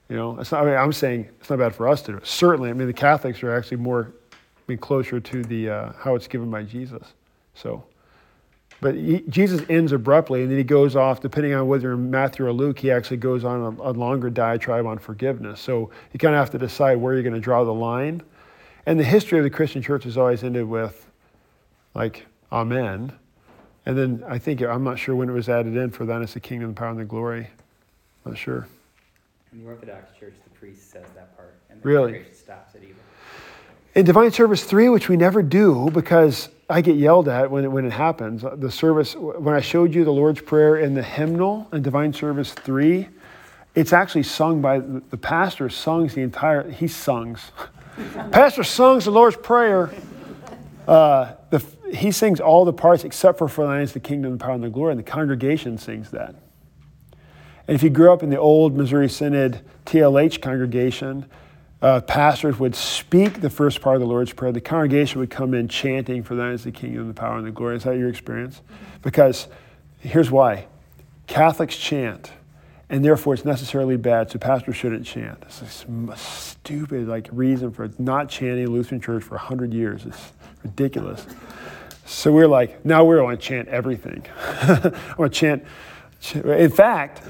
You 0.09 0.17
know, 0.17 0.39
it's 0.39 0.53
not, 0.53 0.63
I 0.63 0.67
mean, 0.67 0.77
I'm 0.77 0.93
saying 0.93 1.29
it's 1.41 1.51
not 1.51 1.59
bad 1.59 1.75
for 1.75 1.87
us 1.89 2.01
to 2.03 2.13
do 2.13 2.19
it. 2.19 2.27
Certainly, 2.27 2.71
I 2.71 2.73
mean, 2.73 2.87
the 2.87 2.95
Catholics 2.95 3.43
are 3.43 3.55
actually 3.55 3.77
more, 3.79 4.13
I 4.33 4.37
mean, 4.67 4.79
closer 4.79 5.21
to 5.21 5.45
the 5.45 5.69
uh, 5.69 5.93
how 5.99 6.15
it's 6.15 6.27
given 6.27 6.51
by 6.51 6.63
Jesus. 6.63 7.13
So, 7.55 7.85
but 8.81 8.95
he, 8.95 9.25
Jesus 9.29 9.61
ends 9.69 9.93
abruptly, 9.93 10.43
and 10.43 10.51
then 10.51 10.57
he 10.57 10.65
goes 10.65 10.97
off. 10.97 11.21
Depending 11.21 11.53
on 11.53 11.69
whether 11.69 11.93
in 11.93 12.11
Matthew 12.11 12.47
or 12.47 12.53
Luke, 12.53 12.79
he 12.79 12.91
actually 12.91 13.19
goes 13.19 13.45
on 13.45 13.79
a, 13.79 13.91
a 13.91 13.93
longer 13.93 14.31
diatribe 14.31 14.87
on 14.87 14.99
forgiveness. 14.99 15.61
So 15.61 15.91
you 16.13 16.19
kind 16.19 16.35
of 16.35 16.39
have 16.39 16.51
to 16.51 16.59
decide 16.59 16.97
where 16.97 17.13
you're 17.13 17.23
going 17.23 17.35
to 17.35 17.41
draw 17.41 17.65
the 17.65 17.75
line. 17.75 18.23
And 18.89 18.99
the 18.99 19.05
history 19.05 19.37
of 19.37 19.45
the 19.45 19.51
Christian 19.51 19.83
church 19.83 20.05
has 20.05 20.17
always 20.17 20.43
ended 20.43 20.65
with, 20.67 21.07
like, 21.95 22.25
Amen. 22.51 23.13
And 23.85 23.99
then 23.99 24.25
I 24.27 24.39
think 24.39 24.63
I'm 24.63 24.83
not 24.83 24.99
sure 24.99 25.15
when 25.15 25.29
it 25.29 25.33
was 25.33 25.51
added 25.51 25.77
in 25.77 25.91
for 25.91 26.07
thine 26.07 26.23
is 26.23 26.33
the 26.33 26.41
kingdom, 26.41 26.71
the 26.71 26.75
power, 26.75 26.89
and 26.89 26.99
the 26.99 27.05
glory. 27.05 27.51
I'm 28.25 28.33
Not 28.33 28.39
sure. 28.39 28.67
In 29.53 29.63
the 29.63 29.69
Orthodox 29.69 30.19
Church, 30.19 30.33
the 30.43 30.59
priest 30.59 30.91
says 30.91 31.05
that 31.15 31.37
part, 31.37 31.53
and 31.69 31.83
the 31.83 31.87
Really? 31.87 32.13
congregation 32.13 32.35
stops 32.35 32.75
it 32.77 32.83
even. 32.83 32.97
In 33.95 34.07
Divine 34.07 34.31
Service 34.31 34.65
3, 34.65 34.89
which 34.89 35.11
we 35.11 35.19
never 35.19 35.43
do 35.43 35.91
because 35.93 36.49
I 36.71 36.81
get 36.81 36.97
yelled 36.97 37.29
at 37.29 37.51
when 37.51 37.65
it, 37.65 37.69
when 37.69 37.85
it 37.85 37.93
happens, 37.93 38.43
uh, 38.43 38.57
the 38.57 38.71
service, 38.71 39.15
when 39.15 39.55
I 39.55 39.61
showed 39.61 39.95
you 39.95 40.07
the 40.07 40.15
Lord's 40.15 40.41
Prayer 40.41 40.79
in 40.79 40.95
the 40.95 41.03
hymnal 41.03 41.69
in 41.75 41.83
Divine 41.83 42.15
Service 42.15 42.55
3, 42.55 43.07
it's 43.75 43.93
actually 43.93 44.23
sung 44.23 44.63
by 44.63 44.79
the 44.79 45.19
pastor, 45.19 45.69
songs 45.69 46.15
the 46.15 46.23
entire, 46.23 46.71
he 46.71 46.89
songs. 46.89 47.53
pastor 48.31 48.65
sings 48.65 49.05
the 49.05 49.11
Lord's 49.11 49.37
Prayer. 49.37 49.93
Uh, 50.87 51.35
the, 51.51 51.65
he 51.93 52.11
sings 52.11 52.41
all 52.41 52.65
the 52.65 52.73
parts 52.73 53.05
except 53.05 53.39
for 53.39 53.49
For 53.49 53.67
thine 53.67 53.83
is 53.83 53.93
the 53.93 54.01
kingdom, 54.01 54.33
the 54.33 54.39
power, 54.39 54.55
and 54.55 54.65
the 54.65 54.71
glory, 54.71 54.93
and 54.93 54.99
the 54.99 55.05
congregation 55.05 55.79
sings 55.79 56.11
that. 56.11 56.35
And 57.67 57.75
if 57.75 57.83
you 57.83 57.91
grew 57.91 58.13
up 58.13 58.23
in 58.23 58.31
the 58.31 58.39
old 58.39 58.77
Missouri 58.77 59.09
Synod 59.09 59.61
TLH 59.85 60.41
congregation, 60.41 61.27
uh, 61.81 62.01
pastors 62.01 62.59
would 62.59 62.75
speak 62.75 63.41
the 63.41 63.51
first 63.51 63.81
part 63.81 63.97
of 63.97 64.01
the 64.01 64.07
Lord's 64.07 64.33
Prayer. 64.33 64.51
The 64.51 64.61
congregation 64.61 65.21
would 65.21 65.31
come 65.31 65.55
in 65.55 65.69
chanting, 65.69 66.23
For 66.23 66.35
thine 66.35 66.53
is 66.53 66.65
the 66.65 66.73
kingdom, 66.73 67.09
the 67.09 67.15
power, 67.15 67.37
and 67.37 67.47
the 67.47 67.51
glory. 67.51 67.77
Is 67.77 67.85
that 67.85 67.97
your 67.97 68.09
experience? 68.09 68.63
Because 69.03 69.49
here's 70.01 70.31
why 70.31 70.67
Catholics 71.27 71.77
chant, 71.77 72.33
and 72.91 73.05
therefore 73.05 73.35
it's 73.35 73.45
necessarily 73.45 73.97
bad, 73.97 74.31
so 74.31 74.39
pastors 74.39 74.77
shouldn't 74.77 75.05
chant. 75.05 75.41
This 75.43 75.85
m- 75.89 76.13
stupid 76.17 77.07
like 77.07 77.29
reason 77.33 77.71
for 77.71 77.91
not 77.99 78.29
chanting 78.29 78.69
Lutheran 78.69 79.01
Church 79.01 79.23
for 79.23 79.35
100 79.35 79.75
years. 79.75 80.07
It's 80.07 80.33
ridiculous. 80.63 81.27
So 82.07 82.33
we're 82.33 82.49
like, 82.49 82.85
now 82.85 83.05
we're 83.05 83.19
going 83.19 83.37
to 83.37 83.43
chant 83.43 83.69
everything. 83.69 84.25
I'm 84.63 84.93
going 85.17 85.31
to 85.31 85.35
chant. 85.35 85.65
In 86.35 86.71
fact, 86.71 87.23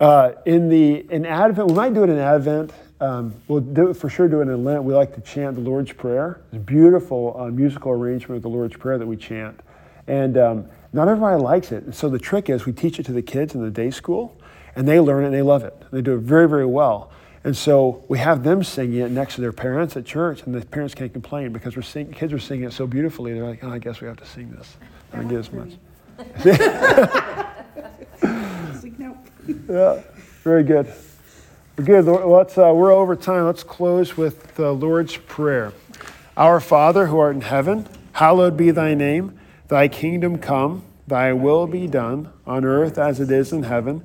uh, 0.00 0.32
in 0.46 0.68
the 0.68 1.06
in 1.10 1.26
Advent, 1.26 1.68
we 1.68 1.74
might 1.74 1.94
do 1.94 2.02
it 2.02 2.10
in 2.10 2.18
Advent. 2.18 2.72
Um, 3.00 3.34
we'll 3.48 3.60
do 3.60 3.88
it 3.88 3.94
for 3.94 4.08
sure. 4.08 4.28
Do 4.28 4.40
it 4.40 4.48
in 4.48 4.64
Lent. 4.64 4.84
We 4.84 4.94
like 4.94 5.14
to 5.16 5.20
chant 5.20 5.56
the 5.56 5.60
Lord's 5.60 5.92
Prayer. 5.92 6.40
It's 6.46 6.56
a 6.56 6.60
beautiful 6.60 7.36
uh, 7.38 7.46
musical 7.48 7.92
arrangement 7.92 8.36
of 8.36 8.42
the 8.42 8.48
Lord's 8.48 8.76
Prayer 8.76 8.96
that 8.96 9.06
we 9.06 9.16
chant, 9.16 9.60
and 10.06 10.38
um, 10.38 10.68
not 10.92 11.08
everybody 11.08 11.40
likes 11.40 11.72
it. 11.72 11.84
And 11.84 11.94
so 11.94 12.08
the 12.08 12.18
trick 12.18 12.48
is 12.48 12.64
we 12.64 12.72
teach 12.72 12.98
it 12.98 13.06
to 13.06 13.12
the 13.12 13.22
kids 13.22 13.54
in 13.54 13.62
the 13.62 13.70
day 13.70 13.90
school, 13.90 14.40
and 14.74 14.86
they 14.88 15.00
learn 15.00 15.24
it 15.24 15.26
and 15.26 15.34
they 15.34 15.42
love 15.42 15.64
it. 15.64 15.74
They 15.90 16.02
do 16.02 16.14
it 16.14 16.20
very 16.20 16.48
very 16.48 16.66
well. 16.66 17.10
And 17.44 17.56
so 17.56 18.04
we 18.08 18.18
have 18.18 18.44
them 18.44 18.62
singing 18.62 19.00
it 19.00 19.10
next 19.10 19.34
to 19.34 19.40
their 19.40 19.52
parents 19.52 19.96
at 19.96 20.04
church, 20.04 20.44
and 20.44 20.54
the 20.54 20.64
parents 20.64 20.94
can't 20.94 21.12
complain 21.12 21.52
because 21.52 21.74
we're 21.74 21.82
sing- 21.82 22.12
kids 22.12 22.32
are 22.32 22.38
singing 22.38 22.66
it 22.66 22.72
so 22.72 22.86
beautifully. 22.86 23.32
They're 23.32 23.44
like, 23.44 23.64
oh, 23.64 23.70
I 23.70 23.78
guess 23.78 24.00
we 24.00 24.06
have 24.06 24.18
to 24.18 24.26
sing 24.26 24.52
this. 24.52 24.76
I 25.12 25.16
don't 25.16 25.28
get 25.28 25.38
as 25.38 25.52
much. 25.52 25.70
It's 28.22 28.84
like, 28.84 28.98
nope. 28.98 29.16
Yeah, 29.68 30.02
very 30.44 30.62
good. 30.62 30.92
We're 31.76 31.84
good. 31.84 32.04
Let's, 32.04 32.56
uh, 32.56 32.72
we're 32.74 32.92
over 32.92 33.16
time. 33.16 33.46
Let's 33.46 33.64
close 33.64 34.16
with 34.16 34.54
the 34.54 34.70
Lord's 34.72 35.16
Prayer. 35.16 35.72
Our 36.36 36.60
Father 36.60 37.06
who 37.06 37.18
art 37.18 37.34
in 37.34 37.40
heaven, 37.40 37.88
hallowed 38.12 38.56
be 38.56 38.70
thy 38.70 38.94
name. 38.94 39.38
Thy 39.68 39.88
kingdom 39.88 40.38
come, 40.38 40.84
thy 41.08 41.32
will 41.32 41.66
be 41.66 41.86
done, 41.88 42.28
on 42.46 42.64
earth 42.64 42.98
as 42.98 43.18
it 43.20 43.30
is 43.30 43.52
in 43.52 43.64
heaven. 43.64 44.04